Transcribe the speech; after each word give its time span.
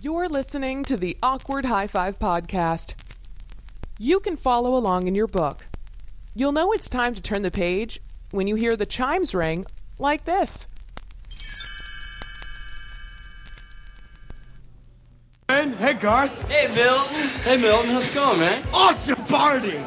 You're 0.00 0.28
listening 0.28 0.84
to 0.84 0.96
the 0.96 1.16
Awkward 1.22 1.64
High 1.64 1.86
Five 1.86 2.18
podcast. 2.18 2.94
You 3.98 4.20
can 4.20 4.36
follow 4.36 4.76
along 4.76 5.06
in 5.06 5.14
your 5.14 5.28
book. 5.28 5.66
You'll 6.34 6.52
know 6.52 6.72
it's 6.72 6.88
time 6.88 7.14
to 7.14 7.22
turn 7.22 7.42
the 7.42 7.50
page 7.50 8.00
when 8.30 8.46
you 8.46 8.56
hear 8.56 8.76
the 8.76 8.86
chimes 8.86 9.34
ring 9.34 9.64
like 9.98 10.24
this. 10.24 10.66
Hey, 15.82 15.94
Garth. 15.94 16.48
Hey, 16.48 16.72
Milton. 16.74 17.28
Hey, 17.42 17.56
Milton. 17.56 17.90
How's 17.90 18.08
it 18.08 18.14
going, 18.14 18.38
man? 18.38 18.64
Awesome 18.72 19.16
party. 19.24 19.78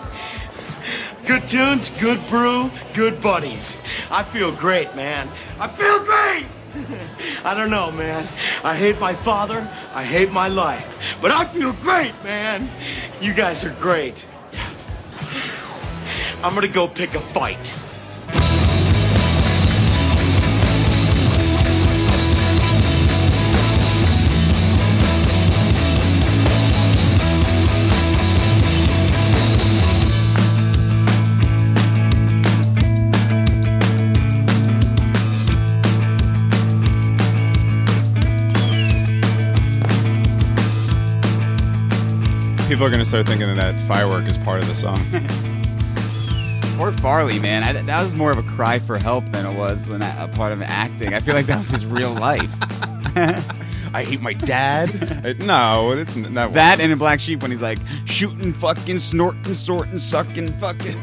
Good 1.28 1.48
tunes, 1.48 1.90
good 2.00 2.20
brew, 2.28 2.70
good 2.94 3.20
buddies. 3.20 3.78
I 4.12 4.22
feel 4.22 4.52
great, 4.52 4.96
man. 4.96 5.28
I 5.60 5.68
feel 5.68 6.00
great. 6.06 6.46
I 7.46 7.56
don't 7.56 7.72
know, 7.72 7.92
man. 7.92 8.28
I 8.64 8.76
hate 8.76 9.00
my 9.00 9.14
father. 9.14 9.68
I 9.96 10.04
hate 10.04 10.32
my 10.32 10.48
life. 10.50 11.18
But 11.22 11.32
I 11.32 11.46
feel 11.46 11.74
great, 11.74 12.14
man. 12.24 12.70
You 13.22 13.34
guys 13.34 13.66
are 13.66 13.74
great. 13.82 14.24
I'm 16.44 16.54
gonna 16.54 16.68
go 16.68 16.88
pick 16.88 17.16
a 17.16 17.20
fight. 17.20 17.85
People 42.76 42.88
are 42.88 42.90
going 42.90 43.00
to 43.00 43.06
start 43.06 43.26
thinking 43.26 43.48
that 43.48 43.56
that 43.56 43.88
firework 43.88 44.26
is 44.26 44.38
part 44.38 44.60
of 44.60 44.68
the 44.68 44.76
song. 44.76 45.00
Poor 46.78 46.92
Farley, 46.92 47.40
man. 47.40 47.64
I, 47.64 47.72
that 47.72 48.04
was 48.04 48.14
more 48.14 48.34
of 48.34 48.38
a 48.38 48.44
cry 48.44 48.80
for 48.80 48.98
help 48.98 49.24
than 49.32 49.46
it 49.46 49.58
was 49.58 49.88
an, 49.88 50.02
a 50.02 50.30
part 50.36 50.52
of 50.52 50.62
acting. 50.62 51.14
I 51.14 51.22
feel 51.22 51.36
like 51.36 51.46
that 51.46 51.60
was 51.60 51.70
his 51.70 51.86
real 51.86 52.12
life. 52.12 52.54
I 53.96 54.04
hate 54.06 54.20
my 54.20 54.34
dad. 54.34 55.40
No, 55.40 55.94
it's 55.94 56.18
not 56.18 56.52
That 56.52 56.82
and 56.82 56.92
in 56.92 56.98
Black 56.98 57.22
Sheep 57.22 57.42
when 57.42 57.50
he's 57.50 57.62
like 57.62 57.80
shooting, 58.04 58.52
fucking, 58.52 59.00
snorting, 59.00 59.56
sorting, 59.56 59.98
sucking, 59.98 60.52
fucking. 60.60 60.96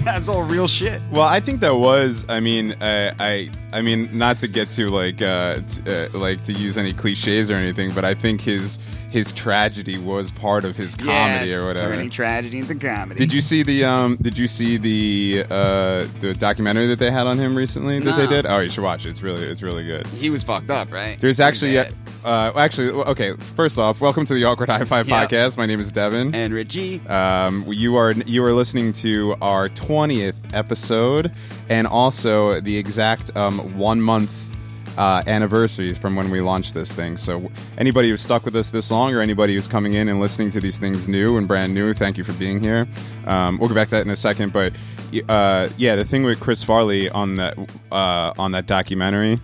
That's 0.04 0.28
all 0.28 0.42
real 0.42 0.66
shit. 0.66 1.02
Well, 1.10 1.22
I 1.22 1.40
think 1.40 1.60
that 1.60 1.74
was. 1.74 2.24
I 2.28 2.40
mean, 2.40 2.72
uh, 2.72 3.14
I. 3.20 3.50
I 3.72 3.82
mean, 3.82 4.16
not 4.16 4.38
to 4.40 4.48
get 4.48 4.70
to 4.72 4.88
like, 4.88 5.20
uh, 5.20 5.56
t- 5.56 5.90
uh, 5.90 6.08
like 6.18 6.42
to 6.44 6.52
use 6.52 6.78
any 6.78 6.92
cliches 6.92 7.50
or 7.50 7.54
anything, 7.54 7.92
but 7.92 8.04
I 8.04 8.14
think 8.14 8.40
his 8.40 8.78
his 9.10 9.32
tragedy 9.32 9.98
was 9.98 10.30
part 10.30 10.64
of 10.64 10.76
his 10.76 10.94
comedy 10.94 11.50
yeah, 11.50 11.56
or 11.56 11.66
whatever. 11.66 11.94
Turning 11.94 12.10
tragedy 12.10 12.58
into 12.58 12.76
comedy. 12.76 13.18
Did 13.18 13.32
you 13.32 13.40
see 13.40 13.62
the 13.62 13.84
um? 13.84 14.16
Did 14.22 14.38
you 14.38 14.48
see 14.48 14.76
the 14.78 15.44
uh 15.50 16.06
the 16.20 16.34
documentary 16.38 16.86
that 16.86 16.98
they 16.98 17.10
had 17.10 17.26
on 17.26 17.38
him 17.38 17.56
recently 17.56 17.98
that 18.00 18.16
they 18.16 18.26
did? 18.26 18.46
Oh, 18.46 18.60
you 18.60 18.70
should 18.70 18.84
watch 18.84 19.04
it. 19.04 19.10
It's 19.10 19.22
really 19.22 19.44
it's 19.44 19.62
really 19.62 19.84
good. 19.84 20.06
He 20.06 20.30
was 20.30 20.42
fucked 20.42 20.70
up, 20.70 20.92
right? 20.92 21.20
There's 21.20 21.40
actually 21.40 21.74
bad. 21.74 21.94
Uh 22.24 22.52
actually 22.56 22.90
okay. 22.90 23.32
First 23.56 23.78
off, 23.78 24.00
welcome 24.00 24.24
to 24.26 24.34
the 24.34 24.44
Awkward 24.44 24.68
High 24.68 24.84
Five 24.84 25.08
Yeah. 25.08 25.26
podcast. 25.26 25.56
My 25.56 25.66
name 25.66 25.80
is 25.80 25.90
Devin. 25.90 26.34
And 26.34 26.52
Richie. 26.52 27.00
Um, 27.08 27.64
you 27.68 27.96
are 27.96 28.12
you 28.12 28.44
are 28.44 28.52
listening 28.52 28.92
to 28.94 29.36
our 29.40 29.68
twentieth 29.70 30.36
episode, 30.52 31.32
and 31.68 31.86
also 31.86 32.60
the 32.60 32.76
exact 32.76 33.34
um, 33.36 33.58
one 33.78 34.00
month 34.02 34.36
uh, 34.98 35.22
anniversary 35.26 35.94
from 35.94 36.14
when 36.16 36.30
we 36.30 36.40
launched 36.42 36.74
this 36.74 36.92
thing. 36.92 37.16
So 37.16 37.50
anybody 37.78 38.10
who's 38.10 38.20
stuck 38.20 38.44
with 38.44 38.54
us 38.56 38.70
this 38.70 38.90
long, 38.90 39.14
or 39.14 39.20
anybody 39.22 39.54
who's 39.54 39.68
coming 39.68 39.94
in 39.94 40.08
and 40.08 40.20
listening 40.20 40.50
to 40.50 40.60
these 40.60 40.78
things 40.78 41.08
new 41.08 41.38
and 41.38 41.48
brand 41.48 41.72
new, 41.72 41.94
thank 41.94 42.18
you 42.18 42.24
for 42.24 42.32
being 42.34 42.60
here. 42.60 42.86
Um, 43.26 43.56
we'll 43.58 43.68
get 43.68 43.74
back 43.76 43.88
to 43.88 43.94
that 43.96 44.04
in 44.04 44.10
a 44.10 44.16
second, 44.16 44.52
but 44.52 44.74
uh, 45.28 45.68
yeah, 45.78 45.96
the 45.96 46.04
thing 46.04 46.24
with 46.24 46.38
Chris 46.38 46.62
Farley 46.62 47.08
on 47.08 47.36
that 47.36 47.56
uh, 47.90 48.34
on 48.38 48.52
that 48.52 48.66
documentary 48.66 49.40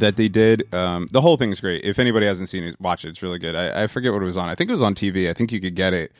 that 0.00 0.16
they 0.16 0.28
did. 0.28 0.72
Um, 0.74 1.08
the 1.10 1.20
whole 1.20 1.36
thing's 1.36 1.60
great. 1.60 1.84
If 1.84 1.98
anybody 1.98 2.26
hasn't 2.26 2.48
seen 2.48 2.64
it, 2.64 2.80
watch 2.80 3.04
it. 3.04 3.10
It's 3.10 3.22
really 3.22 3.38
good. 3.38 3.54
I, 3.54 3.84
I 3.84 3.86
forget 3.86 4.12
what 4.12 4.22
it 4.22 4.26
was 4.26 4.36
on. 4.36 4.48
I 4.48 4.54
think 4.54 4.68
it 4.68 4.72
was 4.72 4.82
on 4.82 4.94
TV. 4.94 5.28
I 5.28 5.34
think 5.34 5.52
you 5.52 5.60
could 5.60 5.74
get 5.74 5.92
it 5.92 6.12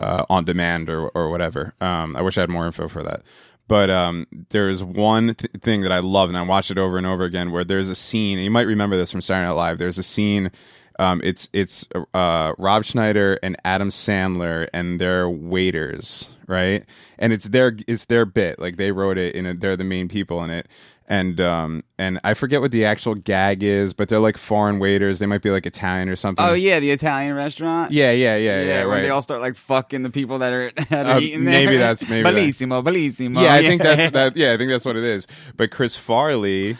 uh, 0.00 0.24
on 0.28 0.44
demand 0.44 0.90
or 0.90 1.08
or 1.10 1.30
whatever. 1.30 1.74
Um, 1.80 2.16
I 2.16 2.22
wish 2.22 2.36
I 2.38 2.42
had 2.42 2.50
more 2.50 2.66
info 2.66 2.88
for 2.88 3.02
that. 3.02 3.22
But 3.68 3.90
um, 3.90 4.26
there's 4.50 4.82
one 4.82 5.34
th- 5.34 5.52
thing 5.60 5.82
that 5.82 5.92
I 5.92 6.00
love, 6.00 6.28
and 6.28 6.36
I 6.36 6.42
watched 6.42 6.70
it 6.70 6.78
over 6.78 6.98
and 6.98 7.06
over 7.06 7.24
again. 7.24 7.52
Where 7.52 7.64
there's 7.64 7.88
a 7.88 7.94
scene, 7.94 8.38
you 8.38 8.50
might 8.50 8.66
remember 8.66 8.96
this 8.96 9.10
from 9.10 9.20
Saturday 9.20 9.48
Night 9.48 9.54
Live. 9.54 9.78
There's 9.78 9.98
a 9.98 10.02
scene. 10.02 10.50
Um, 10.98 11.20
it's 11.24 11.48
it's 11.52 11.88
uh, 12.12 12.52
Rob 12.58 12.84
Schneider 12.84 13.38
and 13.42 13.56
Adam 13.64 13.88
Sandler 13.88 14.68
and 14.74 15.00
their 15.00 15.28
waiters, 15.28 16.34
right? 16.46 16.84
And 17.18 17.32
it's 17.32 17.46
their 17.46 17.76
it's 17.86 18.06
their 18.06 18.26
bit. 18.26 18.58
Like 18.58 18.76
they 18.76 18.92
wrote 18.92 19.16
it, 19.16 19.34
and 19.34 19.60
they're 19.60 19.76
the 19.76 19.84
main 19.84 20.08
people 20.08 20.42
in 20.44 20.50
it 20.50 20.66
and 21.12 21.38
um 21.42 21.84
and 21.98 22.18
I 22.24 22.32
forget 22.32 22.62
what 22.62 22.70
the 22.70 22.86
actual 22.86 23.14
gag 23.14 23.62
is, 23.62 23.92
but 23.92 24.08
they're 24.08 24.18
like 24.18 24.38
foreign 24.38 24.78
waiters. 24.78 25.18
They 25.18 25.26
might 25.26 25.42
be 25.42 25.50
like 25.50 25.66
Italian 25.66 26.08
or 26.08 26.16
something. 26.16 26.42
Oh 26.44 26.54
yeah, 26.54 26.80
the 26.80 26.90
Italian 26.90 27.34
restaurant. 27.34 27.92
yeah, 27.92 28.12
yeah, 28.12 28.36
yeah, 28.36 28.62
yeah. 28.62 28.84
where 28.86 28.96
right. 28.96 29.02
they 29.02 29.10
all 29.10 29.20
start 29.20 29.42
like 29.42 29.54
fucking 29.56 30.02
the 30.04 30.10
people 30.10 30.38
that 30.38 30.52
are, 30.54 30.72
that 30.88 31.04
are 31.06 31.16
Uh, 31.16 31.20
eating 31.20 31.44
there. 31.44 31.52
maybe 31.64 31.76
that's- 31.76 32.08
maybe 32.08 32.22
that- 32.22 32.32
bellissimo, 32.34 32.82
bellissimo. 32.82 33.42
yeah, 33.42 33.52
I 33.52 33.62
think 33.62 33.82
that's 33.82 34.12
that. 34.12 34.36
Yeah, 34.42 34.54
I 34.54 34.56
think 34.56 34.70
that's 34.70 34.86
what 34.86 34.96
it 34.96 35.04
is. 35.04 35.26
But 35.56 35.70
Chris 35.70 35.96
Farley 35.96 36.78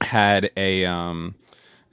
had 0.00 0.50
a 0.56 0.84
um 0.86 1.36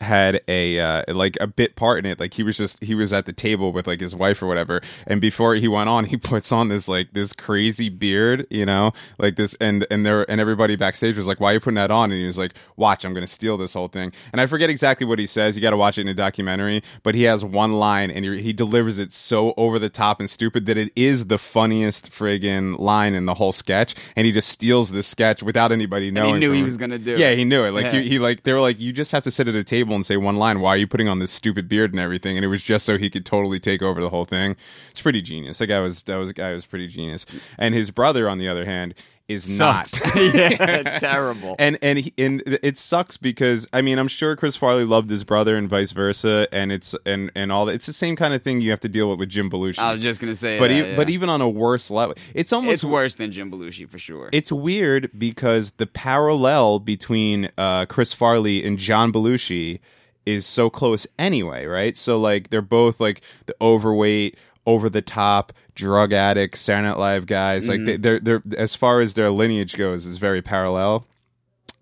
had 0.02 0.42
a 0.48 0.80
uh, 0.80 1.04
like 1.14 1.38
a 1.40 1.48
bit 1.48 1.76
part 1.76 2.00
in 2.00 2.06
it. 2.06 2.20
Like 2.20 2.34
he 2.34 2.44
was 2.44 2.58
just 2.58 2.84
he 2.84 2.94
was 2.96 3.14
at 3.14 3.26
the 3.26 3.34
table 3.34 3.72
with 3.72 3.88
like 3.88 4.00
his 4.02 4.16
wife 4.16 4.42
or 4.42 4.48
whatever. 4.48 4.82
And 5.08 5.22
before 5.22 5.56
he 5.56 5.68
went 5.68 5.88
on 5.90 6.06
he 6.12 6.18
puts 6.18 6.52
on 6.52 6.68
this 6.68 6.88
like 6.88 7.14
this 7.14 7.32
crazy 7.34 7.90
beard 7.90 8.46
you 8.50 8.66
know? 8.66 8.92
Like 9.18 9.36
this 9.36 9.56
and 9.62 9.88
and 9.90 10.06
there 10.06 10.30
and 10.30 10.42
everybody 10.42 10.76
backstage 10.76 11.16
was 11.16 11.28
like 11.28 11.40
why 11.40 11.52
are 11.52 11.54
you 11.54 11.60
putting 11.60 11.76
that 11.76 11.92
on? 11.92 12.12
And 12.12 12.20
he 12.20 12.26
was 12.26 12.38
like 12.38 12.54
watch 12.76 13.06
i'm 13.06 13.14
gonna 13.14 13.26
steal 13.28 13.58
this 13.58 13.74
whole 13.74 13.88
thing. 13.88 14.12
And 14.34 14.42
i 14.42 14.46
forget 14.48 14.70
exactly 14.70 15.06
what 15.06 15.18
he 15.20 15.26
says. 15.26 15.56
You 15.56 15.62
gotta 15.62 15.78
watch 15.78 15.98
it 15.98 16.02
in 16.02 16.08
a 16.10 16.14
documentary. 16.14 16.84
But 17.04 17.16
he 17.16 17.24
has 17.24 17.46
one 17.46 17.74
line 17.74 18.12
and 18.12 18.26
he, 18.26 18.42
he 18.42 18.54
delivers 18.54 19.00
it 19.00 19.14
so 19.14 19.54
over 19.56 19.80
the 19.80 19.90
top 19.90 20.20
and 20.20 20.30
stupid 20.30 20.66
that 20.66 20.78
it 20.78 20.92
is 20.96 21.28
the 21.28 21.38
funniest 21.38 22.12
friggin 22.12 22.78
line 22.78 23.14
in 23.14 23.26
the 23.26 23.36
whole 23.36 23.52
sketch. 23.54 23.96
And 24.16 24.26
he 24.26 24.32
just 24.34 24.50
steals 24.50 24.92
this 24.92 25.08
sketch 25.08 25.42
without 25.42 25.72
anybody 25.72 26.12
knowing 26.12 26.36
He 26.36 26.40
knew 26.42 26.52
he 26.52 26.64
was 26.64 26.76
gonna 26.78 26.98
do 27.00 27.14
it. 27.14 27.20
yeah 27.20 27.32
he 27.32 27.46
knew 27.46 27.64
it. 27.64 27.72
Like 27.72 27.86
Yeah. 27.86 28.02
he, 28.02 28.10
he 28.10 28.20
like 28.20 28.44
they 28.44 28.52
were 28.52 28.60
like 28.62 28.80
you 28.80 28.92
just 28.92 29.12
have 29.14 29.24
to 29.24 29.32
sit 29.32 29.48
at 29.48 29.56
a 29.56 29.64
table 29.64 29.85
and 29.94 30.06
say 30.06 30.18
one 30.18 30.36
line 30.36 30.60
why 30.60 30.70
are 30.70 30.78
you 30.78 30.88
putting 30.88 31.08
on 31.08 31.20
this 31.20 31.32
stupid 31.32 31.70
beard 31.70 31.92
and 31.92 32.00
everything? 32.00 32.38
And 32.38 32.44
it 32.44 32.48
was 32.48 32.64
just 32.64 32.86
so 32.86 32.98
he 32.98 33.10
could 33.10 33.26
totally 33.26 33.60
take 33.60 33.84
over 33.84 34.02
the 34.02 34.10
whole 34.10 34.26
thing. 34.26 34.56
It's 34.90 35.02
pretty 35.02 35.22
genius. 35.22 35.60
That 35.60 35.68
guy 35.68 35.80
was 35.80 36.02
that 36.04 36.16
was 36.16 36.32
guy 36.34 36.52
was 36.54 36.66
pretty 36.66 36.88
genius. 36.88 37.26
And 37.58 37.76
his 37.76 37.92
brother 37.92 38.28
on 38.28 38.38
the 38.38 38.48
other 38.48 38.66
hand 38.66 38.96
is 39.28 39.58
Sucks. 39.58 40.00
not 40.06 40.16
yeah, 40.36 41.00
terrible. 41.00 41.56
and 41.58 41.78
and 41.82 42.00
he, 42.00 42.14
and 42.18 42.44
it 42.46 42.78
sucks 42.78 43.18
because 43.18 43.68
I 43.74 43.82
mean 43.82 43.98
I'm 43.98 44.08
sure 44.08 44.36
Chris 44.36 44.56
Farley 44.56 44.84
loved 44.86 45.10
his 45.10 45.24
brother 45.24 45.58
and 45.58 45.68
vice 45.68 45.92
versa 45.94 46.48
and 46.52 46.72
it's 46.72 46.96
and 47.06 47.32
and 47.36 47.52
all 47.52 47.66
that 47.66 47.74
it's 47.74 47.88
the 47.88 47.94
same 47.94 48.16
kind 48.16 48.34
of 48.34 48.44
thing 48.44 48.62
you 48.62 48.70
have 48.70 48.80
to 48.82 48.90
deal 48.90 49.10
with 49.10 49.20
with 49.20 49.30
Jim 49.30 49.50
Belushi 49.50 49.80
I 49.80 49.94
was 49.94 50.02
just 50.02 50.20
gonna 50.22 50.36
say, 50.36 50.60
but 50.60 50.68
that, 50.68 50.74
e- 50.74 50.90
yeah. 50.92 50.96
but 50.96 51.10
even 51.10 51.30
on 51.30 51.42
a 51.42 51.50
worse 51.50 51.90
level 51.90 52.16
it's 52.36 52.54
almost 52.54 52.74
it's 52.76 52.84
worse 52.84 53.16
than 53.16 53.32
Jim 53.32 53.50
Belushi 53.52 53.90
for 53.90 53.98
sure. 53.98 54.30
it's 54.32 54.52
weird 54.52 55.10
because 55.18 55.72
the 55.78 55.88
parallel 55.88 56.80
between 56.80 57.50
uh, 57.58 57.86
Chris 57.88 58.14
Farley 58.14 58.64
and 58.64 58.78
John 58.78 59.12
Belushi 59.12 59.80
is 60.26 60.46
so 60.46 60.70
close 60.72 61.06
anyway, 61.20 61.66
right? 61.68 61.96
So 61.98 62.20
like 62.20 62.50
they're 62.50 62.62
both 62.62 63.00
like 63.00 63.22
the 63.46 63.56
overweight, 63.62 64.38
over 64.66 64.90
the 64.90 65.02
top, 65.02 65.54
drug 65.76 66.14
addict, 66.14 66.58
Saturday 66.58 66.98
Live 66.98 67.26
guys. 67.26 67.68
Like 67.68 67.80
mm-hmm. 67.80 67.86
they, 67.86 67.98
they're 67.98 68.20
they're 68.20 68.44
as 68.58 68.76
far 68.76 69.02
as 69.02 69.14
their 69.14 69.32
lineage 69.32 69.76
goes 69.76 70.06
is 70.06 70.18
very 70.18 70.42
parallel. 70.42 71.06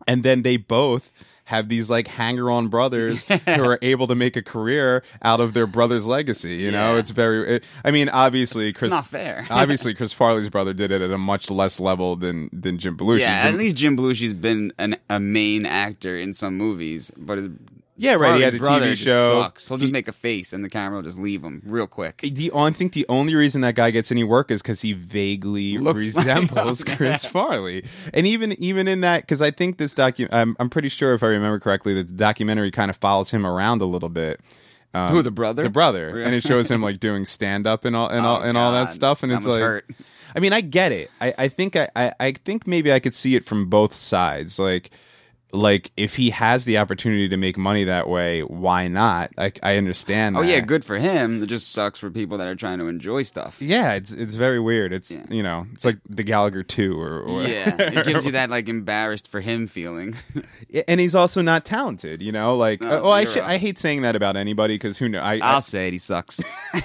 And 0.08 0.24
then 0.24 0.42
they 0.42 0.58
both 0.58 1.12
have 1.46 1.68
these 1.70 1.90
like 1.90 2.08
hanger 2.08 2.50
on 2.50 2.68
brothers 2.68 3.24
who 3.46 3.64
are 3.64 3.78
able 3.82 4.08
to 4.08 4.16
make 4.16 4.36
a 4.36 4.42
career 4.42 5.04
out 5.22 5.40
of 5.40 5.54
their 5.54 5.68
brother's 5.68 6.08
legacy. 6.08 6.56
You 6.56 6.72
know, 6.72 6.94
Yeah. 6.94 7.00
it's 7.00 7.10
very. 7.10 7.56
It, 7.56 7.64
I 7.84 7.92
mean, 7.92 8.10
obviously, 8.10 8.74
Chris. 8.74 8.92
It's 8.92 8.96
not 8.96 9.06
fair. 9.06 9.46
obviously, 9.50 9.94
Chris 9.94 10.14
Farley's 10.14 10.50
brother 10.50 10.74
did 10.74 10.92
it 10.92 11.02
at 11.02 11.12
a 11.12 11.18
much 11.18 11.50
less 11.50 11.80
level 11.80 12.16
than 12.16 12.50
than 12.54 12.78
Jim 12.78 12.98
Belushi. 12.98 13.20
yeah, 13.20 13.46
Jim- 13.46 13.54
at 13.54 13.60
least 13.60 13.76
Jim 13.76 13.98
Belushi's 13.98 14.34
been 14.34 14.74
an, 14.78 14.98
a 15.10 15.20
main 15.20 15.66
actor 15.66 16.16
in 16.16 16.34
some 16.34 16.58
movies, 16.58 17.12
but 17.18 17.38
his 17.38 17.50
Yeah, 17.96 18.16
right, 18.16 18.38
he 18.38 18.42
had 18.42 18.58
brother 18.58 18.88
TV 18.94 18.98
show. 18.98 19.42
Sucks. 19.42 19.68
He'll 19.68 19.78
just 19.78 19.94
make 19.94 20.08
a 20.08 20.12
face, 20.12 20.52
and 20.52 20.66
the 20.66 20.70
camera 20.70 20.98
will 20.98 21.04
just 21.04 21.20
leave 21.20 21.44
him 21.44 21.62
real 21.66 21.86
quick. 21.86 22.22
the 22.24 22.52
I 22.56 22.72
think 22.72 22.94
the 22.94 23.06
only 23.08 23.36
reason 23.36 23.62
that 23.62 23.76
guy 23.76 23.92
gets 23.92 24.12
any 24.12 24.24
work 24.24 24.50
is 24.50 24.62
because 24.64 24.82
he 24.82 24.94
vaguely 24.94 25.78
Looks 25.80 25.98
resembles 25.98 26.84
him. 26.84 26.96
Chris 26.98 27.24
Farley, 27.26 27.86
and 28.14 28.26
even 28.26 28.54
even 28.54 28.88
in 28.88 29.02
that, 29.02 29.22
because 29.22 29.42
I 29.42 29.52
think 29.52 29.78
this 29.78 29.94
docu, 29.94 30.28
I'm 30.32 30.56
I'm 30.60 30.70
pretty 30.70 30.90
sure 30.90 31.14
if 31.14 31.22
I 31.22 31.28
remember 31.28 31.60
correctly, 31.60 31.94
that 31.96 32.08
the 32.08 32.14
documentary 32.14 32.72
kind 32.72 32.90
of 32.90 32.98
follows 32.98 33.30
him 33.32 33.46
around 33.46 33.82
a 33.82 33.86
little 33.86 34.10
bit. 34.10 34.40
Um, 34.96 35.12
Who, 35.12 35.22
the 35.24 35.32
brother? 35.32 35.64
The 35.64 35.70
brother, 35.70 36.08
Really? 36.14 36.24
and 36.24 36.36
it 36.36 36.42
shows 36.48 36.70
him 36.70 36.82
like 36.82 37.00
doing 37.00 37.26
stand 37.26 37.66
up 37.68 37.86
and 37.86 37.96
all 37.96 38.10
and 38.10 38.26
all 38.26 38.38
Oh, 38.40 38.42
and 38.44 38.58
all 38.58 38.72
that 38.74 38.92
stuff, 38.92 39.22
and 39.24 39.32
That 39.32 39.38
it's 39.38 39.48
like. 39.48 39.60
hurt. 39.60 39.86
I 40.36 40.40
mean, 40.40 40.52
I 40.54 40.62
get 40.62 40.92
it. 40.92 41.12
I, 41.22 41.34
I 41.38 41.48
think 41.48 41.76
I, 41.76 41.90
I, 41.96 42.12
I 42.20 42.32
think 42.32 42.66
maybe 42.66 42.92
I 42.92 43.00
could 43.00 43.14
see 43.14 43.36
it 43.36 43.46
from 43.46 43.70
both 43.70 43.96
sides. 43.96 44.58
Like 44.58 44.90
like 45.54 45.92
if 45.96 46.16
he 46.16 46.32
has 46.32 46.66
the 46.66 46.80
opportunity 46.80 47.30
to 47.30 47.38
make 47.38 47.58
money 47.60 47.84
that 47.84 48.10
way, 48.10 48.42
why 48.42 48.88
not? 48.88 49.32
Like 49.38 49.60
I 49.62 49.78
understand. 49.78 50.36
Oh 50.36 50.42
yeah, 50.42 50.60
good 50.60 50.84
for 50.84 50.98
him. 50.98 51.44
It 51.44 51.46
just 51.46 51.72
sucks 51.72 52.00
for 52.00 52.10
people 52.10 52.40
that 52.40 52.48
are 52.48 52.56
trying 52.56 52.80
to 52.80 52.88
enjoy 52.88 53.22
stuff. 53.22 53.62
Yeah, 53.62 53.94
it's 53.94 54.12
it's 54.12 54.34
very 54.34 54.60
weird. 54.60 54.92
It's 54.92 55.12
Yeah. 55.12 55.26
you 55.30 55.44
know, 55.44 55.68
it's 55.72 55.86
like 55.86 56.00
the 56.10 56.24
Gallagher 56.24 56.64
two 56.64 57.00
or, 57.00 57.20
or 57.22 57.44
Yeah, 57.44 57.76
it 57.80 58.04
gives 58.06 58.26
you 58.26 58.32
that 58.32 58.50
like 58.50 58.68
embarrassed 58.68 59.28
for 59.30 59.42
him 59.42 59.68
feeling. 59.68 60.16
and 60.88 61.00
he's 61.00 61.14
also 61.14 61.42
not 61.44 61.66
talented. 61.66 62.24
You 62.24 62.32
know, 62.32 62.58
like 62.58 62.82
No, 62.82 63.04
oh, 63.04 63.12
I 63.12 63.26
sh- 63.26 63.38
I 63.38 63.58
hate 63.60 63.78
saying 63.78 64.02
that 64.02 64.16
about 64.16 64.36
anybody 64.36 64.74
because 64.74 64.98
who 64.98 65.08
knows? 65.08 65.22
I, 65.22 65.34
I 65.36 65.40
I'll 65.54 65.62
say 65.62 65.88
it. 65.88 65.94
He 65.94 66.00
sucks. 66.00 66.42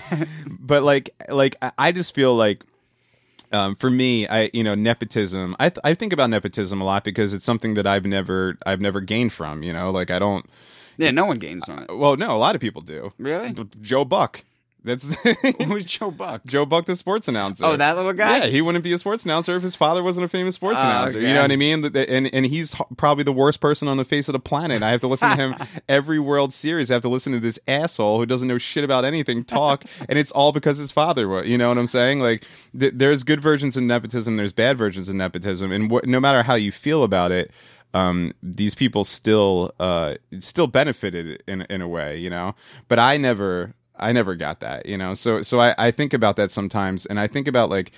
but 0.60 0.82
like 0.82 1.14
like 1.30 1.56
I- 1.62 1.72
I 1.78 1.92
just 1.92 2.14
feel 2.14 2.34
like 2.34 2.64
um, 3.52 3.74
for 3.76 3.90
me, 3.90 4.26
I 4.28 4.50
you 4.52 4.62
know 4.62 4.74
nepotism. 4.74 5.56
I 5.58 5.68
th- 5.70 5.80
I 5.84 5.94
think 5.94 6.12
about 6.12 6.30
nepotism 6.30 6.80
a 6.80 6.84
lot 6.84 7.04
because 7.04 7.34
it's 7.34 7.44
something 7.44 7.74
that 7.74 7.86
I've 7.86 8.04
never 8.04 8.58
I've 8.66 8.80
never 8.80 9.00
gained 9.00 9.32
from. 9.32 9.62
You 9.62 9.72
know, 9.72 9.90
like 9.90 10.10
I 10.10 10.18
don't. 10.18 10.46
yeah, 10.96 11.10
no 11.10 11.26
one 11.26 11.38
gains 11.38 11.64
on 11.68 11.84
it. 11.84 11.96
Well, 11.96 12.16
no, 12.16 12.36
a 12.36 12.38
lot 12.38 12.54
of 12.54 12.60
people 12.60 12.80
do. 12.82 13.12
Really? 13.18 13.54
Joe 13.80 14.04
Buck. 14.04 14.44
That's 14.84 15.12
Who's 15.64 15.84
Joe 15.84 16.10
Buck? 16.12 16.42
Joe 16.46 16.64
Buck, 16.64 16.86
the 16.86 16.94
sports 16.94 17.26
announcer. 17.26 17.64
Oh, 17.64 17.76
that 17.76 17.96
little 17.96 18.12
guy? 18.12 18.38
Yeah, 18.38 18.46
he 18.46 18.62
wouldn't 18.62 18.84
be 18.84 18.92
a 18.92 18.98
sports 18.98 19.24
announcer 19.24 19.56
if 19.56 19.62
his 19.62 19.74
father 19.74 20.02
wasn't 20.02 20.24
a 20.24 20.28
famous 20.28 20.54
sports 20.54 20.78
Oh, 20.78 20.82
announcer. 20.82 21.20
You 21.20 21.34
know 21.34 21.42
what 21.42 21.50
I 21.50 21.56
mean? 21.56 21.84
And 21.84 22.32
and 22.32 22.46
he's 22.46 22.74
probably 22.96 23.24
the 23.24 23.32
worst 23.32 23.60
person 23.60 23.88
on 23.88 23.96
the 23.96 24.04
face 24.04 24.28
of 24.28 24.34
the 24.34 24.38
planet. 24.40 24.82
I 24.82 24.90
have 24.90 25.00
to 25.00 25.08
listen 25.08 25.30
to 25.30 25.36
him 25.36 25.54
every 25.88 26.18
World 26.20 26.54
Series. 26.54 26.90
I 26.90 26.94
have 26.94 27.02
to 27.02 27.08
listen 27.08 27.32
to 27.32 27.40
this 27.40 27.58
asshole 27.66 28.18
who 28.18 28.26
doesn't 28.26 28.46
know 28.46 28.56
shit 28.58 28.84
about 28.84 29.04
anything 29.04 29.44
talk, 29.44 29.84
and 30.08 30.16
it's 30.18 30.30
all 30.30 30.52
because 30.52 30.78
his 30.78 30.92
father 30.92 31.26
was. 31.28 31.46
You 31.46 31.58
know 31.58 31.68
what 31.68 31.78
I'm 31.78 31.86
saying? 31.88 32.20
Like, 32.20 32.44
th- 32.78 32.92
there's 32.94 33.24
good 33.24 33.40
versions 33.40 33.76
of 33.76 33.82
nepotism. 33.82 34.36
There's 34.36 34.52
bad 34.52 34.78
versions 34.78 35.08
of 35.08 35.16
nepotism, 35.16 35.72
and 35.72 35.90
wh- 35.90 36.06
no 36.06 36.20
matter 36.20 36.44
how 36.44 36.54
you 36.54 36.70
feel 36.72 37.02
about 37.02 37.32
it. 37.32 37.50
Um, 37.94 38.32
these 38.42 38.74
people 38.74 39.02
still, 39.02 39.72
uh, 39.80 40.16
still 40.40 40.66
benefited 40.66 41.42
in 41.48 41.62
in 41.70 41.80
a 41.80 41.88
way, 41.88 42.18
you 42.18 42.28
know. 42.28 42.54
But 42.86 42.98
I 42.98 43.16
never, 43.16 43.72
I 43.98 44.12
never 44.12 44.34
got 44.34 44.60
that, 44.60 44.86
you 44.86 44.98
know. 44.98 45.14
So 45.14 45.42
so 45.42 45.60
I, 45.60 45.74
I 45.78 45.90
think 45.90 46.12
about 46.12 46.36
that 46.36 46.50
sometimes, 46.50 47.06
and 47.06 47.18
I 47.18 47.26
think 47.26 47.48
about 47.48 47.70
like, 47.70 47.92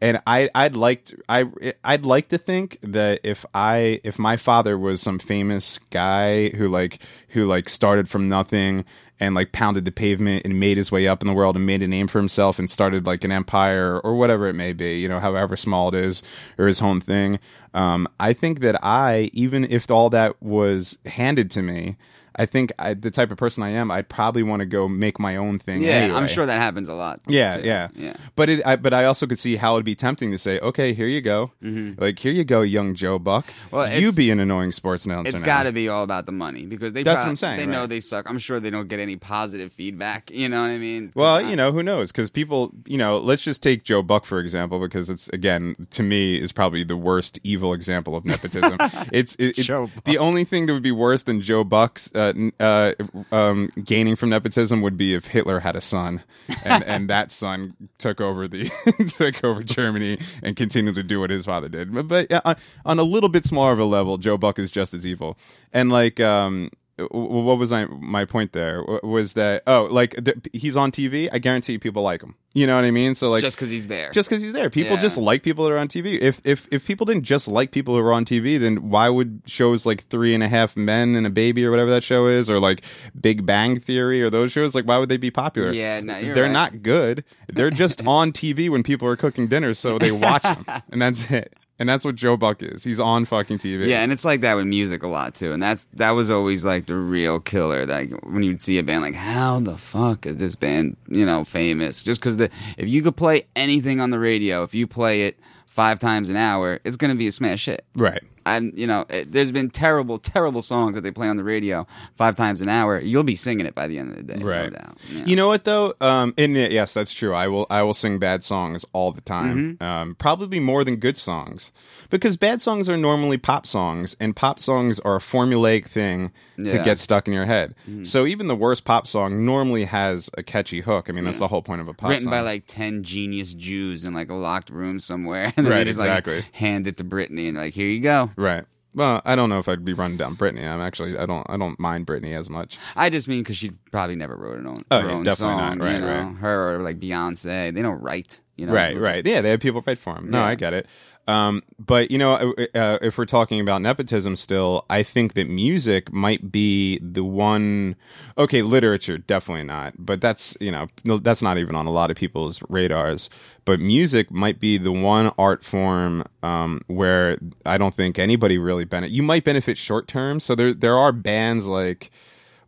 and 0.00 0.20
I 0.26 0.50
I'd 0.54 0.76
like 0.76 1.06
to, 1.06 1.18
I 1.28 1.44
I'd 1.84 2.04
like 2.04 2.28
to 2.28 2.38
think 2.38 2.78
that 2.82 3.20
if 3.22 3.46
I 3.54 4.00
if 4.04 4.18
my 4.18 4.36
father 4.36 4.78
was 4.78 5.00
some 5.00 5.18
famous 5.18 5.78
guy 5.90 6.50
who 6.50 6.68
like 6.68 7.00
who 7.30 7.46
like 7.46 7.68
started 7.68 8.08
from 8.08 8.28
nothing 8.28 8.84
and 9.18 9.34
like 9.34 9.52
pounded 9.52 9.84
the 9.84 9.92
pavement 9.92 10.44
and 10.44 10.60
made 10.60 10.76
his 10.76 10.92
way 10.92 11.06
up 11.06 11.22
in 11.22 11.26
the 11.26 11.32
world 11.32 11.56
and 11.56 11.64
made 11.64 11.82
a 11.82 11.88
name 11.88 12.06
for 12.06 12.18
himself 12.18 12.58
and 12.58 12.70
started 12.70 13.06
like 13.06 13.24
an 13.24 13.32
empire 13.32 13.98
or 14.00 14.14
whatever 14.16 14.46
it 14.46 14.54
may 14.54 14.72
be, 14.72 14.98
you 14.98 15.08
know, 15.08 15.20
however 15.20 15.56
small 15.56 15.88
it 15.88 15.94
is 15.94 16.22
or 16.58 16.66
his 16.66 16.82
own 16.82 17.00
thing. 17.00 17.38
Um, 17.72 18.06
I 18.20 18.32
think 18.32 18.60
that 18.60 18.78
I, 18.84 19.30
even 19.32 19.64
if 19.64 19.90
all 19.90 20.10
that 20.10 20.40
was 20.42 20.98
handed 21.06 21.50
to 21.52 21.62
me, 21.62 21.96
I 22.38 22.46
think 22.46 22.72
I, 22.78 22.94
the 22.94 23.10
type 23.10 23.30
of 23.30 23.38
person 23.38 23.62
I 23.62 23.70
am, 23.70 23.90
I'd 23.90 24.08
probably 24.08 24.42
want 24.42 24.60
to 24.60 24.66
go 24.66 24.88
make 24.88 25.18
my 25.18 25.36
own 25.36 25.58
thing. 25.58 25.82
Yeah, 25.82 26.14
I'm 26.14 26.28
sure 26.28 26.44
that 26.46 26.60
happens 26.60 26.88
a 26.88 26.94
lot. 26.94 27.20
Yeah, 27.26 27.56
too. 27.56 27.66
yeah, 27.66 27.88
yeah. 27.94 28.16
But 28.34 28.48
it, 28.50 28.66
I, 28.66 28.76
but 28.76 28.92
I 28.92 29.04
also 29.06 29.26
could 29.26 29.38
see 29.38 29.56
how 29.56 29.74
it'd 29.74 29.84
be 29.84 29.94
tempting 29.94 30.30
to 30.32 30.38
say, 30.38 30.58
okay, 30.60 30.92
here 30.94 31.06
you 31.06 31.20
go, 31.20 31.52
like 31.62 32.18
here 32.18 32.32
you 32.32 32.44
go, 32.44 32.62
young 32.62 32.94
Joe 32.94 33.18
Buck. 33.18 33.46
Mm-hmm. 33.46 33.76
Well, 33.76 33.92
you 34.00 34.12
be 34.12 34.30
an 34.30 34.38
annoying 34.40 34.72
sports 34.72 35.06
announcer. 35.06 35.30
It's 35.30 35.42
got 35.42 35.64
to 35.64 35.72
be 35.72 35.88
all 35.88 36.04
about 36.04 36.26
the 36.26 36.32
money 36.32 36.66
because 36.66 36.92
they. 36.92 37.02
That's 37.02 37.20
what 37.20 37.28
I'm 37.28 37.36
saying, 37.36 37.58
They 37.58 37.66
know 37.66 37.86
they 37.86 38.00
suck. 38.00 38.28
I'm 38.28 38.38
sure 38.38 38.60
they 38.60 38.70
don't 38.70 38.88
get 38.88 39.00
any 39.00 39.16
positive 39.16 39.72
feedback. 39.72 40.30
You 40.36 40.50
know 40.50 40.60
what 40.60 40.68
I 40.70 40.78
mean? 40.78 41.12
Well, 41.14 41.36
I- 41.36 41.40
you 41.40 41.56
know, 41.56 41.72
who 41.72 41.82
knows? 41.82 42.12
Because 42.12 42.28
people, 42.30 42.70
you 42.84 42.98
know, 42.98 43.16
let's 43.18 43.42
just 43.42 43.62
take 43.62 43.84
Joe 43.84 44.02
Buck 44.02 44.24
for 44.26 44.38
example, 44.38 44.78
because 44.78 45.08
it's 45.08 45.28
again 45.30 45.74
to 45.90 46.02
me 46.02 46.36
is 46.40 46.52
probably 46.52 46.84
the 46.84 46.96
worst 46.96 47.38
evil 47.42 47.72
example 47.72 48.14
of 48.16 48.24
nepotism. 48.24 48.76
it's 49.12 49.34
it, 49.36 49.58
it- 49.58 49.62
Joe 49.62 49.90
the 50.04 50.18
only 50.18 50.44
thing 50.44 50.66
that 50.66 50.74
would 50.74 50.82
be 50.82 50.92
worse 50.92 51.22
than 51.22 51.40
Joe 51.40 51.64
Buck's 51.64 52.10
uh, 52.14 52.25
uh, 52.60 52.92
um, 53.32 53.70
gaining 53.82 54.16
from 54.16 54.30
nepotism 54.30 54.80
would 54.82 54.96
be 54.96 55.14
if 55.14 55.26
Hitler 55.26 55.60
had 55.60 55.76
a 55.76 55.80
son, 55.80 56.22
and 56.64 56.84
and 56.84 57.10
that 57.10 57.30
son 57.30 57.74
took 57.98 58.20
over 58.20 58.48
the 58.48 58.70
took 59.16 59.42
over 59.44 59.62
Germany 59.62 60.18
and 60.42 60.56
continued 60.56 60.94
to 60.96 61.02
do 61.02 61.20
what 61.20 61.30
his 61.30 61.46
father 61.46 61.68
did. 61.68 61.92
But, 61.92 62.08
but 62.08 62.32
uh, 62.32 62.40
on, 62.44 62.56
on 62.84 62.98
a 62.98 63.02
little 63.02 63.28
bit 63.28 63.44
smaller 63.44 63.72
of 63.72 63.78
a 63.78 63.84
level, 63.84 64.18
Joe 64.18 64.36
Buck 64.36 64.58
is 64.58 64.70
just 64.70 64.94
as 64.94 65.06
evil. 65.06 65.38
And 65.72 65.90
like, 65.90 66.20
um, 66.20 66.70
what 66.98 67.58
was 67.58 67.72
I, 67.72 67.84
my 67.86 68.24
point 68.24 68.52
there? 68.52 68.82
Was 69.02 69.34
that 69.34 69.62
oh, 69.66 69.84
like 69.90 70.12
th- 70.24 70.38
he's 70.52 70.76
on 70.76 70.90
TV? 70.90 71.28
I 71.30 71.38
guarantee 71.38 71.76
people 71.76 72.02
like 72.02 72.22
him. 72.22 72.34
You 72.54 72.66
know 72.66 72.74
what 72.74 72.86
I 72.86 72.90
mean? 72.90 73.14
So 73.14 73.30
like, 73.30 73.42
just 73.42 73.56
because 73.58 73.68
he's 73.68 73.86
there. 73.86 74.10
just 74.12 74.30
because 74.30 74.42
he's 74.42 74.54
there. 74.54 74.70
People 74.70 74.96
Yeah. 74.96 75.02
just 75.02 75.18
like 75.18 75.42
people 75.42 75.66
that 75.66 75.72
are 75.72 75.78
on 75.78 75.88
TV. 75.88 76.18
If 76.18 76.40
if 76.44 76.66
if 76.70 76.86
people 76.86 77.04
didn't 77.04 77.24
just 77.24 77.48
like 77.48 77.70
people 77.70 77.94
who 77.94 78.00
are 78.00 78.14
on 78.14 78.24
TV, 78.24 78.58
then 78.58 78.88
why 78.88 79.10
would 79.10 79.42
shows 79.44 79.84
like 79.84 80.06
Three 80.08 80.32
and 80.34 80.42
a 80.42 80.48
Half 80.48 80.74
Men 80.74 81.14
and 81.14 81.26
a 81.26 81.30
Baby 81.30 81.66
or 81.66 81.70
whatever 81.70 81.90
that 81.90 82.02
show 82.02 82.26
is, 82.28 82.48
or 82.48 82.58
like 82.58 82.82
Big 83.20 83.44
Bang 83.44 83.78
Theory 83.78 84.22
or 84.22 84.30
those 84.30 84.50
shows, 84.52 84.74
like 84.74 84.86
why 84.86 84.96
would 84.96 85.10
they 85.10 85.18
be 85.18 85.30
popular? 85.30 85.72
Yeah, 85.72 86.00
no, 86.00 86.16
you're 86.16 86.34
they're 86.34 86.44
right. 86.44 86.52
not 86.52 86.82
good. 86.82 87.24
They're 87.48 87.70
just 87.70 88.00
on 88.06 88.32
TV 88.32 88.70
when 88.70 88.82
people 88.82 89.06
are 89.06 89.16
cooking 89.16 89.48
dinner, 89.48 89.74
so 89.74 89.98
they 89.98 90.12
watch 90.12 90.42
them, 90.42 90.64
and 90.90 91.02
that's 91.02 91.30
it. 91.30 91.52
And 91.78 91.86
that's 91.88 92.04
what 92.06 92.14
Joe 92.14 92.38
Buck 92.38 92.62
is. 92.62 92.84
He's 92.84 92.98
on 92.98 93.26
fucking 93.26 93.58
TV. 93.58 93.86
Yeah, 93.86 94.02
and 94.02 94.10
it's 94.10 94.24
like 94.24 94.40
that 94.40 94.54
with 94.54 94.66
music 94.66 95.02
a 95.02 95.08
lot 95.08 95.34
too, 95.34 95.52
and 95.52 95.62
that's 95.62 95.86
that 95.94 96.12
was 96.12 96.30
always 96.30 96.64
like 96.64 96.86
the 96.86 96.96
real 96.96 97.38
killer. 97.38 97.84
Like 97.84 98.10
when 98.24 98.42
you'd 98.42 98.62
see 98.62 98.78
a 98.78 98.82
band, 98.82 99.02
like 99.02 99.14
how 99.14 99.60
the 99.60 99.76
fuck 99.76 100.24
is 100.24 100.36
this 100.36 100.54
band, 100.54 100.96
you 101.08 101.26
know, 101.26 101.44
famous? 101.44 102.02
Just 102.02 102.20
because 102.20 102.38
the 102.38 102.48
if 102.78 102.88
you 102.88 103.02
could 103.02 103.16
play 103.16 103.46
anything 103.54 104.00
on 104.00 104.08
the 104.10 104.18
radio, 104.18 104.62
if 104.62 104.74
you 104.74 104.86
play 104.86 105.22
it 105.22 105.38
five 105.66 105.98
times 105.98 106.30
an 106.30 106.36
hour, 106.36 106.80
it's 106.84 106.96
gonna 106.96 107.14
be 107.14 107.26
a 107.26 107.32
smash 107.32 107.66
hit. 107.66 107.84
Right. 107.94 108.22
And 108.46 108.72
you 108.78 108.86
know, 108.86 109.04
it, 109.10 109.32
there's 109.32 109.50
been 109.50 109.68
terrible, 109.70 110.18
terrible 110.18 110.62
songs 110.62 110.94
that 110.94 111.02
they 111.02 111.10
play 111.10 111.28
on 111.28 111.36
the 111.36 111.44
radio 111.44 111.86
five 112.14 112.36
times 112.36 112.60
an 112.62 112.68
hour. 112.70 112.98
You'll 113.00 113.22
be 113.24 113.36
singing 113.36 113.66
it 113.66 113.74
by 113.74 113.86
the 113.88 113.98
end 113.98 114.10
of 114.10 114.16
the 114.16 114.22
day, 114.34 114.42
right 114.42 114.72
no 114.72 114.78
doubt. 114.78 114.96
Yeah. 115.12 115.24
you 115.26 115.36
know 115.36 115.48
what 115.48 115.64
though 115.64 115.94
um 116.00 116.32
and 116.38 116.54
yes 116.56 116.94
that's 116.94 117.12
true 117.12 117.34
i 117.34 117.46
will 117.48 117.66
i 117.70 117.82
will 117.82 117.92
sing 117.94 118.18
bad 118.18 118.42
songs 118.44 118.84
all 118.92 119.12
the 119.12 119.20
time 119.20 119.76
Mm-hmm. 119.78 119.82
um 119.84 120.14
probably 120.14 120.60
more 120.60 120.84
than 120.84 120.96
good 120.96 121.16
songs 121.16 121.72
because 122.08 122.36
bad 122.36 122.62
songs 122.62 122.88
are 122.88 122.96
normally 122.96 123.36
pop 123.38 123.66
songs 123.66 124.16
and 124.20 124.34
pop 124.34 124.60
songs 124.60 124.98
are 125.00 125.16
a 125.16 125.20
formulaic 125.20 125.86
thing 125.86 126.28
to 126.56 126.62
Yeah. 126.62 126.74
Mm-hmm. 126.74 126.84
get 126.84 126.98
stuck 126.98 127.26
in 127.28 127.34
your 127.34 127.44
head 127.46 127.74
so 128.04 128.26
even 128.26 128.46
the 128.46 128.56
worst 128.56 128.84
pop 128.84 129.06
song 129.06 129.44
normally 129.44 129.84
has 129.84 130.30
a 130.38 130.42
catchy 130.42 130.80
hook 130.80 131.08
i 131.08 131.12
mean 131.12 131.24
that's 131.24 131.38
the 131.38 131.48
whole 131.48 131.62
point 131.62 131.80
of 131.80 131.88
a 131.88 131.92
pop 131.94 132.02
song. 132.02 132.10
written 132.10 132.24
song 132.24 132.30
by 132.30 132.40
like 132.40 132.64
10 132.66 133.02
genius 133.02 133.52
Jews 133.54 134.04
in 134.04 134.12
like 134.14 134.30
a 134.30 134.34
locked 134.34 134.70
room 134.70 135.00
somewhere. 135.00 135.52
And 135.56 135.66
then 135.66 135.72
Right, 135.72 135.78
they 135.84 135.90
just 135.90 135.98
exactly. 136.00 136.36
like 136.36 136.54
hand 136.54 136.86
it 136.86 136.96
to 136.98 137.04
Britney 137.04 137.48
and 137.48 137.56
like, 137.56 137.74
here 137.74 137.88
you 137.88 138.00
go. 138.00 138.30
Right 138.36 138.64
well 138.94 139.20
i 139.24 139.34
don't 139.34 139.48
know 139.48 139.58
if 139.58 139.68
i'd 139.68 139.84
be 139.84 139.92
running 139.92 140.16
down 140.16 140.36
britney 140.36 140.66
i'm 140.66 140.80
actually 140.80 141.16
i 141.18 141.26
don't 141.26 141.44
i 141.50 141.56
don't 141.56 141.78
mind 141.80 142.06
britney 142.06 142.36
as 142.36 142.48
much 142.48 142.78
I 142.94 143.10
just 143.10 143.28
mean 143.28 143.40
because 143.42 143.56
she 143.56 143.72
probably 143.92 144.16
never 144.16 144.36
wrote 144.36 144.60
her 144.62 144.68
own, 144.68 144.84
Oh, 144.90 145.00
her 145.00 145.08
yeah, 145.08 145.14
own 145.14 145.24
definitely 145.24 145.56
not. 145.56 145.78
Right, 145.78 145.94
you 145.94 145.98
know? 146.00 146.22
right. 146.22 146.36
Her 146.36 146.76
or 146.76 146.82
like 146.82 146.98
Beyonce, 147.00 147.74
they 147.74 147.82
don't 147.82 148.00
write. 148.00 148.40
You 148.56 148.66
know, 148.66 148.72
right, 148.72 148.96
right. 148.98 149.14
just- 149.16 149.26
Yeah, 149.26 149.40
they 149.42 149.50
have 149.50 149.60
people 149.60 149.82
paid 149.82 149.98
for 149.98 150.14
them. 150.14 150.30
No, 150.30 150.38
Yeah. 150.38 150.46
I 150.46 150.54
get 150.54 150.72
it. 150.74 150.86
Um, 151.28 151.64
but 151.84 152.10
you 152.12 152.18
know, 152.18 152.34
uh, 152.56 152.66
uh, 152.78 152.98
if 153.02 153.18
we're 153.18 153.24
talking 153.26 153.60
about 153.60 153.82
nepotism, 153.82 154.36
still, 154.36 154.84
I 154.88 155.02
think 155.02 155.34
that 155.34 155.48
music 155.48 156.12
might 156.12 156.52
be 156.52 157.00
the 157.02 157.24
one. 157.24 157.96
Okay, 158.38 158.62
literature 158.62 159.18
definitely 159.18 159.64
not, 159.64 159.94
but 159.98 160.20
that's 160.20 160.56
you 160.60 160.70
know 160.70 160.86
that's 161.18 161.42
not 161.42 161.58
even 161.58 161.74
on 161.74 161.86
a 161.86 161.90
lot 161.90 162.12
of 162.12 162.16
people's 162.16 162.62
radars. 162.68 163.28
But 163.64 163.80
music 163.80 164.30
might 164.30 164.60
be 164.60 164.78
the 164.78 164.92
one 164.92 165.32
art 165.36 165.64
form 165.64 166.22
um, 166.44 166.82
where 166.86 167.38
I 167.64 167.76
don't 167.76 167.96
think 167.96 168.20
anybody 168.20 168.56
really 168.56 168.84
benefit. 168.84 169.12
You 169.12 169.24
might 169.24 169.42
benefit 169.42 169.76
short 169.76 170.06
term. 170.06 170.38
So 170.38 170.54
there 170.54 170.72
there 170.72 170.96
are 170.96 171.10
bands 171.12 171.66
like. 171.66 172.10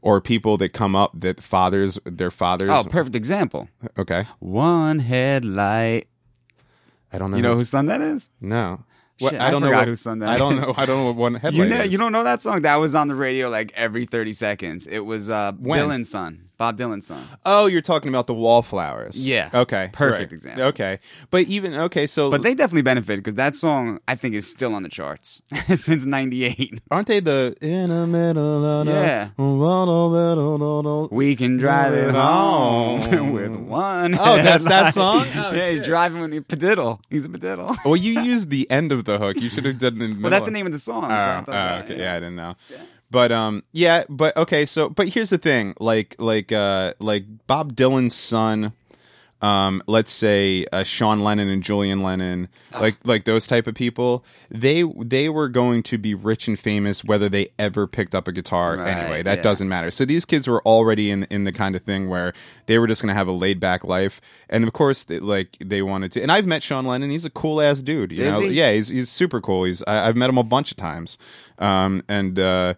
Or 0.01 0.21
people 0.21 0.57
that 0.59 0.69
come 0.71 0.95
up 0.95 1.11
that 1.21 1.41
fathers, 1.43 1.99
their 2.05 2.31
fathers. 2.31 2.71
Oh, 2.71 2.85
perfect 2.85 3.17
example. 3.17 3.69
Okay, 3.99 4.27
One 4.39 5.01
headlight. 5.01 6.07
I 7.13 7.19
don't 7.19 7.31
know. 7.31 7.37
You 7.39 7.43
know 7.43 7.51
who- 7.53 7.57
whose 7.59 7.69
son 7.71 7.87
that 7.87 8.01
is? 8.01 8.29
No. 8.41 8.85
What, 9.19 9.33
Shit, 9.33 9.41
I 9.41 9.49
I 9.49 9.51
don't 9.51 9.63
know. 9.63 9.71
What, 9.73 9.89
whose 9.89 10.01
son 10.01 10.21
that 10.21 10.29
I 10.29 10.37
don't 10.39 10.59
is. 10.59 10.67
know. 10.69 10.75
I 10.77 10.87
don't 10.87 10.99
know 10.99 11.07
what 11.07 11.17
one 11.17 11.35
headlight 11.35 11.55
You 11.55 11.65
know, 11.75 11.81
is. 11.83 11.91
you 11.93 11.99
don't 11.99 12.13
know 12.13 12.23
that 12.23 12.41
song? 12.43 12.63
That 12.63 12.77
was 12.77 12.95
on 12.95 13.09
the 13.09 13.17
radio 13.17 13.49
like 13.49 13.73
every 13.75 14.07
30 14.07 14.33
seconds. 14.35 14.87
It 14.87 15.01
was 15.01 15.29
uh, 15.29 15.53
When? 15.59 15.81
Dylan's 15.81 16.09
son, 16.11 16.48
Bob 16.59 16.77
Dylan 16.77 17.03
song. 17.05 17.25
Oh, 17.47 17.67
you're 17.67 17.81
talking 17.81 18.09
about 18.09 18.27
the 18.27 18.35
wallflowers. 18.35 19.27
Yeah. 19.29 19.49
Okay. 19.55 19.91
Perfect 19.93 20.33
right. 20.33 20.33
example. 20.33 20.65
Okay. 20.65 20.99
But 21.31 21.43
even 21.47 21.73
okay, 21.75 22.09
so 22.09 22.31
But 22.31 22.43
they 22.43 22.53
definitely 22.55 22.83
benefited 22.83 23.23
because 23.23 23.37
that 23.37 23.55
song, 23.55 24.01
I 24.09 24.17
think, 24.17 24.35
is 24.35 24.51
still 24.51 24.75
on 24.75 24.83
the 24.83 24.89
charts 24.89 25.41
since 25.77 26.05
98. 26.05 26.81
aren't 26.91 27.07
they 27.07 27.21
the 27.21 27.55
in 27.61 27.91
the 27.91 28.07
middle 28.09 28.65
of 28.65 28.87
Yeah. 28.89 29.31
We 31.11 31.37
can 31.37 31.59
drive 31.59 31.95
it 31.95 32.13
home 32.13 33.33
with 33.33 33.53
one. 33.55 34.17
Oh, 34.19 34.37
that's 34.43 34.65
that 34.65 34.95
song? 34.95 35.27
Oh, 35.37 35.53
yeah, 35.53 35.71
he's 35.71 35.83
driving 35.83 36.21
with 36.23 36.33
a 36.33 36.41
padiddle. 36.41 36.99
He's 37.09 37.25
a 37.25 37.29
padiddle. 37.29 37.77
Well, 37.85 37.97
you 37.97 38.21
used 38.23 38.51
the 38.51 38.69
end 38.69 38.91
of 38.91 39.05
the 39.05 39.19
hook. 39.19 39.37
You 39.41 39.49
should 39.49 39.65
have 39.65 39.79
done 39.79 39.99
the 39.99 40.09
middle. 40.09 40.23
Well, 40.23 40.31
that's 40.33 40.45
the 40.45 40.51
name 40.51 40.67
of 40.67 40.73
the 40.73 40.79
song. 40.81 41.03
so 41.03 41.09
I 41.15 41.39
Oh, 41.39 41.45
thought 41.45 41.49
oh, 41.49 41.53
that, 41.53 41.85
okay. 41.85 41.97
yeah. 41.99 42.03
Yeah, 42.03 42.17
I 42.17 42.19
didn't 42.21 42.37
know. 42.37 42.57
But 43.11 43.33
um, 43.33 43.63
yeah, 43.73 44.05
but 44.09 44.37
okay. 44.37 44.67
So, 44.67 44.89
but 44.91 45.09
here's 45.09 45.31
the 45.31 45.39
thing: 45.39 45.75
like, 45.81 46.15
like, 46.19 46.53
uh, 46.53 46.95
like 47.01 47.25
Bob 47.47 47.75
Dylan's 47.75 48.15
son. 48.15 48.73
um, 49.41 49.83
let's 49.87 50.11
say 50.11 50.67
uh, 50.73 50.83
Sean 50.83 51.23
Lennon 51.23 51.49
and 51.49 51.63
Julian 51.63 52.03
Lennon, 52.03 52.49
like 52.81 52.97
like 53.05 53.25
those 53.25 53.47
type 53.47 53.69
of 53.69 53.75
people, 53.77 54.25
they 54.51 54.83
they 54.99 55.29
were 55.29 55.49
going 55.49 55.85
to 55.85 55.97
be 55.97 56.13
rich 56.13 56.49
and 56.49 56.59
famous 56.59 57.05
whether 57.05 57.29
they 57.29 57.49
ever 57.57 57.87
picked 57.87 58.17
up 58.17 58.27
a 58.27 58.33
guitar 58.33 58.77
Right, 58.77 58.89
anyway. 58.89 59.23
That 59.23 59.39
yeah. 59.39 59.43
doesn't 59.43 59.69
matter. 59.69 59.93
So 59.93 60.05
these 60.05 60.25
kids 60.25 60.49
were 60.49 60.61
already 60.67 61.11
in 61.13 61.23
in 61.31 61.45
the 61.45 61.53
kind 61.53 61.77
of 61.77 61.83
thing 61.83 62.09
where 62.09 62.33
they 62.67 62.79
were 62.81 62.89
just 62.89 63.01
going 63.01 63.11
to 63.11 63.15
have 63.15 63.29
a 63.29 63.33
laid 63.33 63.61
back 63.61 63.85
life, 63.85 64.21
and 64.51 64.65
of 64.65 64.73
course, 64.73 65.05
they, 65.05 65.21
like 65.21 65.57
they 65.65 65.83
wanted 65.83 66.11
to. 66.13 66.23
And 66.23 66.33
I've 66.33 66.47
met 66.47 66.65
Sean 66.65 66.85
Lennon; 66.85 67.11
he's 67.11 67.25
a 67.25 67.31
cool 67.31 67.61
ass 67.63 67.81
dude. 67.81 68.11
You 68.11 68.25
Is 68.25 68.41
know, 68.41 68.41
he? 68.41 68.49
yeah, 68.49 68.73
he's 68.73 68.89
he's 68.89 69.09
super 69.09 69.41
cool. 69.41 69.65
He's 69.65 69.85
I, 69.87 70.09
I've 70.09 70.17
met 70.17 70.29
him 70.31 70.39
a 70.39 70.43
bunch 70.45 70.73
of 70.73 70.77
times, 70.77 71.17
um, 71.61 72.03
and. 72.09 72.39
uh 72.41 72.75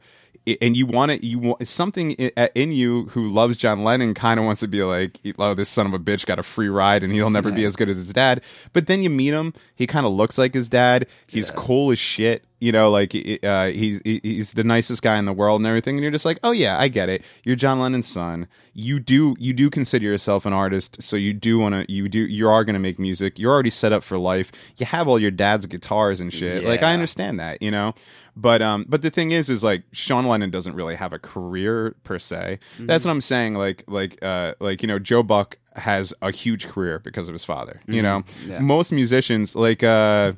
and 0.61 0.77
you 0.77 0.87
want 0.87 1.13
to 1.13 1.27
you 1.27 1.39
want 1.39 1.67
something 1.67 2.13
in 2.13 2.73
you 2.73 3.07
who 3.07 3.29
loves 3.29 3.57
John 3.57 3.85
Lennon 3.85 4.15
kind 4.15 4.39
of 4.41 4.47
wants 4.47 4.61
to 4.61 4.69
be 4.69 4.83
like 4.83 5.21
oh 5.39 5.55
this 5.55 5.69
son 5.69 5.87
of 5.87 5.95
a 5.95 5.99
bitch 5.99 6.27
got 6.27 6.39
a 6.39 6.43
free 6.43 6.69
ride 6.69 7.03
and 7.03 7.13
he'll 7.13 7.31
never 7.31 7.51
be 7.53 7.65
as 7.65 7.77
good 7.77 7.89
as 7.89 7.97
his 7.97 8.13
dad. 8.13 8.43
But 8.73 8.87
then 8.87 9.03
you 9.03 9.11
meet 9.11 9.35
him 9.35 9.55
he 9.75 9.87
kind 9.87 10.07
of 10.07 10.13
looks 10.13 10.39
like 10.39 10.55
his 10.55 10.69
dad 10.69 11.07
he's 11.27 11.51
cool 11.51 11.91
as 11.91 11.99
shit 11.99 12.45
you 12.61 12.73
know 12.73 12.91
like 12.91 13.15
uh, 13.43 13.67
he's 13.69 14.01
he's 14.05 14.53
the 14.53 14.65
nicest 14.65 15.03
guy 15.03 15.19
in 15.19 15.25
the 15.25 15.33
world 15.33 15.61
and 15.61 15.67
everything. 15.67 15.97
And 15.97 16.03
you're 16.03 16.13
just 16.13 16.25
like 16.25 16.39
oh 16.45 16.53
yeah 16.53 16.79
I 16.79 16.89
get 16.89 17.09
it. 17.09 17.25
You're 17.43 17.57
John 17.57 17.81
Lennon's 17.81 18.07
son. 18.07 18.47
You 18.75 19.01
do 19.01 19.35
you 19.39 19.53
do 19.53 19.71
consider 19.71 20.05
yourself 20.05 20.47
an 20.47 20.53
artist. 20.53 21.03
So 21.03 21.17
you 21.17 21.33
do 21.33 21.59
want 21.59 21.75
to 21.75 21.93
you 21.93 22.09
do 22.09 22.21
you 22.21 22.49
are 22.49 22.65
going 22.65 22.75
to 22.75 22.81
make 22.81 22.99
music. 22.99 23.39
You're 23.39 23.53
already 23.53 23.71
set 23.71 23.93
up 23.93 24.03
for 24.03 24.19
life. 24.19 24.53
You 24.77 24.87
have 24.87 25.09
all 25.09 25.19
your 25.19 25.31
dad's 25.31 25.67
guitars 25.67 26.21
and 26.21 26.33
shit. 26.33 26.63
Like 26.65 26.83
I 26.83 26.93
understand 26.95 27.41
that 27.41 27.61
you 27.63 27.71
know? 27.71 27.95
But 28.37 28.63
um 28.63 28.85
but 28.89 29.03
the 29.03 29.11
thing 29.11 29.33
is 29.33 29.49
is 29.51 29.65
like 29.65 29.83
Sean 29.93 30.27
Lennon 30.27 30.51
doesn't 30.51 30.75
really 30.75 30.95
have 30.95 31.13
a 31.13 31.19
career 31.19 31.97
per 32.05 32.19
se. 32.19 32.59
That's 32.79 33.05
what 33.05 33.11
I'm 33.11 33.21
saying. 33.21 33.55
Like 33.55 33.85
like 33.89 34.23
uh 34.23 34.55
like 34.61 34.83
you 34.83 34.89
know 34.89 34.99
Joe 34.99 35.23
Buck 35.23 35.57
has 35.77 36.13
a 36.21 36.31
huge 36.31 36.67
career 36.67 36.99
because 36.99 37.29
of 37.29 37.33
his 37.33 37.45
father 37.45 37.81
you 37.87 38.03
know? 38.03 38.25
Yeah. 38.45 38.59
most 38.59 38.91
musicians 38.91 39.55
like 39.55 39.83
uh 39.85 40.33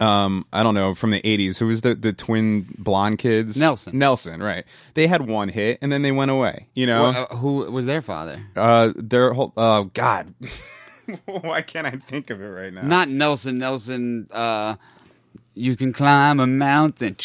um 0.00 0.46
I 0.52 0.62
don't 0.62 0.74
know 0.74 0.94
from 0.94 1.10
the 1.10 1.20
80s 1.22 1.58
who 1.58 1.66
was 1.66 1.80
the 1.82 1.94
the 1.94 2.12
twin 2.12 2.66
blonde 2.78 3.18
kids 3.18 3.56
Nelson. 3.58 3.98
Nelson 3.98 4.42
right 4.42 4.64
they 4.94 5.06
had 5.06 5.26
one 5.26 5.48
hit 5.48 5.78
and 5.82 5.90
then 5.92 6.02
they 6.02 6.12
went 6.12 6.30
away 6.30 6.66
you 6.74 6.86
know 6.86 7.02
Well, 7.04 7.28
uh, 7.30 7.36
who 7.36 7.70
was 7.70 7.86
their 7.86 8.02
father? 8.02 8.40
uh 8.56 8.92
their 8.96 9.32
whole 9.32 9.52
oh 9.56 9.84
god 9.94 10.34
why 11.26 11.62
can't 11.62 11.86
I 11.86 11.92
think 11.92 12.30
of 12.30 12.40
it 12.40 12.46
right 12.46 12.72
now 12.72 12.82
Not 12.82 13.08
Nelson. 13.08 13.58
Nelson. 13.58 14.28
Uh, 14.30 14.76
you 15.54 15.76
can 15.76 15.92
climb 15.92 16.40
a 16.40 16.46
mountain. 16.46 17.16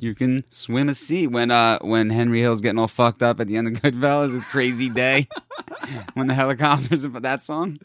You 0.00 0.14
can 0.14 0.44
swim 0.50 0.88
a 0.88 0.94
sea. 0.94 1.26
When 1.26 1.50
uh 1.50 1.78
when 1.80 2.10
Henry 2.10 2.40
Hill's 2.40 2.60
getting 2.60 2.78
all 2.78 2.88
fucked 2.88 3.22
up 3.22 3.40
at 3.40 3.46
the 3.46 3.56
end 3.56 3.68
of 3.68 3.74
Goodfellas, 3.82 4.32
his 4.32 4.44
crazy 4.44 4.88
day. 4.88 5.28
when 6.14 6.26
the 6.26 6.34
helicopters 6.34 7.04
about 7.04 7.22
that 7.22 7.42
song. 7.42 7.78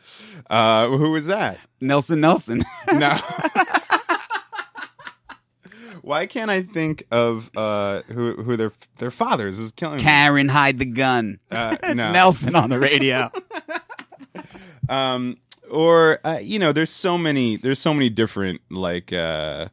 uh 0.50 0.88
who 0.88 1.12
was 1.12 1.26
that 1.28 1.60
Nelson 1.82 2.22
Nelson. 2.22 2.64
No. 2.94 3.18
Why 6.02 6.26
can't 6.26 6.52
I 6.52 6.64
think 6.64 7.06
of 7.12 7.50
uh, 7.56 8.02
who 8.08 8.34
who 8.44 8.58
their 8.58 8.74
their 8.98 9.10
fathers 9.10 9.58
is 9.58 9.72
killing 9.72 9.98
me? 9.98 10.04
Karen, 10.04 10.50
hide 10.50 10.78
the 10.78 10.86
gun. 10.86 11.40
Uh, 11.50 11.78
it's 11.82 11.96
no. 11.96 12.12
Nelson 12.12 12.56
on 12.56 12.70
the 12.70 12.78
radio. 12.78 13.32
Um, 14.90 15.38
or 15.74 16.20
uh, 16.26 16.40
you 16.42 16.60
know, 16.60 16.72
there's 16.72 16.90
so 16.92 17.18
many 17.18 17.58
there's 17.58 17.80
so 17.80 17.94
many 17.94 18.10
different 18.10 18.62
like 18.70 19.12
uh, 19.12 19.68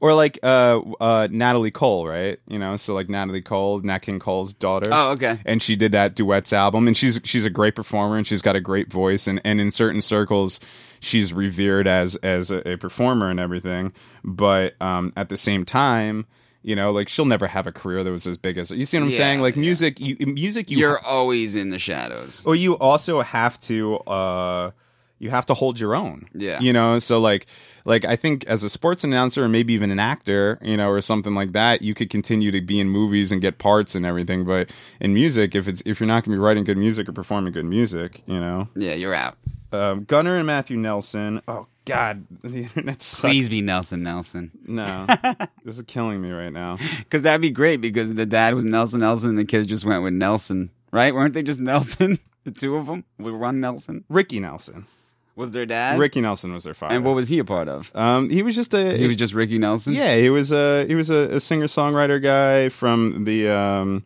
or 0.00 0.14
like 0.14 0.38
uh, 0.42 0.80
uh, 1.00 1.28
Natalie 1.30 1.70
Cole, 1.72 2.06
right? 2.06 2.38
You 2.46 2.58
know, 2.58 2.76
so 2.76 2.94
like 2.94 3.08
Natalie 3.08 3.42
Cole, 3.42 3.80
Nat 3.80 3.98
King 3.98 4.18
Cole's 4.20 4.54
daughter. 4.54 4.90
Oh, 4.92 5.10
okay. 5.12 5.40
And 5.44 5.60
she 5.62 5.74
did 5.76 5.92
that 5.92 6.14
duets 6.14 6.52
album, 6.52 6.86
and 6.86 6.96
she's 6.96 7.20
she's 7.24 7.44
a 7.44 7.50
great 7.50 7.74
performer, 7.74 8.16
and 8.16 8.26
she's 8.26 8.42
got 8.42 8.56
a 8.56 8.60
great 8.60 8.90
voice, 8.92 9.26
and 9.26 9.40
and 9.44 9.60
in 9.60 9.70
certain 9.70 10.00
circles, 10.02 10.60
she's 11.00 11.32
revered 11.32 11.86
as 11.88 12.14
as 12.16 12.50
a, 12.50 12.72
a 12.72 12.76
performer 12.76 13.28
and 13.28 13.40
everything. 13.40 13.92
But 14.24 14.74
um, 14.80 15.12
at 15.16 15.28
the 15.28 15.36
same 15.36 15.64
time. 15.64 16.26
You 16.60 16.74
know, 16.74 16.90
like 16.90 17.08
she'll 17.08 17.24
never 17.24 17.46
have 17.46 17.68
a 17.68 17.72
career 17.72 18.02
that 18.02 18.10
was 18.10 18.26
as 18.26 18.36
big 18.36 18.58
as 18.58 18.72
you 18.72 18.84
see 18.84 18.98
what 18.98 19.04
I'm 19.04 19.10
Yeah, 19.10 19.16
saying. 19.16 19.40
Like 19.40 19.54
yeah. 19.54 19.60
music, 19.60 20.00
you 20.00 20.16
music, 20.26 20.70
you 20.70 20.78
You're 20.78 20.98
always 20.98 21.54
in 21.54 21.70
the 21.70 21.78
shadows. 21.78 22.42
well, 22.44 22.56
you 22.56 22.76
also 22.76 23.22
have 23.22 23.58
to 23.60 23.96
uh 24.00 24.70
you 25.18 25.30
have 25.30 25.46
to 25.46 25.54
hold 25.54 25.80
your 25.80 25.94
own. 25.94 26.26
Yeah. 26.34 26.60
You 26.60 26.72
know, 26.72 26.98
so 26.98 27.20
like 27.20 27.46
like 27.84 28.04
I 28.04 28.16
think 28.16 28.44
as 28.46 28.64
a 28.64 28.70
sports 28.70 29.04
announcer 29.04 29.44
or 29.44 29.48
maybe 29.48 29.72
even 29.72 29.90
an 29.90 29.98
actor, 29.98 30.58
you 30.62 30.76
know, 30.76 30.90
or 30.90 31.00
something 31.00 31.34
like 31.34 31.52
that, 31.52 31.82
you 31.82 31.94
could 31.94 32.10
continue 32.10 32.50
to 32.50 32.60
be 32.60 32.80
in 32.80 32.88
movies 32.88 33.32
and 33.32 33.40
get 33.40 33.58
parts 33.58 33.94
and 33.94 34.04
everything, 34.06 34.44
but 34.44 34.70
in 35.00 35.14
music 35.14 35.54
if 35.54 35.68
it's 35.68 35.82
if 35.84 36.00
you're 36.00 36.06
not 36.06 36.24
going 36.24 36.32
to 36.32 36.36
be 36.36 36.38
writing 36.38 36.64
good 36.64 36.78
music 36.78 37.08
or 37.08 37.12
performing 37.12 37.52
good 37.52 37.64
music, 37.64 38.22
you 38.26 38.38
know. 38.38 38.68
Yeah, 38.74 38.94
you're 38.94 39.14
out. 39.14 39.36
Um 39.72 40.04
Gunnar 40.04 40.36
and 40.36 40.46
Matthew 40.46 40.76
Nelson. 40.76 41.42
Oh 41.48 41.66
god, 41.84 42.24
the 42.42 42.62
internet 42.62 43.02
sucks. 43.02 43.32
Please 43.32 43.48
be 43.48 43.60
Nelson 43.60 44.02
Nelson. 44.02 44.50
No. 44.66 45.06
this 45.64 45.76
is 45.78 45.82
killing 45.86 46.20
me 46.20 46.30
right 46.30 46.52
now. 46.52 46.78
Because 46.98 47.22
that'd 47.22 47.40
be 47.40 47.50
great 47.50 47.80
because 47.80 48.14
the 48.14 48.26
dad 48.26 48.54
was 48.54 48.64
Nelson 48.64 49.00
Nelson 49.00 49.30
and 49.30 49.38
the 49.38 49.44
kids 49.44 49.66
just 49.66 49.84
went 49.84 50.02
with 50.04 50.12
Nelson, 50.12 50.70
right? 50.92 51.14
Weren't 51.14 51.34
they 51.34 51.42
just 51.42 51.60
Nelson? 51.60 52.18
The 52.44 52.52
two 52.52 52.76
of 52.76 52.86
them 52.86 53.04
were 53.18 53.36
one 53.36 53.60
Nelson. 53.60 54.04
Ricky 54.08 54.40
Nelson. 54.40 54.86
Was 55.38 55.52
their 55.52 55.66
dad? 55.66 56.00
Ricky 56.00 56.20
Nelson 56.20 56.52
was 56.52 56.64
their 56.64 56.74
father. 56.74 56.96
And 56.96 57.04
what 57.04 57.14
was 57.14 57.28
he 57.28 57.38
a 57.38 57.44
part 57.44 57.68
of? 57.68 57.94
um 57.94 58.28
he 58.28 58.42
was 58.42 58.56
just 58.56 58.74
a 58.74 58.96
He 58.98 59.06
was 59.06 59.16
just 59.16 59.32
Ricky 59.34 59.56
Nelson. 59.56 59.94
Yeah, 59.94 60.16
he 60.16 60.30
was 60.30 60.50
a 60.50 60.84
he 60.86 60.96
was 60.96 61.10
a, 61.10 61.36
a 61.36 61.40
singer 61.40 61.66
songwriter 61.66 62.20
guy 62.20 62.68
from 62.70 63.24
the 63.24 63.48
um, 63.48 64.04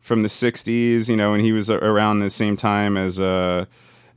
from 0.00 0.22
the 0.22 0.28
'60s, 0.30 1.08
you 1.10 1.16
know, 1.16 1.34
and 1.34 1.44
he 1.44 1.52
was 1.52 1.70
around 1.70 2.20
the 2.20 2.30
same 2.30 2.56
time 2.56 2.96
as 2.96 3.20
uh 3.20 3.66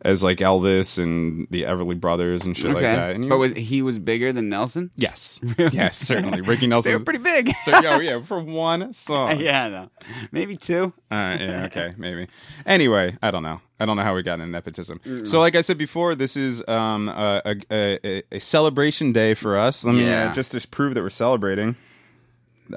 as 0.03 0.24
like 0.24 0.38
Elvis 0.39 1.01
and 1.01 1.48
the 1.50 1.63
Everly 1.63 2.00
Brothers 2.00 2.45
and 2.45 2.55
shit 2.55 2.67
Okay. 2.67 2.74
like 2.75 2.83
that. 2.83 3.15
And 3.15 3.29
but 3.29 3.38
was 3.38 3.53
he 3.53 3.81
was 3.81 3.98
bigger 4.00 4.31
than 4.33 4.50
Nelson? 4.50 4.91
yes, 4.98 5.39
yes, 5.57 5.98
certainly. 5.98 6.41
Ricky 6.41 6.67
Nelson. 6.67 6.91
They 6.91 6.98
were 6.98 7.03
pretty 7.03 7.19
big. 7.24 7.51
So, 7.65 7.72
oh 7.74 8.00
yeah, 8.01 8.22
for 8.22 8.39
one 8.41 8.91
song. 8.93 9.39
yeah, 9.39 9.69
no. 9.69 9.89
Maybe 10.31 10.55
two. 10.55 10.93
All 11.12 11.17
right, 11.17 11.39
yeah, 11.39 11.65
okay, 11.67 11.93
maybe. 11.98 12.27
Anyway, 12.65 13.17
I 13.22 13.31
don't 13.31 13.43
know. 13.43 13.62
I 13.79 13.86
don't 13.86 13.98
know 13.98 14.03
how 14.03 14.15
we 14.15 14.24
got 14.24 14.36
into 14.36 14.48
nepotism. 14.48 15.00
So, 15.25 15.39
like 15.39 15.55
I 15.55 15.62
said 15.62 15.77
before, 15.77 16.15
this 16.15 16.36
is 16.38 16.63
um, 16.67 17.10
a, 17.10 17.41
a, 17.72 18.00
a, 18.05 18.24
a 18.33 18.39
celebration 18.39 19.12
day 19.13 19.33
for 19.33 19.57
us. 19.57 19.83
Let 19.86 19.95
me 19.95 20.05
Yeah. 20.05 20.29
uh, 20.31 20.33
just 20.33 20.51
to 20.53 20.67
prove 20.67 20.93
that 20.95 21.01
we're 21.01 21.10
celebrating. 21.10 21.75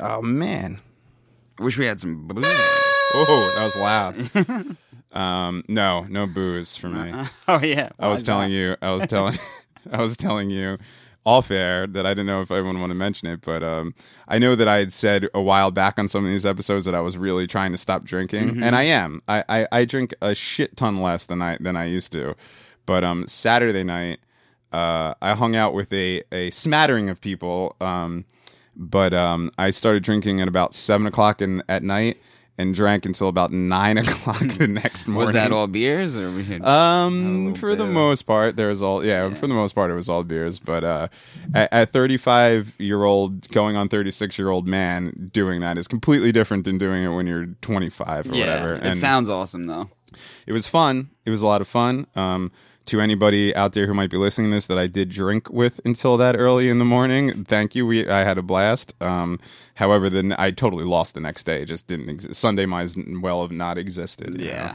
Oh 0.01 0.23
man, 0.23 0.81
Wish 1.59 1.79
we 1.79 1.87
had 1.87 1.99
some 1.99 2.27
booze. 2.27 2.45
Oh, 3.15 3.53
that 3.57 3.65
was 3.65 3.77
loud. 3.77 4.77
Um, 5.13 5.65
no, 5.69 6.05
no 6.05 6.27
booze 6.27 6.77
for 6.77 6.89
me. 6.89 7.13
oh 7.49 7.61
yeah. 7.63 7.91
I 7.99 8.09
was 8.09 8.23
telling 8.23 8.53
you, 8.53 8.77
I 8.83 8.91
was 8.91 9.07
telling, 9.07 9.39
I 9.93 10.01
was 10.01 10.17
telling 10.17 10.51
you 10.51 10.79
off 11.25 11.51
air 11.51 11.89
that 11.89 12.07
I 12.07 12.11
didn't 12.11 12.27
know 12.27 12.41
if 12.41 12.53
everyone 12.53 12.81
wanted 12.81 12.95
to 12.95 12.99
mention 12.99 13.29
it, 13.29 13.41
but 13.41 13.63
um, 13.63 13.95
I 14.29 14.39
know 14.39 14.55
that 14.55 14.69
I 14.69 14.79
had 14.79 14.93
said 14.93 15.29
a 15.35 15.43
while 15.43 15.73
back 15.73 15.99
on 15.99 16.07
some 16.09 16.25
of 16.25 16.31
these 16.31 16.47
episodes 16.47 16.87
that 16.87 16.95
I 16.95 17.01
was 17.01 17.19
really 17.19 17.49
trying 17.49 17.73
to 17.73 17.79
stop 17.79 18.05
drinking, 18.05 18.63
and 18.63 18.77
I 18.77 18.83
am. 18.83 19.23
I, 19.27 19.43
I, 19.49 19.67
I 19.73 19.85
drink 19.85 20.15
a 20.23 20.37
shit 20.37 20.77
ton 20.77 21.03
less 21.03 21.27
than 21.27 21.43
I 21.43 21.59
than 21.59 21.77
I 21.77 21.87
used 21.87 22.13
to, 22.13 22.37
but 22.85 23.05
um, 23.05 23.27
Saturday 23.27 23.85
night. 23.85 24.21
Uh, 24.73 25.15
I 25.23 25.35
hung 25.35 25.57
out 25.57 25.73
with 25.73 25.91
a, 25.93 26.23
a 26.33 26.51
smattering 26.51 27.09
of 27.09 27.21
people, 27.21 27.77
um, 27.81 28.27
but 28.75 29.15
um, 29.15 29.51
I 29.57 29.71
started 29.71 30.03
drinking 30.03 30.41
at 30.41 30.49
about 30.49 30.75
seven 30.75 31.07
o'clock 31.07 31.41
in, 31.41 31.63
at 31.69 31.83
night 31.83 32.19
and 32.59 32.75
drank 32.75 33.05
until 33.05 33.29
about 33.29 33.53
nine 33.53 33.99
o'clock 34.03 34.39
the 34.41 34.67
next 34.67 35.07
morning. 35.07 35.27
Was 35.27 35.35
that 35.35 35.53
all 35.53 35.67
beers 35.67 36.17
or 36.17 36.31
we 36.31 36.43
had 36.45 36.65
Um, 36.65 37.55
for 37.55 37.75
the 37.77 37.85
of- 37.85 37.91
most 37.91 38.23
part, 38.23 38.57
there 38.57 38.69
was 38.69 38.81
all 38.83 39.05
yeah, 39.05 39.33
For 39.35 39.47
the 39.47 39.55
most 39.55 39.75
part, 39.75 39.91
it 39.91 39.95
was 39.95 40.09
all 40.09 40.23
beers. 40.25 40.59
But 40.59 40.83
uh, 40.85 41.09
at, 41.55 41.73
at 41.73 41.93
thirty-five 41.93 42.75
year 42.79 43.05
old 43.05 43.49
going 43.51 43.77
on 43.77 43.89
thirty-six 43.89 44.39
year 44.39 44.49
old 44.49 44.67
man 44.67 45.31
doing 45.33 45.61
that 45.61 45.77
is 45.79 45.87
completely 45.89 46.33
different 46.33 46.65
than 46.65 46.79
doing 46.79 47.05
it 47.05 47.09
when 47.09 47.27
you're 47.27 47.47
twenty-five 47.61 48.31
or 48.31 48.35
yeah, 48.35 48.61
whatever. 48.63 48.87
It 48.87 48.97
sounds 48.99 49.29
awesome 49.29 49.67
though. 49.67 49.91
it 50.47 50.53
was 50.53 50.67
fun. 50.67 51.11
It 51.25 51.31
was 51.31 51.43
a 51.43 51.47
lot 51.47 51.61
of 51.61 51.69
fun. 51.69 52.07
Um, 52.17 52.53
to 52.87 53.01
anybody 53.01 53.55
out 53.55 53.73
there 53.73 53.87
who 53.87 53.95
might 53.95 54.11
be 54.11 54.17
listening 54.17 54.51
to 54.51 54.57
this 54.57 54.67
that 54.67 54.79
I 54.79 54.87
did 54.87 55.09
drink 55.11 55.51
with 55.51 55.81
until 55.85 56.17
that 56.17 56.37
early 56.37 56.69
in 56.69 56.79
the 56.79 56.85
morning, 56.85 57.45
thank 57.45 57.75
you. 57.75 57.87
We 57.87 58.09
I 58.09 58.25
had 58.25 58.39
a 58.39 58.43
blast. 58.43 58.95
Um, 59.01 59.39
however, 59.75 60.09
then 60.09 60.35
I 60.39 60.51
totally 60.53 60.85
lost 60.85 61.15
the 61.15 61.21
next 61.21 61.45
day. 61.45 61.63
It 61.63 61.67
just 61.67 61.87
didn't 61.87 62.09
exist. 62.09 62.41
Sunday 62.41 62.65
might 62.67 62.83
as 62.83 62.97
well 63.21 63.43
have 63.43 63.51
not 63.53 63.77
existed. 63.79 64.41
you 64.41 64.47
Yeah. 64.49 64.67
know? 64.67 64.75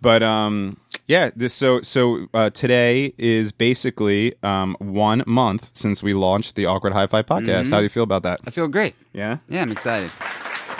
But 0.00 0.22
um, 0.22 0.76
yeah. 1.06 1.30
This 1.36 1.54
so 1.54 1.80
so 1.80 2.26
uh, 2.34 2.50
today 2.50 3.14
is 3.16 3.52
basically 3.52 4.34
um, 4.42 4.76
one 4.80 5.22
month 5.26 5.70
since 5.74 6.02
we 6.02 6.12
launched 6.12 6.56
the 6.56 6.66
Awkward 6.66 6.92
High 6.92 7.06
Five 7.06 7.26
podcast. 7.26 7.70
How 7.70 7.78
do 7.78 7.84
you 7.84 7.88
feel 7.88 8.02
about 8.02 8.22
that? 8.24 8.40
I 8.46 8.50
feel 8.50 8.68
great. 8.68 8.94
Yeah. 9.12 9.38
Yeah, 9.48 9.62
I'm 9.62 9.72
excited. 9.72 10.10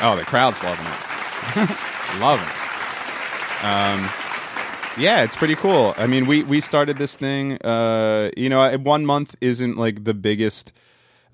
Oh, 0.03 0.17
the 0.17 0.25
crowd's 0.25 0.63
loving 0.63 0.85
it. 0.87 2.21
loving 2.21 2.47
it. 2.47 3.65
Um, 3.65 4.11
yeah, 4.99 5.23
it's 5.23 5.37
pretty 5.37 5.55
cool. 5.57 5.95
I 5.97 6.07
mean, 6.07 6.27
we 6.27 6.43
we 6.43 6.61
started 6.61 6.99
this 6.99 7.17
thing. 7.17 7.61
Uh, 7.63 8.31
you 8.37 8.49
know, 8.49 8.77
one 8.79 9.05
month 9.07 9.35
isn't 9.41 9.77
like 9.77 10.05
the 10.05 10.15
biggest. 10.15 10.73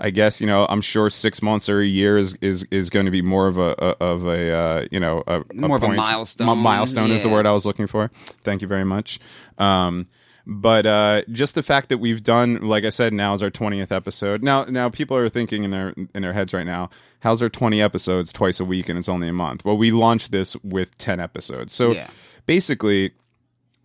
I 0.03 0.09
guess 0.09 0.41
you 0.41 0.47
know 0.47 0.65
I'm 0.71 0.81
sure 0.81 1.11
six 1.11 1.43
months 1.43 1.69
or 1.69 1.81
a 1.81 1.87
year 1.87 2.17
is 2.17 2.35
is, 2.41 2.67
is 2.71 2.89
going 2.89 3.05
to 3.05 3.13
be 3.13 3.21
more 3.21 3.49
of 3.49 3.59
a, 3.59 3.73
a 3.79 4.03
of 4.03 4.25
a 4.27 4.51
uh, 4.51 4.87
you 4.91 4.99
know 4.99 5.23
a, 5.27 5.43
More 5.53 5.77
of 5.77 5.83
a 5.83 5.89
milestone. 5.89 6.47
Mi- 6.47 6.55
milestone 6.55 7.11
is 7.11 7.21
the 7.21 7.29
word 7.29 7.45
I 7.45 7.53
was 7.53 7.67
looking 7.67 7.87
for. 7.87 8.11
Thank 8.43 8.63
you 8.63 8.69
very 8.69 8.85
much. 8.85 9.21
Um, 9.59 10.07
but 10.47 10.87
uh, 10.87 11.23
just 11.31 11.55
the 11.55 11.63
fact 11.63 11.91
that 11.91 11.99
we've 11.99 12.23
done, 12.23 12.63
like 12.67 12.85
I 12.87 12.89
said, 12.89 13.13
now 13.13 13.35
is 13.35 13.43
our 13.43 13.51
twentieth 13.51 13.93
episode. 13.93 14.43
Now, 14.43 14.65
now 14.65 14.89
people 14.89 15.19
are 15.19 15.29
thinking 15.29 15.65
in 15.65 15.71
their 15.71 15.93
in 16.15 16.23
their 16.23 16.33
heads 16.33 16.55
right 16.55 16.65
now, 16.65 16.89
how's 17.21 17.41
there 17.41 17.51
twenty 17.51 17.83
episodes 17.83 18.33
twice 18.33 18.59
a 18.59 18.65
week 18.65 18.89
and 18.89 18.99
it's 18.99 19.09
only 19.09 19.29
a 19.29 19.35
month? 19.35 19.67
Well, 19.67 19.77
we 19.77 19.91
launched 19.91 20.33
this 20.33 20.57
with 20.65 20.97
ten 20.97 21.21
episodes, 21.21 21.75
so 21.75 21.93
Yeah. 21.93 22.09
basically 22.47 23.11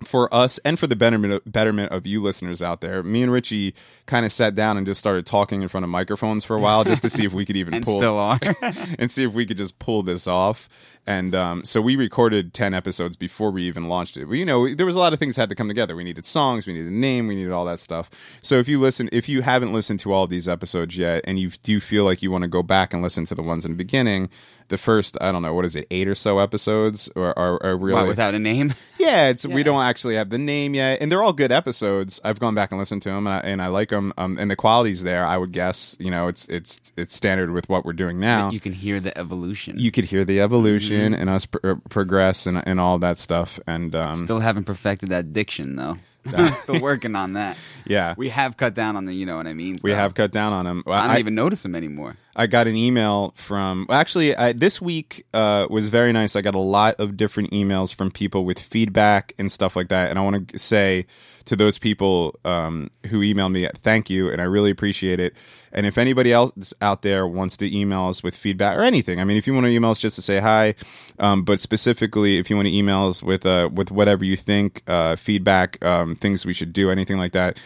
for 0.07 0.33
us 0.33 0.59
and 0.65 0.79
for 0.79 0.87
the 0.87 0.95
betterment 0.95 1.33
of, 1.33 1.41
betterment 1.51 1.91
of 1.91 2.05
you 2.05 2.21
listeners 2.21 2.61
out 2.61 2.81
there, 2.81 3.03
me 3.03 3.23
and 3.23 3.31
Richie 3.31 3.73
kind 4.05 4.25
of 4.25 4.31
sat 4.31 4.55
down 4.55 4.77
and 4.77 4.85
just 4.85 4.99
started 4.99 5.25
talking 5.25 5.61
in 5.61 5.67
front 5.67 5.83
of 5.83 5.89
microphones 5.89 6.45
for 6.45 6.55
a 6.55 6.59
while 6.59 6.83
just 6.83 7.01
to 7.01 7.09
see 7.09 7.25
if 7.25 7.33
we 7.33 7.45
could 7.45 7.57
even 7.57 7.73
And 7.75 7.85
pull 7.85 7.99
still 7.99 8.17
are. 8.17 8.39
and 8.99 9.09
see 9.11 9.23
if 9.23 9.33
we 9.33 9.45
could 9.45 9.57
just 9.57 9.79
pull 9.79 10.03
this 10.03 10.27
off. 10.27 10.69
And 11.07 11.35
um, 11.35 11.63
so 11.63 11.81
we 11.81 11.95
recorded 11.95 12.53
ten 12.53 12.73
episodes 12.73 13.15
before 13.15 13.51
we 13.51 13.63
even 13.63 13.87
launched 13.87 14.17
it. 14.17 14.25
Well, 14.25 14.35
you 14.35 14.45
know, 14.45 14.73
there 14.73 14.87
was 14.87 14.95
a 14.95 14.99
lot 14.99 15.13
of 15.13 15.19
things 15.19 15.35
that 15.35 15.43
had 15.43 15.49
to 15.49 15.55
come 15.55 15.67
together. 15.67 15.95
We 15.95 16.03
needed 16.03 16.25
songs, 16.25 16.65
we 16.65 16.73
needed 16.73 16.91
a 16.91 16.95
name, 16.95 17.27
we 17.27 17.35
needed 17.35 17.51
all 17.51 17.65
that 17.65 17.79
stuff. 17.79 18.09
So 18.41 18.57
if 18.57 18.67
you 18.67 18.79
listen, 18.79 19.09
if 19.11 19.29
you 19.29 19.43
haven't 19.43 19.71
listened 19.71 19.99
to 20.01 20.13
all 20.13 20.23
of 20.23 20.31
these 20.31 20.47
episodes 20.49 20.97
yet, 20.97 21.21
and 21.25 21.39
you 21.39 21.49
do 21.61 21.79
feel 21.79 22.05
like 22.05 22.23
you 22.23 22.31
want 22.31 22.41
to 22.41 22.47
go 22.47 22.63
back 22.63 22.91
and 22.91 23.03
listen 23.03 23.25
to 23.25 23.35
the 23.35 23.43
ones 23.43 23.65
in 23.65 23.71
the 23.73 23.77
beginning, 23.77 24.29
the 24.69 24.77
first 24.77 25.15
I 25.21 25.31
don't 25.31 25.43
know 25.43 25.53
what 25.53 25.65
is 25.65 25.75
it, 25.75 25.85
eight 25.91 26.07
or 26.07 26.15
so 26.15 26.39
episodes, 26.39 27.07
are, 27.15 27.37
are, 27.37 27.63
are 27.63 27.77
really 27.77 27.93
What, 27.93 28.07
without 28.07 28.33
a 28.33 28.39
name? 28.39 28.73
Yeah, 29.05 29.27
it's 29.29 29.45
we 29.45 29.63
don't 29.63 29.83
actually 29.83 30.15
have 30.15 30.29
the 30.29 30.37
name 30.37 30.73
yet, 30.73 30.99
and 31.01 31.11
they're 31.11 31.21
all 31.23 31.33
good 31.33 31.51
episodes. 31.51 32.19
I've 32.23 32.39
gone 32.39 32.55
back 32.55 32.71
and 32.71 32.79
listened 32.79 33.01
to 33.03 33.09
them, 33.09 33.27
and 33.27 33.35
I, 33.35 33.39
and 33.39 33.61
I 33.61 33.67
like 33.67 33.89
them. 33.89 34.13
Um, 34.17 34.37
and 34.37 34.49
the 34.49 34.55
quality's 34.55 35.03
there. 35.03 35.25
I 35.25 35.37
would 35.37 35.51
guess, 35.51 35.95
you 35.99 36.11
know, 36.11 36.27
it's 36.27 36.47
it's 36.47 36.81
it's 36.97 37.15
standard 37.15 37.51
with 37.51 37.69
what 37.69 37.85
we're 37.85 37.93
doing 37.93 38.19
now. 38.19 38.49
You 38.49 38.59
can 38.59 38.73
hear 38.73 38.99
the 38.99 39.17
evolution. 39.17 39.79
You 39.79 39.91
could 39.91 40.05
hear 40.05 40.25
the 40.25 40.41
evolution 40.41 41.13
Mm-hmm. 41.13 41.21
and 41.21 41.29
us 41.29 41.45
pr- 41.45 41.57
uh, 41.63 41.75
progress 41.89 42.45
and 42.47 42.61
and 42.67 42.79
all 42.79 42.97
that 42.99 43.17
stuff. 43.19 43.59
And 43.67 43.95
um, 43.95 44.23
Still 44.25 44.39
haven't 44.39 44.63
perfected 44.65 45.09
that 45.09 45.33
diction 45.33 45.75
though. 45.75 45.97
Still 46.63 46.81
working 46.81 47.15
on 47.15 47.33
that. 47.33 47.57
yeah, 47.85 48.15
We 48.17 48.29
have 48.29 48.57
cut 48.57 48.73
down 48.73 48.95
on 48.95 49.05
the, 49.05 49.13
you 49.13 49.25
know 49.25 49.37
what 49.37 49.47
I 49.47 49.53
mean. 49.53 49.79
we 49.83 49.91
have 49.91 50.13
cut 50.13 50.31
down 50.31 50.53
on 50.53 50.65
them. 50.65 50.83
I 50.87 51.07
don't 51.07 51.17
even 51.17 51.35
notice 51.35 51.61
them 51.63 51.75
anymore. 51.75 52.17
I 52.35 52.47
got 52.47 52.67
an 52.67 52.75
email 52.75 53.33
from 53.35 53.85
well, 53.87 53.97
actually 53.99 54.35
I, 54.35 54.51
this 54.51 54.81
week 54.81 55.25
uh, 55.33 55.67
was 55.69 55.87
very 55.87 56.11
nice. 56.11 56.35
I 56.35 56.41
got 56.41 56.55
a 56.55 56.59
lot 56.59 56.95
of 56.99 57.15
different 57.15 57.51
emails 57.51 57.93
from 57.93 58.11
people 58.11 58.43
with 58.43 58.59
feedback 58.59 59.33
and 59.37 59.51
stuff 59.51 59.75
like 59.75 59.89
that, 59.89 60.09
and 60.09 60.19
I 60.19 60.21
want 60.21 60.49
to 60.49 60.59
say 60.59 61.05
to 61.45 61.55
those 61.55 61.77
people 61.77 62.37
um, 62.43 62.89
who 63.07 63.21
emailed 63.21 63.51
me, 63.51 63.69
thank 63.83 64.09
you, 64.09 64.29
and 64.31 64.41
I 64.41 64.45
really 64.45 64.71
appreciate 64.71 65.19
it. 65.19 65.33
And 65.75 65.85
if 65.85 65.97
anybody 65.97 66.31
else 66.31 66.73
out 66.81 67.01
there 67.01 67.27
wants 67.27 67.57
to 67.57 67.77
email 67.77 68.07
us 68.07 68.23
with 68.23 68.35
feedback 68.35 68.77
or 68.77 68.81
anything, 68.81 69.19
I 69.19 69.25
mean, 69.25 69.35
if 69.35 69.45
you 69.45 69.53
want 69.53 69.65
to 69.65 69.69
email 69.69 69.91
us 69.91 69.99
just 69.99 70.15
to 70.15 70.21
say 70.21 70.39
hi, 70.39 70.73
um, 71.19 71.43
but 71.43 71.59
specifically 71.59 72.37
if 72.37 72.49
you 72.49 72.55
want 72.55 72.67
to 72.67 72.73
email 72.73 73.07
us 73.07 73.21
with 73.21 73.45
uh, 73.45 73.69
with 73.71 73.91
whatever 73.91 74.23
you 74.23 74.37
think, 74.37 74.81
uh, 74.87 75.17
feedback, 75.17 75.83
um, 75.83 76.15
things 76.15 76.45
we 76.45 76.53
should 76.53 76.71
do, 76.71 76.89
anything 76.89 77.17
like 77.17 77.33
that, 77.33 77.59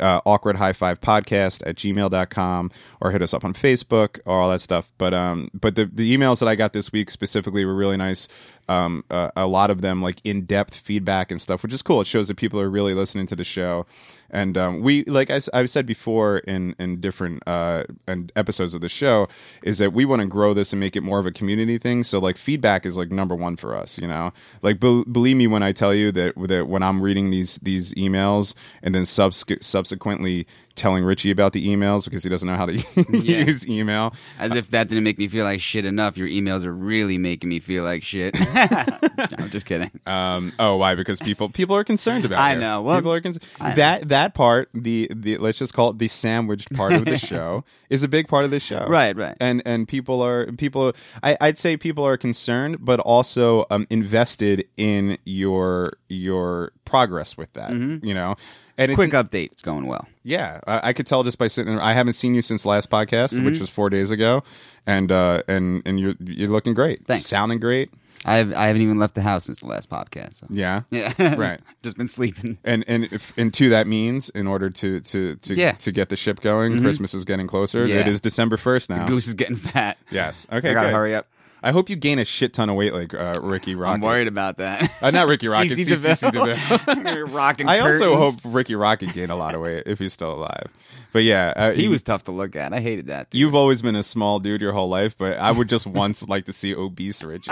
uh, 0.00 0.20
awkward 0.24 0.56
high 0.56 0.72
five 0.72 1.00
podcast 1.00 1.66
at 1.66 1.76
gmail.com 1.76 2.70
or 3.00 3.10
hit 3.10 3.20
us 3.20 3.34
up 3.34 3.44
on 3.44 3.52
Facebook 3.52 4.20
or 4.24 4.40
all 4.40 4.50
that 4.50 4.60
stuff. 4.60 4.92
But 4.96 5.12
um, 5.12 5.50
but 5.52 5.74
the, 5.74 5.86
the 5.86 6.16
emails 6.16 6.38
that 6.38 6.48
I 6.48 6.54
got 6.54 6.72
this 6.72 6.92
week 6.92 7.10
specifically 7.10 7.64
were 7.64 7.74
really 7.74 7.96
nice. 7.96 8.28
Um, 8.68 9.04
uh, 9.10 9.30
a 9.36 9.46
lot 9.46 9.70
of 9.70 9.80
them 9.80 10.02
like 10.02 10.20
in 10.24 10.44
depth 10.44 10.74
feedback 10.74 11.30
and 11.30 11.40
stuff, 11.40 11.62
which 11.62 11.72
is 11.72 11.82
cool. 11.82 12.00
It 12.00 12.06
shows 12.06 12.28
that 12.28 12.36
people 12.36 12.60
are 12.60 12.70
really 12.70 12.94
listening 12.94 13.26
to 13.28 13.36
the 13.36 13.44
show. 13.44 13.86
And 14.30 14.56
um, 14.58 14.80
we, 14.80 15.04
like 15.04 15.30
I, 15.30 15.40
have 15.52 15.70
said 15.70 15.86
before 15.86 16.38
in 16.38 16.74
in 16.78 17.00
different 17.00 17.42
uh, 17.46 17.84
and 18.06 18.32
episodes 18.36 18.74
of 18.74 18.80
the 18.80 18.88
show, 18.88 19.28
is 19.62 19.78
that 19.78 19.92
we 19.92 20.04
want 20.04 20.22
to 20.22 20.28
grow 20.28 20.54
this 20.54 20.72
and 20.72 20.80
make 20.80 20.96
it 20.96 21.02
more 21.02 21.18
of 21.18 21.26
a 21.26 21.32
community 21.32 21.78
thing. 21.78 22.04
So 22.04 22.18
like 22.18 22.36
feedback 22.36 22.86
is 22.86 22.96
like 22.96 23.10
number 23.10 23.34
one 23.34 23.56
for 23.56 23.76
us. 23.76 23.98
You 23.98 24.08
know, 24.08 24.32
like 24.62 24.80
be- 24.80 25.04
believe 25.04 25.36
me 25.36 25.46
when 25.46 25.62
I 25.62 25.72
tell 25.72 25.94
you 25.94 26.12
that 26.12 26.34
that 26.48 26.68
when 26.68 26.82
I'm 26.82 27.02
reading 27.02 27.30
these 27.30 27.56
these 27.56 27.94
emails 27.94 28.54
and 28.82 28.94
then 28.94 29.04
subs- 29.04 29.44
subsequently 29.60 30.46
telling 30.76 31.02
Richie 31.04 31.30
about 31.30 31.52
the 31.52 31.66
emails 31.66 32.04
because 32.04 32.22
he 32.22 32.30
doesn't 32.30 32.48
know 32.48 32.54
how 32.56 32.66
to 32.66 32.74
Yeah. 33.10 33.44
use 33.44 33.66
email. 33.68 34.14
As 34.38 34.54
if 34.54 34.70
that 34.70 34.88
didn't 34.88 35.04
make 35.04 35.18
me 35.18 35.26
feel 35.28 35.44
like 35.44 35.60
shit 35.60 35.84
enough. 35.84 36.16
Your 36.16 36.28
emails 36.28 36.64
are 36.64 36.72
really 36.72 37.18
making 37.18 37.48
me 37.48 37.58
feel 37.60 37.82
like 37.82 38.02
shit. 38.02 38.34
no, 38.54 39.26
I'm 39.38 39.50
just 39.50 39.66
kidding. 39.66 39.90
Um, 40.06 40.52
oh, 40.58 40.76
why? 40.76 40.94
Because 40.94 41.18
people 41.18 41.48
people 41.48 41.74
are 41.76 41.84
concerned 41.84 42.24
about. 42.24 42.40
I 42.40 42.54
know. 42.54 42.82
Well, 42.82 42.96
people 42.98 43.12
are 43.12 43.20
concerned. 43.20 43.44
I 43.60 43.70
know. 43.70 43.74
That 43.76 44.08
that 44.08 44.34
part, 44.34 44.68
the 44.74 45.10
the 45.14 45.38
let's 45.38 45.58
just 45.58 45.74
call 45.74 45.90
it 45.90 45.98
the 45.98 46.08
sandwiched 46.08 46.72
part 46.74 46.92
of 46.92 47.04
the 47.06 47.18
show, 47.18 47.64
is 47.90 48.02
a 48.02 48.08
big 48.08 48.28
part 48.28 48.44
of 48.44 48.50
the 48.50 48.60
show. 48.60 48.86
Right, 48.86 49.16
right. 49.16 49.36
And 49.40 49.62
and 49.64 49.88
people 49.88 50.20
are 50.22 50.52
people. 50.52 50.92
I, 51.22 51.36
I'd 51.40 51.58
say 51.58 51.76
people 51.76 52.04
are 52.04 52.16
concerned, 52.16 52.78
but 52.84 53.00
also 53.00 53.64
um, 53.70 53.86
invested 53.90 54.64
in 54.76 55.18
your 55.24 55.94
your 56.08 56.72
progress 56.84 57.36
with 57.36 57.52
that. 57.54 57.72
You 57.72 58.14
know, 58.14 58.36
and 58.78 58.90
it's 58.90 58.96
Quick 58.96 59.12
update. 59.12 59.52
It's 59.52 59.62
going 59.62 59.86
well. 59.86 60.06
yeah, 60.22 60.60
I, 60.66 60.88
I 60.88 60.92
could 60.92 61.06
tell 61.06 61.22
just 61.22 61.38
by 61.38 61.48
sitting. 61.48 61.78
I 61.78 61.92
haven't 61.94 62.14
seen 62.14 62.34
you 62.34 62.42
since 62.42 62.64
last 62.66 62.90
podcast, 62.90 63.34
Mm-hmm. 63.34 63.46
which 63.46 63.60
was 63.60 63.70
four 63.70 63.88
days 63.90 64.10
ago, 64.10 64.42
and 64.86 65.10
uh, 65.12 65.42
and 65.48 65.82
and 65.86 65.98
you're 66.00 66.14
you're 66.20 66.48
looking 66.50 66.74
great. 66.74 67.06
Thanks. 67.06 67.26
sounding 67.26 67.60
great. 67.60 67.90
I 68.24 68.38
have, 68.38 68.52
I 68.54 68.66
haven't 68.66 68.82
even 68.82 68.98
left 68.98 69.14
the 69.14 69.22
house 69.22 69.44
since 69.44 69.60
the 69.60 69.66
last 69.66 69.88
podcast. 69.88 70.36
So. 70.36 70.46
Yeah, 70.50 70.82
Yeah. 70.90 71.12
Right. 71.36 71.60
just 71.84 71.96
been 71.96 72.08
sleeping. 72.08 72.58
and 72.64 72.82
and 72.88 73.04
if, 73.12 73.32
and 73.36 73.54
two 73.54 73.68
that 73.70 73.86
means 73.86 74.30
in 74.30 74.48
order 74.48 74.68
to 74.70 75.00
to 75.00 75.36
to 75.36 75.54
Yeah. 75.54 75.70
Mm-hmm. 75.72 75.78
to 75.78 75.92
get 75.92 76.08
the 76.08 76.16
ship 76.16 76.40
going, 76.40 76.80
Christmas 76.82 77.14
is 77.14 77.24
getting 77.24 77.46
closer. 77.46 77.86
Yeah. 77.86 78.00
It 78.00 78.08
is 78.08 78.20
December 78.20 78.56
first 78.56 78.90
now. 78.90 79.06
Goose 79.06 79.28
is 79.28 79.34
getting 79.34 79.54
fat. 79.54 79.96
Yes. 80.10 80.46
Okay. 80.50 80.70
I 80.70 80.74
gotta 80.74 80.88
good. 80.88 80.94
hurry 80.94 81.14
up. 81.14 81.28
I 81.66 81.72
hope 81.72 81.90
you 81.90 81.96
gain 81.96 82.20
a 82.20 82.24
shit 82.24 82.52
ton 82.52 82.70
of 82.70 82.76
weight 82.76 82.94
like 82.94 83.12
uh, 83.12 83.34
Rikki 83.42 83.74
Rockett. 83.74 83.94
I'm 83.94 84.00
worried 84.00 84.28
about 84.28 84.58
that. 84.58 84.88
Uh, 85.02 85.10
not 85.10 85.26
Ricky 85.26 85.48
Rocket. 85.48 85.72
CC 85.72 85.84
CC 85.84 86.30
DeVille. 86.30 86.94
DeVille. 86.94 87.26
Rocking 87.34 87.68
I 87.68 87.80
also 87.80 88.16
hope 88.16 88.34
Rikki 88.44 88.74
Rockett 88.74 89.12
gained 89.12 89.32
a 89.32 89.36
lot 89.36 89.56
of 89.56 89.62
weight 89.62 89.82
if 89.86 89.98
he's 89.98 90.12
still 90.12 90.32
alive. 90.32 90.68
But 91.12 91.24
yeah, 91.24 91.52
uh, 91.56 91.72
he 91.72 91.88
was 91.88 92.02
tough 92.04 92.22
to 92.24 92.30
look 92.30 92.54
at. 92.54 92.72
I 92.72 92.78
hated 92.80 93.06
that. 93.08 93.30
dude. 93.30 93.40
You've 93.40 93.54
always 93.56 93.82
been 93.82 93.96
a 93.96 94.02
small 94.04 94.38
dude 94.38 94.60
your 94.60 94.72
whole 94.72 94.88
life, 94.88 95.18
but 95.18 95.38
I 95.38 95.50
would 95.50 95.68
just 95.68 95.88
once 95.88 96.22
like 96.28 96.44
to 96.44 96.52
see 96.52 96.72
obese 96.72 97.24
Richie. 97.24 97.50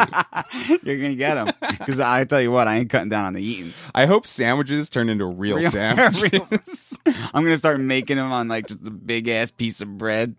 You're 0.85 0.99
gonna 0.99 1.17
get 1.17 1.37
him 1.37 1.49
because 1.79 1.99
I 1.99 2.25
tell 2.25 2.41
you 2.41 2.53
what, 2.53 2.69
I 2.69 2.77
ain't 2.77 2.91
cutting 2.91 3.09
down 3.09 3.25
on 3.25 3.33
the 3.33 3.43
eating. 3.43 3.73
I 3.95 4.07
hope 4.07 4.27
sandwiches 4.29 4.89
turn 4.91 5.09
into 5.09 5.25
real, 5.25 5.57
Real- 5.57 5.71
sandwiches. 5.73 6.99
I'm 7.07 7.43
gonna 7.43 7.57
start 7.57 7.81
making 7.81 8.17
them 8.19 8.31
on 8.31 8.47
like 8.47 8.69
just 8.69 8.87
a 8.87 8.91
big 8.91 9.27
ass 9.29 9.51
piece 9.51 9.81
of 9.81 9.99
bread. 9.99 10.37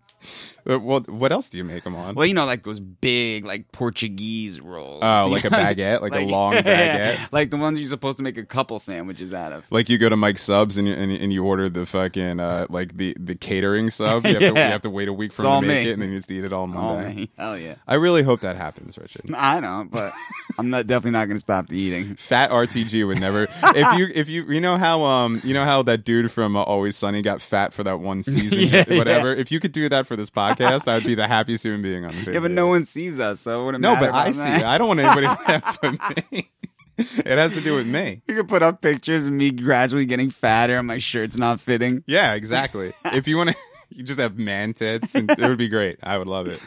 Uh, 0.68 0.78
well, 0.80 1.00
what 1.02 1.30
else 1.30 1.48
do 1.48 1.58
you 1.58 1.64
make 1.64 1.84
them 1.84 1.94
on? 1.94 2.14
Well, 2.16 2.26
you 2.26 2.34
know, 2.34 2.44
like 2.44 2.64
those 2.64 2.80
big 2.80 3.44
like 3.44 3.70
Portuguese 3.70 4.60
rolls. 4.60 5.00
Oh, 5.02 5.28
like 5.30 5.44
a 5.44 5.50
baguette, 5.50 6.00
like, 6.00 6.12
a 6.14 6.20
long 6.26 6.52
baguette. 6.54 7.28
like 7.32 7.50
the 7.50 7.56
ones 7.56 7.78
you're 7.78 7.88
supposed 7.88 8.16
to 8.18 8.24
make 8.24 8.36
a 8.36 8.44
couple 8.44 8.78
sandwiches 8.80 9.32
out 9.32 9.52
of. 9.52 9.64
Like 9.70 9.88
you 9.88 9.96
go 9.96 10.08
to 10.08 10.16
Mike's 10.16 10.42
Subs 10.42 10.76
and 10.76 10.88
you, 10.88 10.94
and, 10.94 11.12
and 11.12 11.32
you 11.32 11.44
order 11.44 11.68
the 11.68 11.86
fucking 11.86 12.40
uh, 12.40 12.66
like 12.68 12.96
the, 12.96 13.16
the 13.20 13.34
catering 13.36 13.90
sub. 13.90 14.26
You 14.26 14.32
have, 14.32 14.40
to, 14.40 14.46
you 14.48 14.54
have 14.56 14.82
to 14.82 14.90
wait 14.90 15.06
a 15.08 15.12
week 15.12 15.32
for 15.32 15.42
It's 15.42 15.44
them 15.44 15.52
all 15.52 15.60
to 15.60 15.66
make 15.68 15.84
me. 15.84 15.90
it, 15.90 15.92
and 15.94 16.02
then 16.02 16.10
you 16.10 16.16
just 16.18 16.32
eat 16.32 16.44
it 16.44 16.52
all 16.52 16.64
Oh 16.64 16.66
Monday. 16.66 17.14
man, 17.14 17.28
hell 17.38 17.56
yeah! 17.58 17.76
I 17.86 17.94
really 17.94 18.24
hope 18.24 18.40
that 18.40 18.56
happens, 18.56 18.98
Richard. 18.98 19.30
I 19.36 19.60
don't, 19.60 19.88
but 19.90 20.12
I'm 20.58 20.70
not 20.70 20.88
definitely 20.88 21.12
not 21.12 21.26
gonna 21.28 21.38
stop 21.38 21.68
the 21.68 21.78
eating. 21.78 22.16
Fat 22.16 22.50
RTG 22.50 23.06
would 23.06 23.20
never. 23.20 23.46
if 23.62 23.98
you 23.98 24.08
if 24.12 24.28
you 24.28 24.42
you 24.50 24.60
know 24.60 24.76
how 24.78 25.04
um 25.04 25.40
you 25.44 25.54
know 25.54 25.64
how 25.64 25.82
that 25.84 26.04
dude 26.04 26.32
from 26.32 26.56
uh, 26.56 26.62
Always 26.62 26.96
Sunny 26.96 27.22
got 27.22 27.40
fat 27.40 27.72
for 27.72 27.84
that 27.84 28.00
one 28.00 28.24
season, 28.24 28.58
Yeah, 28.62 28.96
whatever. 28.98 29.32
If 29.32 29.52
you 29.52 29.60
could 29.60 29.70
do 29.72 29.88
that 29.90 30.06
for 30.08 30.15
this 30.16 30.30
podcast, 30.30 30.88
I 30.88 30.94
would 30.96 31.04
be 31.04 31.14
the 31.14 31.26
happiest 31.28 31.64
human 31.64 31.82
being 31.82 32.04
on 32.04 32.14
the 32.14 32.22
face. 32.22 32.34
Yeah, 32.34 32.40
but 32.40 32.50
no 32.50 32.66
one 32.66 32.84
sees 32.84 33.20
us, 33.20 33.40
so 33.40 33.62
it 33.62 33.64
wouldn't 33.66 33.82
No, 33.82 33.94
matter 33.94 34.06
but 34.06 34.14
I 34.14 34.32
see. 34.32 34.38
that. 34.40 34.64
I 34.64 34.78
don't 34.78 34.88
want 34.88 35.00
anybody 35.00 35.26
to 35.26 35.38
laugh 35.48 35.78
but 35.80 36.32
me. 36.32 36.50
It 36.98 37.26
has 37.38 37.52
to 37.54 37.60
do 37.60 37.74
with 37.76 37.86
me. 37.86 38.22
You 38.26 38.34
could 38.36 38.48
put 38.48 38.62
up 38.62 38.80
pictures 38.80 39.26
of 39.26 39.32
me 39.34 39.50
gradually 39.50 40.06
getting 40.06 40.30
fatter 40.30 40.78
and 40.78 40.86
my 40.86 40.96
shirt's 40.98 41.36
not 41.36 41.60
fitting. 41.60 42.02
Yeah, 42.06 42.32
exactly. 42.34 42.94
if 43.06 43.28
you 43.28 43.36
want 43.36 43.50
to, 43.50 43.56
you 43.90 44.02
just 44.02 44.18
have 44.18 44.38
man 44.38 44.72
tits, 44.72 45.14
and 45.14 45.30
it 45.30 45.38
would 45.40 45.58
be 45.58 45.68
great. 45.68 45.98
I 46.02 46.16
would 46.16 46.26
love 46.28 46.46
it. 46.46 46.60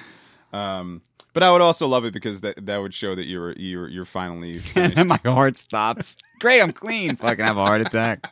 Um, 0.53 1.01
but 1.33 1.41
I 1.43 1.51
would 1.51 1.61
also 1.61 1.87
love 1.87 2.05
it 2.05 2.13
because 2.13 2.41
that 2.41 2.63
that 2.65 2.77
would 2.77 2.93
show 2.93 3.15
that 3.15 3.25
you're 3.25 3.53
you're 3.53 3.87
you're 3.87 4.05
finally 4.05 4.61
And 4.75 5.09
my 5.09 5.19
heart 5.25 5.57
stops. 5.57 6.17
Great, 6.39 6.61
I'm 6.61 6.73
clean. 6.73 7.15
Fucking 7.15 7.45
have 7.45 7.57
a 7.57 7.65
heart 7.65 7.81
attack. 7.81 8.31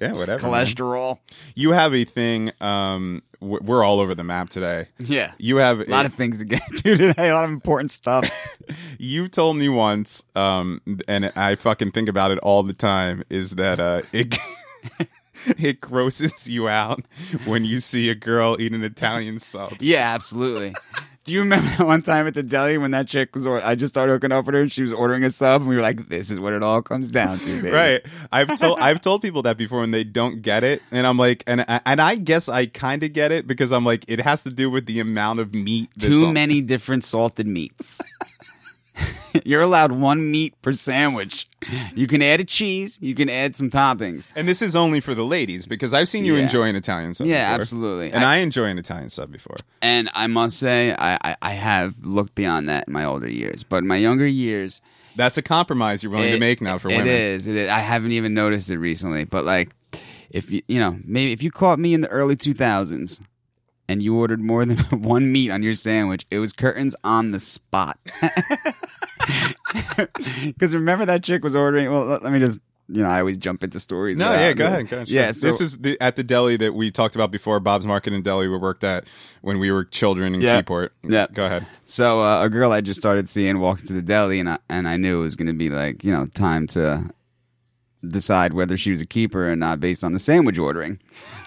Yeah, 0.00 0.12
whatever. 0.12 0.46
man. 0.48 0.64
Cholesterol. 0.64 1.18
You 1.54 1.72
have 1.72 1.94
a 1.94 2.04
thing. 2.04 2.52
Um, 2.60 3.22
we're 3.40 3.84
all 3.84 4.00
over 4.00 4.14
the 4.14 4.24
map 4.24 4.50
today. 4.50 4.88
Yeah. 4.98 5.32
You 5.38 5.56
have 5.56 5.80
A 5.80 5.84
lot 5.84 6.06
of 6.06 6.14
things 6.14 6.38
to 6.38 6.44
get 6.44 6.62
to 6.76 6.96
today. 6.96 7.28
A 7.28 7.34
lot 7.34 7.44
of 7.44 7.50
important 7.50 7.90
stuff. 7.90 8.28
you 8.98 9.28
told 9.28 9.56
me 9.56 9.68
once, 9.68 10.24
um, 10.34 10.80
and 11.08 11.32
I 11.36 11.54
fucking 11.56 11.92
think 11.92 12.08
about 12.08 12.30
it 12.30 12.38
all 12.40 12.62
the 12.62 12.72
time. 12.72 13.22
Is 13.30 13.52
that 13.52 13.80
uh, 13.80 14.02
it? 14.12 14.36
it 15.58 15.80
grosses 15.80 16.48
you 16.48 16.68
out 16.68 17.02
when 17.44 17.64
you 17.64 17.80
see 17.80 18.08
a 18.10 18.14
girl 18.14 18.56
eat 18.60 18.72
an 18.72 18.84
Italian 18.84 19.38
sub. 19.38 19.74
Yeah, 19.80 20.12
absolutely. 20.14 20.74
Do 21.24 21.34
you 21.34 21.40
remember 21.40 21.66
that 21.78 21.86
one 21.86 22.02
time 22.02 22.26
at 22.26 22.34
the 22.34 22.42
deli 22.42 22.78
when 22.78 22.92
that 22.92 23.06
chick 23.06 23.34
was? 23.34 23.46
Or- 23.46 23.64
I 23.64 23.74
just 23.74 23.92
started 23.92 24.12
hooking 24.12 24.32
up 24.32 24.46
with 24.46 24.54
her 24.54 24.62
and 24.62 24.72
she 24.72 24.82
was 24.82 24.92
ordering 24.92 25.22
a 25.24 25.30
sub, 25.30 25.60
and 25.60 25.68
we 25.68 25.76
were 25.76 25.82
like, 25.82 26.08
"This 26.08 26.30
is 26.30 26.40
what 26.40 26.52
it 26.54 26.62
all 26.62 26.80
comes 26.82 27.10
down 27.10 27.38
to, 27.40 27.56
baby." 27.62 27.70
Right. 27.70 28.00
I've 28.32 28.58
told 28.58 28.78
I've 28.80 29.00
told 29.00 29.22
people 29.22 29.42
that 29.42 29.56
before 29.58 29.82
and 29.84 29.92
they 29.92 30.04
don't 30.04 30.40
get 30.42 30.64
it, 30.64 30.82
and 30.90 31.06
I'm 31.06 31.18
like, 31.18 31.44
and 31.46 31.64
and 31.68 32.00
I 32.00 32.14
guess 32.16 32.48
I 32.48 32.66
kind 32.66 33.02
of 33.02 33.12
get 33.12 33.32
it 33.32 33.46
because 33.46 33.70
I'm 33.72 33.84
like, 33.84 34.04
it 34.08 34.20
has 34.20 34.42
to 34.42 34.50
do 34.50 34.70
with 34.70 34.86
the 34.86 34.98
amount 35.00 35.40
of 35.40 35.52
meat. 35.54 35.90
Too 35.98 36.26
on- 36.26 36.32
many 36.34 36.60
different 36.62 37.04
salted 37.04 37.46
meats. 37.46 38.00
You're 39.44 39.62
allowed 39.62 39.92
one 39.92 40.30
meat 40.30 40.54
per 40.62 40.72
sandwich. 40.72 41.46
You 41.94 42.06
can 42.06 42.20
add 42.22 42.40
a 42.40 42.44
cheese. 42.44 42.98
You 43.00 43.14
can 43.14 43.28
add 43.30 43.56
some 43.56 43.70
toppings. 43.70 44.28
And 44.34 44.48
this 44.48 44.60
is 44.62 44.74
only 44.74 45.00
for 45.00 45.14
the 45.14 45.24
ladies 45.24 45.66
because 45.66 45.94
I've 45.94 46.08
seen 46.08 46.24
you 46.24 46.34
Yeah. 46.36 46.42
enjoy 46.42 46.64
an 46.68 46.76
Italian 46.76 47.14
sub. 47.14 47.26
Yeah, 47.28 47.46
before. 47.50 47.60
absolutely. 47.60 48.12
And 48.12 48.24
I- 48.24 48.34
I, 48.34 48.36
enjoy 48.38 48.64
an 48.64 48.78
Italian 48.78 49.10
sub 49.10 49.30
before. 49.30 49.56
And 49.82 50.10
I 50.14 50.26
must 50.26 50.58
say, 50.58 50.92
I, 50.98 51.14
I, 51.22 51.36
I 51.42 51.52
have 51.52 51.94
looked 52.02 52.34
beyond 52.34 52.68
that 52.68 52.88
in 52.88 52.92
my 52.92 53.04
older 53.04 53.28
years. 53.28 53.62
But 53.62 53.78
in 53.78 53.86
my 53.86 53.96
younger 53.96 54.26
years, 54.26 54.80
That's 55.16 55.36
a 55.38 55.42
compromise 55.42 56.02
you're 56.02 56.12
willing 56.12 56.32
to 56.32 56.38
make 56.40 56.60
now 56.60 56.78
for 56.78 56.88
It 56.88 56.96
women. 56.98 57.08
is. 57.08 57.46
It 57.46 57.56
is. 57.56 57.68
I 57.68 57.78
haven't 57.80 58.12
even 58.12 58.34
noticed 58.34 58.70
it 58.70 58.78
recently, 58.78 59.24
but 59.24 59.44
like, 59.44 59.70
if 60.30 60.50
you 60.52 60.62
you 60.68 60.78
know 60.78 60.96
maybe 61.04 61.32
if 61.32 61.42
you 61.42 61.50
caught 61.50 61.78
me 61.80 61.92
in 61.92 62.00
the 62.02 62.08
early 62.08 62.36
two 62.36 62.54
thousands 62.54 63.20
and 63.88 64.00
you 64.00 64.16
ordered 64.16 64.40
more 64.40 64.64
than 64.64 64.76
one 65.02 65.32
meat 65.32 65.50
on 65.50 65.62
your 65.64 65.74
sandwich, 65.74 66.24
it 66.30 66.38
was 66.38 66.52
curtains 66.52 66.94
on 67.02 67.32
the 67.32 67.40
spot. 67.40 67.98
Because 70.44 70.74
remember 70.74 71.06
that 71.06 71.22
chick 71.22 71.42
was 71.44 71.54
ordering. 71.54 71.90
Well, 71.90 72.04
let, 72.04 72.22
let 72.22 72.32
me 72.32 72.38
just. 72.38 72.60
You 72.92 73.02
know, 73.04 73.08
I 73.08 73.20
always 73.20 73.38
jump 73.38 73.62
into 73.62 73.78
stories. 73.78 74.18
No, 74.18 74.32
yeah, 74.32 74.52
go 74.52 74.66
ahead. 74.66 74.88
Go 74.88 74.96
ahead 74.96 75.08
Yeah, 75.08 75.30
so, 75.30 75.46
this 75.46 75.60
is 75.60 75.78
the, 75.78 75.96
at 76.00 76.16
the 76.16 76.24
deli 76.24 76.56
that 76.56 76.74
we 76.74 76.90
talked 76.90 77.14
about 77.14 77.30
before, 77.30 77.60
Bob's 77.60 77.86
Market 77.86 78.12
and 78.12 78.24
Deli 78.24 78.48
we 78.48 78.58
worked 78.58 78.82
at 78.82 79.06
when 79.42 79.60
we 79.60 79.70
were 79.70 79.84
children 79.84 80.34
in 80.34 80.40
Yeah. 80.40 80.60
Keyport. 80.60 80.88
Yeah. 81.04 81.28
Go 81.32 81.46
ahead. 81.46 81.66
So 81.84 82.20
uh, 82.20 82.44
a 82.44 82.48
girl 82.48 82.72
I 82.72 82.80
just 82.80 82.98
started 82.98 83.28
seeing 83.28 83.60
walks 83.60 83.82
to 83.82 83.92
the 83.92 84.02
deli, 84.02 84.40
and 84.40 84.48
I, 84.50 84.58
and 84.68 84.88
I 84.88 84.96
knew 84.96 85.20
it 85.20 85.22
was 85.22 85.36
going 85.36 85.46
to 85.46 85.52
be 85.52 85.70
like 85.70 86.02
you 86.02 86.12
know 86.12 86.26
time 86.26 86.66
to 86.68 87.08
decide 88.08 88.54
whether 88.54 88.76
she 88.76 88.90
was 88.90 89.00
a 89.00 89.06
keeper 89.06 89.48
or 89.48 89.54
not 89.54 89.78
based 89.78 90.02
on 90.02 90.10
the 90.12 90.18
sandwich 90.18 90.58
ordering. 90.58 90.98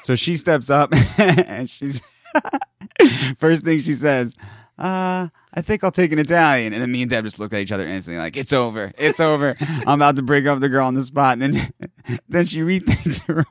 So 0.04 0.16
she 0.16 0.38
steps 0.38 0.70
up 0.70 0.94
and 1.18 1.70
she's 1.70 2.02
first 3.40 3.66
thing 3.66 3.80
she 3.80 3.94
says, 3.96 4.36
uh, 4.78 5.28
"I 5.54 5.62
think 5.62 5.84
I'll 5.84 5.92
take 5.92 6.12
an 6.12 6.20
Italian." 6.20 6.74
And 6.74 6.82
then 6.82 6.92
me 6.92 7.02
and 7.02 7.10
Deb 7.10 7.24
just 7.24 7.40
looked 7.40 7.54
at 7.54 7.62
each 7.62 7.72
other 7.72 7.88
instantly, 7.88 8.20
like 8.20 8.38
it's 8.38 8.54
over, 8.54 8.92
it's 8.98 9.20
over. 9.20 9.56
I'm 9.60 10.00
about 10.00 10.16
to 10.18 10.24
break 10.24 10.46
up 10.46 10.60
the 10.60 10.70
girl 10.70 10.88
on 10.88 10.94
the 10.94 11.04
spot, 11.04 11.38
and 11.40 11.54
then 11.54 11.74
then 12.30 12.46
she 12.46 12.62
rethinks 12.62 13.22
her. 13.28 13.46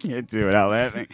Can't 0.00 0.28
do 0.28 0.48
it 0.48 0.54
out 0.54 0.70
laughing. 0.70 1.06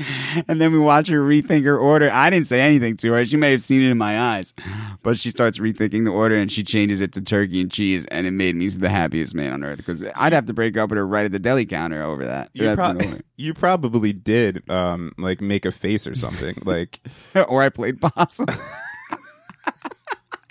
And 0.47 0.61
then 0.61 0.73
we 0.73 0.79
watch 0.79 1.09
her 1.09 1.21
rethink 1.21 1.65
her 1.65 1.77
order. 1.77 2.09
I 2.13 2.31
didn't 2.31 2.47
say 2.47 2.61
anything 2.61 2.97
to 2.99 3.13
her. 3.13 3.25
She 3.25 3.37
may 3.37 3.51
have 3.51 3.63
seen 3.63 3.83
it 3.83 3.91
in 3.91 3.99
my 3.99 4.21
eyes. 4.37 4.55
But 5.03 5.17
she 5.17 5.31
starts 5.31 5.59
rethinking 5.59 6.05
the 6.05 6.11
order 6.13 6.37
and 6.37 6.51
she 6.51 6.63
changes 6.63 7.01
it 7.01 7.13
to 7.15 7.21
turkey 7.21 7.61
and 7.61 7.71
cheese. 7.71 8.07
And 8.07 8.27
it 8.27 8.31
made 8.31 8.55
me 8.55 8.69
the 8.69 8.89
happiest 8.89 9.35
man 9.35 9.53
on 9.53 9.65
earth 9.65 9.79
because 9.79 10.05
I'd 10.15 10.33
have 10.33 10.47
to 10.47 10.53
break 10.53 10.77
up 10.77 10.91
with 10.91 10.99
her 10.99 11.07
right 11.07 11.25
at 11.25 11.33
the 11.33 11.39
deli 11.39 11.67
counter 11.67 12.03
over 12.03 12.27
that. 12.27 12.51
You, 12.53 12.75
prob- 12.75 13.03
you 13.37 13.55
probably 13.55 14.13
did 14.13 14.69
um, 14.71 15.13
like 15.19 15.41
make 15.41 15.65
a 15.65 15.73
face 15.73 16.07
or 16.07 16.15
something. 16.15 16.55
like 16.65 17.01
or 17.49 17.63
I 17.63 17.69
played 17.69 18.01
possum. 18.01 18.47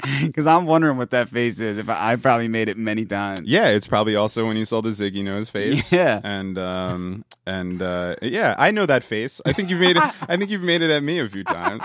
Because 0.25 0.45
I'm 0.47 0.65
wondering 0.65 0.97
what 0.97 1.11
that 1.11 1.29
face 1.29 1.59
is. 1.59 1.77
If 1.77 1.89
I, 1.89 2.13
I 2.13 2.15
probably 2.15 2.47
made 2.47 2.69
it 2.69 2.77
many 2.77 3.05
times. 3.05 3.41
Yeah, 3.49 3.67
it's 3.69 3.87
probably 3.87 4.15
also 4.15 4.45
when 4.47 4.57
you 4.57 4.65
saw 4.65 4.81
the 4.81 4.89
Ziggy 4.89 5.23
nose 5.23 5.49
face. 5.49 5.91
Yeah. 5.93 6.19
and 6.23 6.57
um, 6.57 7.25
and 7.45 7.81
uh, 7.81 8.15
yeah, 8.21 8.55
I 8.57 8.71
know 8.71 8.85
that 8.85 9.03
face. 9.03 9.41
I 9.45 9.53
think 9.53 9.69
you've 9.69 9.79
made 9.79 9.97
it. 9.97 10.03
I 10.29 10.37
think 10.37 10.49
you've 10.51 10.61
made 10.63 10.81
it 10.81 10.91
at 10.91 11.03
me 11.03 11.19
a 11.19 11.27
few 11.29 11.43
times. 11.43 11.83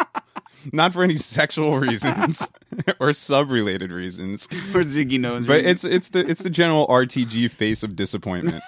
Not 0.73 0.93
for 0.93 1.03
any 1.03 1.17
sexual 1.17 1.79
reasons 1.79 2.47
or 2.99 3.15
sub-related 3.15 3.91
reasons, 3.91 4.47
Or 4.75 4.83
Ziggy 4.83 5.19
knows. 5.19 5.47
but 5.47 5.61
it's 5.65 5.85
it's 5.85 6.11
the 6.11 6.21
it's 6.29 6.43
the 6.43 6.51
general 6.51 6.87
RTG 6.89 7.51
face 7.51 7.83
of 7.83 7.97
disappointment 7.97 8.63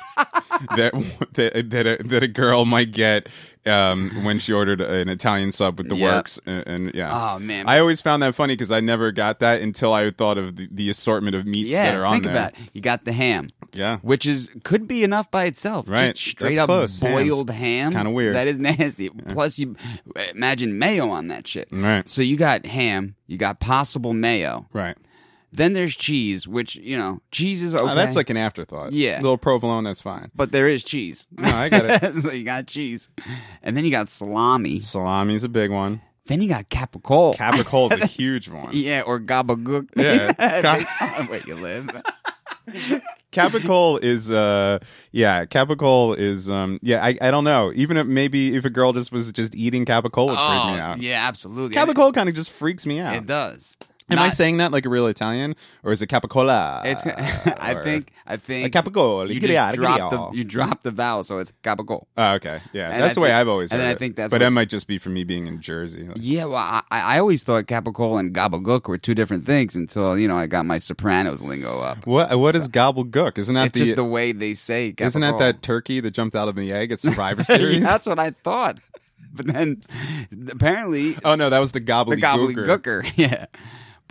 that 0.76 0.92
that 1.34 1.70
that 1.70 1.86
a, 1.86 2.02
that 2.04 2.22
a 2.22 2.28
girl 2.28 2.64
might 2.64 2.92
get 2.92 3.28
um, 3.64 4.24
when 4.24 4.38
she 4.38 4.52
ordered 4.52 4.80
an 4.80 5.08
Italian 5.08 5.52
sub 5.52 5.78
with 5.78 5.88
the 5.88 5.96
Yeah. 5.96 6.04
works, 6.16 6.40
and, 6.46 6.66
and 6.66 6.94
yeah. 6.94 7.34
Oh, 7.34 7.38
man. 7.38 7.68
I 7.68 7.78
always 7.78 8.00
found 8.02 8.22
that 8.24 8.34
funny 8.34 8.54
because 8.54 8.72
I 8.72 8.80
never 8.80 9.12
got 9.12 9.38
that 9.38 9.60
until 9.62 9.92
I 9.92 10.10
thought 10.10 10.36
of 10.38 10.56
the, 10.56 10.68
the 10.70 10.90
assortment 10.90 11.36
of 11.36 11.46
meats 11.46 11.70
yeah. 11.70 11.92
that 11.92 11.96
are 11.98 12.04
on 12.04 12.14
think 12.14 12.24
there. 12.24 12.32
about 12.32 12.52
it. 12.54 12.58
You 12.72 12.80
got 12.80 13.04
the 13.04 13.12
ham. 13.12 13.50
Yeah. 13.74 13.98
which 14.02 14.26
is 14.26 14.50
could 14.64 14.86
be 14.86 15.02
enough 15.02 15.30
by 15.30 15.44
itself. 15.44 15.88
Right. 15.88 16.14
Just 16.14 16.26
straight 16.32 16.56
That's 16.56 16.58
up 16.60 16.66
close. 16.66 17.00
boiled 17.00 17.48
Hams. 17.50 17.94
ham. 17.94 18.04
Kinda 18.04 18.10
weird. 18.10 18.34
That 18.34 18.46
is 18.48 18.58
nasty. 18.60 19.08
Plus, 19.08 19.58
you 19.58 19.76
imagine 20.34 20.78
mayo 20.78 21.08
on 21.08 21.28
that 21.28 21.46
shit. 21.46 21.68
Right. 21.72 22.06
So 22.08 22.20
you 22.20 22.36
got 22.36 22.66
ham, 22.66 23.14
you 23.28 23.38
got 23.38 23.60
possible 23.60 24.12
mayo. 24.12 24.66
Right. 24.74 24.96
Then 25.54 25.74
there's 25.74 25.94
cheese, 25.94 26.48
which 26.48 26.76
you 26.76 26.96
know 26.96 27.20
cheese 27.30 27.62
is 27.62 27.74
okay. 27.74 27.92
Oh, 27.92 27.94
that's 27.94 28.16
like 28.16 28.30
an 28.30 28.38
afterthought. 28.38 28.92
Yeah. 28.92 29.16
little 29.20 29.36
provolone, 29.38 29.84
that's 29.84 30.00
fine. 30.00 30.30
but 30.34 30.50
there 30.50 30.66
is 30.66 30.82
cheese. 30.82 31.28
No, 31.32 31.48
I 31.48 31.68
got 31.68 31.84
it. 31.84 32.14
so 32.22 32.32
you 32.32 32.44
got 32.44 32.66
cheese, 32.66 33.10
and 33.62 33.76
then 33.76 33.84
you 33.84 33.90
got 33.90 34.08
salami. 34.08 34.80
Salami's 34.80 35.44
a 35.44 35.50
big 35.50 35.70
one. 35.70 36.00
Then 36.26 36.40
you 36.40 36.48
got 36.48 36.70
capicola. 36.70 37.92
is 37.92 38.02
a 38.02 38.06
huge 38.20 38.48
one. 38.48 38.70
yeah, 38.72 39.02
or 39.02 39.20
gabagook. 39.20 39.88
Yeah. 39.96 41.24
Where 41.26 41.42
you 41.46 41.56
live. 41.56 41.90
Capicole 43.32 44.02
is 44.02 44.30
uh 44.30 44.78
yeah, 45.10 45.44
Capicole 45.46 46.16
is 46.18 46.48
um 46.50 46.78
yeah, 46.82 47.04
I, 47.04 47.16
I 47.20 47.30
don't 47.30 47.44
know. 47.44 47.72
Even 47.74 47.96
if 47.96 48.06
maybe 48.06 48.54
if 48.54 48.64
a 48.64 48.70
girl 48.70 48.92
just 48.92 49.10
was 49.10 49.32
just 49.32 49.54
eating 49.54 49.84
Capicole 49.84 50.26
would 50.28 50.38
freak 50.38 50.74
me 50.74 50.80
out. 50.80 50.98
Oh, 50.98 51.00
yeah, 51.00 51.26
absolutely. 51.26 51.74
Capicole 51.74 52.14
kind 52.14 52.28
of 52.28 52.34
just 52.34 52.50
freaks 52.50 52.86
me 52.86 53.00
out. 53.00 53.16
It 53.16 53.26
does. 53.26 53.76
Am 54.12 54.18
I 54.18 54.30
saying 54.30 54.58
that 54.58 54.72
like 54.72 54.86
a 54.86 54.88
real 54.88 55.06
Italian 55.06 55.54
or 55.82 55.92
is 55.92 56.02
it 56.02 56.08
Capicola? 56.08 56.82
It's. 56.84 57.04
I 57.06 57.80
think. 57.82 58.12
I 58.26 58.36
think. 58.36 58.74
Like 58.74 58.84
Capicole, 58.84 59.32
You 59.32 59.40
just 59.40 59.74
drop 59.76 60.10
the. 60.10 60.36
You 60.38 60.44
drop 60.44 60.82
the 60.82 60.90
vowel, 60.90 61.24
so 61.24 61.38
it's 61.38 61.52
capicola. 61.62 62.04
Oh, 62.16 62.32
okay. 62.34 62.60
Yeah. 62.72 62.90
And 62.90 63.02
that's 63.02 63.12
I 63.12 63.14
the 63.14 63.20
way 63.20 63.28
think- 63.28 63.36
I've 63.36 63.48
always 63.48 63.70
and 63.72 63.80
heard 63.80 63.84
then 63.86 63.90
I 63.90 63.92
it. 63.94 63.98
think 63.98 64.16
that's 64.16 64.30
But 64.30 64.40
what- 64.40 64.46
that 64.46 64.50
might 64.50 64.68
just 64.68 64.86
be 64.86 64.98
for 64.98 65.10
me 65.10 65.24
being 65.24 65.46
in 65.46 65.60
Jersey. 65.60 66.04
Like, 66.04 66.16
Yeah, 66.20 66.44
well, 66.44 66.56
I, 66.58 66.82
I 66.90 67.18
always 67.18 67.42
thought 67.42 67.66
capicola 67.66 68.20
and 68.20 68.34
gabagook 68.34 68.86
were 68.88 68.98
two 68.98 69.14
different 69.14 69.44
things 69.46 69.74
until 69.76 70.18
you 70.18 70.28
know 70.28 70.36
I 70.36 70.46
got 70.46 70.66
my 70.66 70.78
Sopranos 70.78 71.42
lingo 71.42 71.80
up. 71.80 72.06
What 72.06 72.38
what 72.38 72.54
is 72.54 72.68
gobblegook? 72.68 73.38
Isn't 73.38 73.54
that 73.54 73.66
It's 73.68 73.78
the, 73.78 73.84
just 73.86 73.96
the 73.96 74.04
way 74.04 74.32
they 74.32 74.54
say. 74.54 74.92
Capicola. 74.92 75.06
isn't 75.06 75.20
that 75.22 75.38
that 75.38 75.62
turkey 75.62 76.00
that 76.00 76.10
jumped 76.12 76.36
out 76.36 76.48
of 76.48 76.54
the 76.56 76.72
egg 76.72 76.92
at 76.92 77.00
Survivor 77.02 77.44
Series? 77.44 77.76
Yeah, 77.78 77.84
that's 77.84 78.06
what 78.06 78.18
I 78.18 78.30
thought. 78.30 78.78
But 79.34 79.46
then 79.46 79.80
apparently 80.50 81.16
Oh 81.24 81.34
no, 81.34 81.50
that 81.50 81.58
was 81.58 81.72
the 81.72 81.80
the 81.80 81.86
gobbledygooker. 81.86 82.20
gobbledygooker. 82.82 83.12
Yeah. 83.16 83.46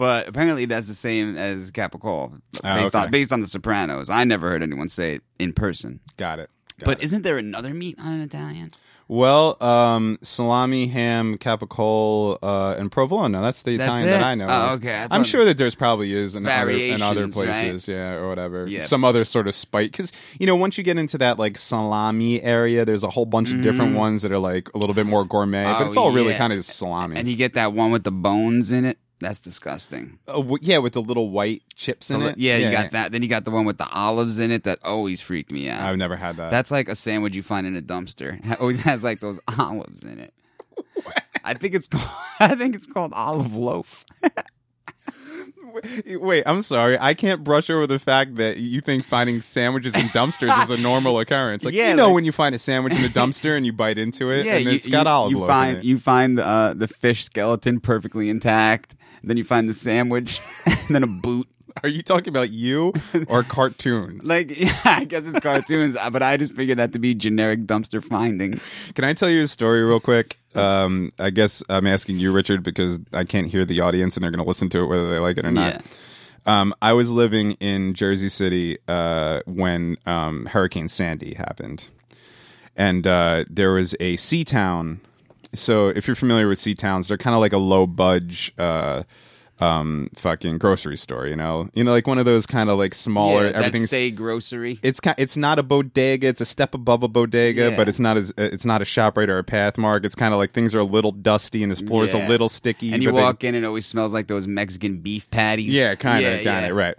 But 0.02 0.28
apparently 0.28 0.66
that's 0.66 0.88
the 0.88 0.96
same 0.96 1.38
as 1.38 1.70
Capicola 1.70 2.32
based 2.54 2.62
Oh, 2.64 2.88
okay. 2.88 2.98
on 2.98 3.12
based 3.12 3.32
on 3.32 3.42
the 3.42 3.46
Sopranos. 3.46 4.10
I 4.10 4.24
never 4.24 4.50
heard 4.50 4.64
anyone 4.64 4.90
say 4.90 5.18
it 5.18 5.22
in 5.38 5.54
person. 5.54 6.00
Got 6.18 6.40
it. 6.40 6.50
Got 6.80 6.86
but 6.88 6.98
it. 6.98 7.04
isn't 7.06 7.22
there 7.22 7.38
another 7.38 7.72
meat 7.72 8.00
on 8.00 8.14
an 8.14 8.22
Italian? 8.22 8.72
well, 9.08 9.62
um, 9.62 10.18
salami, 10.24 10.88
ham, 10.88 11.38
capicole, 11.38 12.38
uh, 12.42 12.76
and 12.80 12.92
provolone. 12.92 13.32
Now 13.34 13.42
that's 13.42 13.62
the 13.62 13.78
That's 13.78 13.90
Italian 13.90 14.08
it? 14.08 14.12
that 14.12 14.24
I 14.24 14.34
know. 14.36 14.48
Oh, 14.50 14.74
of. 14.74 14.80
okay. 14.80 14.96
I 14.96 15.04
I'm 15.04 15.10
thought- 15.10 15.26
sure 15.28 15.46
that 15.46 15.60
there's 15.60 15.76
probably 15.76 16.14
is 16.14 16.36
in 16.36 16.48
other, 16.48 16.70
in 16.72 17.02
other 17.04 17.28
Variations, 17.28 17.38
right? 17.38 17.46
places, 17.46 17.88
yeah, 17.88 18.14
or 18.14 18.28
whatever. 18.28 18.66
Yeah. 18.68 18.82
Some 18.82 19.04
other 19.06 19.24
sort 19.24 19.48
of 19.48 19.54
spike, 19.54 19.92
because 19.92 20.12
you 20.40 20.48
know, 20.48 20.56
once 20.56 20.80
you 20.80 20.84
get 20.84 20.98
into 20.98 21.20
that 21.20 21.38
like 21.38 21.60
salami 21.60 22.42
area, 22.42 22.86
there's 22.86 23.04
a 23.04 23.10
whole 23.12 23.26
bunch 23.28 23.52
of 23.52 23.62
different 23.62 23.96
ones 23.96 24.24
that 24.24 24.32
are 24.32 24.40
like 24.40 24.68
a 24.74 24.80
little 24.80 24.96
bit 24.96 25.06
more 25.06 25.26
gourmet, 25.26 25.66
but. 25.66 25.82
Oh, 25.84 25.86
it's 25.88 25.98
all 25.98 26.12
really 26.12 26.32
yeah. 26.32 26.38
kind 26.40 26.54
of 26.54 26.58
just 26.60 26.76
salami. 26.76 27.18
And 27.18 27.28
you 27.30 27.36
get 27.36 27.54
that 27.54 27.74
one 27.74 27.92
with 27.92 28.04
the 28.04 28.12
bones 28.12 28.72
in 28.72 28.86
it. 28.86 28.98
That's 29.22 29.40
disgusting. 29.40 30.18
Uh, 30.28 30.34
w- 30.34 30.58
yeah, 30.62 30.80
with 30.80 30.94
the 30.94 31.02
little 31.02 31.30
white 31.30 31.62
chips 31.76 32.10
in 32.12 32.22
it. 32.24 32.38
Yeah, 32.40 32.58
you 32.58 32.72
got 32.72 32.92
that. 32.92 33.12
Then 33.12 33.22
you 33.22 33.28
got 33.30 33.46
the 33.46 33.52
one 33.52 33.66
with 33.66 33.78
the 33.78 33.88
olives 33.88 34.40
in 34.40 34.50
it 34.52 34.64
that 34.64 34.80
always 34.84 35.22
freaked 35.22 35.52
me 35.52 35.70
out. 35.70 35.84
I've 35.84 35.98
never 35.98 36.16
had 36.16 36.38
that. 36.38 36.50
That's 36.52 36.72
like 36.72 36.90
a 36.90 36.96
sandwich 36.96 37.36
you 37.36 37.44
find 37.44 37.66
in 37.68 37.76
a 37.78 37.82
dumpster. 37.82 38.40
It 38.52 38.60
always 38.60 38.80
has 38.82 39.04
like 39.04 39.20
those 39.20 39.40
olives 39.60 40.04
in 40.04 40.20
it. 40.20 40.34
I 41.44 41.54
think 41.54 41.76
it's 41.76 41.88
called. 41.88 42.10
I 42.40 42.56
think 42.56 42.76
it's 42.76 42.88
called 42.88 43.14
olive 43.14 43.56
loaf. 43.56 44.06
Wait, 46.06 46.44
I'm 46.46 46.62
sorry. 46.64 46.98
I 47.00 47.14
can't 47.14 47.44
brush 47.46 47.70
over 47.70 47.88
the 47.88 47.98
fact 48.00 48.36
that 48.36 48.58
you 48.58 48.82
think 48.82 49.06
finding 49.06 49.40
sandwiches 49.42 49.96
in 49.96 50.08
dumpsters 50.08 50.64
is 50.64 50.70
a 50.70 50.76
normal 50.76 51.18
occurrence. 51.20 51.64
Like 51.64 51.74
Yeah, 51.74 51.92
you 51.92 51.96
know 51.96 52.08
like- 52.08 52.16
when 52.16 52.26
you 52.26 52.34
find 52.34 52.54
a 52.54 52.60
sandwich 52.60 52.94
in 52.94 53.06
a 53.06 53.08
dumpster 53.10 53.56
and 53.56 53.66
you 53.66 53.72
bite 53.72 53.98
into 53.98 54.32
it, 54.32 54.46
and 54.46 54.68
it's 54.68 54.88
got 54.88 55.08
olive 55.08 55.32
you 55.32 55.48
find 55.48 55.72
in 55.72 55.78
it. 55.78 55.84
you 55.86 55.98
find 56.00 56.40
uh, 56.40 56.74
the 56.76 56.88
fish 56.90 57.24
skeleton 57.24 57.80
perfectly 57.80 58.30
intact. 58.30 58.96
Then 59.24 59.38
you 59.38 59.44
find 59.44 59.70
the 59.70 59.74
sandwich, 59.74 60.42
and 60.66 60.96
then 60.96 61.04
a 61.04 61.08
boot. 61.08 61.48
Are 61.84 61.90
you 61.90 62.02
talking 62.02 62.30
about 62.30 62.50
you 62.50 62.94
or 63.28 63.44
cartoons? 63.58 64.28
Like, 64.28 64.52
yeah, 64.60 64.78
I 64.84 65.06
guess 65.06 65.26
it's 65.26 65.40
cartoons, 65.40 65.96
uh, 65.96 66.10
but 66.10 66.22
I 66.22 66.38
just 66.38 66.54
figured 66.54 66.80
that 66.80 66.92
to 66.94 67.00
be 67.00 67.16
generic 67.16 67.62
dumpster 67.62 68.04
findings. 68.04 68.70
Can 68.94 69.06
I 69.06 69.14
tell 69.14 69.30
you 69.30 69.44
a 69.44 69.48
story 69.48 69.84
real 69.84 70.00
quick? 70.00 70.38
Um, 70.54 71.12
I 71.18 71.30
guess 71.30 71.64
I'm 71.70 71.88
asking 71.88 72.18
you, 72.18 72.34
Richard, 72.34 72.62
because 72.62 73.00
I 73.14 73.24
can't 73.24 73.48
hear 73.48 73.64
the 73.64 73.80
audience 73.80 74.18
and 74.18 74.24
they're 74.24 74.32
going 74.32 74.44
to 74.44 74.48
listen 74.48 74.68
to 74.70 74.80
it 74.80 74.88
whether 74.88 75.10
they 75.10 75.20
like 75.20 75.38
it 75.38 75.46
or 75.46 75.52
not. 75.52 75.76
Yeah. 75.76 75.82
Um, 76.46 76.74
I 76.82 76.94
was 76.94 77.12
living 77.12 77.52
in 77.54 77.94
Jersey 77.94 78.28
City 78.30 78.80
uh, 78.88 79.42
when 79.46 79.98
um, 80.06 80.48
Hurricane 80.48 80.88
Sandy 80.88 81.36
happened, 81.36 81.90
and 82.76 83.06
uh, 83.06 83.46
there 83.48 83.72
was 83.72 83.96
a 84.00 84.16
C-Town 84.18 85.02
so 85.54 85.90
if 85.90 86.08
you're 86.08 86.16
familiar 86.16 86.48
with 86.48 86.60
C-Towns, 86.60 87.08
they're 87.08 87.18
kind 87.18 87.34
of 87.36 87.42
like 87.42 87.54
a 87.54 87.58
low 87.58 87.88
budge. 87.88 88.54
Uh, 88.58 89.04
um, 89.60 90.10
fucking 90.16 90.58
grocery 90.58 90.98
store, 90.98 91.28
you 91.28 91.36
know, 91.36 91.70
you 91.76 91.84
know, 91.84 91.92
like 91.92 92.08
one 92.08 92.18
of 92.18 92.26
those 92.26 92.48
kind 92.48 92.68
of 92.72 92.80
like 92.80 92.96
smaller. 92.96 93.46
yeah, 93.46 93.52
that 93.52 93.56
everything's 93.58 93.92
say 93.92 94.10
grocery. 94.10 94.80
it's 94.82 95.00
kind 95.00 95.14
it's 95.20 95.38
not 95.38 95.60
a 95.60 95.64
bodega 95.64 96.26
it's 96.26 96.42
a 96.42 96.46
step 96.46 96.74
above 96.74 97.04
a 97.04 97.08
bodega 97.08 97.70
Yeah. 97.70 97.76
but 97.78 97.88
it's 97.88 98.00
not 98.00 98.18
as 98.18 98.34
it's 98.40 98.66
not 98.66 98.82
a 98.82 98.86
shoprite 98.86 99.28
or 99.30 99.38
a 99.38 99.44
pathmark 99.44 100.04
it's 100.04 100.16
kind 100.16 100.34
of 100.34 100.40
like 100.40 100.52
things 100.54 100.74
are 100.74 100.80
a 100.80 100.84
little 100.84 101.12
dusty 101.12 101.62
and 101.62 101.72
the 101.72 101.76
floor 101.76 102.04
is 102.06 102.16
a 102.16 102.26
little 102.26 102.50
sticky 102.50 102.92
and 102.92 103.04
you 103.04 103.10
but 103.12 103.18
they- 103.18 103.22
walk 103.22 103.44
in, 103.44 103.54
and 103.54 103.64
it 103.64 103.68
always 103.68 103.86
smells 103.86 104.14
like 104.14 104.26
those 104.26 104.48
Mexican 104.48 104.98
beef 104.98 105.30
patties. 105.30 105.68
yeah 105.72 105.94
kind 105.94 106.26
of 106.26 106.44
kind 106.44 106.66
of 106.66 106.76
right 106.76 106.98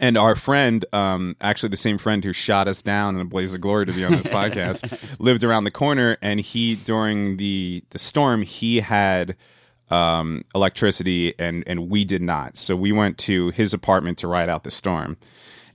and 0.00 0.18
our 0.18 0.34
friend 0.34 0.84
um 0.92 1.36
actually 1.40 1.68
the 1.68 1.76
same 1.76 1.98
friend 1.98 2.24
who 2.24 2.32
shot 2.32 2.68
us 2.68 2.82
down 2.82 3.14
in 3.14 3.20
a 3.20 3.24
blaze 3.24 3.54
of 3.54 3.60
glory 3.60 3.86
to 3.86 3.92
be 3.92 4.04
on 4.04 4.12
this 4.12 4.26
podcast 4.28 5.18
lived 5.18 5.44
around 5.44 5.64
the 5.64 5.70
corner. 5.70 6.16
And 6.22 6.40
he 6.40 6.76
during 6.76 7.36
the 7.36 7.84
the 7.90 7.98
storm 7.98 8.42
he 8.42 8.80
had 8.80 9.36
um 9.90 10.42
electricity 10.54 11.38
and 11.38 11.64
and 11.66 11.90
we 11.90 12.04
did 12.04 12.22
not. 12.22 12.56
So 12.56 12.76
we 12.76 12.92
went 12.92 13.18
to 13.18 13.50
his 13.50 13.72
apartment 13.72 14.18
to 14.18 14.28
ride 14.28 14.48
out 14.48 14.64
the 14.64 14.70
storm. 14.70 15.16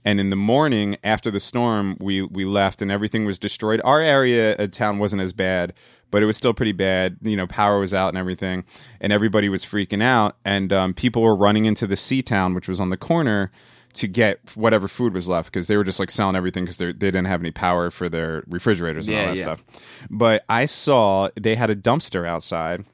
And 0.02 0.18
in 0.18 0.30
the 0.30 0.36
morning 0.36 0.96
after 1.04 1.30
the 1.30 1.40
storm 1.40 1.96
we 2.00 2.22
we 2.22 2.44
left 2.44 2.82
and 2.82 2.90
everything 2.90 3.24
was 3.24 3.38
destroyed. 3.38 3.80
Our 3.84 4.00
area 4.00 4.56
of 4.56 4.70
town 4.70 4.98
wasn't 4.98 5.22
as 5.22 5.32
bad 5.32 5.72
but 6.12 6.24
it 6.24 6.26
was 6.26 6.36
still 6.36 6.52
pretty 6.52 6.72
bad. 6.72 7.18
You 7.22 7.36
know 7.36 7.46
power 7.46 7.78
was 7.78 7.94
out 7.94 8.08
and 8.08 8.18
everything 8.18 8.64
and 9.00 9.12
everybody 9.12 9.48
was 9.48 9.64
freaking 9.64 10.02
out. 10.02 10.36
And 10.44 10.72
um, 10.72 10.92
people 10.92 11.22
were 11.22 11.36
running 11.36 11.64
into 11.64 11.86
the 11.86 11.96
C-Town 11.96 12.52
which 12.52 12.68
was 12.68 12.80
on 12.80 12.90
the 12.90 12.96
corner 12.96 13.50
to 13.94 14.06
get 14.06 14.38
whatever 14.54 14.88
food 14.88 15.14
was 15.14 15.28
left 15.28 15.52
because 15.52 15.66
they 15.66 15.76
were 15.76 15.84
just 15.84 16.00
like 16.00 16.10
selling 16.10 16.36
everything 16.36 16.64
because 16.64 16.78
they 16.78 16.92
didn't 16.92 17.24
have 17.24 17.40
any 17.40 17.50
power 17.50 17.90
for 17.90 18.08
their 18.08 18.42
refrigerators 18.46 19.08
and 19.08 19.16
all 19.16 19.26
that 19.26 19.36
yeah. 19.36 19.42
stuff. 19.42 19.64
But 20.08 20.44
i 20.48 20.66
saw 20.66 21.28
they 21.38 21.54
had 21.54 21.70
a 21.70 21.76
dumpster 21.76 22.26
outside 22.26 22.84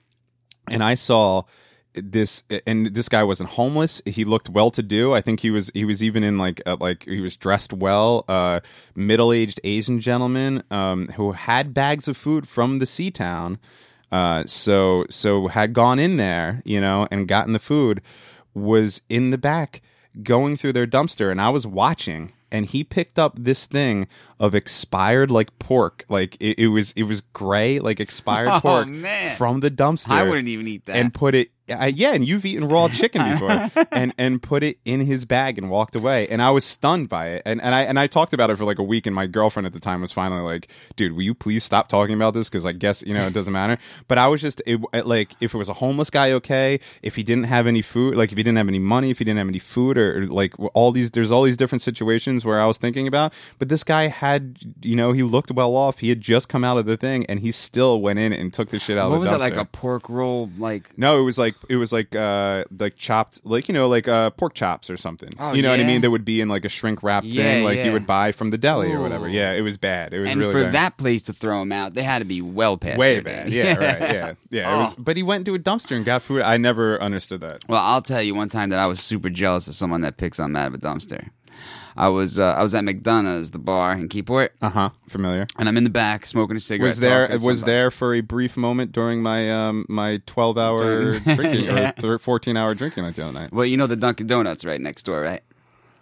and 0.68 0.82
I 0.82 0.94
saw 0.94 1.42
this 1.94 2.42
and 2.66 2.94
this 2.94 3.08
guy 3.08 3.24
wasn't 3.24 3.50
homeless. 3.50 4.02
He 4.04 4.24
looked 4.24 4.50
well 4.50 4.70
to 4.72 4.82
do. 4.82 5.14
I 5.14 5.22
think 5.22 5.40
he 5.40 5.50
was 5.50 5.70
he 5.72 5.84
was 5.84 6.02
even 6.02 6.22
in 6.22 6.38
like 6.38 6.60
uh, 6.66 6.76
like 6.78 7.04
he 7.04 7.20
was 7.20 7.36
dressed 7.36 7.72
well. 7.72 8.24
Uh 8.28 8.60
middle-aged 8.94 9.60
asian 9.64 10.00
gentleman 10.00 10.62
um 10.70 11.08
who 11.08 11.32
had 11.32 11.72
bags 11.72 12.08
of 12.08 12.16
food 12.16 12.48
from 12.48 12.78
the 12.78 12.86
C-Town 12.86 13.58
uh 14.12 14.44
so 14.46 15.04
so 15.10 15.48
had 15.48 15.72
gone 15.72 15.98
in 15.98 16.16
there 16.16 16.62
you 16.64 16.80
know 16.80 17.08
and 17.10 17.26
gotten 17.26 17.52
the 17.52 17.58
food 17.58 18.00
was 18.54 19.02
in 19.08 19.30
the 19.30 19.38
back 19.38 19.82
going 20.22 20.56
through 20.56 20.72
their 20.72 20.86
dumpster 20.86 21.30
and 21.30 21.40
i 21.40 21.48
was 21.48 21.66
watching 21.66 22.32
and 22.50 22.66
he 22.66 22.82
picked 22.84 23.18
up 23.18 23.34
this 23.36 23.66
thing 23.66 24.06
of 24.38 24.54
expired 24.54 25.30
like 25.30 25.56
pork 25.58 26.04
like 26.08 26.36
it, 26.40 26.58
it 26.58 26.68
was 26.68 26.92
it 26.92 27.02
was 27.02 27.20
gray 27.20 27.78
like 27.78 28.00
expired 28.00 28.48
Oh, 28.52 28.60
pork 28.60 28.88
man. 28.88 29.36
from 29.36 29.60
the 29.60 29.70
dumpster 29.70 30.12
I 30.12 30.22
wouldn't 30.22 30.48
even 30.48 30.66
eat 30.68 30.86
that. 30.86 30.96
and 30.96 31.12
put 31.12 31.34
it 31.34 31.50
uh, 31.70 31.90
yeah 31.92 32.12
and 32.12 32.26
you've 32.26 32.44
eaten 32.44 32.68
raw 32.68 32.88
chicken 32.88 33.30
before. 33.32 33.70
and 33.90 34.14
and 34.18 34.42
put 34.42 34.62
it 34.62 34.78
in 34.84 35.00
his 35.00 35.24
bag 35.24 35.58
and 35.58 35.70
walked 35.70 35.96
away. 35.96 36.26
And 36.28 36.40
i 36.42 36.50
was 36.50 36.64
stunned 36.64 37.08
by 37.08 37.28
it. 37.28 37.42
And 37.44 37.60
and 37.60 37.74
i 37.74 37.82
and 37.82 37.98
i 37.98 38.06
talked 38.06 38.32
about 38.32 38.50
it 38.50 38.56
for 38.56 38.64
like 38.64 38.78
a 38.78 38.82
week 38.82 39.06
and 39.06 39.14
my 39.14 39.26
girlfriend 39.26 39.66
at 39.66 39.72
the 39.72 39.80
time 39.80 40.00
was 40.00 40.12
finally 40.12 40.42
like 40.42 40.68
dude 40.96 41.12
will 41.12 41.22
you 41.22 41.34
please 41.34 41.64
stop 41.64 41.88
talking 41.88 42.14
about 42.14 42.34
this? 42.34 42.48
Because 42.48 42.64
i 42.66 42.72
guess 42.72 43.02
you 43.02 43.14
know 43.14 43.26
it 43.26 43.32
doesn't 43.32 43.52
matter. 43.52 43.78
But 44.08 44.18
i 44.18 44.26
was 44.26 44.40
just 44.40 44.62
it, 44.66 44.80
like 45.06 45.34
if 45.40 45.54
it 45.54 45.58
was 45.58 45.68
a 45.68 45.74
homeless 45.74 46.10
guy 46.10 46.32
okay. 46.32 46.80
If 47.02 47.16
he 47.16 47.22
didn't 47.22 47.44
have 47.44 47.66
any 47.66 47.82
food 47.82 48.16
like 48.16 48.32
if 48.32 48.38
he 48.38 48.42
didn't 48.42 48.58
have 48.58 48.68
any 48.68 48.78
money 48.78 49.10
if 49.10 49.18
he 49.18 49.24
didn't 49.24 49.38
have 49.38 49.48
any 49.48 49.58
food 49.58 49.98
or, 49.98 50.22
or, 50.22 50.26
like 50.26 50.54
all 50.74 50.92
these 50.92 51.10
there's 51.10 51.32
all 51.32 51.42
these 51.42 51.56
different 51.56 51.82
situations 51.82 52.44
where 52.44 52.60
i 52.60 52.66
was 52.66 52.78
thinking 52.78 53.06
about. 53.06 53.32
But 53.58 53.68
this 53.68 53.84
guy 53.84 54.08
had 54.08 54.58
you 54.82 54.96
know 54.96 55.12
he 55.12 55.22
looked 55.22 55.50
well 55.50 55.76
off. 55.76 55.98
He 55.98 56.08
had 56.08 56.20
just 56.20 56.48
come 56.48 56.64
out 56.64 56.78
of 56.78 56.86
the 56.86 56.96
thing 56.96 57.26
and 57.26 57.40
he 57.40 57.52
still 57.52 58.00
went 58.00 58.18
in 58.18 58.32
and 58.32 58.52
took 58.52 58.70
the 58.70 58.78
shit 58.78 58.98
out 58.98 59.10
what 59.10 59.16
of 59.16 59.20
was 59.22 59.30
the 59.30 59.36
it 59.36 59.40
like 59.40 59.56
a 59.56 59.64
pork 59.64 60.08
roll? 60.08 60.50
Like 60.58 60.96
No, 60.96 61.18
it 61.18 61.22
was 61.22 61.38
like 61.38 61.55
it 61.68 61.76
was 61.76 61.92
like 61.92 62.14
uh 62.14 62.64
like 62.78 62.96
chopped 62.96 63.40
like 63.44 63.68
you 63.68 63.74
know 63.74 63.88
like 63.88 64.06
uh 64.08 64.30
pork 64.30 64.54
chops 64.54 64.90
or 64.90 64.96
something. 64.96 65.32
Oh, 65.38 65.52
you 65.52 65.62
know 65.62 65.70
what 65.70 65.80
I 65.80 65.84
mean? 65.84 66.00
That 66.02 66.10
would 66.10 66.24
be 66.24 66.40
in 66.40 66.48
like 66.48 66.64
a 66.64 66.68
shrink 66.68 67.02
wrap 67.02 67.24
Yeah, 67.26 67.42
thing 67.42 67.64
like 67.64 67.78
you 67.84 67.92
would 67.92 68.06
buy 68.06 68.32
from 68.32 68.50
the 68.50 68.58
deli 68.58 68.92
or 68.92 69.00
whatever. 69.00 69.28
Yeah, 69.28 69.52
it 69.52 69.62
was 69.62 69.76
bad. 69.76 70.12
It 70.14 70.20
was 70.20 70.30
and 70.30 70.40
really 70.40 70.52
for 70.52 70.62
bad. 70.64 70.74
that 70.74 70.96
place 70.96 71.22
to 71.24 71.32
throw 71.32 71.60
him 71.62 71.72
out, 71.72 71.94
they 71.94 72.02
had 72.02 72.20
to 72.20 72.24
be 72.24 72.40
well 72.42 72.76
past 72.76 72.98
way 72.98 73.20
bad. 73.20 73.50
Yeah, 73.50 73.74
right. 73.74 74.00
Yeah. 74.16 74.32
Yeah. 74.50 74.74
It 74.74 74.78
was, 74.84 74.92
Oh. 74.92 74.94
but 74.98 75.16
he 75.16 75.22
went 75.22 75.46
into 75.48 75.54
a 75.54 75.58
dumpster 75.58 75.96
and 75.96 76.04
got 76.04 76.22
food. 76.22 76.42
I 76.42 76.56
never 76.56 77.00
understood 77.02 77.40
that. 77.40 77.62
Well, 77.68 77.82
I'll 77.82 78.02
tell 78.02 78.22
you 78.22 78.34
one 78.34 78.48
time 78.48 78.70
that 78.70 78.78
I 78.78 78.86
was 78.86 79.00
super 79.00 79.28
jealous 79.30 79.66
of 79.68 79.74
someone 79.74 80.02
that 80.02 80.16
picks 80.16 80.38
on 80.38 80.54
out 80.56 80.68
of 80.68 80.74
a 80.74 80.78
dumpster. 80.78 81.28
I 81.96 82.08
was 82.08 82.38
uh, 82.38 82.52
I 82.56 82.62
was 82.62 82.74
at 82.74 82.84
McDonough's, 82.84 83.50
the 83.52 83.58
bar 83.58 83.92
in 83.92 84.08
Keyport, 84.08 84.50
Uh-huh. 84.60 84.90
Familiar. 85.08 85.46
and 85.58 85.68
I'm 85.68 85.76
in 85.76 85.84
the 85.84 85.90
back 85.90 86.26
smoking 86.26 86.56
a 86.56 86.60
cigarette. 86.60 86.90
Was 86.90 87.00
there 87.00 87.26
talking 87.28 87.40
to 87.40 87.46
was 87.46 87.58
somebody. 87.60 87.72
there 87.72 87.90
for 87.90 88.14
a 88.14 88.20
brief 88.20 88.56
moment 88.56 88.92
during 88.92 89.22
my 89.22 89.50
um 89.50 89.86
my 89.88 90.18
12-hour 90.26 90.78
During- 90.78 91.22
drinking 91.36 91.64
Yeah. 91.64 91.92
or 92.02 92.18
14-hour 92.18 92.74
drinking 92.74 93.02
night 93.04 93.14
the 93.14 93.24
other 93.24 93.32
night? 93.32 93.52
Well, 93.52 93.64
you 93.66 93.76
know 93.76 93.86
the 93.86 93.96
Dunkin' 93.96 94.26
Donuts 94.26 94.64
right 94.64 94.80
next 94.80 95.04
door, 95.04 95.20
right? 95.22 95.42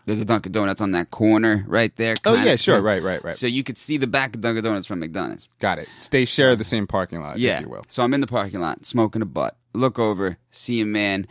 There's 0.06 0.20
a 0.20 0.24
Dunkin' 0.26 0.52
Donuts 0.52 0.80
on 0.82 0.90
that 0.90 1.10
corner 1.10 1.64
right 1.66 1.94
there. 1.96 2.14
Oh 2.26 2.34
kinda- 2.34 2.50
yeah, 2.50 2.56
sure. 2.56 2.80
Right, 2.82 3.02
right, 3.02 3.24
right. 3.24 3.36
So 3.36 3.46
you 3.46 3.62
could 3.64 3.78
see 3.78 3.96
the 3.96 4.06
back 4.06 4.34
of 4.34 4.40
Dunkin' 4.42 4.62
Donuts 4.64 4.86
from 4.86 4.98
McDonald's. 4.98 5.48
Got 5.60 5.78
it. 5.78 5.88
They 6.10 6.24
share 6.26 6.54
the 6.56 6.64
same 6.64 6.86
parking 6.86 7.20
lot, 7.22 7.38
yeah. 7.38 7.56
if 7.58 7.62
you 7.62 7.68
will. 7.70 7.84
So 7.88 8.02
I'm 8.02 8.12
in 8.12 8.20
the 8.20 8.26
parking 8.26 8.60
lot 8.60 8.84
smoking 8.84 9.22
a 9.22 9.26
butt. 9.26 9.56
Look 9.72 9.98
over, 9.98 10.36
see 10.50 10.80
a 10.80 10.86
man. 10.86 11.26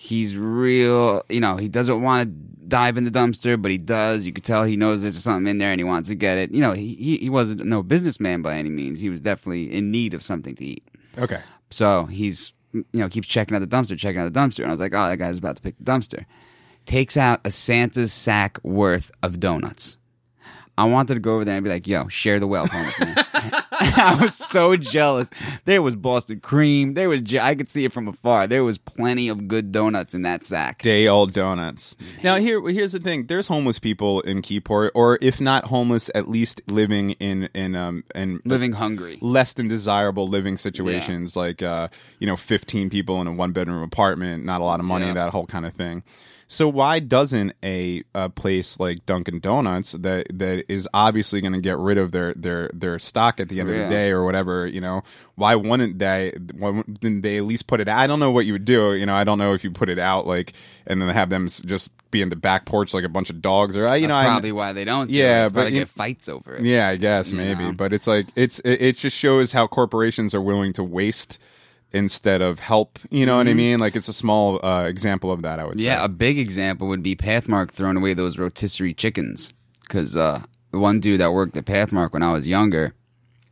He's 0.00 0.36
real, 0.36 1.24
you 1.28 1.40
know, 1.40 1.56
he 1.56 1.68
doesn't 1.68 2.00
want 2.02 2.28
to 2.28 2.66
dive 2.68 2.96
in 2.96 3.04
the 3.04 3.10
dumpster, 3.10 3.60
but 3.60 3.72
he 3.72 3.78
does. 3.78 4.24
You 4.24 4.32
could 4.32 4.44
tell 4.44 4.62
he 4.62 4.76
knows 4.76 5.02
there's 5.02 5.20
something 5.20 5.50
in 5.50 5.58
there 5.58 5.72
and 5.72 5.80
he 5.80 5.84
wants 5.84 6.08
to 6.08 6.14
get 6.14 6.38
it. 6.38 6.52
You 6.52 6.60
know, 6.60 6.72
he, 6.72 6.94
he, 6.94 7.16
he 7.16 7.28
wasn't 7.28 7.64
no 7.64 7.82
businessman 7.82 8.40
by 8.40 8.54
any 8.54 8.70
means. 8.70 9.00
He 9.00 9.08
was 9.08 9.20
definitely 9.20 9.72
in 9.72 9.90
need 9.90 10.14
of 10.14 10.22
something 10.22 10.54
to 10.54 10.64
eat. 10.64 10.86
Okay. 11.18 11.40
So 11.70 12.04
he's, 12.04 12.52
you 12.72 12.84
know, 12.92 13.08
keeps 13.08 13.26
checking 13.26 13.56
out 13.56 13.58
the 13.58 13.66
dumpster, 13.66 13.98
checking 13.98 14.20
out 14.20 14.32
the 14.32 14.38
dumpster. 14.38 14.60
And 14.60 14.68
I 14.68 14.70
was 14.70 14.78
like, 14.78 14.94
oh, 14.94 15.08
that 15.08 15.16
guy's 15.16 15.36
about 15.36 15.56
to 15.56 15.62
pick 15.62 15.74
the 15.78 15.90
dumpster. 15.90 16.26
Takes 16.86 17.16
out 17.16 17.40
a 17.44 17.50
Santa's 17.50 18.12
sack 18.12 18.60
worth 18.62 19.10
of 19.24 19.40
donuts. 19.40 19.98
I 20.76 20.84
wanted 20.84 21.14
to 21.14 21.20
go 21.20 21.34
over 21.34 21.44
there 21.44 21.56
and 21.56 21.64
be 21.64 21.70
like, 21.70 21.88
yo, 21.88 22.06
share 22.06 22.38
the 22.38 22.46
wealth, 22.46 22.70
homeless 22.70 23.00
man. 23.00 23.16
I 23.80 24.18
was 24.20 24.34
so 24.34 24.76
jealous. 24.76 25.30
There 25.64 25.80
was 25.82 25.94
Boston 25.96 26.40
cream. 26.40 26.94
There 26.94 27.08
was, 27.08 27.22
I 27.34 27.54
could 27.54 27.68
see 27.68 27.84
it 27.84 27.92
from 27.92 28.08
afar. 28.08 28.46
There 28.46 28.64
was 28.64 28.78
plenty 28.78 29.28
of 29.28 29.48
good 29.48 29.72
donuts 29.72 30.14
in 30.14 30.22
that 30.22 30.44
sack. 30.44 30.82
day 30.82 31.06
old 31.06 31.32
donuts. 31.32 31.96
Now 32.22 32.36
here 32.36 32.60
here's 32.68 32.92
the 32.92 33.00
thing. 33.00 33.26
There's 33.26 33.48
homeless 33.48 33.78
people 33.78 34.20
in 34.22 34.42
Keyport, 34.42 34.90
or 34.94 35.18
if 35.20 35.40
not 35.40 35.66
homeless, 35.66 36.10
at 36.14 36.28
least 36.28 36.60
living 36.68 37.10
in 37.12 37.48
in 37.54 37.74
um 37.76 38.04
in 38.14 38.40
Living 38.44 38.72
hungry. 38.72 39.18
less 39.20 39.52
than 39.52 39.68
desirable 39.68 40.26
living 40.26 40.56
situations, 40.56 41.36
like 41.36 41.62
uh 41.62 41.88
you 42.18 42.26
know 42.26 42.36
15 42.36 42.90
people 42.90 43.20
in 43.20 43.26
a 43.26 43.32
one 43.32 43.52
bedroom 43.52 43.82
apartment, 43.82 44.44
not 44.44 44.60
a 44.60 44.64
lot 44.64 44.80
of 44.80 44.86
money, 44.86 45.06
Yeah. 45.06 45.14
that 45.14 45.30
whole 45.30 45.46
kind 45.46 45.64
of 45.66 45.74
thing. 45.74 46.02
So 46.50 46.66
why 46.66 46.98
doesn't 47.00 47.52
a, 47.62 48.02
a 48.14 48.30
place 48.30 48.80
like 48.80 49.04
Dunkin' 49.04 49.40
Donuts 49.40 49.92
that 49.92 50.26
that 50.38 50.64
is 50.72 50.88
obviously 50.94 51.42
going 51.42 51.52
to 51.52 51.60
get 51.60 51.76
rid 51.76 51.98
of 51.98 52.10
their 52.10 52.32
their 52.32 52.70
their 52.72 52.98
stock 52.98 53.38
at 53.38 53.50
the 53.50 53.60
end 53.60 53.68
of 53.68 53.76
the 53.76 53.88
day 53.90 54.10
or 54.10 54.24
whatever, 54.24 54.66
you 54.66 54.80
know, 54.80 55.02
why 55.34 55.54
wouldn't 55.54 55.98
they 55.98 56.32
why 56.56 56.70
wouldn't 56.70 57.22
they 57.22 57.36
at 57.36 57.44
least 57.44 57.66
put 57.66 57.80
it 57.82 57.88
Out? 57.88 57.98
I 57.98 58.06
don't 58.06 58.18
know 58.18 58.30
what 58.30 58.46
you 58.46 58.54
would 58.54 58.64
do, 58.64 58.94
you 58.94 59.04
know, 59.04 59.14
I 59.14 59.24
don't 59.24 59.36
know 59.38 59.52
if 59.52 59.62
you 59.62 59.70
put 59.70 59.90
it 59.90 59.98
out 59.98 60.26
like 60.26 60.54
and 60.86 61.02
then 61.02 61.10
have 61.10 61.28
them 61.28 61.48
just 61.48 61.92
be 62.10 62.22
in 62.22 62.30
the 62.30 62.36
back 62.36 62.64
porch 62.64 62.94
like 62.94 63.04
a 63.04 63.08
bunch 63.10 63.28
of 63.28 63.42
dogs 63.42 63.76
or 63.76 63.82
you 63.82 63.88
That's 63.88 64.08
know 64.08 64.16
I- 64.16 64.24
probably 64.24 64.52
why 64.52 64.72
they 64.72 64.86
don't. 64.86 65.08
do 65.08 65.12
Yeah, 65.12 65.46
it. 65.48 65.52
But 65.52 65.70
you- 65.70 65.80
get 65.80 65.90
fights 65.90 66.30
over 66.30 66.54
it. 66.54 66.64
yeah, 66.64 66.88
I 66.88 66.96
guess 66.96 67.30
maybe, 67.30 67.64
know? 67.64 67.72
but 67.72 67.92
it's 67.92 68.06
like 68.06 68.28
it's 68.34 68.58
it, 68.60 68.80
it 68.80 68.96
just 68.96 69.14
shows 69.18 69.52
how 69.52 69.66
corporations 69.66 70.34
are 70.34 70.40
willing 70.40 70.72
to 70.72 70.82
waste 70.82 71.38
instead 71.92 72.42
of 72.42 72.58
help. 72.60 72.98
You 73.10 73.24
know 73.26 73.36
what 73.38 73.48
I 73.48 73.54
mean? 73.54 73.78
Like 73.78 73.96
it's 73.96 74.08
a 74.08 74.12
small 74.12 74.64
uh, 74.64 74.84
example 74.84 75.32
of 75.32 75.42
that. 75.42 75.58
I 75.58 75.64
would 75.64 75.78
Mm-hmm. 75.78 75.86
Yeah, 75.86 75.98
say. 75.98 76.04
a 76.04 76.08
big 76.08 76.38
example 76.38 76.88
would 76.88 77.02
be 77.02 77.16
Pathmark 77.16 77.70
throwing 77.70 77.96
away 77.96 78.14
those 78.14 78.38
rotisserie 78.38 78.94
chickens. 78.94 79.52
Because 79.82 80.16
uh, 80.16 80.42
the 80.70 80.78
one 80.78 81.00
dude 81.00 81.20
that 81.20 81.32
worked 81.32 81.56
at 81.56 81.64
Pathmark 81.64 82.12
when 82.12 82.22
I 82.22 82.32
was 82.32 82.46
younger, 82.46 82.94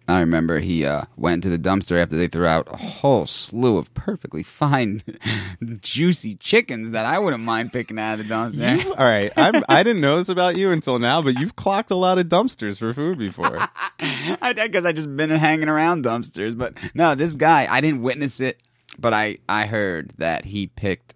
I 0.08 0.20
remember 0.20 0.60
he 0.60 0.84
uh, 0.86 1.02
went 1.16 1.42
to 1.42 1.48
the 1.48 1.58
dumpster 1.58 2.00
after 2.00 2.16
they 2.16 2.28
threw 2.28 2.46
out 2.46 2.68
a 2.70 2.76
whole 2.76 3.26
slew 3.26 3.76
of 3.76 3.92
perfectly 3.94 4.42
fine, 4.44 5.02
juicy 5.80 6.36
chickens 6.36 6.92
that 6.92 7.06
I 7.06 7.18
wouldn't 7.18 7.42
mind 7.42 7.72
picking 7.72 7.98
out 7.98 8.18
of 8.20 8.26
the 8.28 8.32
dumpster. 8.34 8.84
You- 8.84 8.94
all 8.94 9.04
right, 9.04 9.32
I'm, 9.36 9.64
I 9.68 9.82
didn't 9.82 10.00
know 10.02 10.18
this 10.18 10.28
about 10.28 10.56
you 10.56 10.70
until 10.70 10.98
now, 10.98 11.22
but 11.22 11.38
you've 11.38 11.56
clocked 11.56 11.90
a 11.90 11.96
lot 11.96 12.18
of 12.18 12.26
dumpsters 12.28 12.78
for 12.78 12.92
food 12.94 13.18
before. 13.18 13.56
I 14.00 14.68
guess 14.70 14.84
I 14.84 14.92
just 14.92 15.14
been 15.16 15.30
hanging 15.30 15.68
around 15.68 16.04
dumpsters, 16.04 16.56
but 16.56 16.74
no, 16.94 17.14
this 17.14 17.34
guy 17.34 17.66
I 17.68 17.80
didn't 17.80 18.02
witness 18.02 18.40
it, 18.40 18.62
but 18.98 19.12
I 19.12 19.38
I 19.48 19.66
heard 19.66 20.12
that 20.18 20.44
he 20.44 20.68
picked 20.68 21.14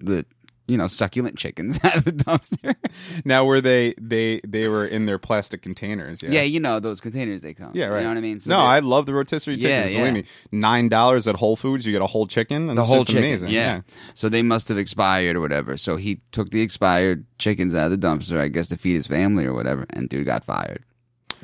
the 0.00 0.24
you 0.68 0.76
know 0.76 0.86
succulent 0.86 1.36
chickens 1.36 1.80
out 1.84 1.96
of 1.96 2.04
the 2.04 2.12
dumpster. 2.12 2.76
now, 3.24 3.44
were 3.44 3.60
they 3.60 3.94
they 4.00 4.40
they 4.46 4.68
were 4.68 4.86
in 4.86 5.06
their 5.06 5.18
plastic 5.18 5.62
containers? 5.62 6.22
Yeah. 6.22 6.30
yeah, 6.30 6.42
you 6.42 6.60
know 6.60 6.78
those 6.78 7.00
containers 7.00 7.42
they 7.42 7.54
come. 7.54 7.72
Yeah, 7.74 7.86
right. 7.86 7.98
You 7.98 8.02
know 8.04 8.10
what 8.10 8.18
I 8.18 8.20
mean? 8.20 8.38
So 8.38 8.50
no, 8.50 8.60
I 8.60 8.78
love 8.80 9.06
the 9.06 9.14
rotisserie 9.14 9.56
chickens. 9.56 9.92
Yeah, 9.92 9.98
Believe 9.98 10.12
me, 10.12 10.24
nine 10.52 10.88
dollars 10.88 11.26
at 11.26 11.36
Whole 11.36 11.56
Foods, 11.56 11.86
you 11.86 11.92
get 11.92 12.02
a 12.02 12.06
whole 12.06 12.26
chicken. 12.26 12.68
And 12.68 12.78
the 12.78 12.84
whole 12.84 13.04
chicken. 13.04 13.24
amazing. 13.24 13.48
Yeah. 13.48 13.80
So 14.14 14.28
they 14.28 14.42
must 14.42 14.68
have 14.68 14.78
expired 14.78 15.36
or 15.36 15.40
whatever. 15.40 15.76
So 15.76 15.96
he 15.96 16.20
took 16.30 16.50
the 16.50 16.60
expired 16.62 17.24
chickens 17.38 17.74
out 17.74 17.90
of 17.90 18.00
the 18.00 18.06
dumpster, 18.06 18.38
I 18.38 18.48
guess, 18.48 18.68
to 18.68 18.76
feed 18.76 18.94
his 18.94 19.06
family 19.06 19.46
or 19.46 19.54
whatever, 19.54 19.86
and 19.90 20.08
dude 20.08 20.26
got 20.26 20.44
fired 20.44 20.84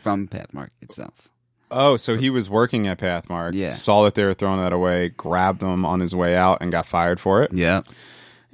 from 0.01 0.29
Pathmark 0.29 0.69
itself. 0.83 1.31
Oh, 1.71 1.97
so 1.97 2.17
he 2.17 2.31
was 2.31 2.49
working 2.49 2.87
at 2.87 2.99
Pathmark. 2.99 3.55
Yeah. 3.55 3.71
Saw 3.71 4.05
that 4.05 4.15
they 4.15 4.25
were 4.25 4.35
throwing 4.35 4.61
that 4.61 4.73
away, 4.73 5.09
grabbed 5.09 5.61
them 5.61 5.85
on 5.85 5.99
his 6.01 6.15
way 6.15 6.37
out, 6.37 6.59
and 6.61 6.71
got 6.71 6.87
fired 6.87 7.19
for 7.19 7.43
it. 7.43 7.53
Yeah. 7.53 7.83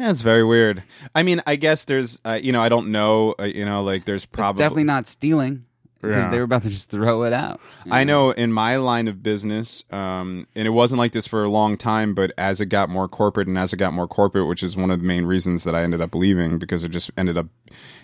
Yeah, 0.01 0.11
it's 0.11 0.23
very 0.23 0.43
weird. 0.45 0.83
I 1.15 1.23
mean, 1.23 1.43
I 1.47 1.57
guess 1.57 1.85
there's, 1.85 2.23
uh, 2.25 2.39
you 2.43 2.53
know, 2.53 2.63
I 2.63 2.71
don't 2.71 2.91
know, 2.91 3.35
uh, 3.39 3.45
you 3.45 3.67
know, 3.67 3.83
like 3.85 4.07
there's 4.07 4.25
It's 4.25 4.33
probably 4.33 4.59
definitely 4.59 4.85
not 4.85 5.07
stealing 5.07 5.67
because 6.01 6.17
Yeah. 6.25 6.31
they 6.31 6.39
were 6.39 6.45
about 6.45 6.63
to 6.63 6.71
just 6.71 6.89
throw 6.89 7.25
it 7.25 7.35
out. 7.35 7.61
I 7.91 8.05
know 8.05 8.31
in 8.31 8.51
my 8.51 8.77
line 8.77 9.09
of 9.09 9.23
business, 9.23 9.85
um, 9.91 10.47
and 10.57 10.67
it 10.67 10.71
wasn't 10.71 11.01
like 11.01 11.13
this 11.13 11.27
for 11.27 11.45
a 11.45 11.51
long 11.51 11.77
time, 11.77 12.15
but 12.15 12.33
as 12.39 12.63
it 12.63 12.71
got 12.71 12.89
more 12.89 13.09
corporate 13.09 13.47
and 13.47 13.59
as 13.59 13.75
it 13.75 13.77
got 13.77 13.93
more 13.93 14.09
corporate, 14.09 14.49
which 14.49 14.63
is 14.63 14.75
one 14.75 14.91
of 14.91 15.01
the 15.03 15.07
main 15.07 15.27
reasons 15.27 15.65
that 15.65 15.75
I 15.75 15.83
ended 15.83 16.01
up 16.01 16.15
leaving 16.15 16.59
because 16.59 16.83
it 16.83 16.89
just 16.93 17.11
ended 17.19 17.37
up, 17.37 17.49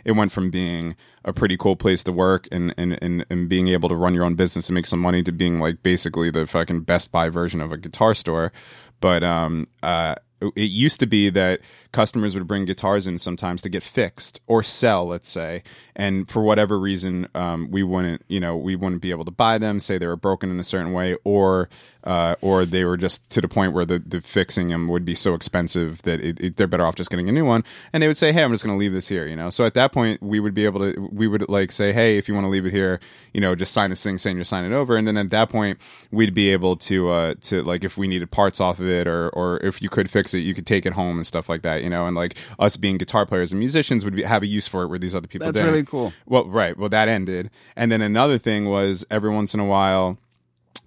it 0.05 0.13
went 0.13 0.33
from 0.33 0.51
being 0.51 0.97
a 1.25 1.33
pretty 1.33 1.57
cool 1.57 1.77
place 1.77 2.05
to 2.05 2.13
work 2.13 2.47
and, 2.53 2.75
and, 2.77 2.99
and, 3.03 3.25
and 3.31 3.49
being 3.49 3.69
able 3.69 3.89
to 3.89 3.97
run 3.97 4.13
your 4.13 4.25
own 4.25 4.35
business 4.35 4.69
and 4.69 4.75
make 4.75 4.87
some 4.87 5.01
money 5.01 5.23
to 5.23 5.33
being 5.33 5.61
like 5.61 5.83
basically 5.83 6.31
the 6.31 6.47
fucking 6.47 6.83
Best 6.83 7.11
Buy 7.11 7.31
version 7.31 7.63
of 7.63 7.73
a 7.73 7.79
guitar 7.79 8.13
store. 8.13 8.53
But, 9.01 9.25
um, 9.25 9.67
uh, 9.83 10.17
it 10.55 10.71
used 10.71 11.01
to 11.01 11.07
be 11.07 11.31
that 11.31 11.61
customers 11.93 12.35
would 12.35 12.47
bring 12.47 12.65
guitars 12.65 13.07
in 13.07 13.19
sometimes 13.19 13.63
to 13.63 13.69
get 13.69 13.83
fixed 13.83 14.41
or 14.47 14.63
sell, 14.63 15.09
let's 15.09 15.31
say, 15.31 15.63
and 15.95 16.29
for 16.29 16.43
whatever 16.43 16.79
reason, 16.79 17.27
um, 17.35 17.71
we 17.71 17.83
wouldn't, 17.83 18.23
you 18.29 18.39
know, 18.39 18.57
we 18.57 18.77
wouldn't 18.77 19.01
be 19.01 19.11
able 19.11 19.25
to 19.25 19.31
buy 19.31 19.57
them. 19.59 19.81
Say 19.81 19.97
they 19.97 20.07
were 20.07 20.17
broken 20.17 20.51
in 20.51 20.61
a 20.61 20.65
certain 20.65 20.93
way, 20.93 21.17
or 21.25 21.69
uh, 22.05 22.37
or 22.41 22.65
they 22.65 22.85
were 22.85 22.97
just 22.97 23.29
to 23.31 23.41
the 23.41 23.49
point 23.49 23.73
where 23.73 23.85
the, 23.85 23.99
the 23.99 24.21
fixing 24.21 24.69
them 24.69 24.89
would 24.89 25.05
be 25.05 25.15
so 25.15 25.35
expensive 25.35 26.03
that 26.03 26.21
it, 26.21 26.39
it, 26.41 26.57
they're 26.57 26.67
better 26.69 26.87
off 26.87 26.95
just 26.95 27.11
getting 27.11 27.29
a 27.29 27.33
new 27.33 27.45
one. 27.45 27.65
And 27.93 28.03
they 28.03 28.07
would 28.07 28.17
say, 28.17 28.33
"Hey, 28.33 28.45
I'm 28.45 28.53
just 28.53 28.65
going 28.65 28.77
to 28.77 28.79
leave 28.79 28.93
this 28.93 29.09
here," 29.09 29.27
you 29.27 29.35
know. 29.35 29.51
So 29.51 29.65
at 29.65 29.75
that 29.75 29.93
point, 29.93 30.23
we 30.23 30.39
would 30.39 30.55
be 30.55 30.67
able 30.67 30.81
to, 30.81 31.09
we 31.13 31.27
would 31.27 31.49
like 31.49 31.73
say, 31.73 31.93
"Hey, 31.93 32.19
if 32.19 32.29
you 32.29 32.35
want 32.35 32.45
to 32.45 32.49
leave 32.49 32.67
it 32.67 32.73
here, 32.73 33.01
you 33.33 33.41
know, 33.41 33.55
just 33.55 33.73
sign 33.73 33.91
this 33.91 34.03
thing 34.03 34.19
saying 34.19 34.37
you're 34.37 34.45
signing 34.45 34.73
over," 34.73 34.97
and 34.97 35.09
then 35.09 35.17
at 35.17 35.31
that 35.31 35.49
point, 35.49 35.81
we'd 36.11 36.35
be 36.35 36.51
able 36.51 36.77
to 36.77 37.09
uh, 37.09 37.35
to 37.43 37.63
like 37.63 37.85
if 37.85 37.97
we 37.97 38.07
needed 38.07 38.31
parts 38.31 38.61
off 38.61 38.79
of 38.79 38.89
it, 38.89 39.09
or 39.09 39.29
or 39.31 39.59
if 39.65 39.83
you 39.83 39.89
could 39.89 40.11
fix 40.11 40.35
it, 40.35 40.36
you 40.41 40.55
could 40.55 40.67
take 40.67 40.87
it 40.87 40.93
home 40.93 41.17
and 41.17 41.27
stuff 41.27 41.49
like 41.49 41.63
that, 41.63 41.83
you 41.83 41.91
know. 41.91 42.07
And 42.07 42.17
like 42.17 42.37
us 42.59 42.77
being 42.77 42.99
guitar 42.99 43.27
players 43.27 43.53
and 43.53 43.59
musicians 43.59 44.05
would 44.05 44.17
be, 44.17 44.23
have 44.23 44.43
a 44.43 44.47
use 44.47 44.67
for 44.69 44.83
it 44.83 44.89
where 44.89 44.99
these 44.99 45.15
other 45.15 45.29
people 45.29 45.47
That's 45.47 45.57
didn't. 45.57 45.71
really 45.71 45.85
cool. 45.85 46.13
Well, 46.27 46.47
right. 46.47 46.77
Well, 46.77 46.89
that 46.89 47.09
ended, 47.09 47.51
and 47.75 47.91
then 47.91 48.03
another 48.03 48.39
thing 48.39 48.67
was 48.67 49.05
every 49.11 49.31
once 49.31 49.55
in 49.55 49.61
a 49.61 49.67
while, 49.67 50.19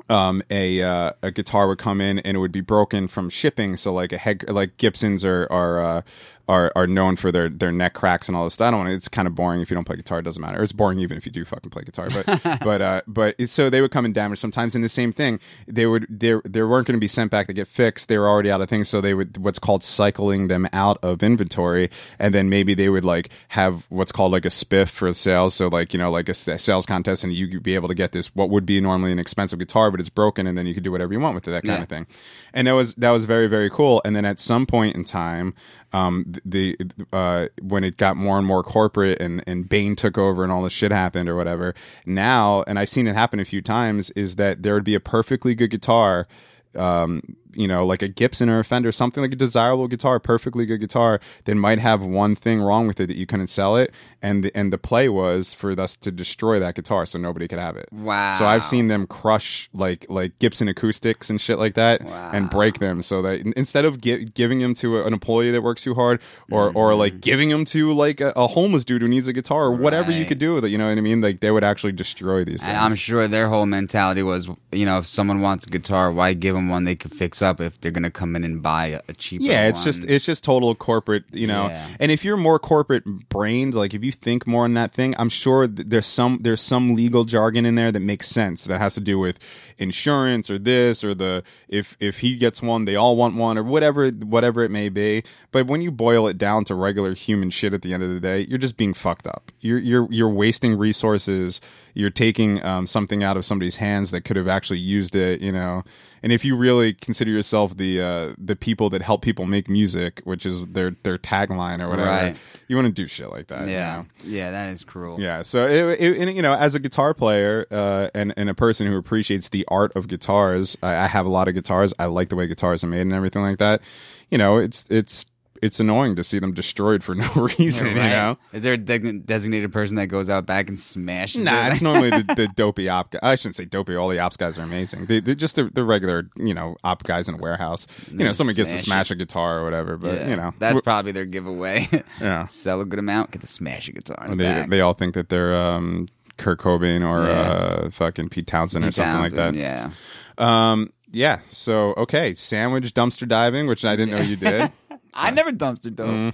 um, 0.09 0.41
a 0.49 0.81
uh, 0.81 1.13
a 1.21 1.31
guitar 1.31 1.67
would 1.67 1.77
come 1.77 2.01
in 2.01 2.19
and 2.19 2.35
it 2.35 2.39
would 2.39 2.51
be 2.51 2.61
broken 2.61 3.07
from 3.07 3.29
shipping. 3.29 3.77
So 3.77 3.93
like 3.93 4.11
a 4.11 4.17
head, 4.17 4.49
like 4.49 4.77
Gibsons 4.77 5.23
are 5.23 5.47
are 5.51 5.79
uh, 5.81 6.01
are 6.49 6.71
are 6.75 6.87
known 6.87 7.15
for 7.15 7.31
their 7.31 7.47
their 7.47 7.71
neck 7.71 7.93
cracks 7.93 8.27
and 8.27 8.35
all 8.35 8.43
this 8.43 8.55
stuff. 8.55 8.67
I 8.67 8.71
don't 8.71 8.79
want. 8.81 8.91
It's 8.91 9.07
kind 9.07 9.27
of 9.27 9.35
boring 9.35 9.61
if 9.61 9.69
you 9.69 9.75
don't 9.75 9.85
play 9.85 9.95
guitar. 9.95 10.19
It 10.19 10.23
doesn't 10.23 10.41
matter. 10.41 10.61
It's 10.61 10.73
boring 10.73 10.99
even 10.99 11.17
if 11.17 11.25
you 11.25 11.31
do 11.31 11.45
fucking 11.45 11.69
play 11.69 11.83
guitar. 11.83 12.09
But 12.09 12.59
but 12.63 12.81
uh, 12.81 13.01
but 13.07 13.49
so 13.49 13.69
they 13.69 13.79
would 13.81 13.91
come 13.91 14.03
and 14.03 14.13
damage 14.13 14.39
sometimes. 14.39 14.75
And 14.75 14.83
the 14.83 14.89
same 14.89 15.11
thing, 15.13 15.39
they 15.67 15.85
would 15.85 16.07
they 16.09 16.33
they 16.43 16.61
weren't 16.63 16.87
going 16.87 16.97
to 16.97 16.99
be 16.99 17.07
sent 17.07 17.31
back 17.31 17.47
to 17.47 17.53
get 17.53 17.67
fixed. 17.67 18.09
They 18.09 18.17
were 18.17 18.27
already 18.27 18.51
out 18.51 18.59
of 18.61 18.67
things. 18.69 18.89
So 18.89 18.99
they 18.99 19.13
would 19.13 19.37
what's 19.37 19.59
called 19.59 19.83
cycling 19.83 20.47
them 20.49 20.67
out 20.73 20.97
of 21.03 21.21
inventory, 21.23 21.89
and 22.17 22.33
then 22.33 22.49
maybe 22.49 22.73
they 22.73 22.89
would 22.89 23.05
like 23.05 23.29
have 23.49 23.85
what's 23.89 24.11
called 24.11 24.31
like 24.31 24.45
a 24.45 24.49
spiff 24.49 24.89
for 24.89 25.13
sales. 25.13 25.53
So 25.53 25.67
like 25.67 25.93
you 25.93 25.99
know 25.99 26.09
like 26.11 26.27
a 26.29 26.33
sales 26.33 26.85
contest, 26.85 27.23
and 27.23 27.31
you 27.33 27.47
could 27.47 27.63
be 27.63 27.75
able 27.75 27.87
to 27.87 27.95
get 27.95 28.11
this 28.11 28.35
what 28.35 28.49
would 28.49 28.65
be 28.65 28.81
normally 28.81 29.11
an 29.11 29.19
expensive 29.19 29.59
guitar, 29.59 29.91
but 29.91 29.99
it's 29.99 30.09
broken, 30.09 30.47
and 30.47 30.57
then 30.57 30.65
you 30.65 30.73
could 30.73 30.83
do 30.83 30.91
whatever 30.91 31.13
you 31.13 31.19
want 31.19 31.35
with 31.35 31.47
it. 31.47 31.51
That 31.51 31.63
kind 31.63 31.77
Yeah. 31.79 31.83
of 31.83 31.89
thing. 31.89 32.07
And 32.53 32.67
that 32.67 32.73
was 32.73 32.95
that 32.95 33.11
was 33.11 33.25
very 33.25 33.47
very 33.47 33.69
cool. 33.69 34.01
And 34.03 34.15
then 34.15 34.25
at 34.25 34.39
some 34.39 34.65
point 34.65 34.95
in 34.95 35.03
time, 35.03 35.53
um, 35.93 36.33
the 36.45 36.77
uh, 37.11 37.47
when 37.61 37.83
it 37.83 37.97
got 37.97 38.17
more 38.17 38.37
and 38.37 38.45
more 38.45 38.63
corporate 38.63 39.21
and 39.21 39.43
and 39.47 39.67
Bain 39.67 39.95
took 39.95 40.17
over 40.17 40.43
and 40.43 40.51
all 40.51 40.63
this 40.63 40.73
shit 40.73 40.91
happened 40.91 41.29
or 41.29 41.35
whatever. 41.35 41.73
Now, 42.05 42.63
and 42.67 42.77
I've 42.77 42.89
seen 42.89 43.07
it 43.07 43.15
happen 43.15 43.39
a 43.39 43.45
few 43.45 43.61
times, 43.61 44.09
is 44.11 44.35
that 44.35 44.63
there 44.63 44.73
would 44.73 44.83
be 44.83 44.95
a 44.95 44.99
perfectly 44.99 45.55
good 45.55 45.69
guitar. 45.69 46.27
Um, 46.75 47.35
you 47.59 47.67
know, 47.67 47.85
like 47.85 48.01
a 48.01 48.07
Gibson 48.07 48.47
or 48.49 48.59
a 48.59 48.63
Fender, 48.63 48.91
something 48.91 49.21
like 49.21 49.33
a 49.33 49.35
desirable 49.35 49.87
guitar, 49.87 50.19
perfectly 50.19 50.65
good 50.65 50.79
guitar, 50.79 51.19
that 51.43 51.55
might 51.55 51.79
have 51.79 52.01
one 52.01 52.33
thing 52.35 52.61
wrong 52.61 52.87
with 52.87 52.99
it 52.99 53.07
that 53.07 53.17
you 53.17 53.25
couldn't 53.25 53.47
sell 53.49 53.75
it, 53.75 53.91
and 54.21 54.43
the, 54.45 54.51
and 54.57 54.71
the 54.71 54.77
play 54.77 55.09
was 55.09 55.53
for 55.53 55.71
us 55.79 55.95
to 55.97 56.11
destroy 56.11 56.59
that 56.59 56.75
guitar 56.75 57.05
so 57.05 57.19
nobody 57.19 57.47
could 57.47 57.59
have 57.59 57.75
it. 57.77 57.89
Wow. 57.91 58.31
So 58.33 58.45
I've 58.45 58.65
seen 58.65 58.87
them 58.87 59.05
crush 59.07 59.69
like 59.73 60.05
like 60.09 60.39
Gibson 60.39 60.67
acoustics 60.69 61.29
and 61.29 61.39
shit 61.41 61.59
like 61.59 61.75
that, 61.75 62.01
and 62.01 62.49
break 62.49 62.79
them 62.79 63.01
so 63.01 63.21
that 63.23 63.41
instead 63.57 63.85
of 63.85 63.99
gi- 64.01 64.25
giving 64.33 64.59
them 64.59 64.73
to 64.75 65.01
an 65.03 65.13
employee 65.13 65.51
that 65.51 65.61
works 65.61 65.83
too 65.83 65.95
hard, 65.95 66.21
or 66.49 66.71
or 66.73 66.89
Mm-hmm. 66.91 66.99
like 66.99 67.21
giving 67.21 67.49
them 67.49 67.65
to 67.65 67.91
like 67.93 68.21
a, 68.21 68.31
a 68.35 68.47
homeless 68.47 68.85
dude 68.85 69.01
who 69.01 69.07
needs 69.07 69.27
a 69.27 69.33
guitar, 69.33 69.65
or 69.65 69.71
whatever 69.73 70.11
you 70.11 70.25
could 70.25 70.39
do 70.39 70.55
with 70.55 70.63
it, 70.65 70.69
you 70.69 70.77
know 70.77 70.87
what 70.87 70.97
I 70.97 71.01
mean? 71.01 71.19
Like 71.21 71.39
they 71.41 71.51
would 71.51 71.63
actually 71.63 71.91
destroy 71.93 72.43
these 72.43 72.61
things. 72.61 72.69
And 72.71 72.77
I'm 72.77 72.95
sure 72.95 73.27
their 73.27 73.49
whole 73.49 73.65
mentality 73.65 74.23
was, 74.23 74.47
you 74.71 74.85
know, 74.85 74.99
if 74.99 75.07
someone 75.07 75.41
wants 75.41 75.65
a 75.67 75.69
guitar, 75.69 76.11
why 76.11 76.33
give 76.33 76.55
them 76.55 76.69
one 76.69 76.83
they 76.85 76.95
could 76.95 77.11
fix 77.11 77.41
up 77.41 77.48
if 77.59 77.79
they're 77.81 77.91
gonna 77.91 78.11
come 78.11 78.35
in 78.35 78.43
and 78.43 78.61
buy 78.61 78.87
a, 78.87 79.01
a 79.07 79.13
cheaper 79.13 79.43
yeah, 79.43 79.67
it's 79.67 79.79
one? 79.79 79.85
just 79.85 80.05
it's 80.05 80.25
just 80.25 80.43
total 80.43 80.75
corporate, 80.75 81.23
you 81.31 81.47
know. 81.47 81.67
Yeah. 81.67 81.87
And 81.99 82.11
if 82.11 82.23
you're 82.23 82.37
more 82.37 82.59
corporate 82.59 83.05
brained, 83.29 83.73
like 83.73 83.93
if 83.93 84.03
you 84.03 84.11
think 84.11 84.45
more 84.47 84.63
on 84.65 84.73
that 84.75 84.93
thing, 84.93 85.15
I'm 85.17 85.29
sure 85.29 85.67
there's 85.67 86.07
some 86.07 86.39
there's 86.41 86.61
some 86.61 86.95
legal 86.95 87.25
jargon 87.25 87.65
in 87.65 87.75
there 87.75 87.91
that 87.91 87.99
makes 87.99 88.29
sense 88.29 88.65
that 88.65 88.77
has 88.79 88.95
to 88.95 89.01
do 89.01 89.19
with 89.19 89.39
insurance 89.77 90.49
or 90.49 90.59
this 90.59 91.03
or 91.03 91.13
the 91.13 91.43
if 91.67 91.95
if 91.99 92.19
he 92.19 92.35
gets 92.37 92.61
one, 92.61 92.85
they 92.85 92.95
all 92.95 93.15
want 93.15 93.35
one 93.35 93.57
or 93.57 93.63
whatever 93.63 94.09
whatever 94.09 94.63
it 94.63 94.69
may 94.69 94.89
be. 94.89 95.23
But 95.51 95.67
when 95.67 95.81
you 95.81 95.91
boil 95.91 96.27
it 96.27 96.37
down 96.37 96.65
to 96.65 96.75
regular 96.75 97.13
human 97.15 97.49
shit 97.49 97.73
at 97.73 97.81
the 97.81 97.93
end 97.93 98.03
of 98.03 98.09
the 98.09 98.19
day, 98.19 98.45
you're 98.47 98.57
just 98.57 98.77
being 98.77 98.93
fucked 98.93 99.27
up. 99.27 99.51
You're 99.59 99.79
you're 99.79 100.07
you're 100.11 100.29
wasting 100.29 100.77
resources. 100.77 101.61
You're 101.93 102.09
taking 102.09 102.63
um, 102.63 102.87
something 102.87 103.23
out 103.23 103.35
of 103.35 103.45
somebody's 103.45 103.77
hands 103.77 104.11
that 104.11 104.21
could 104.21 104.37
have 104.37 104.47
actually 104.47 104.79
used 104.79 105.15
it, 105.15 105.41
you 105.41 105.51
know. 105.51 105.83
And 106.23 106.31
if 106.31 106.43
you 106.43 106.55
really 106.55 106.93
consider 106.93 107.31
yourself 107.31 107.77
the 107.77 108.01
uh, 108.01 108.33
the 108.37 108.55
people 108.55 108.89
that 108.89 109.01
help 109.01 109.21
people 109.21 109.45
make 109.45 109.69
music, 109.69 110.21
which 110.25 110.45
is 110.45 110.65
their 110.67 110.91
their 111.03 111.17
tagline 111.17 111.79
or 111.81 111.89
whatever, 111.89 112.09
Right. 112.09 112.37
you 112.67 112.75
want 112.75 112.87
to 112.87 112.91
do 112.93 113.07
shit 113.07 113.29
like 113.31 113.47
that. 113.47 113.67
you 113.67 113.73
yeah, 113.73 113.95
know? 113.97 114.05
yeah, 114.23 114.51
that 114.51 114.69
is 114.69 114.83
cruel. 114.83 115.19
Yeah, 115.19 115.41
so 115.43 115.65
it, 115.65 115.99
it, 116.01 116.17
and, 116.27 116.35
you 116.35 116.41
know, 116.41 116.53
as 116.53 116.75
a 116.75 116.79
guitar 116.79 117.13
player 117.13 117.65
uh, 117.71 118.09
and 118.13 118.33
and 118.37 118.49
a 118.49 118.53
person 118.53 118.87
who 118.87 118.97
appreciates 118.97 119.49
the 119.49 119.65
art 119.69 119.95
of 119.95 120.07
guitars, 120.07 120.77
I, 120.83 120.95
I 120.95 121.07
have 121.07 121.25
a 121.25 121.29
lot 121.29 121.47
of 121.47 121.53
guitars. 121.53 121.93
I 121.99 122.05
like 122.05 122.29
the 122.29 122.35
way 122.35 122.47
guitars 122.47 122.83
are 122.83 122.87
made 122.87 123.01
and 123.01 123.13
everything 123.13 123.41
like 123.41 123.59
that. 123.59 123.81
You 124.29 124.37
know, 124.37 124.57
it's 124.57 124.85
it's 124.89 125.25
it's 125.61 125.79
annoying 125.79 126.15
to 126.15 126.23
see 126.23 126.39
them 126.39 126.53
destroyed 126.53 127.03
for 127.03 127.15
no 127.15 127.29
reason. 127.33 127.87
You 127.87 127.93
know, 127.95 128.37
Is 128.53 128.63
there 128.63 128.73
a 128.73 128.77
de- 128.77 129.19
designated 129.19 129.71
person 129.71 129.95
that 129.97 130.07
goes 130.07 130.29
out 130.29 130.45
back 130.45 130.69
and 130.69 130.79
smashes 130.79 131.43
Nah, 131.43 131.67
it? 131.67 131.71
it's 131.73 131.81
normally 131.81 132.09
the, 132.09 132.33
the 132.35 132.47
dopey 132.55 132.89
op. 132.89 133.11
Guy. 133.11 133.19
I 133.21 133.35
shouldn't 133.35 133.55
say 133.55 133.65
dopey. 133.65 133.95
All 133.95 134.09
the 134.09 134.19
ops 134.19 134.37
guys 134.37 134.57
are 134.59 134.63
amazing. 134.63 135.05
They, 135.05 135.19
they're 135.19 135.35
just 135.35 135.55
the, 135.55 135.65
the 135.65 135.83
regular, 135.83 136.29
you 136.35 136.53
know, 136.53 136.75
op 136.83 137.03
guys 137.03 137.27
in 137.29 137.35
a 137.35 137.37
warehouse. 137.37 137.87
You 138.11 138.23
know, 138.23 138.31
someone 138.31 138.55
gets 138.55 138.71
to 138.71 138.77
smash 138.77 138.89
smash 139.07 139.11
a 139.11 139.15
guitar 139.15 139.59
or 139.59 139.63
whatever, 139.63 139.97
but 139.97 140.15
Yeah, 140.15 140.29
you 140.29 140.35
know, 140.35 140.53
that's 140.59 140.81
probably 140.81 141.11
their 141.11 141.25
giveaway. 141.25 141.87
Yeah. 142.21 142.45
sell 142.47 142.81
a 142.81 142.85
good 142.85 142.99
amount, 142.99 143.31
get 143.31 143.41
to 143.41 143.47
smash 143.47 143.87
a 143.87 143.91
guitar. 143.93 144.25
In 144.27 144.37
the 144.37 144.43
they 144.43 144.65
they 144.67 144.81
all 144.81 144.93
think 144.93 145.13
that 145.13 145.29
they're 145.29 145.55
um, 145.55 146.07
Kurt 146.37 146.59
Cobain 146.59 147.07
or 147.07 147.25
Yeah. 147.27 147.39
uh, 147.39 147.89
fucking 147.91 148.29
Pete 148.29 148.47
Townshend 148.47 148.83
or 148.83 148.87
Pete 148.87 148.95
something 148.95 149.19
like 149.19 149.31
that. 149.33 149.55
Yeah, 149.55 149.91
Um, 150.37 150.91
yeah. 151.11 151.39
So 151.49 151.93
okay, 151.97 152.35
sandwich 152.35 152.93
dumpster 152.93 153.27
diving, 153.27 153.67
which 153.67 153.85
I 153.85 153.95
didn't 153.95 154.15
know 154.15 154.21
you 154.23 154.35
did. 154.35 154.71
I 155.13 155.31
never 155.31 155.51
dumpster 155.51 155.93
dove. 155.95 156.33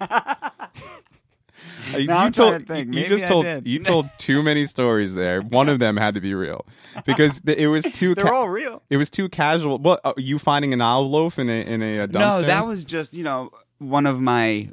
Uh, 0.00 0.58
you, 1.98 2.10
I'm 2.10 2.32
told, 2.32 2.50
trying 2.50 2.60
to 2.60 2.66
think. 2.66 2.86
you 2.88 2.94
Maybe 3.02 3.08
just 3.08 3.24
I 3.24 3.28
told 3.28 3.44
did. 3.44 3.66
you 3.66 3.82
told 3.82 4.08
too 4.18 4.42
many 4.42 4.64
stories 4.66 5.14
there. 5.14 5.40
One 5.40 5.68
of 5.68 5.78
them 5.78 5.96
had 5.96 6.14
to 6.14 6.20
be 6.20 6.34
real 6.34 6.64
because 7.04 7.40
th- 7.40 7.58
it 7.58 7.68
was 7.68 7.84
too. 7.84 8.14
They're 8.14 8.24
ca- 8.24 8.34
all 8.34 8.48
real. 8.48 8.82
It 8.90 8.96
was 8.96 9.10
too 9.10 9.28
casual. 9.28 9.78
What 9.78 10.00
uh, 10.04 10.14
you 10.16 10.38
finding 10.38 10.72
an 10.72 10.80
olive 10.80 11.10
loaf 11.10 11.38
in 11.38 11.48
a 11.48 11.62
in 11.64 11.82
a, 11.82 12.00
uh, 12.00 12.06
dumpster? 12.06 12.12
No, 12.12 12.42
that 12.42 12.66
was 12.66 12.84
just 12.84 13.14
you 13.14 13.24
know 13.24 13.50
one 13.78 14.06
of 14.06 14.20
my 14.20 14.70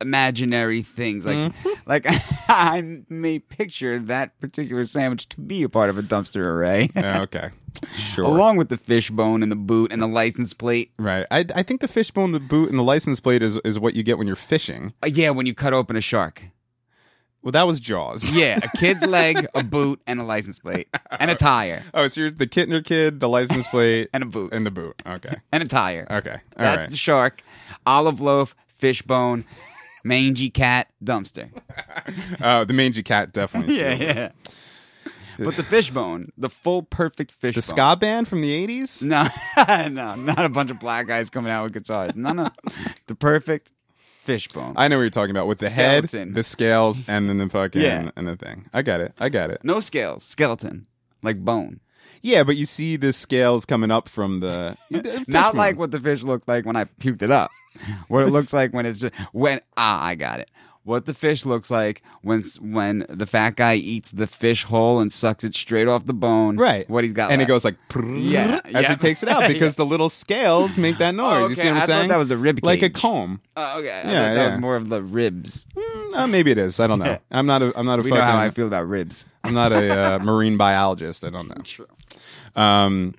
imaginary 0.00 0.82
things. 0.82 1.24
Like, 1.24 1.36
Mm-hmm. 1.36 1.68
like 1.86 2.06
I 2.48 3.02
may 3.08 3.38
picture 3.38 3.98
that 4.00 4.38
particular 4.40 4.84
sandwich 4.84 5.28
to 5.30 5.40
be 5.40 5.62
a 5.62 5.68
part 5.68 5.90
of 5.90 5.98
a 5.98 6.02
dumpster 6.02 6.46
array, 6.46 6.90
Yeah, 6.94 7.20
okay, 7.22 7.50
sure. 7.94 8.24
along 8.24 8.56
with 8.56 8.68
the 8.68 8.76
fishbone 8.76 9.42
and 9.42 9.50
the 9.52 9.56
boot 9.56 9.92
and 9.92 10.00
the 10.02 10.06
license 10.08 10.52
plate. 10.52 10.92
right. 10.98 11.26
I 11.30 11.44
I 11.54 11.62
think 11.62 11.80
the 11.80 11.88
fishbone, 11.88 12.32
the 12.32 12.40
boot, 12.40 12.70
and 12.70 12.78
the 12.78 12.82
license 12.82 13.20
plate 13.20 13.42
is 13.42 13.56
is 13.64 13.78
what 13.78 13.94
you 13.94 14.02
get 14.02 14.18
when 14.18 14.26
you're 14.26 14.36
fishing. 14.36 14.92
Uh, 15.02 15.06
yeah, 15.06 15.30
when 15.30 15.46
you 15.46 15.54
cut 15.54 15.72
open 15.72 15.96
a 15.96 16.00
shark. 16.00 16.42
Well, 17.40 17.52
that 17.52 17.68
was 17.68 17.78
Jaws. 17.78 18.32
Yeah, 18.34 18.58
a 18.60 18.76
kid's 18.76 19.06
leg, 19.06 19.46
a 19.54 19.62
boot, 19.62 20.02
and 20.08 20.18
a 20.20 20.24
license 20.24 20.58
plate, 20.58 20.88
and 21.20 21.30
a 21.30 21.36
tire, 21.36 21.84
Oh, 21.94 22.08
so 22.08 22.22
you're 22.22 22.30
the 22.32 22.48
Kintner 22.48 22.84
kid, 22.84 23.20
the 23.20 23.28
license 23.28 23.66
plate, 23.68 24.10
and 24.12 24.24
a 24.24 24.26
boot, 24.26 24.52
and 24.52 24.66
the 24.66 24.72
boot. 24.72 25.00
Okay. 25.06 25.36
and 25.52 25.62
a 25.62 25.66
tire. 25.66 26.04
Okay. 26.10 26.32
All 26.32 26.38
That's 26.56 26.80
right. 26.82 26.90
the 26.90 26.96
shark, 26.96 27.42
olive 27.86 28.20
loaf, 28.20 28.56
fishbone, 28.66 29.44
mangy 30.08 30.50
cat, 30.50 30.88
dumpster. 31.04 31.50
Oh, 32.42 32.64
the 32.64 32.72
mangy 32.72 33.02
cat 33.02 33.32
definitely. 33.32 33.76
yeah, 33.80 33.94
yeah. 33.94 34.28
But 35.38 35.54
the 35.54 35.62
fishbone, 35.62 36.32
the 36.36 36.50
full 36.50 36.82
perfect 36.82 37.30
fishbone. 37.30 37.58
The 37.58 37.62
ska 37.62 37.96
band 38.00 38.26
from 38.26 38.40
the 38.40 38.66
'80s. 38.66 39.02
No, 39.04 39.28
no, 39.88 40.14
not 40.16 40.44
a 40.44 40.48
bunch 40.48 40.70
of 40.70 40.80
black 40.80 41.06
guys 41.06 41.30
coming 41.30 41.52
out 41.52 41.62
with 41.64 41.74
guitars. 41.74 42.16
No, 42.16 42.32
no, 42.32 42.48
the 43.06 43.14
perfect 43.14 43.70
fishbone. 44.24 44.74
I 44.76 44.88
know 44.88 44.96
what 44.96 45.02
you're 45.02 45.10
talking 45.10 45.30
about 45.30 45.46
with 45.46 45.58
the 45.58 45.70
head, 45.70 46.08
the 46.08 46.42
scales, 46.42 47.02
and 47.06 47.28
then 47.28 47.36
the 47.36 47.48
fucking 47.48 47.80
Yeah. 47.80 48.10
and 48.16 48.26
the 48.26 48.36
thing. 48.36 48.66
I 48.72 48.82
get 48.82 49.00
it. 49.00 49.14
I 49.18 49.28
get 49.28 49.50
it. 49.50 49.60
no 49.62 49.78
scales, 49.80 50.24
skeleton. 50.24 50.86
like 51.22 51.38
bone. 51.44 51.80
Yeah, 52.22 52.42
but 52.44 52.56
you 52.56 52.66
see 52.66 52.96
the 52.96 53.12
scales 53.12 53.64
coming 53.64 53.90
up 53.90 54.08
from 54.08 54.40
the 54.40 54.76
fish 54.92 55.24
Not 55.28 55.52
bone. 55.52 55.58
like 55.58 55.78
what 55.78 55.90
the 55.90 56.00
fish 56.00 56.22
looked 56.22 56.48
like 56.48 56.64
when 56.66 56.76
I 56.76 56.84
puked 56.84 57.22
it 57.22 57.30
up. 57.30 57.50
what 58.08 58.22
it 58.24 58.28
looks 58.30 58.52
like 58.52 58.72
when 58.72 58.86
it's 58.86 59.00
just 59.00 59.14
when 59.32 59.60
ah 59.76 60.02
I 60.04 60.14
got 60.14 60.40
it. 60.40 60.50
What 60.84 61.04
the 61.04 61.12
fish 61.12 61.44
looks 61.44 61.70
like 61.70 62.02
when 62.22 62.42
when 62.60 63.04
the 63.10 63.26
fat 63.26 63.56
guy 63.56 63.74
eats 63.74 64.10
the 64.10 64.26
fish 64.26 64.64
whole 64.64 65.00
and 65.00 65.12
sucks 65.12 65.44
it 65.44 65.54
straight 65.54 65.86
off 65.86 66.06
the 66.06 66.14
bone. 66.14 66.56
right. 66.56 66.88
What 66.88 67.04
he's 67.04 67.12
got. 67.12 67.30
and 67.30 67.42
it 67.42 67.44
goes 67.46 67.62
like 67.62 67.76
Yeah, 67.94 68.62
as 68.64 68.72
yeah. 68.72 68.92
it 68.92 69.00
takes 69.00 69.22
it 69.22 69.28
out 69.28 69.46
because 69.48 69.76
the 69.76 69.84
little 69.84 70.08
scales 70.08 70.78
make 70.78 70.96
that 70.96 71.14
noise. 71.14 71.42
Oh, 71.44 71.48
You 71.48 71.54
see 71.56 71.62
what 71.66 71.70
I'm 71.72 71.76
I 71.76 71.80
thought 71.80 71.86
saying? 71.88 72.08
that 72.08 72.16
was 72.16 72.28
the 72.28 72.38
rib 72.38 72.60
like 72.62 72.80
a 72.80 72.88
comb. 72.88 73.42
Oh, 73.54 73.80
okay. 73.80 73.90
I 73.90 73.96
Yeah, 73.96 74.02
thought 74.02 74.12
that 74.12 74.34
yeah. 74.36 74.44
was 74.46 74.56
more 74.62 74.76
of 74.76 74.88
the 74.88 75.02
ribs. 75.02 75.66
Uh, 76.14 76.26
maybe 76.26 76.52
it 76.52 76.58
is. 76.58 76.80
I 76.80 76.86
don't 76.86 77.00
know. 77.00 77.04
Yeah. 77.04 77.18
I'm 77.30 77.44
not 77.44 77.60
a. 77.60 77.78
I'm 77.78 77.84
not 77.84 77.98
a 77.98 78.02
We 78.02 78.08
fucking. 78.08 78.24
know 78.24 78.30
how 78.30 78.38
I 78.38 78.48
feel 78.48 78.66
about 78.66 78.88
ribs. 78.88 79.26
I'm 79.44 79.52
not 79.52 79.72
a 79.72 80.14
uh, 80.14 80.18
marine 80.20 80.56
biologist. 80.56 81.22
I 81.22 81.28
don't 81.28 81.48
know. 81.48 81.62
Um, 82.58 83.14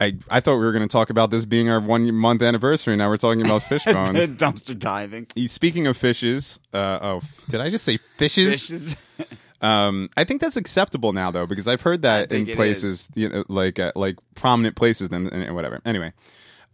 I 0.00 0.16
I 0.30 0.40
thought 0.40 0.56
we 0.56 0.64
were 0.64 0.72
going 0.72 0.86
to 0.86 0.92
talk 0.92 1.10
about 1.10 1.30
this 1.30 1.44
being 1.44 1.70
our 1.70 1.80
one 1.80 2.12
month 2.14 2.42
anniversary. 2.42 2.96
Now 2.96 3.08
we're 3.08 3.16
talking 3.16 3.44
about 3.44 3.62
fish 3.68 3.84
bones. 3.84 4.30
Dumpster 4.30 4.78
diving. 4.78 5.26
Speaking 5.48 5.86
of 5.86 5.96
fishes, 5.96 6.58
uh, 6.72 6.98
oh, 7.00 7.20
did 7.48 7.60
I 7.60 7.70
just 7.70 7.84
say 7.84 7.98
fishes? 8.16 8.68
Fishes. 8.68 8.96
Um, 9.60 10.10
I 10.14 10.24
think 10.24 10.42
that's 10.42 10.58
acceptable 10.58 11.14
now, 11.14 11.30
though, 11.30 11.46
because 11.46 11.66
I've 11.66 11.80
heard 11.80 12.02
that 12.02 12.30
in 12.30 12.44
places, 12.54 13.08
you 13.14 13.30
know, 13.30 13.44
like 13.48 13.78
uh, 13.78 13.92
like 13.96 14.18
prominent 14.34 14.76
places, 14.76 15.08
and, 15.10 15.32
and 15.32 15.54
whatever. 15.54 15.80
Anyway, 15.86 16.12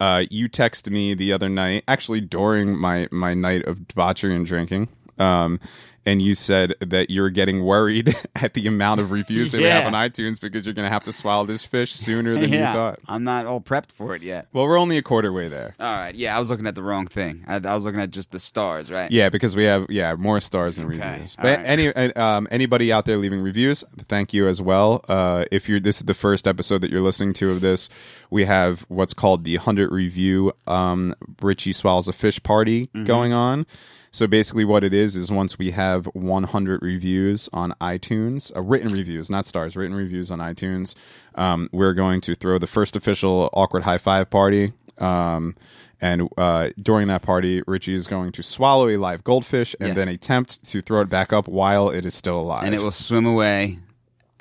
uh, 0.00 0.24
you 0.28 0.48
texted 0.48 0.90
me 0.90 1.14
the 1.14 1.32
other 1.32 1.48
night, 1.48 1.84
actually 1.86 2.20
during 2.20 2.76
my 2.76 3.06
my 3.12 3.32
night 3.32 3.64
of 3.64 3.86
debauchery 3.86 4.34
and 4.34 4.44
drinking, 4.44 4.88
um, 5.20 5.60
and 6.06 6.22
you 6.22 6.34
said 6.34 6.74
that 6.80 7.10
you're 7.10 7.28
getting 7.28 7.62
worried 7.62 8.14
at 8.34 8.54
the 8.54 8.66
amount 8.66 9.02
of 9.02 9.10
reviews 9.10 9.52
that 9.52 9.58
we 9.58 9.64
have 9.64 9.84
on 9.86 9.92
iTunes 9.92 10.40
because 10.40 10.64
you're 10.64 10.72
going 10.74 10.86
to 10.86 10.90
have 10.92 11.04
to 11.04 11.12
swallow 11.12 11.44
this 11.44 11.62
fish 11.62 11.92
sooner 11.92 12.40
than 12.40 12.50
you 12.50 12.58
thought. 12.58 12.98
I'm 13.06 13.22
not 13.22 13.44
all 13.44 13.60
prepped 13.60 13.92
for 13.92 14.14
it 14.14 14.22
yet. 14.22 14.48
Well, 14.54 14.64
we're 14.64 14.78
only 14.78 14.96
a 14.96 15.02
quarter 15.02 15.30
way 15.30 15.48
there. 15.48 15.74
All 15.78 15.86
right. 15.98 16.14
Yeah, 16.14 16.34
I 16.34 16.38
was 16.38 16.48
looking 16.48 16.66
at 16.66 16.74
the 16.74 16.82
wrong 16.82 17.06
thing. 17.06 17.44
I, 17.46 17.56
I 17.56 17.74
was 17.74 17.84
looking 17.84 18.00
at 18.00 18.10
just 18.12 18.32
the 18.32 18.40
stars, 18.40 18.90
right? 18.90 19.10
Yeah, 19.10 19.28
because 19.28 19.54
we 19.54 19.64
have 19.64 19.86
yeah 19.90 20.14
more 20.14 20.40
stars 20.40 20.76
than 20.76 20.86
Okay, 20.86 20.98
reviews. 20.98 21.36
But 21.36 21.58
right. 21.58 21.66
any 21.66 21.88
uh, 21.94 22.18
um, 22.20 22.48
anybody 22.50 22.90
out 22.90 23.04
there 23.04 23.18
leaving 23.18 23.42
reviews, 23.42 23.84
thank 24.08 24.32
you 24.32 24.48
as 24.48 24.62
well. 24.62 25.04
Uh, 25.06 25.44
if 25.52 25.68
you're 25.68 25.80
this 25.80 25.98
is 25.98 26.06
the 26.06 26.14
first 26.14 26.48
episode 26.48 26.80
that 26.80 26.90
you're 26.90 27.02
listening 27.02 27.34
to 27.34 27.50
of 27.50 27.60
this, 27.60 27.90
we 28.30 28.46
have 28.46 28.86
what's 28.88 29.12
called 29.12 29.44
the 29.44 29.56
hundred 29.56 29.92
review 29.92 30.52
um, 30.66 31.14
Richie 31.42 31.74
swallows 31.74 32.08
a 32.08 32.14
fish 32.14 32.42
party 32.42 32.86
Mm-hmm. 32.86 33.04
going 33.04 33.32
on. 33.34 33.66
So 34.12 34.26
basically, 34.26 34.64
what 34.64 34.82
it 34.82 34.92
is 34.92 35.14
is 35.14 35.30
once 35.30 35.56
we 35.58 35.70
have 35.70 36.06
100 36.06 36.82
reviews 36.82 37.48
on 37.52 37.72
iTunes, 37.80 38.54
uh, 38.56 38.60
written 38.60 38.88
reviews, 38.88 39.30
not 39.30 39.46
stars, 39.46 39.76
written 39.76 39.94
reviews 39.96 40.30
on 40.32 40.40
iTunes, 40.40 40.94
um, 41.36 41.68
we're 41.72 41.92
going 41.94 42.20
to 42.22 42.34
throw 42.34 42.58
the 42.58 42.66
first 42.66 42.96
official 42.96 43.48
awkward 43.52 43.84
high 43.84 43.98
five 43.98 44.28
party. 44.28 44.72
Um, 44.98 45.54
and 46.00 46.28
uh, 46.36 46.70
during 46.82 47.08
that 47.08 47.22
party, 47.22 47.62
Richie 47.66 47.94
is 47.94 48.06
going 48.06 48.32
to 48.32 48.42
swallow 48.42 48.88
a 48.88 48.96
live 48.96 49.22
goldfish 49.22 49.76
and 49.78 49.88
Yes. 49.90 49.96
then 49.96 50.08
attempt 50.08 50.64
to 50.70 50.80
throw 50.82 51.02
it 51.02 51.08
back 51.08 51.32
up 51.32 51.46
while 51.46 51.90
it 51.90 52.04
is 52.06 52.14
still 52.14 52.40
alive. 52.40 52.64
And 52.64 52.74
it 52.74 52.78
will 52.80 52.90
swim 52.90 53.26
away 53.26 53.78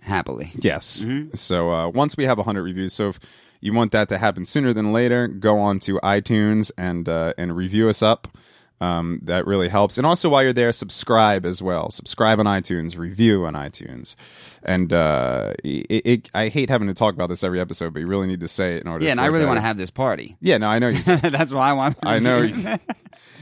happily. 0.02 0.52
Yes. 0.56 1.04
Mm-hmm. 1.04 1.36
So 1.36 1.72
uh, 1.72 1.90
once 1.90 2.18
we 2.18 2.24
have 2.24 2.38
100 2.38 2.64
reviews, 2.64 2.94
so 2.94 3.10
if 3.10 3.20
you 3.62 3.74
want 3.74 3.92
that 3.92 4.10
to 4.10 4.18
happen 4.18 4.46
sooner 4.46 4.74
than 4.74 4.92
later, 4.94 5.28
go 5.28 5.60
on 5.60 5.80
to 5.82 6.00
iTunes 6.02 6.72
and 6.78 7.08
uh, 7.10 7.34
and 7.38 7.56
review 7.56 7.90
us 7.90 8.02
up. 8.02 8.30
Um, 8.82 9.20
that 9.24 9.46
really 9.46 9.68
helps. 9.68 9.98
And 9.98 10.08
also, 10.08 10.30
while 10.30 10.42
you're 10.44 10.54
there, 10.54 10.72
subscribe 10.72 11.46
as 11.46 11.62
well. 11.62 11.92
Subscribe 11.92 12.40
on 12.40 12.46
iTunes, 12.46 12.98
review 12.98 13.46
on 13.46 13.54
iTunes. 13.54 14.16
And 14.64 14.94
uh, 14.94 15.54
it, 15.64 16.02
it, 16.06 16.30
I 16.34 16.48
hate 16.48 16.70
having 16.70 16.88
to 16.88 16.94
talk 16.94 17.14
about 17.14 17.28
this 17.28 17.44
every 17.44 17.60
episode, 17.60 17.94
but 17.94 18.00
you 18.00 18.08
really 18.08 18.28
need 18.28 18.40
to 18.40 18.48
say 18.48 18.76
it 18.76 18.84
in 18.84 18.88
order. 18.88 19.04
Yeah, 19.04 19.12
and 19.12 19.20
I 19.20 19.28
really 19.28 19.46
want 19.46 19.58
to 19.58 19.62
have 19.62 19.78
this 19.78 19.90
party. 19.90 20.38
Yeah, 20.40 20.58
no, 20.58 20.70
I 20.70 20.80
know. 20.80 20.90
You, 20.90 21.02
That's 21.04 21.52
why 21.52 21.70
I 21.70 21.74
want. 21.74 21.98
I 22.04 22.20
know. 22.20 22.42
You, 22.42 22.78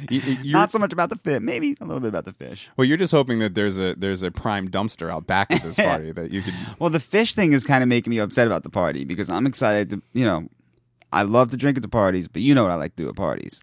you, 0.10 0.52
Not 0.54 0.72
so 0.72 0.80
much 0.80 0.94
about 0.94 1.10
the 1.10 1.18
fish, 1.18 1.40
maybe 1.42 1.76
a 1.82 1.86
little 1.86 2.00
bit 2.00 2.10
about 2.10 2.26
the 2.26 2.34
fish. 2.34 2.70
well, 2.78 2.86
you're 2.86 2.98
just 2.98 3.12
hoping 3.12 3.40
that 3.40 3.56
there's 3.56 3.80
a 3.80 3.96
there's 3.96 4.24
a 4.24 4.32
prime 4.32 4.70
dumpster 4.70 5.12
out 5.12 5.28
back 5.28 5.52
at 5.52 5.64
this 5.64 5.76
party 5.80 6.12
that 6.12 6.32
you 6.32 6.42
could. 6.42 6.54
Well, 6.80 6.90
the 6.90 7.00
fish 7.00 7.36
thing 7.36 7.54
is 7.54 7.64
kind 7.64 7.84
of 7.84 7.90
making 7.90 8.12
me 8.12 8.20
upset 8.20 8.48
about 8.48 8.64
the 8.64 8.70
party 8.70 9.06
because 9.06 9.30
I'm 9.30 9.46
excited 9.46 9.90
to, 9.92 10.02
you 10.14 10.26
know, 10.26 10.48
I 11.12 11.24
love 11.24 11.52
to 11.52 11.58
drink 11.58 11.78
at 11.78 11.82
the 11.82 11.90
parties, 11.90 12.28
but 12.28 12.42
you 12.42 12.54
know 12.54 12.64
what 12.64 12.72
I 12.72 12.76
like 12.76 12.96
to 12.96 13.04
do 13.04 13.10
at 13.10 13.16
parties. 13.16 13.62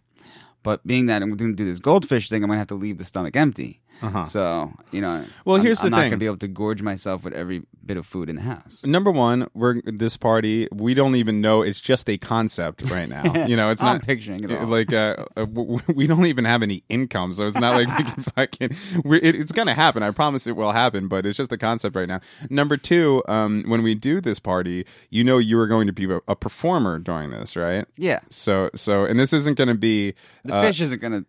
But 0.64 0.84
being 0.84 1.06
that 1.06 1.22
I'm 1.22 1.36
going 1.36 1.52
to 1.52 1.56
do 1.56 1.64
this 1.64 1.78
goldfish 1.78 2.28
thing, 2.28 2.42
I'm 2.42 2.48
going 2.48 2.56
to 2.56 2.60
have 2.60 2.68
to 2.68 2.74
leave 2.74 2.98
the 2.98 3.04
stomach 3.04 3.36
empty. 3.36 3.80
So, 4.24 4.72
you 4.90 5.00
know, 5.00 5.10
Uh-huh. 5.14 5.24
Well, 5.44 5.56
I'm- 5.56 5.64
here's 5.64 5.78
the 5.80 5.86
I'm 5.86 5.90
not 5.92 5.98
going 6.00 6.10
to 6.12 6.16
be 6.18 6.26
able 6.26 6.38
to 6.38 6.48
gorge 6.48 6.82
myself 6.82 7.24
with 7.24 7.32
every 7.32 7.62
bit 7.84 7.96
of 7.96 8.06
food 8.06 8.28
in 8.28 8.36
the 8.36 8.42
house. 8.42 8.82
Number 8.84 9.10
one, 9.10 9.46
we're 9.54 9.80
this 9.84 10.16
party. 10.16 10.68
We 10.72 10.94
don't 10.94 11.14
even 11.16 11.40
know. 11.40 11.62
It's 11.62 11.80
just 11.80 12.08
a 12.08 12.16
concept 12.18 12.82
right 12.90 13.08
now. 13.08 13.22
You 13.46 13.56
know, 13.56 13.70
it's 13.70 13.82
I'm 13.82 13.96
not 13.96 14.02
picturing 14.02 14.42
it 14.44 14.50
all. 14.52 14.66
Like 14.66 14.92
uh, 14.92 15.26
uh, 15.36 15.44
we 15.94 16.06
don't 16.06 16.24
even 16.26 16.44
have 16.44 16.62
any 16.62 16.82
income, 16.88 17.32
so 17.34 17.46
it's 17.46 17.58
not 17.58 17.74
like 17.76 17.98
we 17.98 18.04
can 18.04 18.22
fucking. 18.36 18.76
We're, 19.04 19.16
it, 19.22 19.34
it's 19.34 19.52
gonna 19.52 19.74
happen. 19.74 20.02
I 20.02 20.10
promise 20.12 20.46
it 20.46 20.56
will 20.56 20.72
happen, 20.72 21.08
but 21.08 21.26
it's 21.26 21.36
just 21.36 21.52
a 21.52 21.58
concept 21.58 21.94
right 21.94 22.08
now. 22.08 22.20
Number 22.50 22.76
two, 22.76 23.22
um, 23.28 23.64
when 23.66 23.82
we 23.82 23.94
do 23.94 24.20
this 24.20 24.38
party, 24.40 24.86
you 25.10 25.24
know, 25.24 25.38
you 25.38 25.58
are 25.58 25.66
going 25.66 25.86
to 25.86 25.92
be 25.92 26.10
a, 26.10 26.20
a 26.26 26.34
performer 26.36 26.98
during 26.98 27.30
this, 27.30 27.54
right? 27.56 27.84
Yeah. 27.96 28.20
So, 28.30 28.70
so, 28.74 29.04
and 29.04 29.18
this 29.20 29.32
isn't 29.32 29.56
going 29.58 29.68
to 29.68 29.74
be. 29.74 30.14
The 30.44 30.54
uh, 30.54 30.62
fish 30.62 30.80
isn't 30.80 31.00
going 31.00 31.12
to 31.12 31.26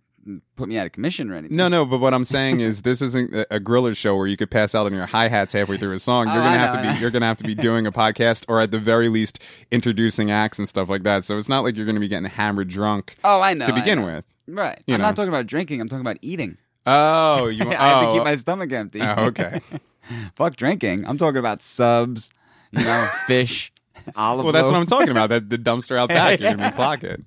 put 0.55 0.67
me 0.69 0.77
out 0.77 0.85
of 0.85 0.91
commission 0.91 1.29
or 1.29 1.35
anything. 1.35 1.55
No, 1.55 1.67
no, 1.67 1.85
but 1.85 1.99
what 1.99 2.13
I'm 2.13 2.25
saying 2.25 2.59
is 2.59 2.81
this 2.81 3.01
isn't 3.01 3.33
a, 3.33 3.55
a 3.55 3.59
griller 3.59 3.95
show 3.95 4.15
where 4.15 4.27
you 4.27 4.37
could 4.37 4.49
pass 4.49 4.73
out 4.73 4.85
on 4.85 4.93
your 4.93 5.05
hi 5.05 5.27
hats 5.27 5.53
halfway 5.53 5.77
through 5.77 5.93
a 5.93 5.99
song. 5.99 6.27
You're 6.27 6.37
Oh, 6.37 6.39
gonna 6.43 6.57
I 6.57 6.59
have 6.59 6.73
know, 6.75 6.81
to 6.89 6.93
be 6.95 6.99
you're 7.01 7.11
gonna 7.11 7.25
have 7.27 7.37
to 7.37 7.43
be 7.43 7.55
doing 7.55 7.85
a 7.85 7.91
podcast 7.91 8.45
or 8.47 8.59
at 8.61 8.71
the 8.71 8.79
very 8.79 9.07
least 9.09 9.41
introducing 9.71 10.31
acts 10.31 10.57
and 10.59 10.67
stuff 10.67 10.89
like 10.89 11.03
that. 11.03 11.25
So 11.25 11.37
it's 11.37 11.49
not 11.49 11.63
like 11.63 11.75
you're 11.75 11.85
gonna 11.85 11.99
be 11.99 12.07
getting 12.07 12.29
hammered 12.29 12.67
drunk 12.69 13.17
Oh, 13.23 13.39
I 13.41 13.53
know. 13.53 13.67
to 13.67 13.73
begin 13.73 13.99
know. 13.99 14.05
with. 14.07 14.25
Right. 14.47 14.81
I'm 14.87 14.93
know. 14.93 14.97
not 14.97 15.15
talking 15.15 15.29
about 15.29 15.47
drinking. 15.47 15.81
I'm 15.81 15.89
talking 15.89 16.01
about 16.01 16.17
eating. 16.21 16.57
Oh, 16.85 17.47
you 17.49 17.63
I 17.69 17.73
have 17.73 17.97
oh, 17.97 18.05
to 18.07 18.11
keep 18.13 18.21
oh. 18.21 18.25
my 18.25 18.35
stomach 18.35 18.71
empty. 18.71 19.01
oh, 19.01 19.25
okay. 19.25 19.61
Fuck 20.35 20.55
drinking. 20.55 21.05
I'm 21.07 21.17
talking 21.17 21.37
about 21.39 21.61
subs, 21.63 22.29
you 22.71 22.83
know, 22.83 23.07
fish, 23.27 23.71
olive 24.15 24.43
Well, 24.45 24.53
that's 24.53 24.65
what 24.71 24.75
I'm 24.75 24.85
talking 24.85 25.09
about. 25.09 25.29
That 25.29 25.49
the 25.49 25.57
dumpster 25.57 25.97
out 25.97 26.09
back, 26.09 26.39
you're 26.39 26.55
gonna 26.55 26.71
be 26.71 26.77
clocking. 26.77 27.25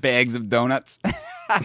bags 0.00 0.34
of 0.34 0.48
donuts. 0.48 0.98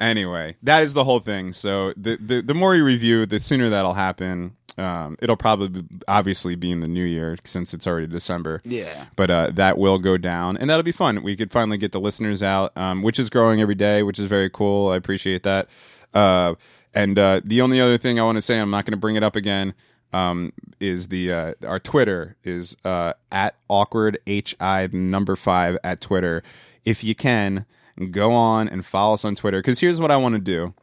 Anyway, 0.00 0.56
that 0.62 0.82
is 0.82 0.94
the 0.94 1.04
whole 1.04 1.20
thing. 1.20 1.52
So 1.52 1.92
the 1.96 2.16
the, 2.20 2.42
the 2.42 2.54
more 2.54 2.74
you 2.74 2.84
review, 2.84 3.26
the 3.26 3.38
sooner 3.38 3.68
that'll 3.70 3.94
happen. 3.94 4.56
Um, 4.76 5.16
it'll 5.22 5.36
probably 5.36 5.84
obviously 6.08 6.56
be 6.56 6.72
in 6.72 6.80
the 6.80 6.88
new 6.88 7.04
year 7.04 7.36
since 7.44 7.72
it's 7.74 7.86
already 7.86 8.08
December. 8.08 8.60
Yeah. 8.64 9.06
But 9.14 9.30
uh, 9.30 9.50
that 9.52 9.78
will 9.78 9.98
go 9.98 10.16
down, 10.16 10.56
and 10.56 10.68
that'll 10.68 10.82
be 10.82 10.90
fun. 10.90 11.22
We 11.22 11.36
could 11.36 11.52
finally 11.52 11.78
get 11.78 11.92
the 11.92 12.00
listeners 12.00 12.42
out, 12.42 12.76
um, 12.76 13.02
which 13.02 13.20
is 13.20 13.30
growing 13.30 13.60
every 13.60 13.76
day, 13.76 14.02
which 14.02 14.18
is 14.18 14.24
very 14.24 14.50
cool. 14.50 14.90
I 14.90 14.96
appreciate 14.96 15.44
that. 15.44 15.68
Uh, 16.12 16.54
and 16.92 17.16
uh, 17.18 17.40
the 17.44 17.60
only 17.60 17.80
other 17.80 17.98
thing 17.98 18.18
I 18.18 18.24
want 18.24 18.36
to 18.36 18.42
say, 18.42 18.58
I'm 18.58 18.70
not 18.70 18.84
going 18.84 18.92
to 18.92 18.98
bring 18.98 19.14
it 19.14 19.22
up 19.22 19.36
again, 19.36 19.74
um, 20.12 20.52
is 20.80 21.06
the 21.06 21.32
uh, 21.32 21.54
our 21.64 21.78
Twitter 21.78 22.36
is 22.42 22.76
uh, 22.84 23.12
at 23.30 23.54
awkward 23.68 24.18
hi 24.60 24.88
number 24.92 25.36
five 25.36 25.78
at 25.84 26.00
Twitter. 26.00 26.42
If 26.84 27.04
you 27.04 27.14
can 27.14 27.66
go 28.10 28.32
on 28.32 28.68
and 28.68 28.84
follow 28.84 29.14
us 29.14 29.24
on 29.24 29.34
Twitter, 29.36 29.58
because 29.58 29.80
here's 29.80 30.00
what 30.00 30.10
I 30.10 30.16
want 30.16 30.34
to 30.34 30.40
do. 30.40 30.74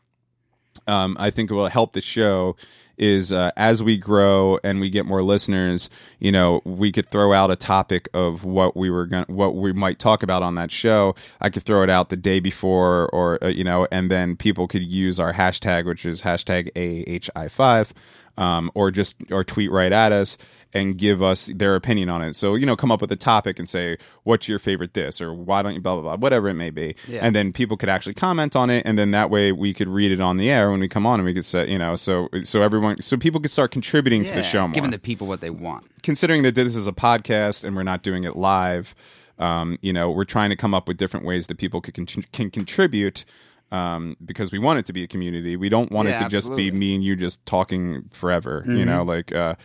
Um, 0.88 1.18
I 1.20 1.32
think 1.32 1.52
it 1.52 1.54
will 1.54 1.68
help 1.68 1.94
the 1.94 2.02
show 2.02 2.56
is 3.02 3.34
uh, 3.34 3.52
as 3.58 3.82
we 3.82 3.98
grow 3.98 4.60
and 4.64 4.80
we 4.80 4.90
get 4.90 5.06
more 5.06 5.24
listeners, 5.24 5.90
you 6.20 6.32
know, 6.32 6.62
we 6.64 6.92
could 6.92 7.10
throw 7.10 7.34
out 7.34 7.50
a 7.50 7.56
topic 7.56 8.08
of 8.14 8.46
what 8.46 8.78
we 8.78 8.90
were 8.92 9.08
going 9.08 9.26
what 9.28 9.56
we 9.56 9.74
might 9.74 9.98
talk 9.98 10.22
about 10.22 10.44
on 10.44 10.56
that 10.56 10.72
show. 10.72 11.16
I 11.42 11.50
could 11.50 11.64
throw 11.64 11.82
it 11.84 11.90
out 11.90 12.10
the 12.10 12.16
day 12.16 12.40
before 12.40 13.10
or, 13.10 13.44
uh, 13.44 13.48
you 13.48 13.64
know, 13.64 13.88
and 13.92 14.12
then 14.12 14.36
people 14.36 14.68
could 14.68 14.84
use 14.84 15.20
our 15.20 15.34
hashtag, 15.34 15.86
which 15.86 16.06
is 16.06 16.22
hashtag 16.22 16.72
AHI5, 16.74 17.92
um, 18.38 18.72
or 18.76 18.92
just, 18.92 19.16
or 19.32 19.44
tweet 19.44 19.72
right 19.72 19.92
at 19.92 20.12
us 20.12 20.38
and 20.74 20.98
give 20.98 21.22
us 21.22 21.48
their 21.48 21.76
opinion 21.76 22.10
on 22.10 22.22
it. 22.22 22.36
So, 22.36 22.56
you 22.56 22.66
know, 22.66 22.76
come 22.76 22.92
up 22.92 23.02
with 23.02 23.12
a 23.12 23.16
topic 23.16 23.60
and 23.60 23.68
say, 23.68 23.98
what's 24.24 24.48
your 24.48 24.60
favorite 24.60 24.94
this 24.94 25.22
or 25.22 25.34
why 25.34 25.62
don't 25.62 25.74
you 25.74 25.82
blah, 25.82 25.96
blah, 25.96 26.02
blah, 26.02 26.16
whatever 26.16 26.48
it 26.48 26.54
may 26.54 26.70
be. 26.70 26.96
Yeah. 27.08 27.20
And 27.24 27.36
then 27.36 27.52
people 27.52 27.78
could 27.78 27.90
actually 27.90 28.14
comment 28.14 28.56
on 28.56 28.70
it. 28.70 28.86
And 28.86 28.98
then 28.98 29.12
that 29.12 29.30
way 29.30 29.52
we 29.52 29.74
could 29.74 29.88
read 29.88 30.12
it 30.12 30.22
on 30.22 30.38
the 30.38 30.50
air 30.50 30.72
when 30.72 30.80
we 30.80 30.88
come 30.88 31.06
on 31.06 31.20
and 31.20 31.26
we 31.26 31.34
could 31.34 31.46
say, 31.46 31.70
you 31.70 31.78
know, 31.78 31.96
so, 31.96 32.30
so 32.44 32.62
everyone, 32.62 33.02
so 33.02 33.18
people 33.18 33.42
could 33.42 33.52
start 33.52 33.72
contributing 33.72 34.24
to 34.24 34.34
the 34.34 34.44
show 34.44 34.68
more. 34.68 34.74
Giving 34.74 34.92
the 34.92 35.00
people 35.00 35.28
what 35.28 35.42
they 35.42 35.50
want. 35.50 35.86
Considering 36.04 36.44
that 36.44 36.56
this 36.56 36.76
is 36.76 36.88
a 36.88 36.94
podcast 36.94 37.64
and 37.64 37.76
we're 37.76 37.84
not 37.84 38.04
doing 38.04 38.24
it 38.24 38.36
live, 38.36 38.96
um, 39.40 39.78
you 39.82 39.92
know, 39.92 40.10
we're 40.10 40.24
trying 40.24 40.52
to 40.52 40.56
come 40.56 40.74
up 40.74 40.88
with 40.88 40.98
different 40.98 41.26
ways 41.26 41.48
that 41.48 41.58
people 41.58 41.82
could 41.82 41.96
con- 41.96 42.06
can 42.32 42.52
contribute. 42.52 43.26
Um, 43.72 44.18
because 44.26 44.52
we 44.52 44.60
want 44.60 44.80
it 44.80 44.86
to 44.88 44.94
be 44.94 45.04
a 45.04 45.08
community. 45.08 45.56
We 45.56 45.70
don't 45.70 45.92
want 45.92 46.10
Yeah, 46.10 46.20
it 46.20 46.24
to 46.24 46.30
just 46.30 46.54
be 46.56 46.72
me 46.72 46.94
and 46.94 47.04
you 47.04 47.16
just 47.16 47.46
talking 47.46 48.10
forever, 48.12 48.62
Mm-hmm. 48.68 48.76
you 48.78 48.84
know, 48.86 49.04
like, 49.04 49.34
uh, 49.34 49.56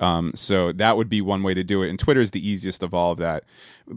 um, 0.00 0.32
so 0.34 0.70
that 0.72 0.98
would 0.98 1.08
be 1.08 1.22
one 1.22 1.42
way 1.42 1.54
to 1.54 1.64
do 1.64 1.82
it. 1.82 1.88
And 1.88 1.98
Twitter 1.98 2.20
is 2.20 2.32
the 2.32 2.46
easiest 2.46 2.82
of 2.82 2.92
all 2.92 3.12
of 3.12 3.18
that. 3.18 3.44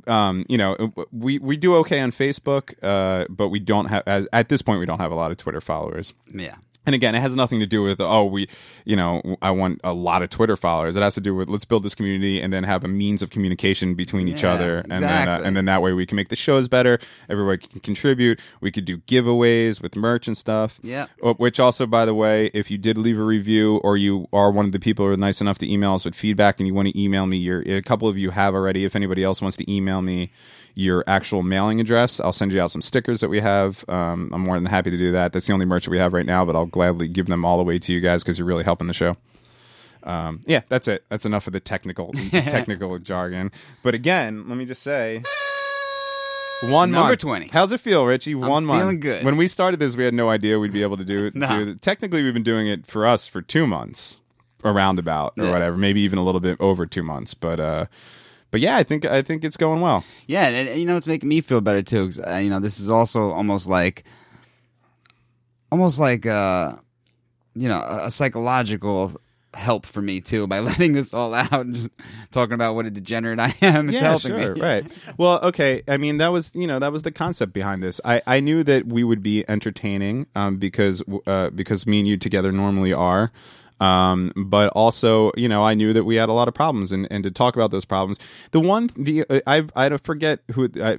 Um, 0.08 0.46
you 0.48 0.58
know, 0.58 0.94
we, 1.12 1.40
we 1.40 1.58
do 1.58 1.76
okay 1.78 2.00
on 2.00 2.12
Facebook, 2.12 2.76
uh, 2.82 3.26
but 3.30 3.50
we 3.50 3.60
don't 3.60 3.88
have, 3.88 4.04
as, 4.06 4.26
at 4.32 4.48
this 4.48 4.62
point, 4.62 4.80
we 4.80 4.86
don't 4.86 5.00
have 5.00 5.12
a 5.12 5.16
lot 5.16 5.32
of 5.32 5.38
Twitter 5.38 5.60
followers. 5.60 6.14
Yeah. 6.34 6.56
And 6.88 6.96
again, 6.96 7.14
it 7.14 7.20
has 7.20 7.36
nothing 7.36 7.60
to 7.60 7.68
do 7.68 7.84
with 7.84 8.02
oh 8.02 8.26
we, 8.26 8.48
you 8.86 8.96
know, 8.96 9.38
I 9.42 9.52
want 9.52 9.80
a 9.84 9.94
lot 9.94 10.24
of 10.24 10.30
Twitter 10.30 10.58
followers. 10.58 10.96
It 10.96 11.04
has 11.04 11.14
to 11.16 11.22
do 11.22 11.36
with 11.36 11.50
let's 11.50 11.66
build 11.66 11.84
this 11.84 11.94
community 11.94 12.42
and 12.42 12.52
then 12.52 12.64
have 12.64 12.84
a 12.84 12.88
means 12.88 13.22
of 13.22 13.30
communication 13.30 13.94
between 13.94 14.28
each 14.28 14.42
Yeah, 14.42 14.54
other, 14.54 14.80
and 14.90 15.04
then 15.04 15.30
uh, 15.30 15.42
and 15.44 15.56
then 15.56 15.66
that 15.66 15.84
way 15.84 15.94
we 15.94 16.06
can 16.08 16.16
make 16.16 16.30
the 16.30 16.36
shows 16.36 16.68
better. 16.68 16.98
Everybody 17.30 17.68
can 17.68 17.82
contribute. 17.82 18.40
We 18.62 18.72
could 18.72 18.86
do 18.86 18.98
giveaways 19.00 19.82
with 19.82 19.96
merch 19.96 20.28
and 20.28 20.36
stuff. 20.36 20.80
Yeah. 20.82 21.08
Uh, 21.24 21.34
Which 21.34 21.60
also, 21.60 21.86
by 21.86 22.06
the 22.06 22.16
way, 22.16 22.48
if 22.54 22.72
you 22.72 22.78
did 22.78 22.98
leave 22.98 23.20
a 23.20 23.24
review 23.24 23.78
or 23.84 23.98
you 23.98 24.28
are 24.34 24.50
one 24.50 24.66
of 24.66 24.72
the 24.72 24.80
people 24.80 25.06
who 25.06 25.12
are 25.12 25.18
nice 25.18 25.42
enough 25.42 25.58
to 25.60 25.72
email 25.72 25.94
us 25.94 26.06
with 26.06 26.16
feedback 26.16 26.60
and 26.60 26.68
you 26.68 26.74
want 26.74 26.88
to 26.88 27.00
email 27.00 27.26
me 27.28 27.38
your, 27.38 27.62
a 27.68 27.82
couple 27.82 28.08
of 28.08 28.18
you 28.18 28.32
have 28.32 28.56
already. 28.56 28.86
If 28.86 28.96
anybody 28.96 29.24
else 29.24 29.42
wants 29.42 29.58
to 29.58 29.70
email 29.72 30.02
me 30.02 30.32
your 30.80 31.04
actual 31.08 31.42
mailing 31.42 31.80
address, 31.82 32.20
I'll 32.20 32.32
send 32.32 32.54
you 32.54 32.62
out 32.62 32.70
some 32.70 32.84
stickers 32.84 33.20
that 33.22 33.30
we 33.30 33.40
have. 33.40 33.84
Um, 33.90 34.30
I'm 34.32 34.42
more 34.42 34.54
than 34.54 34.68
happy 34.68 34.92
to 34.92 34.98
do 34.98 35.12
that. 35.12 35.34
That's 35.34 35.48
the 35.48 35.54
only 35.54 35.66
merch 35.66 35.86
that 35.86 35.90
we 35.92 35.98
have 35.98 36.14
right 36.14 36.26
now, 36.26 36.46
but 36.46 36.56
I'll 36.56 36.68
gladly 36.68 37.08
give 37.08 37.26
them 37.26 37.44
all 37.44 37.60
away 37.60 37.80
to 37.80 37.92
you 37.92 38.00
guys 38.00 38.24
because 38.24 38.38
you're 38.38 38.48
really 38.48 38.64
helping 38.64 38.86
the 38.88 38.94
show. 38.94 39.18
Um, 40.04 40.42
yeah, 40.46 40.62
that's 40.70 40.88
it. 40.88 41.04
That's 41.10 41.26
enough 41.26 41.48
of 41.48 41.54
the 41.54 41.60
technical 41.60 42.14
technical 42.32 42.98
jargon. 43.00 43.52
But 43.82 43.96
again, 43.96 44.48
let 44.48 44.56
me 44.58 44.66
just 44.66 44.84
say. 44.84 45.24
One 46.64 46.90
Number 46.92 47.10
month. 47.10 47.20
20. 47.20 47.50
How's 47.54 47.72
it 47.72 47.80
feel, 47.80 48.06
Richie? 48.06 48.34
One 48.34 48.66
month. 48.66 48.82
feeling 48.82 49.00
good. 49.00 49.24
When 49.24 49.38
we 49.38 49.48
started 49.48 49.80
this, 49.80 49.96
we 49.96 50.04
had 50.06 50.14
no 50.16 50.30
idea 50.30 50.58
we'd 50.58 50.74
be 50.74 50.82
able 50.82 50.98
to 50.98 51.06
do 51.06 51.26
it. 51.26 51.34
Do- 51.40 51.76
technically, 51.76 52.24
we've 52.24 52.34
been 52.34 52.42
doing 52.44 52.68
it 52.68 52.88
for 52.88 53.06
us 53.06 53.28
for 53.28 53.42
two 53.44 53.68
months, 53.68 54.20
a 54.64 54.72
roundabout 54.72 55.34
or 55.38 55.46
Yeah. 55.46 55.52
whatever, 55.52 55.78
maybe 55.78 56.02
even 56.02 56.18
a 56.18 56.24
little 56.24 56.42
bit 56.42 56.58
over 56.60 56.88
two 56.88 57.04
months. 57.04 57.36
But 57.36 57.60
uh, 57.60 57.86
but 58.52 58.60
yeah, 58.62 58.78
I 58.78 58.84
think 58.84 59.06
I 59.06 59.22
think 59.22 59.44
it's 59.44 59.58
going 59.58 59.82
well. 59.82 60.04
Yeah, 60.28 60.48
and, 60.48 60.70
and, 60.70 60.80
you 60.80 60.86
know 60.86 60.98
it's 60.98 61.08
making 61.08 61.30
me 61.30 61.42
feel 61.42 61.62
better 61.62 61.82
too. 61.82 62.06
'cause, 62.06 62.20
uh, 62.20 62.38
you 62.38 62.50
know, 62.50 62.60
this 62.60 62.80
is 62.80 62.90
also 62.90 63.32
almost 63.32 63.68
like, 63.68 64.04
almost 65.72 66.00
like 66.00 66.26
uh, 66.26 66.76
you 67.56 67.68
know, 67.68 67.80
a, 67.80 68.06
a 68.06 68.12
psychological 68.12 69.20
help 69.54 69.86
for 69.88 70.02
me 70.02 70.20
too 70.22 70.46
by 70.46 70.60
letting 70.70 70.94
this 70.94 71.14
all 71.14 71.34
out 71.34 71.52
and 71.52 71.74
just 71.74 71.90
talking 72.32 72.54
about 72.54 72.76
what 72.76 72.86
a 72.86 72.92
degenerate 72.92 73.40
I 73.40 73.54
am. 73.62 73.90
It's 73.90 73.96
yeah, 74.02 74.10
helping 74.10 74.32
sure, 74.40 74.56
me. 74.56 74.62
right. 74.62 74.86
Well, 75.18 75.40
okay. 75.44 75.82
I 75.88 75.98
mean, 75.98 76.18
that 76.18 76.30
was 76.30 76.52
you 76.54 76.68
know 76.68 76.80
that 76.80 76.92
was 76.92 77.02
the 77.02 77.12
concept 77.12 77.54
behind 77.54 77.84
this. 77.84 78.00
I, 78.06 78.22
I 78.28 78.40
knew 78.40 78.64
that 78.64 78.88
we 78.88 79.04
would 79.04 79.24
be 79.24 79.44
entertaining 79.50 80.28
um, 80.36 80.58
because 80.58 81.02
uh, 81.26 81.50
because 81.50 81.86
me 81.88 82.00
and 82.00 82.08
you 82.08 82.18
together 82.18 82.52
normally 82.52 82.94
are. 82.94 83.32
Um, 83.80 84.34
but 84.36 84.70
also, 84.70 85.32
you 85.38 85.48
know, 85.48 85.64
I 85.64 85.74
knew 85.76 85.94
that 85.94 86.04
we 86.04 86.16
had 86.16 86.30
a 86.30 86.34
lot 86.34 86.48
of 86.48 86.54
problems, 86.54 86.92
and, 86.92 87.08
and 87.12 87.24
to 87.24 87.32
talk 87.32 87.56
about 87.56 87.72
those 87.72 87.86
problems, 87.86 88.18
the 88.52 88.60
one 88.60 88.90
the 88.96 89.24
uh, 89.30 89.40
I 89.46 89.66
I 89.76 89.96
forget 89.98 90.40
who 90.54 90.70
I. 90.82 90.98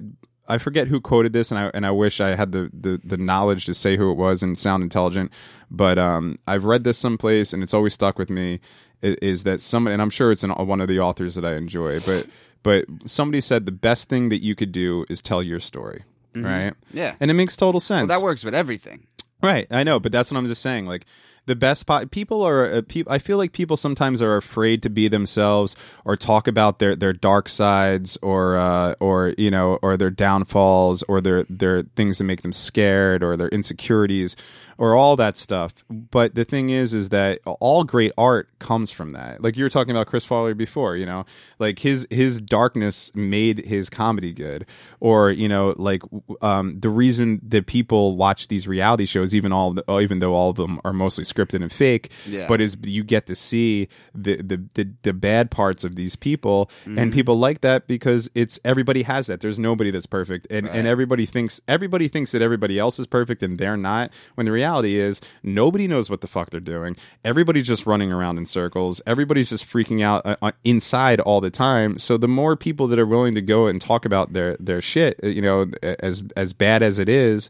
I 0.51 0.57
forget 0.57 0.87
who 0.87 0.99
quoted 0.99 1.31
this, 1.31 1.51
and 1.51 1.59
I 1.59 1.69
and 1.75 1.85
I 1.85 1.91
wish 1.91 2.19
I 2.19 2.33
had 2.33 2.51
the, 2.53 2.71
the, 2.73 2.99
the 3.03 3.17
knowledge 3.17 3.65
to 3.65 3.75
say 3.75 3.97
who 3.97 4.09
it 4.09 4.15
was 4.15 4.41
and 4.41 4.57
sound 4.57 4.81
intelligent. 4.81 5.31
But 5.69 5.99
um, 5.99 6.39
I've 6.47 6.63
read 6.63 6.83
this 6.83 6.97
someplace, 6.97 7.53
and 7.53 7.61
it's 7.61 7.71
always 7.75 7.93
stuck 7.93 8.17
with 8.17 8.31
me. 8.31 8.59
Is 9.03 9.43
that 9.43 9.61
some? 9.61 9.85
And 9.85 10.01
I'm 10.01 10.09
sure 10.09 10.31
it's 10.31 10.43
an, 10.43 10.49
one 10.49 10.81
of 10.81 10.87
the 10.87 10.99
authors 10.99 11.35
that 11.35 11.45
I 11.45 11.53
enjoy. 11.53 11.99
But 11.99 12.25
but 12.63 12.85
somebody 13.05 13.41
said 13.41 13.67
the 13.67 13.71
best 13.71 14.09
thing 14.09 14.29
that 14.29 14.41
you 14.41 14.55
could 14.55 14.71
do 14.71 15.05
is 15.07 15.21
tell 15.21 15.43
your 15.43 15.59
story, 15.59 16.03
right? 16.33 16.73
Yeah. 16.91 17.13
and 17.19 17.29
it 17.29 17.35
makes 17.35 17.55
total 17.55 17.79
sense. 17.79 18.09
Well, 18.09 18.19
that 18.19 18.23
works 18.23 18.43
with 18.43 18.55
everything. 18.55 19.05
Right, 19.41 19.67
I 19.71 19.83
know, 19.83 19.99
but 19.99 20.11
that's 20.11 20.31
what 20.31 20.37
I'm 20.37 20.47
just 20.47 20.61
saying. 20.61 20.85
Like 20.85 21.05
the 21.49 21.55
best 21.55 21.87
pot, 21.87 22.11
people 22.11 22.43
are. 22.43 22.71
Uh, 22.71 22.81
peop 22.87 23.09
I 23.09 23.17
feel 23.17 23.37
like 23.37 23.53
people 23.53 23.75
sometimes 23.75 24.21
are 24.21 24.37
afraid 24.37 24.83
to 24.83 24.89
be 24.89 25.07
themselves 25.07 25.75
or 26.05 26.15
talk 26.15 26.47
about 26.47 26.77
their 26.77 26.95
their 26.95 27.11
dark 27.11 27.49
sides 27.49 28.17
or 28.21 28.55
uh, 28.55 28.93
or 28.99 29.33
you 29.35 29.49
know 29.49 29.79
or 29.81 29.97
their 29.97 30.11
downfalls 30.11 31.01
or 31.03 31.21
their 31.21 31.43
their 31.49 31.81
things 31.81 32.19
that 32.19 32.25
make 32.25 32.43
them 32.43 32.53
scared 32.53 33.23
or 33.23 33.35
their 33.35 33.49
insecurities 33.49 34.35
or 34.77 34.95
all 34.95 35.15
that 35.15 35.37
stuff. 35.37 35.73
But 35.89 36.35
the 36.35 36.45
thing 36.45 36.69
is, 36.69 36.93
is 36.93 37.09
that 37.09 37.39
all 37.45 37.83
great 37.83 38.13
art 38.17 38.47
comes 38.59 38.91
from 38.91 39.11
that. 39.11 39.43
Like 39.43 39.57
you 39.57 39.63
were 39.63 39.69
talking 39.69 39.91
about 39.91 40.05
Chris 40.05 40.23
Farley 40.25 40.53
before, 40.53 40.95
you 40.95 41.05
know, 41.07 41.25
like 41.57 41.79
his 41.79 42.05
his 42.11 42.39
darkness 42.39 43.11
made 43.15 43.65
his 43.65 43.89
comedy 43.89 44.33
good, 44.33 44.67
or 44.99 45.31
you 45.31 45.49
know, 45.49 45.73
like 45.77 46.03
um, 46.43 46.79
the 46.79 46.89
reason 46.89 47.41
that 47.47 47.65
people 47.65 48.15
watch 48.15 48.49
these 48.49 48.67
reality 48.67 49.07
shows, 49.07 49.33
even 49.33 49.51
all 49.51 49.75
even 49.99 50.19
though 50.19 50.35
all 50.35 50.51
of 50.51 50.57
them 50.57 50.79
are 50.85 50.93
mostly 50.93 51.23
scripted 51.23 51.38
and 51.61 51.71
fake, 51.71 52.11
Yeah. 52.27 52.47
but 52.47 52.61
is 52.61 52.77
you 52.83 53.03
get 53.03 53.25
to 53.27 53.35
see 53.35 53.87
the 54.13 54.41
the 54.41 54.63
the, 54.73 54.89
the 55.03 55.13
bad 55.13 55.51
parts 55.51 55.83
of 55.83 55.95
these 55.95 56.15
people, 56.15 56.69
and 56.85 57.13
people 57.13 57.35
like 57.37 57.61
that 57.61 57.87
because 57.87 58.29
it's 58.35 58.59
everybody 58.65 59.03
has 59.03 59.27
that. 59.27 59.41
There's 59.41 59.59
nobody 59.59 59.91
that's 59.91 60.05
perfect, 60.05 60.47
and 60.49 60.67
and 60.67 60.87
everybody 60.87 61.25
thinks 61.25 61.61
everybody 61.67 62.07
thinks 62.07 62.31
that 62.31 62.41
everybody 62.41 62.77
else 62.79 62.99
is 62.99 63.07
perfect, 63.07 63.43
and 63.43 63.57
they're 63.57 63.77
not. 63.77 64.11
When 64.35 64.45
the 64.45 64.51
reality 64.51 64.97
is, 64.99 65.21
nobody 65.43 65.87
knows 65.87 66.09
what 66.09 66.21
the 66.21 66.27
fuck 66.27 66.49
they're 66.49 66.59
doing. 66.59 66.95
Everybody's 67.23 67.67
just 67.67 67.85
running 67.85 68.11
around 68.11 68.37
in 68.37 68.45
circles. 68.45 69.01
Everybody's 69.05 69.49
just 69.49 69.65
freaking 69.65 70.03
out 70.03 70.25
uh, 70.25 70.35
uh, 70.41 70.51
inside 70.63 71.19
all 71.19 71.41
the 71.41 71.49
time. 71.49 71.97
So 71.99 72.17
the 72.17 72.27
more 72.27 72.55
people 72.55 72.87
that 72.87 72.99
are 72.99 73.05
willing 73.05 73.35
to 73.35 73.41
go 73.41 73.67
and 73.67 73.81
talk 73.81 74.05
about 74.05 74.33
their 74.33 74.55
their 74.59 74.81
shit, 74.81 75.19
uh, 75.23 75.27
you 75.27 75.41
know, 75.41 75.71
as 75.81 76.23
as 76.35 76.53
bad 76.53 76.83
as 76.83 76.99
it 76.99 77.09
is 77.09 77.49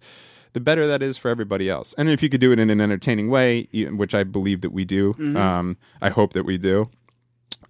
the 0.54 0.60
better 0.60 0.88
that 0.88 1.02
is 1.04 1.18
for 1.18 1.30
everybody 1.30 1.70
else. 1.70 1.94
And 1.98 2.10
if 2.10 2.24
you 2.24 2.30
could 2.30 2.42
do 2.42 2.52
it 2.52 2.60
in 2.60 2.70
an 2.70 2.82
entertaining 2.82 3.30
way, 3.30 3.68
which 3.74 4.16
I 4.16 4.24
believe 4.24 4.62
that 4.62 4.72
we 4.72 4.86
do, 4.86 5.16
um, 5.36 5.78
I 6.02 6.10
hope 6.10 6.34
that 6.34 6.44
we 6.44 6.58
do. 6.58 6.90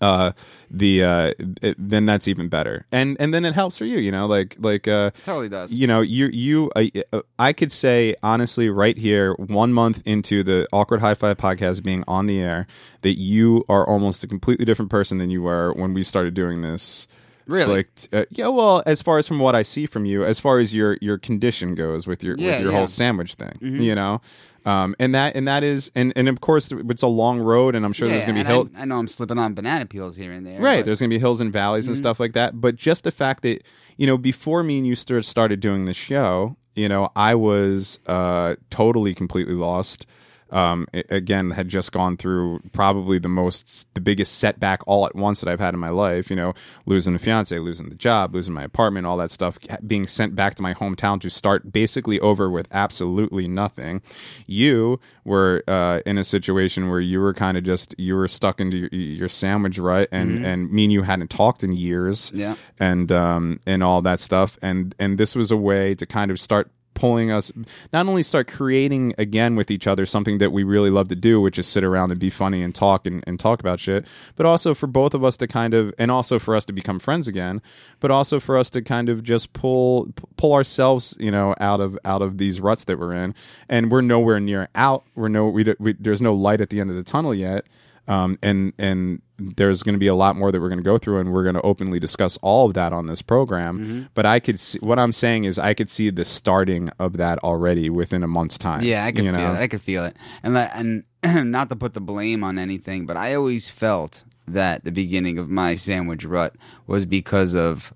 Uh, 0.01 0.31
the 0.71 1.03
uh, 1.03 1.33
it, 1.61 1.75
then 1.77 2.05
that's 2.05 2.25
even 2.29 2.47
better, 2.47 2.85
and 2.89 3.17
and 3.19 3.33
then 3.33 3.43
it 3.43 3.53
helps 3.53 3.77
for 3.77 3.83
you, 3.83 3.97
you 3.97 4.13
know, 4.13 4.27
like 4.27 4.55
like 4.57 4.87
uh, 4.87 5.11
Totally 5.25 5.49
does. 5.49 5.73
you 5.73 5.87
know, 5.87 5.99
you 5.99 6.27
you 6.27 6.71
I, 6.73 6.89
I 7.37 7.51
could 7.51 7.73
say 7.73 8.15
honestly 8.23 8.69
right 8.69 8.97
here, 8.97 9.33
one 9.33 9.73
month 9.73 10.01
into 10.05 10.41
the 10.41 10.65
awkward 10.71 11.01
high 11.01 11.15
five 11.15 11.35
podcast 11.37 11.83
being 11.83 12.05
on 12.07 12.27
the 12.27 12.39
air, 12.39 12.65
that 13.01 13.19
you 13.19 13.65
are 13.67 13.85
almost 13.85 14.23
a 14.23 14.27
completely 14.27 14.63
different 14.63 14.89
person 14.89 15.17
than 15.17 15.29
you 15.31 15.41
were 15.41 15.73
when 15.73 15.93
we 15.93 16.03
started 16.05 16.33
doing 16.33 16.61
this. 16.61 17.05
Really? 17.49 17.75
Like, 17.77 17.89
uh, 18.13 18.25
yeah. 18.29 18.47
Well, 18.47 18.83
as 18.85 19.01
far 19.01 19.17
as 19.17 19.27
from 19.27 19.39
what 19.39 19.55
I 19.55 19.63
see 19.63 19.85
from 19.85 20.05
you, 20.05 20.23
as 20.23 20.39
far 20.39 20.59
as 20.59 20.73
your 20.75 20.97
your 21.01 21.17
condition 21.17 21.75
goes 21.75 22.05
with 22.07 22.23
your 22.23 22.35
Yeah, 22.37 22.51
with 22.51 22.61
your 22.61 22.71
yeah. 22.71 22.77
whole 22.77 22.87
sandwich 22.87 23.35
thing, 23.35 23.57
you 23.61 23.95
know, 23.95 24.21
um, 24.65 24.95
and 24.99 25.15
that 25.15 25.35
and 25.35 25.47
that 25.47 25.63
is 25.63 25.91
and 25.95 26.13
and 26.15 26.29
of 26.29 26.41
course 26.41 26.71
it's 26.71 27.01
a 27.01 27.07
long 27.07 27.39
road, 27.39 27.75
and 27.75 27.85
I'm 27.85 27.93
sure 27.93 28.07
there's 28.07 28.25
gonna 28.25 28.43
be 28.43 28.47
hills. 28.47 28.69
I, 28.77 28.81
I 28.81 28.85
know 28.85 28.97
I'm 28.99 29.07
slipping 29.07 29.37
on 29.39 29.53
banana 29.55 29.85
peels 29.85 30.15
here 30.15 30.31
and 30.31 30.45
there. 30.45 30.59
Right, 30.61 30.77
but- 30.79 30.85
there's 30.85 30.99
going 30.99 31.09
to 31.09 31.15
be 31.15 31.19
hills 31.19 31.41
and 31.41 31.51
valleys 31.51 31.87
and 31.87 31.97
stuff 31.97 32.19
like 32.19 32.33
that. 32.33 32.61
But 32.61 32.75
just 32.75 33.03
the 33.03 33.11
fact 33.11 33.41
that 33.43 33.63
you 33.97 34.05
know, 34.07 34.17
before 34.17 34.61
me 34.63 34.77
and 34.77 34.87
you 34.87 34.95
st- 34.95 35.25
started 35.25 35.59
doing 35.59 35.85
the 35.85 35.93
show, 35.93 36.55
you 36.75 36.87
know, 36.87 37.09
I 37.15 37.35
was 37.35 37.99
uh, 38.07 38.55
totally, 38.69 39.13
completely 39.15 39.55
lost. 39.55 40.05
Um, 40.51 40.87
a- 40.93 41.03
again, 41.15 41.51
had 41.51 41.67
just 41.67 41.91
gone 41.91 42.17
through 42.17 42.61
probably 42.73 43.19
the 43.19 43.27
most, 43.29 43.87
the 43.93 44.01
biggest 44.01 44.37
setback 44.39 44.81
all 44.87 45.05
at 45.05 45.15
once 45.15 45.41
that 45.41 45.49
I've 45.49 45.59
had 45.59 45.73
in 45.73 45.79
my 45.79 45.89
life. 45.89 46.29
You 46.29 46.35
know, 46.35 46.53
losing 46.85 47.15
a 47.15 47.19
fiance, 47.19 47.57
losing 47.59 47.89
the 47.89 47.95
job, 47.95 48.33
losing 48.33 48.53
my 48.53 48.63
apartment, 48.63 49.05
all 49.07 49.17
that 49.17 49.31
stuff, 49.31 49.57
being 49.85 50.07
sent 50.07 50.35
back 50.35 50.55
to 50.55 50.61
my 50.63 50.73
hometown 50.73 51.21
to 51.21 51.29
start 51.29 51.71
basically 51.71 52.19
over 52.19 52.49
with 52.49 52.67
absolutely 52.71 53.47
nothing. 53.47 54.01
You 54.47 54.99
were 55.23 55.63
uh, 55.67 55.99
in 56.05 56.17
a 56.17 56.23
situation 56.23 56.89
where 56.89 56.99
you 57.01 57.19
were 57.19 57.33
kind 57.33 57.57
of 57.57 57.63
just 57.63 57.93
you 57.97 58.15
were 58.15 58.27
stuck 58.27 58.59
into 58.59 58.77
your, 58.77 58.89
your 58.91 59.29
sandwich 59.29 59.77
right, 59.77 60.07
and 60.11 60.45
and 60.45 60.71
me 60.71 60.85
and 60.85 60.93
you 60.93 61.03
hadn't 61.03 61.29
talked 61.29 61.63
in 61.63 61.73
years, 61.73 62.31
Yeah. 62.33 62.55
and 62.79 63.11
um 63.11 63.59
and 63.67 63.83
all 63.83 64.01
that 64.01 64.19
stuff, 64.19 64.57
and 64.61 64.95
and 64.99 65.17
this 65.17 65.35
was 65.35 65.51
a 65.51 65.57
way 65.57 65.95
to 65.95 66.05
kind 66.05 66.31
of 66.31 66.39
start 66.39 66.71
pulling 66.99 67.31
us 67.31 67.51
not 67.93 68.07
only 68.07 68.23
start 68.23 68.47
creating 68.47 69.13
again 69.17 69.55
with 69.55 69.71
each 69.71 69.87
other 69.87 70.05
something 70.05 70.37
that 70.39 70.51
we 70.51 70.63
really 70.63 70.89
love 70.89 71.07
to 71.07 71.15
do 71.15 71.39
which 71.39 71.57
is 71.57 71.67
sit 71.67 71.83
around 71.83 72.11
and 72.11 72.19
be 72.19 72.29
funny 72.29 72.61
and 72.61 72.75
talk 72.75 73.07
and, 73.07 73.23
and 73.25 73.39
talk 73.39 73.59
about 73.59 73.79
shit 73.79 74.05
but 74.35 74.45
also 74.45 74.73
for 74.73 74.87
both 74.87 75.13
of 75.13 75.23
us 75.23 75.37
to 75.37 75.47
kind 75.47 75.73
of 75.73 75.93
and 75.97 76.11
also 76.11 76.37
for 76.37 76.55
us 76.55 76.65
to 76.65 76.73
become 76.73 76.99
friends 76.99 77.27
again 77.27 77.61
but 77.99 78.11
also 78.11 78.39
for 78.39 78.57
us 78.57 78.69
to 78.69 78.81
kind 78.81 79.07
of 79.07 79.23
just 79.23 79.53
pull 79.53 80.09
pull 80.37 80.53
ourselves 80.53 81.15
you 81.19 81.31
know 81.31 81.55
out 81.59 81.79
of 81.79 81.97
out 82.05 82.21
of 82.21 82.37
these 82.37 82.59
ruts 82.59 82.85
that 82.85 82.99
we're 82.99 83.13
in. 83.13 83.35
And 83.67 83.91
we're 83.91 84.01
nowhere 84.01 84.39
near 84.39 84.69
out. 84.75 85.03
We're 85.15 85.27
no 85.29 85.47
we, 85.47 85.75
we 85.79 85.93
there's 85.93 86.21
no 86.21 86.33
light 86.33 86.61
at 86.61 86.69
the 86.69 86.79
end 86.79 86.89
of 86.89 86.95
the 86.95 87.03
tunnel 87.03 87.33
yet 87.33 87.65
um, 88.09 88.39
and 88.41 88.73
and 88.77 89.21
there's 89.37 89.83
going 89.83 89.93
to 89.93 89.99
be 89.99 90.07
a 90.07 90.15
lot 90.15 90.35
more 90.35 90.51
that 90.51 90.59
we're 90.59 90.67
going 90.67 90.79
to 90.79 90.83
go 90.83 90.97
through, 90.97 91.19
and 91.19 91.31
we're 91.31 91.43
going 91.43 91.55
to 91.55 91.61
openly 91.61 91.99
discuss 91.99 92.37
all 92.41 92.67
of 92.67 92.73
that 92.73 92.91
on 92.91 93.05
this 93.05 93.21
program. 93.21 93.79
Mm-hmm. 93.79 94.03
But 94.15 94.25
I 94.25 94.39
could 94.39 94.59
see 94.59 94.79
what 94.79 94.97
I'm 94.99 95.13
saying 95.13 95.45
is 95.45 95.59
I 95.59 95.75
could 95.75 95.91
see 95.91 96.09
the 96.09 96.25
starting 96.25 96.89
of 96.99 97.17
that 97.17 97.39
already 97.39 97.89
within 97.89 98.23
a 98.23 98.27
month's 98.27 98.57
time. 98.57 98.81
Yeah, 98.81 99.05
I 99.05 99.11
can 99.11 99.25
you 99.25 99.31
feel 99.31 99.39
know? 99.39 99.53
it. 99.53 99.57
I 99.57 99.67
could 99.67 99.81
feel 99.81 100.03
it. 100.05 100.17
And 100.43 100.57
and 100.57 101.03
not 101.51 101.69
to 101.69 101.75
put 101.75 101.93
the 101.93 102.01
blame 102.01 102.43
on 102.43 102.57
anything, 102.57 103.05
but 103.05 103.15
I 103.15 103.35
always 103.35 103.69
felt 103.69 104.23
that 104.47 104.83
the 104.83 104.91
beginning 104.91 105.37
of 105.37 105.49
my 105.49 105.75
sandwich 105.75 106.25
rut 106.25 106.55
was 106.87 107.05
because 107.05 107.53
of 107.53 107.93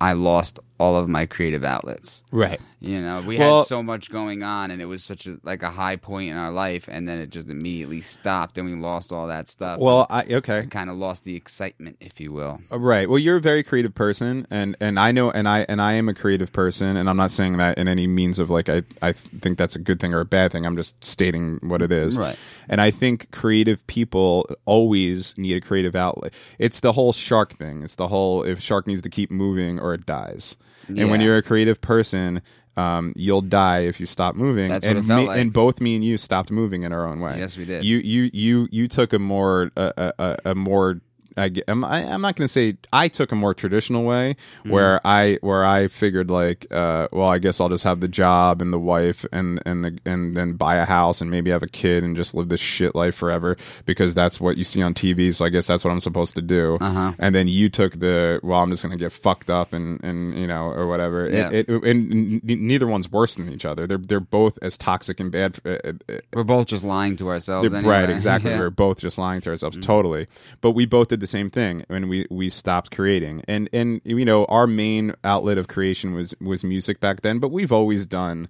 I 0.00 0.12
lost 0.12 0.58
all 0.78 0.96
of 0.96 1.08
my 1.08 1.26
creative 1.26 1.62
outlets. 1.64 2.22
Right. 2.32 2.60
You 2.80 3.00
know, 3.00 3.22
we 3.26 3.38
Well- 3.38 3.60
had 3.60 3.66
so 3.66 3.82
much 3.82 4.10
going 4.10 4.42
on, 4.42 4.70
and 4.70 4.82
it 4.82 4.84
was 4.86 5.02
such 5.02 5.26
a 5.26 5.38
like 5.42 5.62
a 5.62 5.70
high 5.70 5.96
point 5.96 6.30
in 6.30 6.36
our 6.36 6.50
life, 6.50 6.88
and 6.90 7.08
then 7.08 7.18
it 7.18 7.30
just 7.30 7.48
immediately 7.48 8.00
stopped, 8.02 8.58
and 8.58 8.66
we 8.68 8.74
lost 8.74 9.10
all 9.12 9.28
that 9.28 9.48
stuff. 9.48 9.78
Well, 9.80 10.06
I 10.10 10.24
okay. 10.24 10.66
kind 10.66 10.90
of 10.90 10.96
lost 10.96 11.24
the 11.24 11.34
excitement, 11.36 11.96
if 12.00 12.20
you 12.20 12.32
will. 12.32 12.60
Uh, 12.70 12.78
Right. 12.78 13.08
Well, 13.08 13.18
you're 13.18 13.36
a 13.36 13.40
very 13.40 13.62
creative 13.62 13.94
person, 13.94 14.46
and 14.50 14.76
and 14.80 14.98
I 14.98 15.12
know, 15.12 15.30
and 15.30 15.48
I 15.48 15.60
and 15.68 15.80
I 15.80 15.94
am 15.94 16.08
a 16.08 16.14
creative 16.14 16.52
person, 16.52 16.96
and 16.96 17.08
I'm 17.08 17.16
not 17.16 17.30
saying 17.30 17.56
that 17.56 17.78
in 17.78 17.88
any 17.88 18.06
means 18.06 18.38
of 18.38 18.50
like 18.50 18.68
I 18.68 18.82
I 19.00 19.12
think 19.12 19.56
that's 19.56 19.76
a 19.76 19.80
good 19.80 20.00
thing 20.00 20.12
or 20.12 20.20
a 20.20 20.24
bad 20.26 20.52
thing. 20.52 20.66
I'm 20.66 20.76
just 20.76 21.02
stating 21.02 21.60
what 21.62 21.80
it 21.80 21.92
is. 21.92 22.18
Right. 22.18 22.36
And 22.68 22.80
I 22.80 22.90
think 22.90 23.30
creative 23.30 23.86
people 23.86 24.46
always 24.66 25.36
need 25.38 25.56
a 25.56 25.60
creative 25.60 25.94
outlet. 25.96 26.34
It's 26.58 26.80
the 26.80 26.92
whole 26.92 27.12
shark 27.14 27.54
thing. 27.56 27.82
It's 27.82 27.94
the 27.94 28.08
whole 28.08 28.42
if 28.42 28.60
shark 28.60 28.86
needs 28.86 29.00
to 29.02 29.10
keep 29.10 29.30
moving 29.30 29.78
or 29.78 29.94
it 29.94 30.04
dies. 30.04 30.56
And 30.88 31.10
when 31.10 31.20
you're 31.20 31.36
a 31.36 31.42
creative 31.42 31.80
person. 31.80 32.42
Um, 32.76 33.12
you'll 33.14 33.40
die 33.40 33.82
if 33.82 34.00
you 34.00 34.06
stop 34.06 34.34
moving. 34.34 34.68
That's 34.68 34.84
what 34.84 34.96
and 34.96 35.04
it 35.04 35.06
felt 35.06 35.20
me- 35.20 35.26
like. 35.28 35.38
and 35.38 35.52
both 35.52 35.80
me 35.80 35.94
and 35.94 36.04
you 36.04 36.18
stopped 36.18 36.50
moving 36.50 36.82
in 36.82 36.92
our 36.92 37.06
own 37.06 37.20
way. 37.20 37.36
Yes, 37.38 37.56
we 37.56 37.64
did. 37.64 37.84
You 37.84 37.98
you 37.98 38.30
you 38.32 38.66
you 38.72 38.88
took 38.88 39.12
a 39.12 39.20
more 39.20 39.70
a, 39.76 40.12
a, 40.18 40.36
a 40.46 40.54
more 40.56 41.00
I, 41.36 41.50
I'm, 41.68 41.84
I, 41.84 42.04
I'm 42.04 42.20
not 42.20 42.36
going 42.36 42.46
to 42.46 42.52
say 42.52 42.76
I 42.92 43.08
took 43.08 43.32
a 43.32 43.34
more 43.34 43.54
traditional 43.54 44.04
way 44.04 44.36
Mm-hmm. 44.60 44.70
where 44.70 45.06
I 45.06 45.38
where 45.42 45.64
I 45.64 45.88
figured 45.88 46.30
like 46.30 46.66
uh, 46.70 47.08
well 47.12 47.28
I 47.28 47.38
guess 47.38 47.60
I'll 47.60 47.68
just 47.68 47.84
have 47.84 48.00
the 48.00 48.08
job 48.08 48.62
and 48.62 48.72
the 48.72 48.78
wife 48.78 49.24
and 49.32 49.60
and 49.66 49.84
the 49.84 49.98
and 50.06 50.36
then 50.36 50.54
buy 50.54 50.76
a 50.76 50.84
house 50.84 51.20
and 51.20 51.30
maybe 51.30 51.50
have 51.50 51.62
a 51.62 51.68
kid 51.68 52.02
and 52.04 52.16
just 52.16 52.34
live 52.34 52.48
this 52.48 52.60
shit 52.60 52.94
life 52.94 53.14
forever 53.14 53.56
because 53.84 54.14
that's 54.14 54.40
what 54.40 54.56
you 54.56 54.64
see 54.64 54.82
on 54.82 54.94
TV 54.94 55.34
so 55.34 55.44
I 55.44 55.48
guess 55.50 55.66
that's 55.66 55.84
what 55.84 55.90
I'm 55.90 56.00
supposed 56.00 56.34
to 56.36 56.42
do 56.42 56.78
Uh-huh. 56.80 57.12
and 57.18 57.34
then 57.34 57.48
you 57.48 57.68
took 57.68 57.98
the 57.98 58.40
well 58.42 58.60
I'm 58.62 58.70
just 58.70 58.82
going 58.82 58.96
to 58.96 59.02
get 59.02 59.12
fucked 59.12 59.50
up 59.50 59.72
and 59.72 60.02
and 60.04 60.36
you 60.38 60.46
know 60.46 60.66
or 60.70 60.86
whatever 60.86 61.28
Yeah. 61.28 61.50
it, 61.50 61.68
it, 61.68 61.84
and 61.84 62.42
neither 62.44 62.86
one's 62.86 63.10
worse 63.10 63.34
than 63.34 63.52
each 63.52 63.64
other 63.64 63.86
they're 63.86 63.98
they're 63.98 64.20
both 64.20 64.58
as 64.62 64.76
toxic 64.78 65.20
and 65.20 65.30
bad 65.30 65.58
uh, 65.66 65.76
uh, 65.84 65.92
We're 66.32 66.44
both 66.44 66.66
just 66.68 66.84
lying 66.84 67.16
to 67.16 67.28
ourselves. 67.28 67.72
anyway. 67.72 67.90
Right, 67.90 68.10
exactly. 68.10 68.50
Yeah. 68.54 68.60
We're 68.60 68.70
both 68.70 69.00
just 69.00 69.18
lying 69.18 69.40
to 69.42 69.50
ourselves, 69.50 69.76
totally. 69.78 70.26
But 70.60 70.72
we 70.72 70.86
both 70.86 71.08
did 71.08 71.20
the 71.24 71.28
same 71.38 71.50
thing 71.50 71.84
when 71.88 72.08
we 72.08 72.26
we 72.30 72.50
stopped 72.50 72.90
creating, 72.90 73.42
and 73.48 73.68
and 73.72 74.00
you 74.04 74.24
know 74.24 74.44
our 74.46 74.66
main 74.66 75.14
outlet 75.24 75.56
of 75.58 75.66
creation 75.68 76.14
was 76.14 76.34
was 76.40 76.62
music 76.62 77.00
back 77.00 77.22
then. 77.22 77.38
But 77.38 77.50
we've 77.50 77.72
always 77.72 78.06
done 78.06 78.48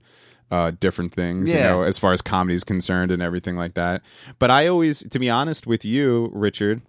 uh, 0.51 0.73
different 0.81 1.13
things, 1.15 1.49
you 1.51 1.63
know, 1.65 1.83
as 1.83 1.99
far 1.99 2.13
as 2.13 2.21
comedy 2.21 2.55
is 2.55 2.65
concerned 2.65 3.11
and 3.11 3.23
everything 3.23 3.57
like 3.57 3.75
that. 3.75 4.03
But 4.39 4.51
I 4.51 4.67
always, 4.67 5.09
to 5.09 5.19
be 5.19 5.31
honest 5.31 5.67
with 5.67 5.85
you, 5.85 6.31
Richard. 6.33 6.83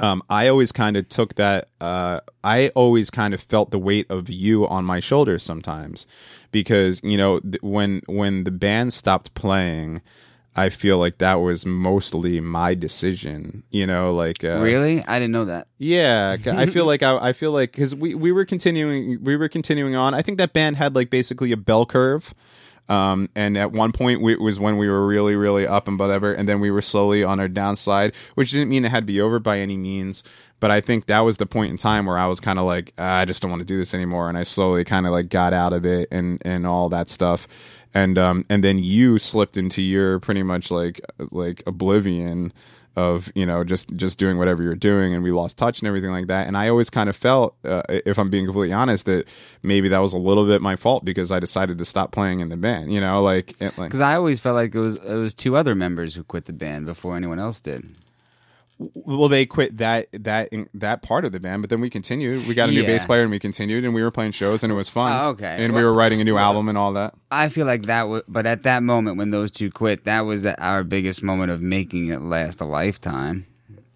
Um, 0.00 0.22
I 0.28 0.48
always 0.48 0.72
kind 0.72 0.96
of 0.96 1.08
took 1.08 1.36
that. 1.36 1.68
Uh, 1.80 2.20
I 2.44 2.68
always 2.74 3.08
kind 3.08 3.32
of 3.32 3.40
felt 3.40 3.70
the 3.70 3.78
weight 3.78 4.06
of 4.10 4.28
you 4.28 4.66
on 4.66 4.84
my 4.84 5.00
shoulders 5.00 5.42
sometimes, 5.42 6.06
because 6.50 7.00
you 7.02 7.16
know 7.16 7.40
th- 7.40 7.62
when 7.62 8.02
when 8.06 8.44
the 8.44 8.50
band 8.50 8.92
stopped 8.92 9.32
playing, 9.34 10.02
I 10.58 10.70
feel 10.70 10.96
like 10.98 11.18
that 11.18 11.34
was 11.34 11.66
mostly 11.66 12.40
my 12.40 12.74
decision. 12.74 13.62
You 13.70 13.86
know, 13.86 14.14
like 14.14 14.42
uh, 14.42 14.58
Really? 14.60 15.04
I 15.04 15.18
didn't 15.18 15.32
know 15.32 15.44
that. 15.44 15.68
yeah, 15.78 16.36
I 16.46 16.66
feel 16.66 16.86
like 16.86 17.02
I, 17.02 17.16
I 17.18 17.32
feel 17.34 17.52
like 17.52 17.72
because 17.72 17.94
we, 17.94 18.14
we 18.14 18.32
were 18.32 18.44
continuing 18.46 19.22
we 19.22 19.36
were 19.36 19.48
continuing 19.48 19.94
on. 19.94 20.14
I 20.14 20.22
think 20.22 20.38
that 20.38 20.52
band 20.52 20.76
had 20.76 20.94
like 20.94 21.10
basically 21.10 21.52
a 21.52 21.56
bell 21.56 21.84
curve, 21.84 22.34
um, 22.88 23.28
and 23.34 23.58
at 23.58 23.72
one 23.72 23.92
point 23.92 24.20
we, 24.22 24.32
it 24.34 24.40
was 24.40 24.58
when 24.60 24.78
we 24.78 24.88
were 24.88 25.06
really 25.06 25.36
really 25.36 25.66
up 25.66 25.88
and 25.88 25.98
whatever, 25.98 26.32
and 26.32 26.48
then 26.48 26.60
we 26.60 26.70
were 26.70 26.80
slowly 26.82 27.22
on 27.22 27.38
our 27.40 27.48
downside, 27.48 28.14
which 28.34 28.50
didn't 28.52 28.68
mean 28.70 28.84
it 28.84 28.90
had 28.90 29.00
to 29.00 29.12
be 29.12 29.20
over 29.20 29.38
by 29.38 29.58
any 29.58 29.76
means. 29.76 30.22
But 30.58 30.70
I 30.70 30.80
think 30.80 31.04
that 31.06 31.20
was 31.20 31.36
the 31.36 31.44
point 31.44 31.70
in 31.70 31.76
time 31.76 32.06
where 32.06 32.16
I 32.16 32.26
was 32.26 32.40
kind 32.40 32.58
of 32.58 32.64
like 32.64 32.94
"Ah, 32.96 33.18
I 33.18 33.24
just 33.26 33.42
don't 33.42 33.50
want 33.50 33.60
to 33.60 33.66
do 33.66 33.76
this 33.76 33.92
anymore, 33.92 34.30
and 34.30 34.38
I 34.38 34.42
slowly 34.44 34.84
kind 34.84 35.04
of 35.06 35.12
like 35.12 35.28
got 35.28 35.52
out 35.52 35.74
of 35.74 35.84
it 35.84 36.08
and 36.10 36.40
and 36.46 36.66
all 36.66 36.88
that 36.88 37.10
stuff. 37.10 37.46
And 37.96 38.18
um 38.18 38.44
and 38.50 38.62
then 38.62 38.78
you 38.78 39.18
slipped 39.18 39.56
into 39.56 39.82
your 39.82 40.20
pretty 40.20 40.42
much 40.42 40.70
like 40.70 41.00
like 41.30 41.62
oblivion 41.66 42.52
of 42.96 43.30
you 43.34 43.44
know 43.44 43.62
just 43.62 43.94
just 43.94 44.18
doing 44.18 44.38
whatever 44.38 44.62
you're 44.62 44.74
doing 44.74 45.14
and 45.14 45.22
we 45.22 45.30
lost 45.30 45.58
touch 45.58 45.80
and 45.80 45.86
everything 45.86 46.10
like 46.10 46.28
that 46.28 46.46
and 46.46 46.56
i 46.56 46.66
always 46.66 46.88
kind 46.88 47.10
of 47.10 47.14
felt 47.14 47.54
uh, 47.64 47.82
if 47.88 48.18
i'm 48.18 48.30
being 48.30 48.46
completely 48.46 48.72
honest 48.72 49.04
that 49.04 49.28
maybe 49.62 49.86
that 49.88 49.98
was 49.98 50.14
a 50.14 50.18
little 50.18 50.46
bit 50.46 50.62
my 50.62 50.76
fault 50.76 51.04
because 51.04 51.30
i 51.30 51.38
decided 51.38 51.76
to 51.76 51.84
stop 51.84 52.10
playing 52.10 52.40
in 52.40 52.48
the 52.48 52.56
band 52.56 52.90
you 52.90 53.00
know 53.00 53.22
like, 53.22 53.50
it, 53.60 53.76
like 53.76 53.90
Because 53.90 54.00
I 54.00 54.14
always 54.14 54.40
felt 54.40 54.54
like 54.54 54.74
it 54.74 54.78
was 54.80 54.96
it 54.96 55.14
was 55.14 55.34
two 55.34 55.56
other 55.56 55.74
members 55.74 56.14
who 56.14 56.24
quit 56.24 56.46
the 56.46 56.54
band 56.54 56.86
before 56.86 57.16
anyone 57.18 57.38
else 57.38 57.60
did. 57.60 57.84
Well 58.78 59.28
they 59.28 59.46
quit 59.46 59.78
that 59.78 60.06
that 60.12 60.50
that 60.74 61.00
part 61.00 61.24
of 61.24 61.32
the 61.32 61.40
band 61.40 61.62
but 61.62 61.70
then 61.70 61.80
we 61.80 61.88
continued 61.88 62.46
we 62.46 62.54
got 62.54 62.68
a 62.68 62.72
new 62.72 62.82
Yeah. 62.82 62.86
bass 62.88 63.06
player 63.06 63.22
and 63.22 63.30
we 63.30 63.38
continued 63.38 63.84
and 63.84 63.94
we 63.94 64.02
were 64.02 64.10
playing 64.10 64.32
shows 64.32 64.62
and 64.62 64.70
it 64.70 64.76
was 64.76 64.90
fun 64.90 65.12
Oh, 65.18 65.28
okay. 65.30 65.64
and 65.64 65.74
we 65.74 65.82
were 65.82 65.94
writing 65.94 66.20
a 66.20 66.24
new 66.24 66.36
album 66.36 66.68
and 66.68 66.76
all 66.76 66.92
that 66.92 67.14
I 67.30 67.48
feel 67.48 67.64
like 67.66 67.84
that 67.84 68.08
was, 68.08 68.22
but 68.28 68.44
at 68.46 68.64
that 68.64 68.82
moment 68.82 69.16
when 69.16 69.30
those 69.30 69.50
two 69.50 69.70
quit, 69.70 70.04
that 70.04 70.20
was 70.26 70.44
our 70.46 70.84
biggest 70.84 71.22
moment 71.22 71.50
of 71.52 71.60
making 71.62 72.08
it 72.08 72.20
last 72.22 72.60
a 72.60 72.64
lifetime, 72.64 73.46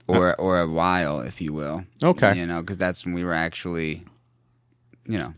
uh, 0.09 0.13
or 0.13 0.35
or 0.41 0.61
a 0.61 0.67
while, 0.69 1.21
if 1.21 1.41
you 1.41 1.53
will. 1.53 1.85
Okay. 2.03 2.37
you 2.39 2.47
know, 2.47 2.61
because 2.61 2.77
that's 2.77 3.05
when 3.05 3.15
we 3.15 3.23
were 3.23 3.33
actually, 3.35 4.05
you 5.07 5.17
know, 5.19 5.35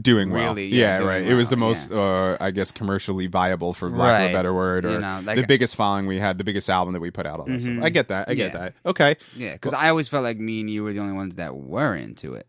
doing 0.00 0.30
well 0.30 0.54
Really, 0.54 0.66
yeah, 0.66 0.78
yeah, 0.78 0.96
doing 0.98 1.08
right 1.08 1.22
it 1.26 1.34
was 1.34 1.48
the 1.48 1.56
well, 1.56 1.68
most 1.68 1.90
uh, 1.92 2.36
i 2.40 2.50
guess 2.50 2.70
commercially 2.70 3.26
viable 3.26 3.72
for 3.72 3.88
lack 3.88 3.94
of 3.94 4.00
Right. 4.00 4.22
a 4.30 4.32
better 4.32 4.52
word 4.52 4.84
or 4.84 4.92
You 4.92 4.98
know, 5.00 5.22
like- 5.24 5.36
the 5.36 5.46
biggest 5.46 5.74
following 5.76 6.06
we 6.06 6.18
had 6.18 6.36
the 6.38 6.44
biggest 6.44 6.68
album 6.68 6.92
that 6.94 7.00
we 7.00 7.10
put 7.10 7.26
out 7.26 7.40
all 7.40 7.46
stuff 7.58 7.82
i 7.82 7.88
get 7.88 8.08
that 8.08 8.28
i 8.28 8.34
get 8.34 8.52
Yeah. 8.52 8.58
that 8.58 8.74
okay 8.84 9.16
yeah. 9.36 9.52
Because 9.54 9.72
I 9.72 9.88
always 9.88 10.08
felt 10.08 10.22
like 10.24 10.38
me 10.38 10.60
and 10.60 10.68
you 10.70 10.82
were 10.84 10.92
the 10.92 11.00
only 11.00 11.14
ones 11.14 11.36
that 11.36 11.54
were 11.56 11.94
into 11.94 12.34
it. 12.34 12.46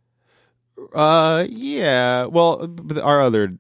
Uh, 0.93 1.45
yeah. 1.49 2.25
Well, 2.25 2.69
our 3.01 3.19
other 3.21 3.57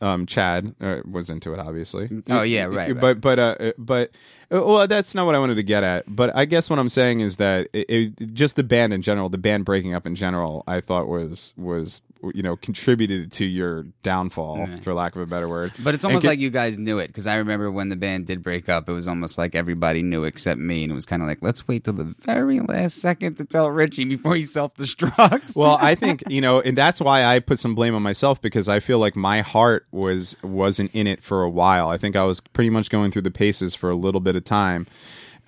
um, 0.00 0.26
Chad 0.26 0.74
uh, 0.80 0.98
was 1.04 1.28
into 1.28 1.52
it, 1.52 1.58
obviously. 1.58 2.08
Oh, 2.30 2.42
yeah, 2.42 2.64
right, 2.64 2.94
right. 2.94 3.00
But 3.00 3.20
but 3.20 3.38
uh, 3.38 3.72
but 3.78 4.10
uh, 4.52 4.62
well, 4.64 4.86
that's 4.86 5.12
not 5.14 5.26
what 5.26 5.34
I 5.34 5.38
wanted 5.40 5.56
to 5.56 5.64
get 5.64 5.82
at. 5.82 6.04
But 6.14 6.34
I 6.36 6.44
guess 6.44 6.70
what 6.70 6.78
I'm 6.78 6.88
saying 6.88 7.18
is 7.20 7.36
that 7.38 7.66
it, 7.72 7.90
it, 8.20 8.32
just 8.34 8.54
the 8.56 8.62
band 8.62 8.92
in 8.92 9.02
general, 9.02 9.28
the 9.28 9.38
band 9.38 9.64
breaking 9.64 9.92
up 9.92 10.06
in 10.06 10.14
general, 10.14 10.62
I 10.68 10.80
thought 10.80 11.08
was 11.08 11.52
was 11.56 12.02
you 12.34 12.42
know 12.42 12.56
contributed 12.56 13.32
to 13.32 13.44
your 13.44 13.84
downfall, 14.02 14.66
for 14.82 14.94
lack 14.94 15.16
of 15.16 15.22
a 15.22 15.26
better 15.26 15.48
word. 15.48 15.72
But 15.82 15.94
it's 15.94 16.04
almost 16.04 16.24
like 16.24 16.38
you 16.38 16.50
guys 16.50 16.78
knew 16.78 16.98
it 16.98 17.08
because 17.08 17.26
I 17.26 17.36
remember 17.36 17.70
when 17.70 17.88
the 17.88 17.96
band 17.96 18.26
did 18.26 18.42
break 18.42 18.68
up, 18.68 18.88
it 18.88 18.92
was 18.92 19.08
almost 19.08 19.38
like 19.38 19.54
everybody 19.54 20.02
knew 20.02 20.24
except 20.24 20.60
me, 20.60 20.84
and 20.84 20.92
it 20.92 20.94
was 20.94 21.06
kind 21.06 21.22
of 21.22 21.28
like, 21.28 21.38
let's 21.42 21.66
wait 21.66 21.84
till 21.84 21.94
the 21.94 22.14
very 22.20 22.60
last 22.60 22.96
second 22.96 23.36
to 23.36 23.44
tell 23.44 23.70
Richie 23.70 24.04
before 24.04 24.34
he 24.34 24.42
self 24.42 24.74
destructs. 24.74 25.56
well 25.56 25.78
i 25.80 25.94
think 25.94 26.22
you 26.28 26.40
know 26.40 26.60
and 26.60 26.76
that's 26.76 27.00
why 27.00 27.24
i 27.24 27.38
put 27.38 27.58
some 27.58 27.74
blame 27.74 27.94
on 27.94 28.02
myself 28.02 28.40
because 28.40 28.68
i 28.68 28.80
feel 28.80 28.98
like 28.98 29.16
my 29.16 29.40
heart 29.40 29.86
was 29.90 30.36
wasn't 30.42 30.92
in 30.94 31.06
it 31.06 31.22
for 31.22 31.42
a 31.42 31.50
while 31.50 31.88
i 31.88 31.96
think 31.96 32.16
i 32.16 32.24
was 32.24 32.40
pretty 32.40 32.70
much 32.70 32.90
going 32.90 33.10
through 33.10 33.22
the 33.22 33.30
paces 33.30 33.74
for 33.74 33.90
a 33.90 33.94
little 33.96 34.20
bit 34.20 34.36
of 34.36 34.44
time 34.44 34.86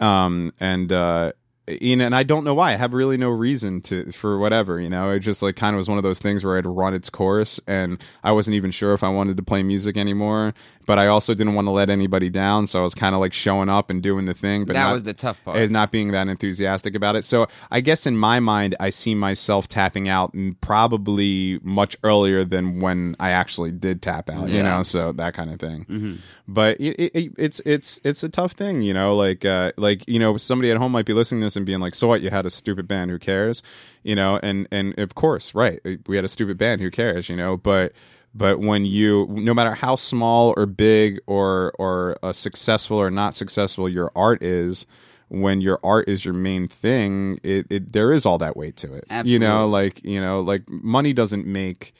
um 0.01 0.53
and 0.61 0.93
uh 0.93 1.33
you 1.67 1.97
know, 1.97 2.05
and 2.07 2.15
I 2.15 2.23
don't 2.25 2.45
know 2.45 2.55
why. 2.55 2.73
I 2.73 2.77
have 2.77 2.93
really 2.95 3.17
no 3.17 3.31
reason 3.31 3.81
to 3.83 4.12
for 4.12 4.39
whatever. 4.39 4.81
You 4.81 4.91
know, 4.91 5.11
it 5.11 5.21
just 5.21 5.43
like 5.43 5.57
kind 5.57 5.75
of 5.75 5.79
was 5.79 5.89
one 5.89 5.99
of 5.99 6.05
those 6.05 6.19
things 6.19 6.45
where 6.45 6.59
I'd 6.59 6.67
run 6.67 6.95
its 6.95 7.11
course, 7.11 7.61
and 7.67 8.03
I 8.23 8.33
wasn't 8.33 8.57
even 8.57 8.71
sure 8.71 8.93
if 8.95 9.03
I 9.03 9.09
wanted 9.09 9.37
to 9.39 9.43
play 9.43 9.62
music 9.62 9.97
anymore. 9.97 10.55
But 10.87 10.99
I 10.99 11.07
also 11.07 11.33
didn't 11.33 11.55
want 11.55 11.67
to 11.67 11.71
let 11.71 11.89
anybody 11.89 12.29
down, 12.29 12.67
so 12.67 12.81
I 12.81 12.83
was 12.83 12.95
kind 12.95 13.15
of 13.15 13.21
like 13.23 13.33
showing 13.33 13.71
up 13.71 13.89
and 13.89 14.03
doing 14.03 14.27
the 14.27 14.35
thing. 14.35 14.67
But 14.67 14.75
that 14.75 14.85
not- 14.85 14.93
was 14.93 15.05
the 15.05 15.15
tough 15.15 15.43
part. 15.43 15.57
is 15.57 15.71
not 15.71 15.91
being 15.91 16.11
that 16.12 16.29
enthusiastic 16.29 16.95
about 16.95 17.17
it. 17.17 17.25
So 17.25 17.47
I 17.71 17.81
guess 17.81 18.07
in 18.07 18.19
my 18.19 18.39
mind, 18.41 18.77
I 18.79 18.91
see 18.91 19.15
myself 19.15 19.67
tapping 19.67 20.11
out 20.11 20.33
m- 20.35 20.59
probably 20.61 21.59
much 21.62 21.97
earlier 22.05 22.45
than 22.45 22.81
when 22.81 23.17
I 23.19 23.31
actually 23.31 23.73
did 23.73 24.03
tap 24.03 24.29
out. 24.29 24.51
You 24.51 24.62
know, 24.62 24.83
so 24.83 25.12
that 25.12 25.33
kind 25.33 25.51
of 25.51 25.59
thing. 25.59 25.87
Mm-hmm. 25.87 26.15
But 26.47 26.79
it, 26.81 26.97
it, 27.01 27.12
it- 27.15 27.33
it's 27.39 27.61
it's 27.65 27.99
it's 28.05 28.23
a 28.23 28.29
tough 28.29 28.53
thing. 28.53 28.83
You 28.83 28.93
know, 28.93 29.17
like 29.17 29.45
uh, 29.47 29.73
like 29.79 30.07
you 30.07 30.19
know, 30.19 30.37
somebody 30.37 30.71
at 30.71 30.77
home 30.77 30.93
might 30.93 31.07
be 31.07 31.15
listening 31.15 31.41
to 31.41 31.47
this 31.47 31.53
and 31.57 31.66
being 31.66 31.80
like, 31.80 31.94
"So 31.94 32.09
what? 32.09 32.20
You 32.22 32.30
had 32.30 32.46
a 32.46 32.50
stupid 32.50 32.86
band? 32.88 33.11
Who 33.11 33.18
cares?" 33.18 33.62
You 34.02 34.14
know, 34.14 34.38
and 34.42 34.68
and 34.70 34.98
of 34.98 35.14
course, 35.14 35.55
right? 35.55 35.80
We 36.07 36.16
had 36.16 36.24
a 36.24 36.28
stupid 36.28 36.59
band. 36.59 36.80
Who 36.80 36.90
cares? 36.90 37.28
You 37.28 37.36
know, 37.36 37.57
but. 37.57 37.92
But 38.36 38.59
when 38.59 38.84
you, 38.84 39.28
no 39.30 39.55
matter 39.55 39.74
how 39.74 39.94
small 39.94 40.55
or 40.57 40.66
big 40.66 41.20
or 41.28 41.72
or 41.78 42.18
uh, 42.20 42.32
successful 42.32 42.96
or 42.96 43.09
not 43.09 43.36
successful 43.36 43.88
your 43.88 44.11
art 44.16 44.42
is, 44.42 44.86
when 45.28 45.61
your 45.61 45.78
art 45.84 46.09
is 46.09 46.24
your 46.24 46.34
main 46.34 46.66
thing, 46.66 47.38
it, 47.44 47.66
it 47.70 47.92
there 47.92 48.12
is 48.12 48.26
all 48.26 48.38
that 48.38 48.57
weight 48.57 48.76
to 48.78 48.92
it. 48.92 49.05
You 49.30 49.38
know, 49.38 49.68
like 49.68 50.05
you 50.05 50.20
know, 50.20 50.40
like 50.40 50.68
money 50.68 51.12
doesn't 51.12 51.46
make 51.46 51.94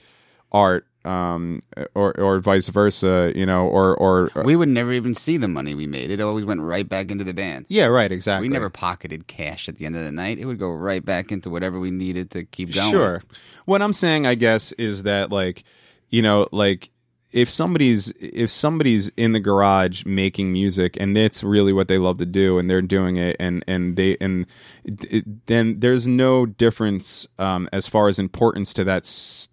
art, 0.51 0.89
um, 1.05 1.61
or 1.95 2.19
or 2.19 2.41
vice 2.41 2.69
versa. 2.69 3.33
You 3.35 3.47
know, 3.47 3.67
or 3.67 3.97
or, 3.97 4.31
or 4.35 4.45
we 4.45 4.57
would 4.57 4.69
never 4.69 4.93
even 4.93 5.15
see 5.15 5.37
the 5.37 5.49
money 5.49 5.75
we 5.75 5.87
made. 5.87 6.11
It 6.11 6.21
always 6.21 6.45
went 6.45 6.61
right 6.61 6.89
back 6.89 7.11
into 7.11 7.25
the 7.25 7.35
band. 7.35 7.67
yeah, 7.69 7.87
right, 7.87 8.11
exactly. 8.11 8.49
We 8.49 8.53
never 8.53 8.71
pocketed 8.71 9.27
cash 9.27 9.69
at 9.69 9.79
the 9.79 9.87
end 9.87 9.97
of 9.97 10.05
the 10.05 10.13
night. 10.13 10.39
It 10.39 10.47
would 10.47 10.59
go 10.59 10.71
right 10.71 11.05
back 11.05 11.33
into 11.33 11.51
whatever 11.51 11.79
we 11.79 11.91
needed 11.91 12.31
to 12.33 12.45
keep 12.45 12.73
going. 12.73 12.91
Sure. 12.91 13.23
What 13.65 13.83
I'm 13.83 13.93
saying, 13.93 14.27
I 14.27 14.35
guess, 14.35 14.73
is 14.73 15.05
that 15.05 15.31
like, 15.31 15.65
you 16.11 16.23
know, 16.23 16.49
like 16.53 16.91
if 17.35 17.51
somebody's 17.51 18.13
if 18.21 18.49
somebody's 18.49 19.09
in 19.17 19.33
the 19.33 19.41
garage 19.41 20.07
making 20.07 20.53
music 20.53 20.97
and 21.01 21.17
that's 21.17 21.43
really 21.43 21.73
what 21.73 21.89
they 21.89 21.99
love 21.99 22.17
to 22.19 22.25
do 22.25 22.61
and 22.61 22.71
they're 22.71 22.81
doing 22.81 23.17
it 23.17 23.35
and 23.41 23.65
and 23.67 23.97
they 23.97 24.17
and 24.21 24.47
it, 24.85 25.47
then 25.47 25.81
there's 25.81 26.07
no 26.07 26.47
difference 26.47 27.27
um, 27.41 27.69
as 27.73 27.89
far 27.89 28.07
as 28.07 28.21
importance 28.21 28.73
to 28.73 28.85
that 28.85 29.03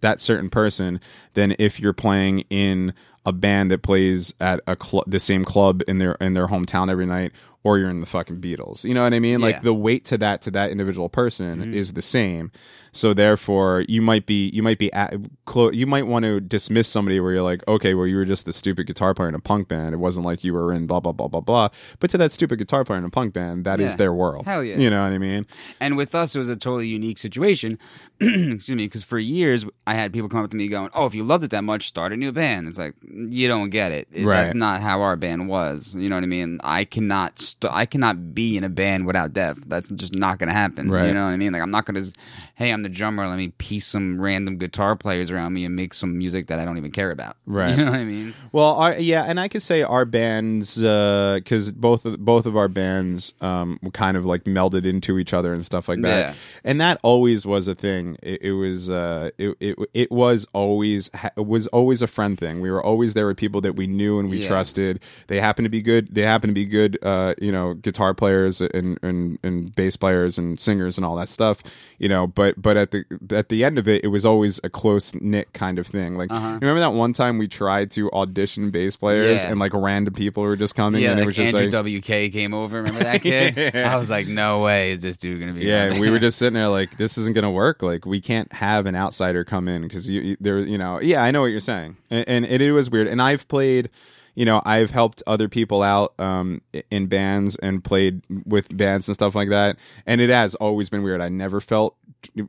that 0.00 0.20
certain 0.20 0.48
person 0.48 1.00
than 1.34 1.56
if 1.58 1.80
you're 1.80 1.92
playing 1.92 2.44
in 2.50 2.94
a 3.26 3.32
band 3.32 3.72
that 3.72 3.82
plays 3.82 4.32
at 4.38 4.60
a 4.68 4.76
cl- 4.80 5.04
the 5.08 5.18
same 5.18 5.44
club 5.44 5.82
in 5.88 5.98
their 5.98 6.12
in 6.14 6.34
their 6.34 6.46
hometown 6.46 6.88
every 6.88 7.06
night 7.06 7.32
or 7.64 7.78
you're 7.78 7.90
in 7.90 8.00
the 8.00 8.06
fucking 8.06 8.40
Beatles. 8.40 8.84
You 8.84 8.94
know 8.94 9.02
what 9.04 9.14
I 9.14 9.20
mean? 9.20 9.40
Yeah. 9.40 9.46
Like 9.46 9.62
the 9.62 9.74
weight 9.74 10.04
to 10.06 10.18
that 10.18 10.42
to 10.42 10.50
that 10.52 10.70
individual 10.70 11.08
person 11.08 11.60
mm-hmm. 11.60 11.74
is 11.74 11.92
the 11.92 12.02
same. 12.02 12.50
So 12.94 13.14
therefore, 13.14 13.84
you 13.88 14.02
might 14.02 14.26
be 14.26 14.50
you 14.50 14.62
might 14.62 14.78
be 14.78 14.92
at, 14.92 15.14
clo- 15.46 15.70
you 15.70 15.86
might 15.86 16.06
want 16.06 16.24
to 16.24 16.40
dismiss 16.40 16.88
somebody 16.88 17.20
where 17.20 17.32
you're 17.32 17.42
like, 17.42 17.66
okay, 17.66 17.94
well 17.94 18.06
you 18.06 18.16
were 18.16 18.24
just 18.24 18.46
a 18.48 18.52
stupid 18.52 18.86
guitar 18.86 19.14
player 19.14 19.28
in 19.28 19.34
a 19.34 19.40
punk 19.40 19.68
band. 19.68 19.94
It 19.94 19.98
wasn't 19.98 20.26
like 20.26 20.44
you 20.44 20.52
were 20.52 20.72
in 20.72 20.86
blah 20.86 21.00
blah 21.00 21.12
blah 21.12 21.28
blah 21.28 21.40
blah. 21.40 21.68
But 22.00 22.10
to 22.10 22.18
that 22.18 22.32
stupid 22.32 22.58
guitar 22.58 22.84
player 22.84 22.98
in 22.98 23.04
a 23.04 23.10
punk 23.10 23.32
band, 23.32 23.64
that 23.64 23.80
is 23.80 23.92
Yeah. 23.92 23.96
their 23.96 24.12
world. 24.12 24.44
Hell 24.44 24.62
yeah. 24.64 24.76
You 24.76 24.90
know 24.90 25.02
what 25.04 25.12
I 25.12 25.18
mean? 25.18 25.46
And 25.80 25.96
with 25.96 26.14
us, 26.14 26.34
it 26.34 26.38
was 26.38 26.48
a 26.48 26.56
totally 26.56 26.88
unique 26.88 27.18
situation. 27.18 27.78
Excuse 28.20 28.68
me, 28.68 28.86
because 28.86 29.04
for 29.04 29.18
years 29.18 29.64
I 29.86 29.94
had 29.94 30.12
people 30.12 30.28
come 30.28 30.44
up 30.44 30.50
to 30.50 30.56
me 30.56 30.68
going, 30.68 30.90
"Oh, 30.94 31.06
if 31.06 31.14
you 31.14 31.22
loved 31.22 31.44
it 31.44 31.50
that 31.52 31.64
much, 31.64 31.86
start 31.88 32.12
a 32.12 32.16
new 32.16 32.32
band." 32.32 32.68
It's 32.68 32.78
like 32.78 32.94
you 33.04 33.48
don't 33.48 33.70
get 33.70 33.92
it. 33.92 34.08
It- 34.12 34.26
Right. 34.32 34.42
That's 34.44 34.54
not 34.54 34.80
how 34.82 35.02
our 35.02 35.16
band 35.16 35.48
was. 35.48 35.94
You 35.96 36.08
know 36.08 36.16
what 36.16 36.24
I 36.24 36.26
mean? 36.28 36.60
I 36.62 36.84
cannot. 36.84 37.51
St- 37.52 37.72
I 37.72 37.86
cannot 37.86 38.34
be 38.34 38.56
in 38.56 38.64
a 38.64 38.68
band 38.68 39.06
without 39.06 39.32
Def. 39.32 39.58
That's 39.66 39.88
just 39.90 40.14
not 40.14 40.38
going 40.38 40.48
to 40.48 40.54
happen. 40.54 40.90
Right. 40.90 41.06
You 41.08 41.14
know 41.14 41.24
what 41.24 41.30
I 41.30 41.36
mean? 41.36 41.52
Like 41.52 41.62
I'm 41.62 41.70
not 41.70 41.84
going 41.86 42.02
to. 42.02 42.12
Hey, 42.54 42.70
I'm 42.72 42.82
the 42.82 42.88
drummer. 42.88 43.26
Let 43.26 43.38
me 43.38 43.48
piece 43.58 43.86
some 43.86 44.20
random 44.20 44.56
guitar 44.58 44.94
players 44.94 45.30
around 45.30 45.52
me 45.52 45.64
and 45.64 45.74
make 45.74 45.94
some 45.94 46.16
music 46.18 46.46
that 46.48 46.58
I 46.58 46.64
don't 46.64 46.76
even 46.76 46.92
care 46.92 47.10
about. 47.10 47.36
Right. 47.46 47.70
You 47.70 47.76
know 47.84 47.90
what 47.90 48.00
I 48.00 48.04
mean? 48.04 48.34
Well, 48.52 48.74
our, 48.74 48.94
yeah, 48.98 49.24
and 49.24 49.38
I 49.38 49.48
could 49.48 49.62
say 49.62 49.82
our 49.82 50.04
bands 50.04 50.80
because 50.80 51.72
both 51.72 52.04
of, 52.06 52.18
both 52.24 52.46
of 52.46 52.56
our 52.56 52.68
bands 52.68 53.34
um, 53.40 53.78
kind 53.92 54.16
of 54.16 54.24
like 54.24 54.44
melded 54.44 54.86
into 54.86 55.18
each 55.18 55.32
other 55.34 55.52
and 55.52 55.64
stuff 55.64 55.88
like 55.88 56.00
that, 56.02 56.18
Yeah. 56.18 56.34
and 56.64 56.80
that 56.80 56.98
always 57.02 57.44
was 57.44 57.68
a 57.68 57.74
thing. 57.74 58.16
It, 58.22 58.42
it 58.42 58.52
was 58.52 58.88
uh, 58.90 59.30
it, 59.38 59.56
it 59.60 59.78
it 59.92 60.12
was 60.12 60.46
always 60.52 61.10
it 61.36 61.46
was 61.46 61.66
always 61.68 62.00
a 62.02 62.06
friend 62.06 62.38
thing. 62.38 62.60
We 62.60 62.70
were 62.70 62.82
always 62.82 63.14
there 63.14 63.26
with 63.26 63.36
people 63.36 63.60
that 63.62 63.76
we 63.76 63.86
knew 63.86 64.18
and 64.18 64.30
we 64.30 64.40
Yeah. 64.40 64.48
trusted. 64.48 65.02
They 65.26 65.40
happened 65.40 65.66
to 65.66 65.70
be 65.70 65.82
good. 65.82 66.14
They 66.14 66.22
happened 66.22 66.50
to 66.50 66.54
be 66.54 66.64
good, 66.66 66.98
uh, 67.02 67.34
you 67.42 67.52
know, 67.52 67.74
guitar 67.74 68.14
players 68.14 68.60
and, 68.60 68.98
and 69.02 69.38
and 69.42 69.74
bass 69.74 69.96
players 69.96 70.38
and 70.38 70.58
singers 70.60 70.96
and 70.96 71.04
all 71.04 71.16
that 71.16 71.28
stuff, 71.28 71.62
you 71.98 72.08
know. 72.08 72.26
But 72.26 72.60
but 72.62 72.76
at 72.76 72.90
the 72.92 73.04
at 73.30 73.48
the 73.48 73.64
end 73.64 73.78
of 73.78 73.88
it, 73.88 74.04
it 74.04 74.08
was 74.08 74.24
always 74.24 74.60
a 74.64 74.70
close 74.70 75.14
knit 75.16 75.52
kind 75.52 75.78
of 75.78 75.86
thing. 75.86 76.16
Like 76.16 76.30
Uh-huh. 76.30 76.58
remember 76.60 76.80
that 76.80 76.92
one 76.92 77.12
time 77.12 77.38
we 77.38 77.48
tried 77.48 77.90
to 77.92 78.10
audition 78.12 78.70
bass 78.70 78.96
players 78.96 79.42
Yeah. 79.42 79.50
and 79.50 79.58
like 79.60 79.72
random 79.74 80.14
people 80.14 80.42
were 80.44 80.56
just 80.56 80.74
coming 80.74 81.02
Yeah, 81.02 81.10
and 81.12 81.20
it 81.20 81.26
was 81.26 81.36
just 81.36 81.54
Andrew 81.54 81.70
like 81.82 82.02
WK 82.04 82.32
came 82.32 82.54
over. 82.54 82.76
Remember 82.78 83.00
that 83.02 83.22
kid? 83.22 83.56
Yeah. 83.56 83.92
I 83.92 83.96
was 83.96 84.08
like, 84.08 84.26
no 84.28 84.60
way 84.60 84.92
is 84.92 85.00
this 85.02 85.18
dude 85.18 85.40
to 85.46 85.52
be. 85.52 85.66
yeah, 85.66 85.98
we 85.98 86.10
were 86.10 86.18
just 86.20 86.38
sitting 86.38 86.54
there 86.54 86.68
like, 86.68 86.96
this 86.96 87.18
isn't 87.18 87.34
gonna 87.34 87.50
work. 87.50 87.82
Like, 87.82 88.06
we 88.06 88.20
can't 88.20 88.52
have 88.52 88.86
an 88.86 88.94
outsider 88.94 89.44
come 89.44 89.66
in 89.68 89.82
because 89.82 90.08
you, 90.08 90.20
you 90.20 90.36
there, 90.40 90.58
you 90.60 90.78
know. 90.78 91.00
Yeah, 91.00 91.22
I 91.22 91.30
know 91.32 91.40
what 91.40 91.46
you're 91.48 91.60
saying, 91.60 91.96
and, 92.10 92.28
and 92.28 92.44
it, 92.46 92.62
it 92.62 92.72
was 92.72 92.88
weird. 92.90 93.06
And 93.08 93.20
I've 93.20 93.48
played, 93.48 93.90
you 94.34 94.44
know, 94.44 94.62
I've 94.64 94.90
helped 94.90 95.22
other 95.26 95.48
people 95.48 95.82
out 95.82 96.14
um, 96.18 96.62
in 96.90 97.06
bands 97.06 97.56
and 97.56 97.84
played 97.84 98.22
with 98.46 98.74
bands 98.74 99.08
and 99.08 99.14
stuff 99.14 99.34
like 99.34 99.50
that, 99.50 99.76
and 100.06 100.20
it 100.20 100.30
has 100.30 100.54
always 100.54 100.88
been 100.88 101.02
weird. 101.02 101.20
I 101.20 101.28
never 101.28 101.60
felt, 101.60 101.96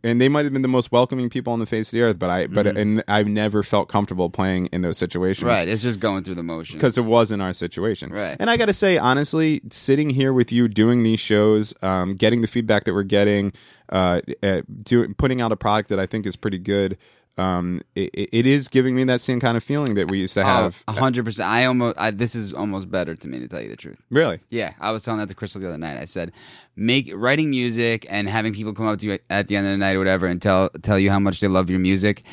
and 0.03 0.21
they 0.21 0.29
might 0.29 0.45
have 0.45 0.53
been 0.53 0.61
the 0.61 0.67
most 0.69 0.91
welcoming 0.91 1.29
people 1.29 1.51
on 1.51 1.59
the 1.59 1.65
face 1.65 1.89
of 1.89 1.91
the 1.91 2.01
earth, 2.01 2.19
but 2.19 2.29
I, 2.29 2.47
but 2.47 2.67
and 2.67 3.03
I've 3.07 3.27
never 3.27 3.63
felt 3.63 3.89
comfortable 3.89 4.29
playing 4.29 4.67
in 4.67 4.81
those 4.81 4.97
situations, 4.97 5.43
Mm-hmm. 5.43 5.57
Right, 5.57 5.67
it's 5.67 5.81
just 5.81 5.99
going 5.99 6.23
through 6.23 6.35
the 6.35 6.43
motions. 6.43 6.75
because 6.77 6.97
it 6.97 7.05
wasn't 7.05 7.41
our 7.41 7.53
situation. 7.53 8.11
Right. 8.11 8.37
And 8.39 8.49
I 8.49 8.55
got 8.55 8.67
to 8.67 8.73
say, 8.73 8.97
honestly, 8.97 9.61
sitting 9.69 10.09
here 10.09 10.31
with 10.31 10.51
you, 10.51 10.67
doing 10.67 11.03
these 11.03 11.19
shows, 11.19 11.73
um, 11.81 12.15
getting 12.15 12.41
the 12.41 12.47
feedback 12.47 12.85
that 12.85 12.93
we're 12.93 13.03
getting, 13.03 13.51
uh, 13.89 14.21
uh, 14.41 14.61
do, 14.83 15.13
putting 15.15 15.41
out 15.41 15.51
a 15.51 15.57
product 15.57 15.89
that 15.89 15.99
I 15.99 16.05
think 16.05 16.25
is 16.25 16.35
pretty 16.37 16.59
good. 16.59 16.97
Um, 17.35 17.81
it, 17.95 18.11
it 18.13 18.45
is 18.45 18.67
giving 18.67 18.95
me 18.95 19.03
that 19.05 19.19
same 19.19 19.39
kind 19.39 19.57
of 19.57 19.63
feeling 19.63 19.95
that 19.95 20.11
we 20.11 20.19
used 20.19 20.35
to 20.35 20.43
have. 20.43 20.83
a 20.87 20.91
hundred 20.91 21.25
percent. 21.25 21.49
I 21.49 21.65
almost. 21.65 21.97
I, 21.97 22.11
this 22.11 22.35
is 22.35 22.53
almost 22.53 22.91
better 22.91 23.15
to 23.15 23.27
me 23.27 23.39
to 23.39 23.47
tell 23.47 23.61
you 23.61 23.69
the 23.69 23.75
truth. 23.75 23.97
really? 24.11 24.39
Yeah, 24.49 24.73
I 24.79 24.91
was 24.91 25.03
telling 25.03 25.19
that 25.19 25.29
to 25.29 25.35
Crystal 25.35 25.59
the 25.59 25.67
other 25.67 25.77
night. 25.77 25.97
I 25.97 26.05
said, 26.05 26.31
make 26.75 27.11
writing 27.13 27.49
music 27.49 28.05
and 28.09 28.29
having 28.29 28.53
people 28.53 28.73
come 28.73 28.85
up 28.85 28.99
to 28.99 29.07
you 29.07 29.19
at 29.29 29.47
the 29.47 29.55
end 29.55 29.65
of 29.65 29.71
the 29.71 29.77
night 29.77 29.95
or 29.95 29.99
whatever 29.99 30.27
and 30.27 30.41
tell 30.41 30.69
tell 30.83 30.99
you 30.99 31.09
how 31.09 31.19
much 31.19 31.39
they 31.39 31.47
love 31.47 31.69
your 31.71 31.79
music 31.79 32.23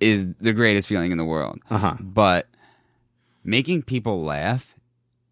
is 0.00 0.32
the 0.40 0.52
greatest 0.52 0.88
feeling 0.88 1.10
in 1.10 1.18
the 1.18 1.24
world. 1.24 1.58
Uh-huh. 1.70 1.96
But 2.00 2.46
making 3.42 3.82
people 3.82 4.22
laugh 4.22 4.74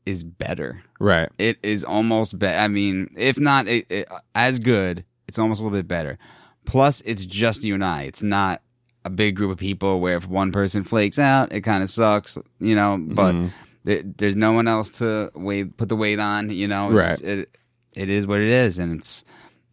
is 0.05 0.25
better. 0.25 0.83
Right. 0.99 1.29
It 1.39 1.59
is 1.63 1.85
almost 1.85 2.39
better. 2.39 2.59
I 2.59 2.69
mean, 2.69 3.15
if 3.17 3.39
not 3.39 3.69
it, 3.69 3.87
it, 3.89 4.09
as 4.35 4.59
good, 4.59 5.05
it's 5.29 5.39
almost 5.39 5.61
a 5.61 5.65
little 5.65 5.79
bit 5.79 5.87
better. 5.87 6.19
Plus, 6.65 7.03
it's 7.03 7.25
just 7.27 7.65
you 7.65 7.75
and 7.75 7.85
I. 7.85 8.03
It's 8.03 8.23
not 8.23 8.63
a 9.05 9.11
big 9.11 9.37
group 9.37 9.51
of 9.51 9.59
people 9.59 10.01
where 10.01 10.17
if 10.17 10.27
one 10.29 10.53
person 10.53 10.83
flakes 10.83 11.19
out, 11.19 11.53
it 11.53 11.63
kind 11.63 11.83
of 11.83 11.91
sucks, 11.91 12.39
you 12.61 12.75
know. 12.75 12.99
But 13.01 13.35
Mm-hmm. 13.35 13.47
there- 13.85 14.03
there's 14.05 14.37
no 14.37 14.53
one 14.53 14.69
else 14.69 14.91
to 14.99 15.31
weight, 15.35 15.77
put 15.77 15.89
the 15.89 15.97
weight 15.97 16.19
on, 16.21 16.51
you 16.51 16.69
know. 16.69 16.91
Right. 16.91 17.21
It, 17.21 17.57
it 17.95 18.09
is 18.09 18.27
what 18.27 18.41
it 18.41 18.49
is, 18.49 18.79
and 18.79 18.99
it's 18.99 19.25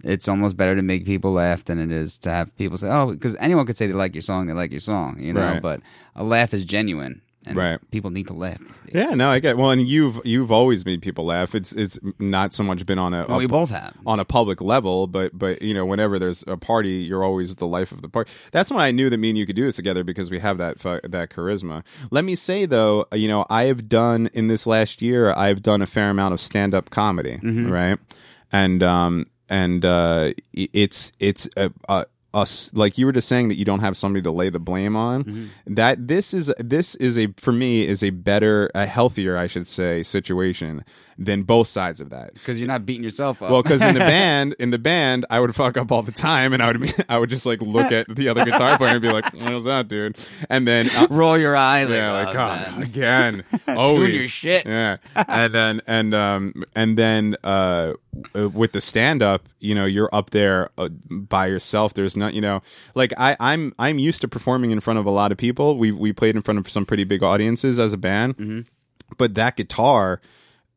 it's 0.04 0.28
almost 0.30 0.56
better 0.56 0.76
to 0.76 0.82
make 0.82 1.06
people 1.06 1.34
laugh 1.34 1.66
than 1.66 1.78
it 1.80 1.92
is 1.92 2.18
to 2.20 2.30
have 2.30 2.56
people 2.58 2.78
say, 2.78 2.90
"Oh," 2.90 3.12
because 3.12 3.36
anyone 3.40 3.66
could 3.66 3.76
say 3.78 3.86
they 3.88 3.94
like 3.94 4.16
your 4.16 4.22
song, 4.22 4.48
they 4.48 4.54
like 4.54 4.72
your 4.72 4.80
song, 4.80 5.20
you 5.20 5.34
know. 5.34 5.42
Right. 5.42 5.62
But 5.62 5.82
a 6.16 6.24
laugh 6.24 6.54
is 6.54 6.64
genuine, 6.66 7.22
and 7.50 7.58
Right. 7.58 7.80
people 7.91 8.10
need 8.12 8.28
to 8.28 8.34
laugh. 8.34 8.60
These 8.60 8.80
days. 8.80 9.10
Yeah, 9.10 9.16
no, 9.16 9.30
I 9.30 9.39
get. 9.39 9.58
Well, 9.58 9.72
and 9.72 9.86
you've 9.88 10.22
you've 10.24 10.52
always 10.52 10.86
made 10.86 11.02
people 11.02 11.26
laugh. 11.26 11.54
It's 11.56 11.74
it's 11.74 12.00
not 12.20 12.54
so 12.54 12.64
much 12.64 12.86
been 12.86 13.00
on 13.00 13.14
a, 13.14 13.26
Well, 13.28 13.38
we 13.39 13.47
both 13.47 13.70
have. 13.72 13.95
on 14.06 14.20
a 14.20 14.26
public 14.26 14.62
level, 14.62 15.08
but 15.08 15.38
but 15.38 15.62
you 15.62 15.74
know, 15.74 15.86
whenever 15.86 16.18
there's 16.20 16.43
a 16.47 16.56
party, 16.56 16.91
you're 17.08 17.24
always 17.24 17.56
the 17.58 17.68
life 17.68 17.91
of 17.91 18.02
the 18.02 18.10
party. 18.10 18.32
That's 18.52 18.72
why 18.72 18.88
I 18.88 18.91
knew 18.91 19.10
that 19.10 19.18
me 19.18 19.30
and 19.30 19.38
you 19.38 19.45
could 19.45 19.56
do 19.56 19.66
this 19.66 19.76
together 19.76 20.04
because 20.04 20.30
we 20.32 20.39
have 20.39 20.58
that 20.60 20.80
fu- 20.80 21.02
that 21.04 21.30
charisma. 21.30 21.84
Let 22.12 22.24
me 22.24 22.36
say 22.36 22.66
though, 22.66 23.06
you 23.14 23.28
know, 23.28 23.45
I 23.50 23.64
have 23.66 23.89
done 23.89 24.30
in 24.34 24.47
this 24.47 24.66
last 24.66 25.02
year, 25.02 25.34
I've 25.34 25.62
done 25.62 25.82
a 25.82 25.88
fair 25.88 26.10
amount 26.10 26.34
of 26.34 26.39
stand 26.39 26.74
up 26.76 26.89
comedy, 26.89 27.39
right? 27.43 27.97
And 28.52 28.82
um 28.84 29.26
and 29.50 29.84
uh, 29.84 30.34
it's 30.54 31.12
it's 31.20 31.50
a. 31.58 31.72
a 31.89 32.06
us 32.34 32.72
like 32.74 32.98
you 32.98 33.06
were 33.06 33.12
just 33.12 33.28
saying 33.28 33.48
that 33.50 33.56
you 33.56 33.66
don't 33.66 33.80
have 33.80 33.98
somebody 33.98 34.22
to 34.24 34.32
lay 34.32 34.50
the 34.50 34.60
blame 34.60 34.96
on. 34.96 35.24
Mm-hmm. 35.24 35.74
That 35.76 36.08
this 36.08 36.34
is 36.34 36.54
this 36.60 36.96
is 36.96 37.18
a 37.18 37.28
for 37.38 37.52
me 37.52 37.88
is 37.88 38.04
a 38.04 38.12
better 38.12 38.70
a 38.76 38.86
healthier 38.86 39.38
i 39.38 39.48
should 39.48 39.68
say 39.68 40.04
situation 40.04 40.84
than 41.22 41.43
both 41.43 41.67
sides 41.67 41.99
of 41.99 42.11
that 42.11 42.34
because 42.34 42.57
you're 42.59 42.67
not 42.67 42.86
beating 42.86 43.03
yourself 43.03 43.41
up. 43.41 43.51
well, 43.51 43.61
because 43.61 43.82
in 43.82 43.93
the 43.93 43.99
band, 44.15 44.55
in 44.57 44.70
the 44.72 44.78
band, 44.78 45.26
I 45.30 45.41
would 45.41 45.53
fuck 45.53 45.76
up 45.76 45.91
all 45.91 46.01
the 46.01 46.13
time, 46.13 46.53
and 46.53 46.63
I 46.63 46.72
would 46.72 46.82
be, 46.82 46.91
I 47.09 47.17
would 47.17 47.30
just 47.30 47.45
like 47.45 47.61
look 47.61 47.91
at 47.91 48.07
the 48.07 48.30
other 48.30 48.45
guitar 48.45 48.78
player 48.78 48.93
and 48.93 49.01
be 49.01 49.11
like, 49.11 49.26
"What 49.34 49.51
was 49.53 49.65
that, 49.65 49.89
dude?" 49.89 50.17
And 50.49 50.65
then 50.65 50.89
uh, 50.89 51.07
roll 51.09 51.38
your 51.38 51.57
eyes. 51.57 51.89
yeah, 51.89 52.13
like, 52.13 52.30
oh, 52.30 52.34
God, 52.34 52.82
again, 52.84 53.43
always 53.67 54.13
your 54.13 54.24
shit. 54.24 54.65
Yeah, 54.65 54.97
and 55.15 55.53
then 55.53 55.82
and 55.88 56.13
um 56.13 56.63
and 56.76 56.97
then 56.97 57.36
uh 57.43 57.93
uh, 58.36 58.49
with 58.49 58.72
the 58.72 58.82
stand 58.82 59.22
up, 59.22 59.47
you 59.59 59.76
know, 59.76 59.86
you're 59.86 60.09
up 60.13 60.30
there 60.32 60.70
uh, 60.78 60.88
by 61.09 61.47
yourself. 61.47 61.93
There's 61.93 62.15
not, 62.17 62.34
you 62.34 62.41
know, 62.41 62.61
like 62.95 63.13
I 63.17 63.36
I'm 63.41 63.74
I'm 63.78 63.99
used 63.99 64.22
to 64.22 64.28
performing 64.28 64.72
in 64.72 64.80
front 64.80 64.99
of 64.99 65.05
a 65.05 65.11
lot 65.11 65.32
of 65.34 65.38
people. 65.38 65.78
We 65.78 65.91
we 65.91 66.13
played 66.13 66.36
in 66.36 66.41
front 66.41 66.59
of 66.59 66.70
some 66.70 66.86
pretty 66.86 67.03
big 67.03 67.24
audiences 67.24 67.78
as 67.78 67.91
a 67.93 67.97
band, 67.97 68.38
Mm-hmm. 68.38 68.61
but 69.17 69.36
that 69.36 69.57
guitar 69.57 70.22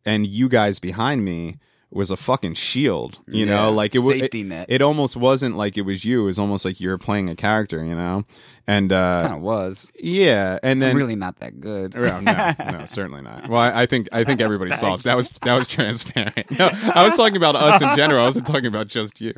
and 0.04 0.26
you 0.26 0.48
guys 0.48 0.78
behind 0.78 1.24
me 1.24 1.58
was 1.94 2.10
a 2.10 2.16
fucking 2.16 2.54
shield 2.54 3.18
you 3.26 3.44
Yeah, 3.46 3.54
know 3.56 3.72
like 3.72 3.94
it 3.94 4.00
was 4.00 4.18
safety 4.18 4.40
it, 4.40 4.46
net. 4.46 4.66
it 4.68 4.82
almost 4.82 5.16
wasn't 5.16 5.56
like 5.56 5.76
it 5.76 5.82
was 5.82 6.04
you 6.04 6.22
it 6.22 6.24
was 6.24 6.38
almost 6.38 6.64
like 6.64 6.80
you 6.80 6.88
were 6.88 6.98
playing 6.98 7.28
a 7.28 7.34
character 7.36 7.84
you 7.84 7.94
know 7.94 8.24
and 8.66 8.90
kind 8.90 9.32
uh 9.32 9.36
of 9.36 9.40
was. 9.42 9.90
yeah 10.00 10.58
and 10.62 10.80
then 10.80 10.92
I'm 10.92 10.96
really 10.96 11.16
not 11.16 11.40
that 11.40 11.60
good. 11.60 11.94
well, 11.96 12.22
no, 12.22 12.52
no, 12.78 12.84
certainly 12.86 13.20
not. 13.20 13.48
Well, 13.48 13.60
I, 13.60 13.82
I 13.82 13.86
think 13.86 14.08
I 14.12 14.22
think 14.24 14.40
everybody 14.40 14.70
saw 14.70 14.94
it. 14.94 15.02
that 15.02 15.16
was 15.16 15.28
that 15.42 15.54
was 15.54 15.66
transparent. 15.66 16.48
No, 16.58 16.70
I 16.94 17.04
was 17.04 17.16
talking 17.16 17.36
about 17.36 17.56
us 17.56 17.82
in 17.82 17.96
general. 17.96 18.22
I 18.22 18.26
wasn't 18.26 18.46
talking 18.46 18.66
about 18.66 18.86
just 18.86 19.20
you. 19.20 19.32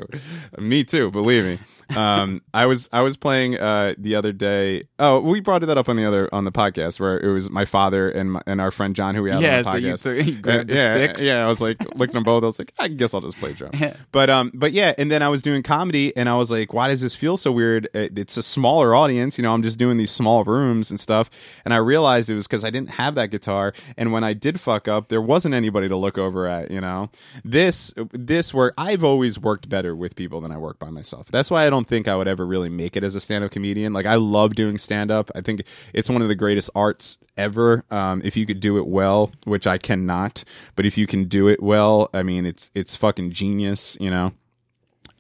Me 0.58 0.84
too. 0.84 1.10
Believe 1.10 1.44
me. 1.44 1.58
Um, 1.96 2.42
I 2.52 2.66
was 2.66 2.88
I 2.92 3.00
was 3.00 3.16
playing 3.16 3.58
uh, 3.58 3.94
the 3.96 4.14
other 4.14 4.32
day. 4.32 4.84
Oh, 4.98 5.20
we 5.20 5.40
brought 5.40 5.62
that 5.62 5.78
up 5.78 5.88
on 5.88 5.96
the 5.96 6.04
other 6.04 6.28
on 6.34 6.44
the 6.44 6.52
podcast 6.52 7.00
where 7.00 7.18
it 7.18 7.32
was 7.32 7.48
my 7.50 7.64
father 7.64 8.10
and 8.10 8.32
my, 8.32 8.42
and 8.46 8.60
our 8.60 8.70
friend 8.70 8.94
John 8.94 9.14
who 9.14 9.22
we 9.22 9.30
had 9.30 9.40
Yeah, 9.40 9.58
on 9.58 9.64
the 9.64 9.70
so 9.70 9.76
you 9.76 9.92
podcast. 9.94 10.02
took- 10.02 10.26
you 10.26 10.40
grabbed 10.40 10.70
Uh, 10.70 10.74
the 10.74 10.78
yeah, 10.80 10.94
sticks. 11.04 11.22
yeah. 11.22 11.44
I 11.44 11.48
was 11.48 11.60
like 11.62 11.78
looked 11.96 12.10
at 12.10 12.12
them 12.12 12.22
both. 12.24 12.43
I 12.44 12.48
was 12.48 12.58
like, 12.58 12.72
I 12.78 12.88
guess 12.88 13.14
I'll 13.14 13.20
just 13.20 13.38
play 13.38 13.52
drums. 13.52 13.80
But 14.12 14.30
um, 14.30 14.50
but 14.54 14.72
yeah, 14.72 14.94
and 14.98 15.10
then 15.10 15.22
I 15.22 15.28
was 15.28 15.42
doing 15.42 15.62
comedy, 15.62 16.16
and 16.16 16.28
I 16.28 16.36
was 16.36 16.50
like, 16.50 16.72
why 16.72 16.88
does 16.88 17.00
this 17.00 17.14
feel 17.14 17.36
so 17.36 17.52
weird? 17.52 17.88
It's 17.94 18.36
a 18.36 18.42
smaller 18.42 18.94
audience, 18.94 19.38
you 19.38 19.42
know. 19.42 19.52
I'm 19.52 19.62
just 19.62 19.78
doing 19.78 19.96
these 19.96 20.10
small 20.10 20.44
rooms 20.44 20.90
and 20.90 21.00
stuff, 21.00 21.30
and 21.64 21.74
I 21.74 21.78
realized 21.78 22.30
it 22.30 22.34
was 22.34 22.46
because 22.46 22.64
I 22.64 22.70
didn't 22.70 22.90
have 22.90 23.14
that 23.16 23.28
guitar, 23.30 23.72
and 23.96 24.12
when 24.12 24.24
I 24.24 24.32
did 24.32 24.60
fuck 24.60 24.88
up, 24.88 25.08
there 25.08 25.22
wasn't 25.22 25.54
anybody 25.54 25.88
to 25.88 25.96
look 25.96 26.18
over 26.18 26.46
at, 26.46 26.70
you 26.70 26.80
know. 26.80 27.10
This 27.44 27.92
this 28.12 28.52
work, 28.54 28.74
I've 28.78 29.04
always 29.04 29.38
worked 29.38 29.68
better 29.68 29.94
with 29.96 30.16
people 30.16 30.40
than 30.40 30.52
I 30.52 30.58
work 30.58 30.78
by 30.78 30.90
myself. 30.90 31.28
That's 31.30 31.50
why 31.50 31.66
I 31.66 31.70
don't 31.70 31.86
think 31.88 32.08
I 32.08 32.16
would 32.16 32.28
ever 32.28 32.46
really 32.46 32.68
make 32.68 32.96
it 32.96 33.04
as 33.04 33.14
a 33.14 33.20
stand 33.20 33.44
up 33.44 33.50
comedian. 33.50 33.92
Like 33.92 34.06
I 34.06 34.16
love 34.16 34.54
doing 34.54 34.78
stand 34.78 35.10
up. 35.10 35.30
I 35.34 35.40
think 35.40 35.62
it's 35.92 36.10
one 36.10 36.22
of 36.22 36.28
the 36.28 36.34
greatest 36.34 36.70
arts 36.74 37.18
ever. 37.36 37.84
Um, 37.90 38.20
if 38.24 38.36
you 38.36 38.46
could 38.46 38.60
do 38.60 38.76
it 38.78 38.86
well, 38.86 39.30
which 39.44 39.66
I 39.66 39.78
cannot, 39.78 40.44
but 40.76 40.86
if 40.86 40.96
you 40.98 41.06
can 41.06 41.24
do 41.24 41.48
it 41.48 41.62
well, 41.62 42.10
I 42.14 42.22
mean, 42.22 42.46
it's 42.46 42.70
it's 42.74 42.94
fucking 42.96 43.32
genius, 43.32 43.96
you 44.00 44.10
know. 44.10 44.32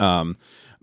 Um, 0.00 0.36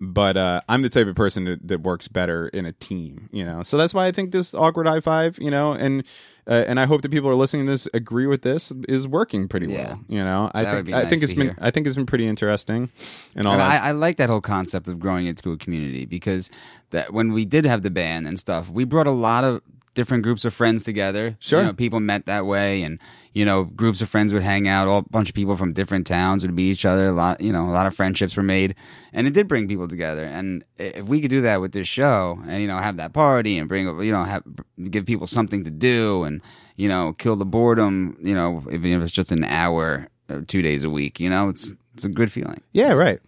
but 0.04 0.36
uh, 0.36 0.62
I'm 0.68 0.82
the 0.82 0.90
type 0.90 1.06
of 1.06 1.16
person 1.16 1.44
that, 1.46 1.68
that 1.68 1.82
works 1.82 2.08
better 2.08 2.48
in 2.48 2.66
a 2.66 2.72
team, 2.72 3.30
you 3.32 3.46
know. 3.46 3.62
So 3.62 3.78
that's 3.78 3.94
why 3.94 4.08
I 4.08 4.12
think 4.12 4.32
this 4.32 4.56
awkward 4.56 4.88
high 4.88 5.00
five, 5.00 5.38
you 5.40 5.52
know, 5.52 5.74
and 5.74 6.04
uh, 6.48 6.64
and 6.68 6.80
I 6.80 6.88
hope 6.88 7.04
that 7.04 7.10
people 7.12 7.30
are 7.30 7.36
listening 7.36 7.68
to 7.68 7.72
this 7.72 7.88
agree 7.94 8.26
with 8.26 8.42
this 8.42 8.72
is 8.90 9.08
working 9.08 9.48
pretty 9.48 9.68
Yeah. 9.68 9.90
well, 9.90 10.00
you 10.08 10.24
know. 10.24 10.50
I 10.56 10.64
That 10.64 10.74
think 10.74 10.86
be 10.88 10.94
I 10.96 11.06
think 11.08 11.22
it's 11.22 11.34
to 11.34 11.38
been. 11.38 11.56
I 11.62 11.70
think 11.70 11.86
it's 11.86 11.96
been 11.96 12.08
pretty 12.08 12.28
interesting, 12.28 12.90
and 13.36 13.46
all 13.46 13.54
And 13.54 13.62
that. 13.62 13.84
I, 13.84 13.90
I 13.90 13.92
like 13.92 14.18
that 14.18 14.30
whole 14.30 14.42
concept 14.42 14.88
of 14.88 15.00
growing 15.00 15.28
into 15.28 15.52
a 15.52 15.58
community 15.58 16.06
because 16.06 16.50
that 16.90 17.14
when 17.14 17.32
we 17.32 17.46
did 17.46 17.66
have 17.66 17.84
the 17.84 17.92
band 17.92 18.28
and 18.28 18.40
stuff, 18.40 18.70
we 18.70 18.86
brought 18.86 19.06
a 19.08 19.12
lot 19.12 19.44
of 19.44 19.62
different 19.94 20.24
groups 20.24 20.46
of 20.46 20.54
friends 20.54 20.84
together. 20.84 21.36
Sure. 21.40 21.62
you 21.62 21.68
know, 21.68 21.74
people 21.74 22.00
met 22.00 22.26
that 22.26 22.46
way, 22.46 22.84
and 22.84 23.00
you 23.34 23.46
know, 23.46 23.64
groups 23.64 24.02
of 24.02 24.10
friends 24.10 24.34
would 24.34 24.44
hang 24.44 24.68
out. 24.68 24.88
All 24.88 25.00
a 25.00 25.04
bunch 25.10 25.30
of 25.30 25.36
people 25.36 25.58
from 25.58 25.74
different 25.74 26.08
towns 26.08 26.44
would 26.44 26.56
meet 26.56 26.72
each 26.72 26.86
other. 26.86 27.08
A 27.08 27.12
lot, 27.12 27.42
you 27.42 27.52
know, 27.52 27.70
a 27.70 27.72
lot 27.72 27.86
of 27.86 27.96
friendships 27.96 28.36
were 28.36 28.44
made, 28.44 28.76
and 29.14 29.28
it 29.28 29.34
did 29.34 29.48
bring 29.48 29.68
people 29.68 29.88
together. 29.88 30.26
And 30.26 30.64
if 30.78 31.06
we 31.06 31.22
could 31.22 31.30
do 31.30 31.42
that 31.42 31.62
with 31.62 31.72
this 31.72 31.88
show, 31.88 32.40
and 32.48 32.62
you 32.62 32.68
know, 32.68 32.78
have 32.78 32.98
that 32.98 33.14
party 33.14 33.58
and 33.58 33.68
bring, 33.68 33.88
you 34.02 34.12
know, 34.12 34.24
have 34.24 34.44
give 34.90 35.06
people 35.06 35.28
something 35.28 35.64
to 35.64 35.72
do, 35.72 36.24
and 36.24 36.42
you 36.76 36.88
know, 36.88 37.14
kill 37.14 37.36
the 37.36 37.46
boredom. 37.46 38.18
You 38.22 38.34
know, 38.34 38.64
even 38.72 38.94
if 38.94 39.02
it's 39.04 39.12
just 39.12 39.32
an 39.32 39.44
hour, 39.44 40.08
or 40.32 40.42
two 40.42 40.62
days 40.62 40.84
a 40.84 40.90
week. 40.90 41.20
You 41.20 41.30
know, 41.30 41.50
it's 41.50 41.74
it's 41.94 42.06
a 42.06 42.10
good 42.10 42.32
feeling. 42.32 42.62
Yeah, 42.72 42.94
right. 42.94 43.20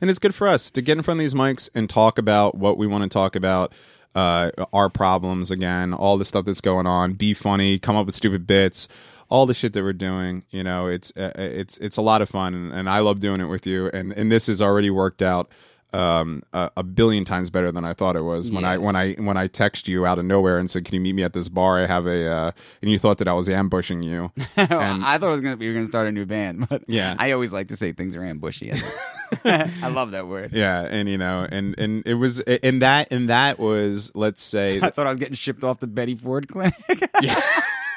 And 0.00 0.10
it's 0.10 0.18
good 0.18 0.34
for 0.34 0.46
us 0.46 0.70
to 0.72 0.82
get 0.82 0.96
in 0.96 1.02
front 1.02 1.20
of 1.20 1.24
these 1.24 1.34
mics 1.34 1.68
and 1.74 1.88
talk 1.88 2.18
about 2.18 2.56
what 2.56 2.78
we 2.78 2.86
want 2.86 3.04
to 3.04 3.08
talk 3.08 3.34
about, 3.36 3.72
uh, 4.18 4.50
our 4.72 4.88
problems 4.88 5.52
again, 5.52 5.94
all 5.94 6.18
the 6.18 6.24
stuff 6.24 6.44
that's 6.44 6.60
going 6.60 6.88
on, 6.88 7.12
be 7.12 7.34
funny, 7.34 7.78
come 7.78 7.94
up 7.94 8.06
with 8.06 8.16
stupid 8.16 8.48
bits, 8.48 8.88
all 9.28 9.46
the 9.46 9.54
shit 9.54 9.74
that 9.74 9.82
we're 9.84 9.92
doing. 9.92 10.42
You 10.50 10.64
know, 10.64 10.88
it's 10.88 11.12
uh, 11.16 11.30
it's 11.36 11.78
it's 11.78 11.96
a 11.96 12.02
lot 12.02 12.20
of 12.20 12.28
fun, 12.28 12.52
and, 12.52 12.72
and 12.72 12.90
I 12.90 12.98
love 12.98 13.20
doing 13.20 13.40
it 13.40 13.44
with 13.44 13.64
you. 13.64 13.88
And 13.90 14.12
and 14.12 14.32
this 14.32 14.48
has 14.48 14.60
already 14.60 14.90
worked 14.90 15.22
out 15.22 15.52
um 15.94 16.42
a, 16.52 16.70
a 16.76 16.82
billion 16.82 17.24
times 17.24 17.48
better 17.48 17.72
than 17.72 17.84
I 17.84 17.94
thought 17.94 18.14
it 18.14 18.20
was 18.22 18.50
when 18.50 18.64
I 18.64 18.76
when 18.76 18.94
I 18.94 19.14
when 19.14 19.36
I 19.38 19.46
text 19.46 19.88
you 19.88 20.04
out 20.04 20.18
of 20.18 20.24
nowhere 20.26 20.58
and 20.58 20.70
said 20.70 20.84
can 20.84 20.94
you 20.94 21.00
meet 21.00 21.14
me 21.14 21.22
at 21.22 21.32
this 21.32 21.48
bar 21.48 21.82
I 21.82 21.86
have 21.86 22.06
a 22.06 22.30
uh 22.30 22.50
and 22.82 22.90
you 22.90 22.98
thought 22.98 23.16
that 23.18 23.28
I 23.28 23.32
was 23.32 23.48
ambushing 23.48 24.02
you 24.02 24.30
and 24.56 25.02
I 25.04 25.16
thought 25.18 25.28
it 25.28 25.32
was 25.32 25.40
gonna 25.40 25.56
be 25.56 25.66
we 25.66 25.72
were 25.72 25.78
gonna 25.80 25.86
start 25.86 26.06
a 26.06 26.12
new 26.12 26.26
band, 26.26 26.68
but 26.70 26.82
Yeah. 26.88 27.16
I 27.18 27.32
always 27.32 27.52
like 27.52 27.68
to 27.68 27.76
say 27.76 27.92
things 27.92 28.16
are 28.16 28.22
ambushy. 28.24 28.72
I 29.44 29.88
love 29.88 30.10
that 30.12 30.26
word. 30.26 30.52
Yeah, 30.52 30.80
and 30.82 31.08
you 31.08 31.18
know, 31.18 31.46
and 31.50 31.78
and 31.78 32.02
it 32.06 32.14
was, 32.14 32.40
and 32.40 32.80
that 32.82 33.08
and 33.12 33.28
that 33.28 33.58
was, 33.58 34.10
let's 34.14 34.42
say, 34.42 34.80
I 34.80 34.88
thought 34.90 35.06
I 35.06 35.10
was 35.10 35.18
getting 35.18 35.34
shipped 35.34 35.64
off 35.64 35.80
the 35.80 35.86
Betty 35.86 36.16
Ford 36.16 36.48
clinic. 36.48 36.74
yeah, 37.20 37.38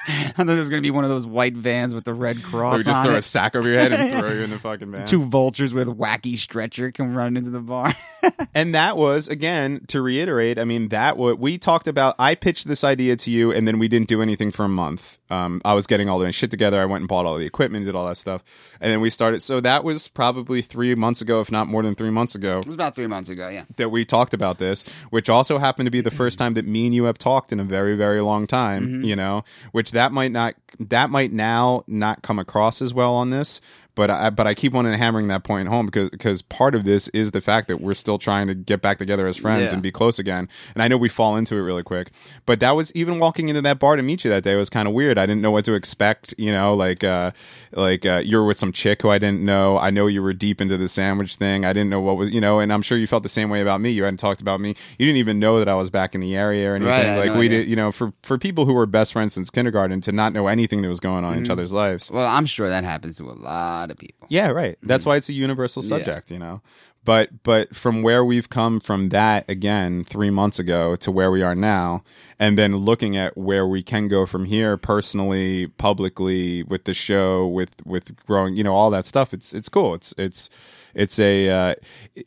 I 0.08 0.32
thought 0.32 0.50
it 0.50 0.58
was 0.58 0.70
gonna 0.70 0.82
be 0.82 0.92
one 0.92 1.04
of 1.04 1.10
those 1.10 1.26
white 1.26 1.56
vans 1.56 1.94
with 1.94 2.06
the 2.06 2.14
red 2.14 2.42
cross 2.42 2.78
we 2.78 2.84
just 2.84 3.04
throw 3.04 3.14
it. 3.14 3.20
a 3.20 3.22
sack 3.22 3.56
over 3.56 3.70
your 3.70 3.80
head 3.80 3.94
and 3.94 4.12
throw 4.20 4.32
you 4.32 4.42
in 4.42 4.50
the 4.50 4.60
fucking 4.60 4.92
van. 4.92 5.06
Two 5.06 5.24
vultures 5.24 5.74
with 5.74 5.88
a 5.88 5.92
wacky 5.94 6.38
stretcher 6.38 6.92
come 6.92 7.16
running 7.16 7.38
into 7.38 7.52
the 7.52 7.60
bar. 7.60 7.94
And 8.54 8.76
that 8.76 8.98
was 8.98 9.28
again 9.28 9.86
to 9.88 10.02
reiterate. 10.02 10.60
I 10.60 10.64
mean, 10.66 10.90
that 10.90 11.18
what 11.18 11.40
we 11.40 11.58
talked 11.58 11.88
about. 11.88 12.16
I 12.20 12.36
pitched 12.36 12.68
this 12.68 12.84
idea 12.84 13.16
to 13.16 13.32
you, 13.32 13.52
and 13.52 13.68
then 13.68 13.80
we 13.80 13.88
didn't 13.88 14.10
do 14.10 14.22
anything 14.22 14.52
for 14.52 14.66
a 14.66 14.70
month. 14.70 15.18
Um, 15.32 15.62
I 15.64 15.74
was 15.74 15.88
getting 15.88 16.10
all 16.10 16.20
the 16.20 16.32
shit 16.32 16.52
together. 16.52 16.82
I 16.82 16.86
went 16.86 17.02
and 17.02 17.08
bought 17.08 17.26
all 17.26 17.38
the 17.38 17.46
equipment, 17.46 17.86
did 17.86 17.96
all 17.96 18.06
that 18.08 18.18
stuff, 18.18 18.44
and 18.82 18.92
then 18.92 19.00
we 19.02 19.10
started. 19.10 19.42
So 19.42 19.60
that 19.62 19.84
was 19.84 20.08
probably 20.10 20.62
three 20.62 20.94
months 20.94 21.22
ago, 21.22 21.40
if 21.42 21.52
not 21.52 21.68
more 21.68 21.82
than 21.84 21.96
three 21.96 22.10
months 22.10 22.36
ago. 22.36 22.60
it 22.60 22.66
was 22.66 22.76
about 22.76 22.96
three 22.96 23.08
months 23.08 23.30
ago. 23.30 23.48
Yeah. 23.50 23.64
that 23.78 23.90
we 23.90 24.04
talked 24.06 24.34
about 24.34 24.58
this, 24.58 24.84
which 25.10 25.30
also 25.30 25.58
happened 25.58 25.88
to 25.88 25.92
be 25.92 26.02
the 26.02 26.12
first 26.12 26.38
time 26.38 26.54
that 26.56 26.68
me 26.68 26.86
and 26.86 26.94
you 26.94 27.06
have 27.06 27.18
talked 27.18 27.52
in 27.54 27.60
a 27.60 27.64
very, 27.64 27.96
very 27.96 28.22
long 28.22 28.46
time, 28.48 28.84
Mm-hmm. 28.88 29.04
you 29.06 29.16
know, 29.16 29.44
which 29.72 29.92
that 29.92 30.12
might 30.12 30.32
not, 30.32 30.56
that 30.80 31.10
might 31.10 31.32
now 31.32 31.84
not 31.88 32.22
come 32.22 32.38
across 32.40 32.82
as 32.82 32.94
well 32.94 33.14
on 33.14 33.30
this. 33.30 33.62
But 33.94 34.10
I, 34.10 34.30
but 34.30 34.48
I 34.48 34.54
keep 34.54 34.72
wanting 34.72 34.94
to 34.94 34.98
hammering 34.98 35.28
that 35.28 35.44
point 35.44 35.68
home 35.68 35.86
because, 35.88 36.10
because 36.12 36.42
part 36.42 36.76
of 36.76 36.86
this 36.86 37.10
is 37.10 37.32
the 37.32 37.42
fact 37.42 37.68
that 37.68 37.82
we're 37.82 37.94
still 37.94 38.18
trying 38.18 38.48
to 38.48 38.56
get 38.56 38.82
back 38.82 38.98
together 39.00 39.28
as 39.28 39.36
friends 39.36 39.64
Yeah. 39.72 39.74
and 39.74 39.84
be 39.84 39.92
close 39.92 40.18
again. 40.18 40.48
And 40.74 40.82
I 40.82 40.88
know 40.88 40.96
we 40.96 41.10
fall 41.10 41.36
into 41.36 41.56
it 41.58 41.60
really 41.62 41.84
quick, 41.84 42.12
but 42.46 42.62
that 42.62 42.72
was 42.72 42.94
even 42.96 43.20
walking 43.20 43.50
into 43.50 43.62
that 43.64 43.80
bar 43.80 43.98
to 43.98 44.02
meet 44.02 44.24
you 44.24 44.32
that 44.32 44.44
day 44.44 44.56
was 44.56 44.70
kind 44.70 44.88
of 44.88 44.94
weird. 44.94 45.18
I 45.18 45.26
didn't 45.26 45.42
know 45.42 45.52
what 45.52 45.66
to 45.66 45.74
expect, 45.74 46.34
you 46.38 46.54
know, 46.54 46.74
like, 46.74 47.04
uh, 47.04 47.32
like, 47.74 48.06
uh, 48.06 48.22
you 48.24 48.38
were 48.38 48.46
with 48.46 48.58
some 48.60 48.72
chick 48.72 49.02
who 49.02 49.10
I 49.10 49.18
didn't 49.18 49.42
know. 49.42 49.78
I 49.78 49.90
know 49.90 50.08
you 50.08 50.22
were 50.24 50.32
deep 50.34 50.62
into 50.62 50.78
the 50.78 50.88
sandwich 50.88 51.36
thing. 51.36 51.66
I 51.66 51.74
didn't 51.74 51.90
know 51.90 52.00
what 52.00 52.16
was, 52.16 52.32
you 52.32 52.40
know, 52.40 52.60
and 52.60 52.72
I'm 52.72 52.82
sure 52.82 52.98
you 52.98 53.08
felt 53.08 53.24
the 53.24 53.30
same 53.30 53.50
way 53.50 53.60
about 53.62 53.82
me. 53.82 53.90
You 53.90 54.04
hadn't 54.06 54.22
talked 54.22 54.40
about 54.40 54.62
me. 54.62 54.70
You 55.00 55.06
didn't 55.06 55.18
even 55.18 55.38
know 55.38 55.60
that 55.60 55.68
I 55.68 55.76
was 55.76 55.90
back 55.90 56.16
in 56.16 56.22
the 56.22 56.34
area 56.36 56.72
or 56.72 56.76
anything. 56.76 56.92
Right, 56.94 57.18
like 57.18 57.34
no 57.34 57.40
we 57.40 57.46
idea. 57.48 57.60
did, 57.60 57.68
you 57.70 57.76
know, 57.76 57.92
for, 57.92 58.14
for 58.24 58.38
people 58.38 58.66
who 58.66 58.74
were 58.74 58.86
best 58.86 59.12
friends 59.12 59.34
since 59.34 59.50
kindergarten 59.50 60.00
to 60.02 60.14
not 60.14 60.32
know 60.32 60.48
anything 60.48 60.82
that 60.82 60.88
was 60.88 61.02
going 61.02 61.26
on 61.26 61.34
in 61.34 61.40
each 61.40 61.44
Mm-hmm. 61.46 61.52
other's 61.52 61.74
lives. 61.74 62.10
Well, 62.10 62.26
I'm 62.28 62.46
sure 62.46 62.70
that 62.70 62.84
happens 62.86 63.18
to 63.18 63.30
a 63.30 63.34
lot 63.34 63.81
of 63.90 63.98
people. 63.98 64.28
Yeah, 64.30 64.50
right. 64.50 64.78
That's 64.84 65.06
why 65.06 65.16
it's 65.16 65.30
a 65.30 65.34
universal 65.34 65.82
Mm-hmm. 65.82 65.94
Yeah. 65.94 66.04
subject, 66.04 66.30
you 66.32 66.38
know. 66.38 66.62
But 67.04 67.42
but 67.42 67.76
from 67.76 68.04
where 68.04 68.24
we've 68.24 68.48
come 68.48 68.80
from 68.80 69.10
that 69.10 69.50
again 69.50 70.04
3 70.04 70.30
months 70.30 70.60
ago 70.60 70.96
to 70.98 71.12
where 71.12 71.32
we 71.32 71.42
are 71.42 71.56
now 71.56 72.04
and 72.38 72.60
then 72.60 72.78
looking 72.78 73.18
at 73.18 73.36
where 73.36 73.66
we 73.66 73.82
can 73.82 74.08
go 74.08 74.28
from 74.28 74.46
here 74.46 74.78
personally, 74.78 75.66
publicly 75.66 76.62
with 76.62 76.84
the 76.84 76.94
show 76.94 77.48
with 77.48 77.72
with 77.88 78.16
growing, 78.28 78.56
you 78.56 78.64
know, 78.64 78.76
all 78.76 78.92
that 78.92 79.08
stuff. 79.08 79.34
It's 79.34 79.52
it's 79.52 79.68
cool. 79.68 79.96
It's 79.96 80.14
it's 80.16 80.52
it's 80.94 81.20
a 81.20 81.50
uh, 81.50 81.76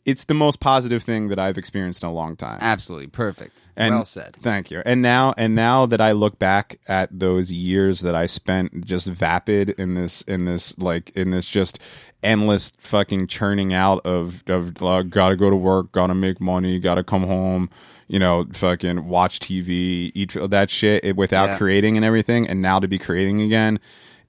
it's 0.05 0.25
the 0.25 0.33
most 0.33 0.59
positive 0.59 1.03
thing 1.03 1.29
that 1.29 1.39
I've 1.39 1.57
experienced 1.57 2.03
in 2.03 2.09
a 2.09 2.13
long 2.13 2.35
time. 2.35 2.59
Absolutely 2.61 3.07
perfect. 3.07 3.57
And 3.77 3.93
well 3.95 4.05
said. 4.05 4.37
Thank 4.41 4.71
you. 4.71 4.81
And 4.85 5.01
now, 5.01 5.33
and 5.37 5.53
now 5.53 5.85
that 5.85 5.99
I 5.99 6.13
look 6.13 6.39
back 6.39 6.79
at 6.87 7.09
those 7.19 7.51
years 7.51 7.99
that 8.01 8.15
I 8.15 8.25
spent 8.25 8.85
just 8.85 9.05
vapid 9.07 9.71
in 9.71 9.95
this, 9.95 10.21
in 10.21 10.45
this, 10.45 10.77
like, 10.77 11.09
in 11.09 11.31
this 11.31 11.45
just 11.45 11.77
endless 12.23 12.71
fucking 12.77 13.27
churning 13.27 13.73
out 13.73 13.99
of, 14.05 14.43
of, 14.47 14.81
uh, 14.81 15.01
gotta 15.03 15.35
go 15.35 15.49
to 15.49 15.57
work, 15.57 15.91
gotta 15.91 16.15
make 16.15 16.39
money, 16.39 16.79
gotta 16.79 17.03
come 17.03 17.23
home, 17.27 17.69
you 18.07 18.17
know, 18.17 18.45
fucking 18.53 19.09
watch 19.09 19.39
TV, 19.39 20.09
eat 20.15 20.35
that 20.49 20.69
shit 20.69 21.03
it- 21.03 21.17
without 21.17 21.49
Yeah. 21.49 21.57
creating 21.57 21.97
and 21.97 22.05
everything. 22.05 22.47
And 22.47 22.61
now 22.61 22.79
to 22.79 22.87
be 22.87 22.97
creating 22.97 23.41
again 23.41 23.79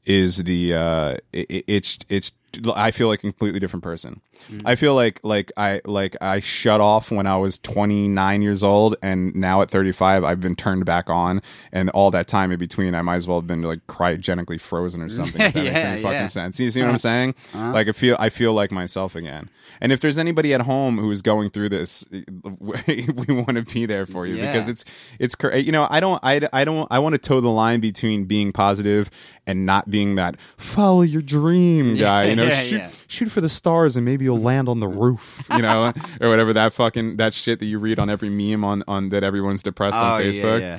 is 0.04 0.38
the, 0.42 0.74
uh, 0.74 1.16
it, 1.32 1.64
it's, 1.68 1.98
it's, 2.08 2.32
I 2.74 2.90
feel 2.90 3.08
like 3.08 3.18
a 3.18 3.22
completely 3.22 3.60
different 3.60 3.82
person. 3.82 4.22
I 4.64 4.76
feel 4.76 4.94
like 4.94 5.20
like 5.22 5.52
I 5.56 5.80
like 5.84 6.16
I 6.22 6.40
shut 6.40 6.80
off 6.80 7.10
when 7.10 7.26
I 7.26 7.36
was 7.36 7.58
29 7.58 8.40
years 8.42 8.62
old, 8.62 8.96
and 9.02 9.34
now 9.34 9.60
at 9.62 9.70
35, 9.70 10.24
I've 10.24 10.40
been 10.40 10.54
turned 10.56 10.84
back 10.86 11.10
on, 11.10 11.42
and 11.72 11.90
all 11.90 12.10
that 12.12 12.28
time 12.28 12.50
in 12.52 12.58
between, 12.58 12.94
I 12.94 13.02
might 13.02 13.16
as 13.16 13.26
well 13.28 13.38
have 13.40 13.46
been 13.46 13.62
like 13.62 13.86
cryogenically 13.88 14.60
frozen 14.60 15.02
or 15.02 15.08
something. 15.10 15.40
if 15.40 15.52
that 15.52 15.54
makes 15.64 15.74
Yeah, 15.80 15.88
any 15.88 16.02
fucking 16.02 16.14
yeah. 16.20 16.26
sense. 16.28 16.58
You 16.58 16.70
see 16.70 16.80
what 16.80 16.90
I'm 16.90 16.98
saying? 16.98 17.34
Uh-huh. 17.52 17.72
Like 17.72 17.88
I 17.88 17.92
feel 17.92 18.16
I 18.18 18.30
feel 18.30 18.54
like 18.54 18.70
myself 18.70 19.14
again. 19.14 19.50
And 19.80 19.92
if 19.92 20.00
there's 20.00 20.16
anybody 20.16 20.54
at 20.54 20.62
home 20.62 20.96
who's 20.98 21.20
going 21.22 21.50
through 21.50 21.68
this, 21.70 22.04
we 22.10 23.06
want 23.34 23.56
to 23.56 23.62
be 23.62 23.84
there 23.86 24.06
for 24.06 24.26
you 24.26 24.36
Yeah. 24.36 24.52
because 24.52 24.68
it's 24.68 24.84
it's 25.18 25.34
you 25.56 25.72
know 25.72 25.86
I 25.90 26.00
don't 26.00 26.20
I, 26.22 26.40
I 26.52 26.64
don't 26.64 26.86
I 26.90 26.98
want 27.00 27.14
to 27.14 27.18
toe 27.18 27.40
the 27.40 27.48
line 27.50 27.80
between 27.80 28.24
being 28.24 28.52
positive 28.52 29.10
and 29.46 29.66
not 29.66 29.90
being 29.90 30.14
that 30.16 30.36
follow 30.56 31.02
your 31.02 31.22
dream 31.22 31.94
guy. 31.98 32.24
You 32.36 32.42
know, 32.42 32.48
Yeah, 32.48 32.62
shoot 32.62 32.76
yeah. 32.76 32.90
shoot 33.06 33.30
for 33.30 33.40
the 33.40 33.48
stars 33.48 33.96
and 33.96 34.04
maybe 34.04 34.24
you'll 34.24 34.40
land 34.40 34.68
on 34.68 34.80
the 34.80 34.86
mm-hmm. 34.86 34.98
roof. 34.98 35.46
You 35.50 35.62
know, 35.62 35.92
or 36.20 36.28
whatever 36.28 36.52
that 36.52 36.72
fucking 36.72 37.16
that 37.16 37.34
shit 37.34 37.58
that 37.60 37.66
you 37.66 37.78
read 37.78 37.98
on 37.98 38.10
every 38.10 38.30
meme 38.30 38.64
on 38.64 38.84
on 38.86 39.08
that 39.10 39.24
everyone's 39.24 39.62
depressed 39.62 39.98
oh, 39.98 40.02
on 40.02 40.22
Facebook 40.22 40.60
yeah. 40.60 40.78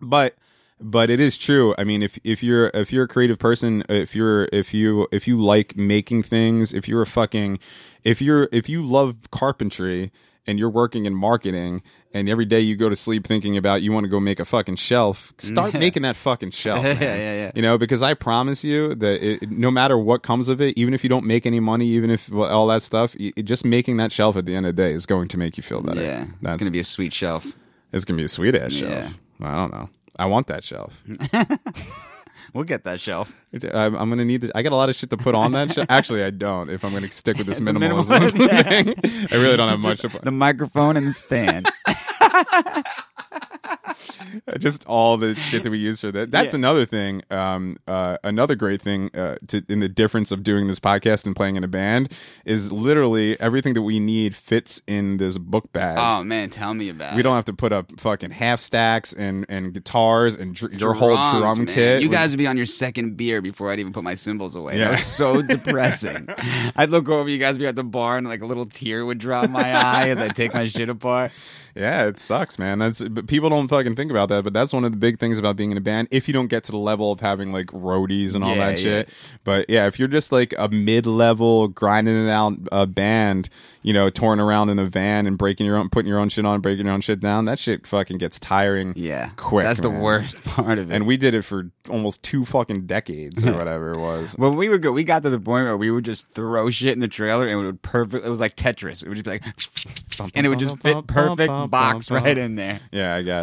but 0.00 0.36
but 0.82 1.08
it 1.08 1.20
is 1.20 1.38
true 1.38 1.74
i 1.78 1.84
mean 1.84 2.02
if 2.02 2.18
if 2.24 2.42
you're 2.42 2.70
if 2.74 2.92
you're 2.92 3.04
a 3.04 3.08
creative 3.08 3.38
person 3.38 3.84
if 3.88 4.16
you're 4.16 4.48
if 4.52 4.74
you 4.74 5.06
if 5.12 5.28
you 5.28 5.42
like 5.42 5.76
making 5.76 6.22
things 6.22 6.74
if 6.74 6.88
you're 6.88 7.02
a 7.02 7.06
fucking 7.06 7.58
if 8.02 8.20
you're 8.20 8.48
if 8.50 8.68
you 8.68 8.84
love 8.84 9.16
carpentry 9.30 10.10
and 10.46 10.58
you're 10.58 10.70
working 10.70 11.04
in 11.06 11.14
marketing 11.14 11.82
and 12.14 12.28
every 12.28 12.44
day 12.44 12.58
you 12.60 12.76
go 12.76 12.88
to 12.88 12.96
sleep 12.96 13.26
thinking 13.26 13.56
about 13.56 13.80
you 13.82 13.92
want 13.92 14.04
to 14.04 14.08
go 14.08 14.18
make 14.20 14.40
a 14.40 14.44
fucking 14.44 14.76
shelf 14.76 15.32
start 15.38 15.72
making 15.74 16.02
that 16.02 16.16
fucking 16.16 16.50
shelf 16.62 16.84
Yeah, 16.84 16.92
yeah, 17.00 17.16
yeah. 17.16 17.50
you 17.54 17.62
know 17.62 17.78
because 17.78 18.02
i 18.02 18.12
promise 18.14 18.64
you 18.64 18.94
that 18.96 19.24
it, 19.26 19.50
no 19.50 19.70
matter 19.70 19.96
what 19.96 20.22
comes 20.22 20.48
of 20.48 20.60
it 20.60 20.76
even 20.76 20.94
if 20.94 21.02
you 21.04 21.08
don't 21.08 21.24
make 21.26 21.46
any 21.46 21.60
money 21.60 21.86
even 21.86 22.10
if 22.10 22.28
well, 22.28 22.50
all 22.50 22.66
that 22.66 22.82
stuff 22.82 23.14
y- 23.20 23.32
just 23.42 23.64
making 23.64 23.96
that 23.98 24.10
shelf 24.12 24.36
at 24.36 24.44
the 24.46 24.54
end 24.54 24.66
of 24.66 24.74
the 24.76 24.82
day 24.82 24.92
is 24.92 25.06
going 25.06 25.28
to 25.28 25.38
make 25.38 25.56
you 25.56 25.62
feel 25.62 25.80
better. 25.80 26.02
Yeah, 26.02 26.26
that's 26.42 26.56
it's 26.56 26.64
gonna 26.64 26.72
be 26.72 26.80
a 26.80 26.84
sweet 26.84 27.12
shelf. 27.12 27.46
it's 27.92 28.04
gonna 28.04 28.18
be 28.18 28.24
a 28.24 28.28
sweet 28.28 28.54
ass 28.54 28.72
shelf. 28.72 29.16
I 29.40 29.54
don't 29.54 29.72
know. 29.72 29.88
I 30.18 30.26
want 30.26 30.46
that 30.48 30.62
shelf 30.64 31.02
We'll 32.52 32.64
get 32.64 32.84
that 32.84 33.00
shelf. 33.00 33.32
I'm, 33.72 33.94
I'm 33.96 34.08
gonna 34.10 34.24
need. 34.26 34.42
The, 34.42 34.52
I 34.54 34.62
got 34.62 34.72
a 34.72 34.76
lot 34.76 34.90
of 34.90 34.96
shit 34.96 35.08
to 35.10 35.16
put 35.16 35.34
on 35.34 35.52
that. 35.52 35.72
Shit. 35.72 35.86
Actually, 35.90 36.22
I 36.22 36.30
don't. 36.30 36.68
If 36.68 36.84
I'm 36.84 36.92
gonna 36.92 37.10
stick 37.10 37.38
with 37.38 37.46
this 37.46 37.60
minimalism 37.60 38.08
minimal- 38.20 38.46
yeah. 38.46 38.62
thing, 38.62 38.94
I 39.30 39.36
really 39.36 39.56
don't 39.56 39.70
have 39.70 39.80
much 39.80 40.00
to 40.00 40.10
put. 40.10 40.22
The 40.22 40.30
microphone 40.32 40.96
and 40.96 41.06
the 41.06 41.12
stand. 41.12 41.66
just 44.58 44.86
all 44.86 45.16
the 45.16 45.34
shit 45.34 45.62
that 45.62 45.70
we 45.70 45.78
use 45.78 46.00
for 46.00 46.10
that. 46.12 46.30
That's 46.30 46.52
Yeah. 46.52 46.58
another 46.58 46.86
thing. 46.86 47.22
Um, 47.30 47.76
uh, 47.86 48.18
another 48.24 48.54
great 48.54 48.82
thing 48.82 49.10
uh, 49.14 49.36
to, 49.48 49.64
in 49.68 49.80
the 49.80 49.88
difference 49.88 50.32
of 50.32 50.42
doing 50.42 50.66
this 50.68 50.80
podcast 50.80 51.26
and 51.26 51.34
playing 51.36 51.56
in 51.56 51.64
a 51.64 51.68
band 51.68 52.12
is 52.44 52.72
literally 52.72 53.38
everything 53.40 53.74
that 53.74 53.82
we 53.82 54.00
need 54.00 54.34
fits 54.34 54.80
in 54.86 55.16
this 55.18 55.38
book 55.38 55.72
bag. 55.72 55.96
Oh 55.98 56.24
man, 56.24 56.50
tell 56.50 56.74
me 56.74 56.88
about 56.88 57.12
it. 57.12 57.16
we 57.16 57.20
it. 57.20 57.22
don't 57.24 57.36
have 57.36 57.44
to 57.46 57.52
put 57.52 57.72
up 57.72 57.98
fucking 58.00 58.30
half 58.30 58.60
stacks 58.60 59.12
and, 59.12 59.46
and 59.48 59.72
guitars 59.72 60.34
and 60.36 60.54
dr- 60.54 60.72
your 60.74 60.94
whole 60.94 61.14
drum 61.16 61.58
man. 61.58 61.66
kit. 61.66 62.02
You 62.02 62.08
guys 62.08 62.30
would 62.30 62.38
be 62.38 62.46
on 62.46 62.56
your 62.56 62.66
second 62.66 63.16
beer 63.16 63.40
before 63.40 63.70
I'd 63.70 63.80
even 63.80 63.92
put 63.92 64.04
my 64.04 64.14
cymbals 64.14 64.54
away. 64.54 64.78
Yeah. 64.78 64.84
That 64.86 64.90
was 64.92 65.04
so 65.04 65.42
depressing. 65.42 66.28
I'd 66.76 66.90
look 66.90 67.08
over, 67.08 67.28
you 67.28 67.38
guys 67.38 67.54
would 67.54 67.60
be 67.60 67.66
at 67.66 67.76
the 67.76 67.84
bar, 67.84 68.18
and 68.18 68.26
like 68.26 68.42
a 68.42 68.46
little 68.46 68.66
tear 68.66 69.04
would 69.04 69.18
drop 69.18 69.48
my 69.50 69.72
eye 69.74 70.08
as 70.10 70.18
I 70.20 70.28
take 70.28 70.54
my 70.54 70.66
shit 70.66 70.88
apart. 70.88 71.32
Yeah, 71.74 72.06
it 72.06 72.18
sucks, 72.18 72.58
man. 72.58 72.78
That's 72.78 73.00
but 73.02 73.26
people 73.26 73.48
don't 73.56 73.68
fucking 73.68 73.96
think 73.96 74.10
about 74.10 74.28
that. 74.28 74.44
But 74.44 74.52
that's 74.52 74.72
one 74.72 74.84
of 74.84 74.90
the 74.92 74.96
big 74.98 75.18
things 75.18 75.38
about 75.38 75.56
being 75.56 75.70
in 75.70 75.76
a 75.76 75.80
band. 75.80 76.08
If 76.10 76.28
you 76.28 76.34
don't 76.34 76.48
get 76.48 76.64
to 76.64 76.72
the 76.72 76.78
level 76.78 77.12
of 77.12 77.20
having 77.20 77.52
like 77.52 77.66
roadies 77.66 78.34
and 78.34 78.44
all 78.44 78.56
Yeah, 78.56 78.70
that 78.70 78.78
shit, 78.78 79.08
but 79.44 79.68
yeah, 79.68 79.86
if 79.86 79.98
you're 79.98 80.08
just 80.08 80.32
like 80.32 80.54
a 80.58 80.68
mid-level 80.68 81.68
grinding 81.68 82.26
it 82.26 82.30
out 82.30 82.54
uh, 82.70 82.86
band, 82.86 83.48
you 83.82 83.92
know, 83.92 84.08
touring 84.10 84.40
around 84.40 84.70
in 84.70 84.78
a 84.78 84.84
van 84.84 85.26
and 85.26 85.36
breaking 85.36 85.66
your 85.66 85.76
own, 85.76 85.88
putting 85.88 86.08
your 86.08 86.18
own 86.18 86.28
shit 86.28 86.46
on, 86.46 86.60
breaking 86.60 86.86
your 86.86 86.94
own 86.94 87.00
shit 87.00 87.20
down, 87.20 87.46
that 87.46 87.58
shit 87.58 87.86
fucking 87.86 88.18
gets 88.18 88.38
tiring. 88.38 88.92
Yeah, 88.96 89.30
quick. 89.36 89.64
That's 89.64 89.80
the 89.80 89.90
worst 89.90 90.44
part 90.44 90.78
of 90.78 90.90
it. 90.90 90.94
And 90.94 91.06
we 91.06 91.16
did 91.16 91.34
it 91.34 91.42
for 91.42 91.70
almost 91.88 92.22
two 92.22 92.44
fucking 92.44 92.86
decades 92.86 93.44
or 93.44 93.52
whatever 93.58 93.92
it 93.92 93.98
was. 93.98 94.36
Well, 94.38 94.54
we 94.54 94.68
were 94.68 94.78
good. 94.78 94.92
We 94.92 95.02
got 95.04 95.24
to 95.24 95.30
the 95.30 95.40
point 95.40 95.64
where 95.66 95.76
we 95.76 95.90
would 95.90 96.04
just 96.04 96.28
throw 96.28 96.70
shit 96.70 96.92
in 96.92 97.00
the 97.00 97.08
trailer, 97.08 97.46
and 97.46 97.60
it 97.60 97.64
would 97.64 97.82
perfect. 97.82 98.24
It 98.24 98.30
was 98.30 98.40
like 98.40 98.54
Tetris. 98.54 99.02
It 99.02 99.08
would 99.08 99.16
just 99.16 99.24
be 99.24 99.30
like, 99.32 100.30
and 100.36 100.46
it 100.46 100.48
would 100.48 100.60
just 100.60 100.78
fit 100.78 101.06
perfect, 101.08 101.48
box 101.70 102.10
right 102.10 102.38
in 102.38 102.54
there. 102.54 102.80
Yeah, 102.92 103.16
I 103.16 103.22
guess. 103.22 103.41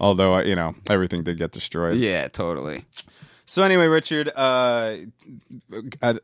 Although 0.00 0.36
uh, 0.36 0.42
you 0.42 0.54
know 0.54 0.74
everything 0.88 1.22
did 1.24 1.38
get 1.38 1.52
destroyed. 1.52 1.96
Yeah, 1.96 2.28
totally. 2.28 2.84
So 3.46 3.62
anyway, 3.62 3.86
Richard, 3.88 4.30
uh, 4.34 4.96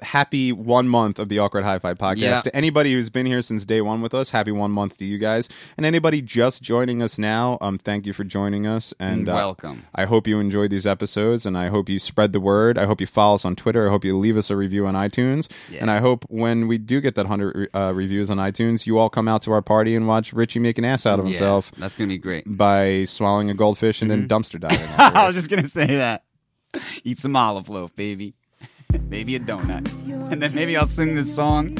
happy 0.00 0.52
one 0.52 0.88
month 0.88 1.18
of 1.18 1.28
the 1.28 1.38
Awkward 1.38 1.64
High 1.64 1.78
Five 1.78 1.98
podcast. 1.98 2.16
Yeah. 2.18 2.40
To 2.40 2.56
anybody 2.56 2.92
who's 2.94 3.10
been 3.10 3.26
here 3.26 3.42
since 3.42 3.64
day 3.64 3.80
one 3.80 4.00
with 4.00 4.14
us, 4.14 4.30
happy 4.30 4.52
one 4.52 4.70
month 4.70 4.96
to 4.98 5.04
you 5.04 5.18
guys. 5.18 5.48
And 5.76 5.84
anybody 5.84 6.22
just 6.22 6.62
joining 6.62 7.02
us 7.02 7.18
now, 7.18 7.58
um, 7.60 7.78
thank 7.78 8.06
you 8.06 8.12
for 8.12 8.24
joining 8.24 8.66
us. 8.66 8.94
And 8.98 9.28
uh, 9.28 9.34
Welcome. 9.34 9.84
I 9.94 10.06
hope 10.06 10.26
you 10.26 10.40
enjoyed 10.40 10.70
these 10.70 10.86
episodes, 10.86 11.44
and 11.44 11.58
I 11.58 11.68
hope 11.68 11.88
you 11.88 11.98
spread 11.98 12.32
the 12.32 12.40
word. 12.40 12.78
I 12.78 12.86
hope 12.86 13.00
you 13.00 13.06
follow 13.06 13.34
us 13.34 13.44
on 13.44 13.54
Twitter. 13.54 13.86
I 13.86 13.90
hope 13.90 14.04
you 14.04 14.16
leave 14.16 14.36
us 14.38 14.50
a 14.50 14.56
review 14.56 14.86
on 14.86 14.94
iTunes. 14.94 15.50
Yeah. 15.70 15.82
And 15.82 15.90
I 15.90 15.98
hope 16.00 16.24
when 16.28 16.68
we 16.68 16.78
do 16.78 17.00
get 17.00 17.16
that 17.16 17.26
hundred 17.26 17.68
uh, 17.74 17.92
reviews 17.94 18.30
on 18.30 18.38
iTunes, 18.38 18.86
you 18.86 18.98
all 18.98 19.10
come 19.10 19.28
out 19.28 19.42
to 19.42 19.52
our 19.52 19.62
party 19.62 19.94
and 19.94 20.06
watch 20.08 20.32
Richie 20.32 20.58
make 20.58 20.78
an 20.78 20.84
ass 20.86 21.04
out 21.06 21.18
of 21.18 21.26
himself 21.26 21.70
Yeah, 21.74 21.80
that's 21.80 21.96
gonna 21.96 22.08
be 22.08 22.18
great. 22.18 22.44
by 22.46 23.04
swallowing 23.04 23.50
a 23.50 23.54
goldfish 23.54 24.00
and 24.02 24.10
then 24.10 24.26
Mm-hmm. 24.26 24.32
dumpster 24.56 24.60
diving. 24.60 24.88
I 24.98 25.26
was 25.26 25.36
just 25.36 25.50
gonna 25.50 25.68
say 25.68 25.86
that. 25.86 26.24
Eat 27.04 27.18
some 27.18 27.36
olive 27.36 27.68
loaf, 27.68 27.94
baby. 27.96 28.34
maybe 29.08 29.36
a 29.36 29.40
donut, 29.40 29.88
and 30.32 30.42
then 30.42 30.54
maybe 30.54 30.76
I'll 30.76 30.86
sing 30.86 31.14
this 31.14 31.34
song 31.34 31.78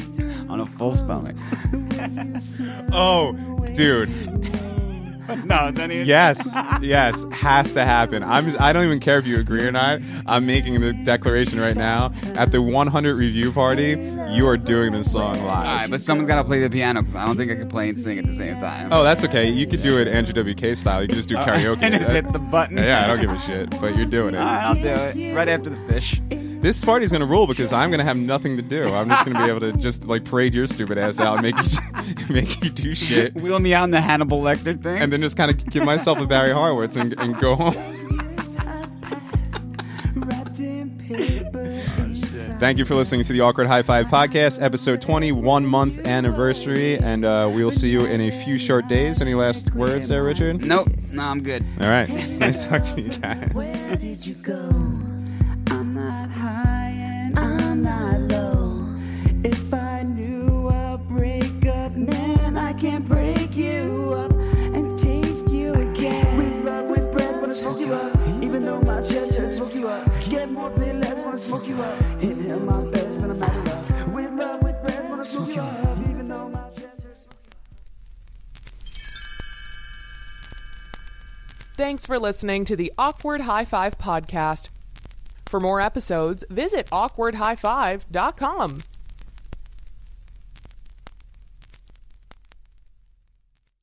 on 0.49 0.59
a 0.59 0.65
full 0.65 0.91
stomach. 0.91 1.35
oh, 2.91 3.33
dude. 3.73 4.09
no, 5.45 5.71
don't 5.71 5.91
even. 5.91 6.07
Yes, 6.07 6.55
yes, 6.81 7.25
has 7.31 7.71
to 7.73 7.83
happen. 7.85 8.23
I'm. 8.23 8.55
I 8.59 8.73
don't 8.73 8.85
even 8.85 8.99
care 8.99 9.17
if 9.17 9.25
you 9.25 9.39
agree 9.39 9.63
or 9.65 9.71
not. 9.71 10.01
I'm 10.25 10.45
making 10.45 10.79
the 10.81 10.93
declaration 10.93 11.59
right 11.59 11.75
now. 11.75 12.11
At 12.35 12.51
the 12.51 12.61
100 12.61 13.15
review 13.15 13.51
party, 13.51 13.97
you 14.31 14.47
are 14.47 14.57
doing 14.57 14.93
this 14.93 15.11
song 15.11 15.43
live. 15.43 15.67
All 15.67 15.75
right, 15.75 15.89
but 15.89 16.01
someone's 16.01 16.27
gotta 16.27 16.43
play 16.43 16.59
the 16.59 16.69
piano 16.69 17.01
because 17.01 17.15
I 17.15 17.25
don't 17.25 17.37
think 17.37 17.51
I 17.51 17.55
can 17.55 17.69
play 17.69 17.89
and 17.89 17.99
sing 17.99 18.19
at 18.19 18.25
the 18.25 18.35
same 18.35 18.59
time. 18.59 18.91
Oh, 18.91 19.03
that's 19.03 19.23
okay. 19.25 19.49
You 19.49 19.67
could 19.67 19.81
do 19.81 19.99
it 19.99 20.07
Andrew 20.07 20.33
WK 20.33 20.75
style. 20.75 21.01
You 21.01 21.07
could 21.07 21.17
just 21.17 21.29
do 21.29 21.37
uh, 21.37 21.45
karaoke. 21.45 21.79
and 21.81 21.95
just 21.95 22.11
hit 22.11 22.31
the 22.31 22.39
button. 22.39 22.77
yeah, 22.77 23.03
I 23.03 23.07
don't 23.07 23.19
give 23.19 23.31
a 23.31 23.39
shit. 23.39 23.69
But 23.79 23.95
you're 23.95 24.05
doing 24.05 24.35
All 24.35 24.45
right, 24.45 24.77
it. 24.77 24.87
I'll 24.87 25.11
do 25.13 25.19
it 25.19 25.35
right 25.35 25.49
after 25.49 25.69
the 25.69 25.77
fish. 25.87 26.21
This 26.61 26.85
party's 26.85 27.11
gonna 27.11 27.25
rule 27.25 27.47
because 27.47 27.73
I'm 27.73 27.89
gonna 27.89 28.03
have 28.03 28.17
nothing 28.17 28.55
to 28.55 28.61
do. 28.61 28.83
I'm 28.83 29.09
just 29.09 29.25
gonna 29.25 29.43
be 29.43 29.49
able 29.49 29.61
to 29.61 29.73
just 29.79 30.05
like 30.05 30.23
parade 30.23 30.53
your 30.53 30.67
stupid 30.67 30.97
ass 30.99 31.19
out 31.19 31.39
and 31.39 31.41
make 31.41 31.55
you 31.57 32.25
make 32.33 32.63
you 32.63 32.69
do 32.69 32.93
shit, 32.93 33.33
Wheel 33.33 33.59
me 33.59 33.73
out 33.73 33.85
in 33.85 33.91
the 33.91 33.99
Hannibal 34.01 34.41
Lecter 34.41 34.79
thing. 34.79 35.01
and 35.01 35.11
then 35.11 35.21
just 35.21 35.35
kind 35.37 35.49
of 35.49 35.65
give 35.71 35.83
myself 35.83 36.19
a 36.21 36.25
Barry 36.27 36.51
Horowitz 36.51 36.95
and, 36.95 37.19
and 37.19 37.37
go 37.39 37.55
home. 37.55 37.73
Thank 42.59 42.77
you 42.77 42.85
for 42.85 42.93
listening 42.93 43.23
to 43.25 43.33
the 43.33 43.41
Awkward 43.41 43.65
High 43.65 43.81
Five 43.81 44.05
podcast, 44.05 44.61
episode 44.61 45.01
20, 45.01 45.31
one 45.31 45.65
month 45.65 46.05
anniversary, 46.05 46.95
and 46.95 47.25
uh, 47.25 47.49
we 47.51 47.63
will 47.63 47.71
see 47.71 47.89
you 47.89 48.05
in 48.05 48.21
a 48.21 48.29
few 48.43 48.59
short 48.59 48.87
days. 48.87 49.19
Any 49.19 49.33
last 49.33 49.73
words 49.73 50.09
there, 50.09 50.23
Richard? 50.23 50.63
nope, 50.63 50.89
no, 51.09 51.23
I'm 51.23 51.41
good. 51.41 51.65
All 51.79 51.89
right, 51.89 52.07
it's 52.07 52.37
nice 52.37 52.63
to 52.63 52.69
talk 52.69 52.83
to 52.83 53.01
you 53.01 53.09
guys. 53.09 53.49
Where 53.53 53.95
did 53.95 54.25
you 54.25 54.35
go? 54.35 55.00
Smoke 71.41 71.67
you 71.67 71.81
up. 71.81 72.01
Inhale 72.21 72.59
my 72.59 72.83
best 72.91 73.17
and 73.19 73.31
I'm 73.31 73.43
out 73.43 73.55
of 73.57 73.65
love. 73.65 74.13
With 74.13 74.31
love, 74.33 74.63
with 74.63 74.81
breath, 74.81 75.09
wanna 75.09 75.25
smoke 75.25 75.55
you 75.55 75.61
up. 75.61 75.97
Even 76.09 76.27
though 76.27 76.49
my 76.49 76.69
chest 76.69 77.03
hurts. 77.03 77.27
Thanks 81.77 82.05
for 82.05 82.19
listening 82.19 82.65
to 82.65 82.75
the 82.75 82.93
Awkward 82.97 83.41
High 83.41 83.65
Five 83.65 83.97
podcast. 83.97 84.69
For 85.47 85.59
more 85.59 85.81
episodes, 85.81 86.45
visit 86.49 86.87
awkwardhighfive.com. 86.91 88.81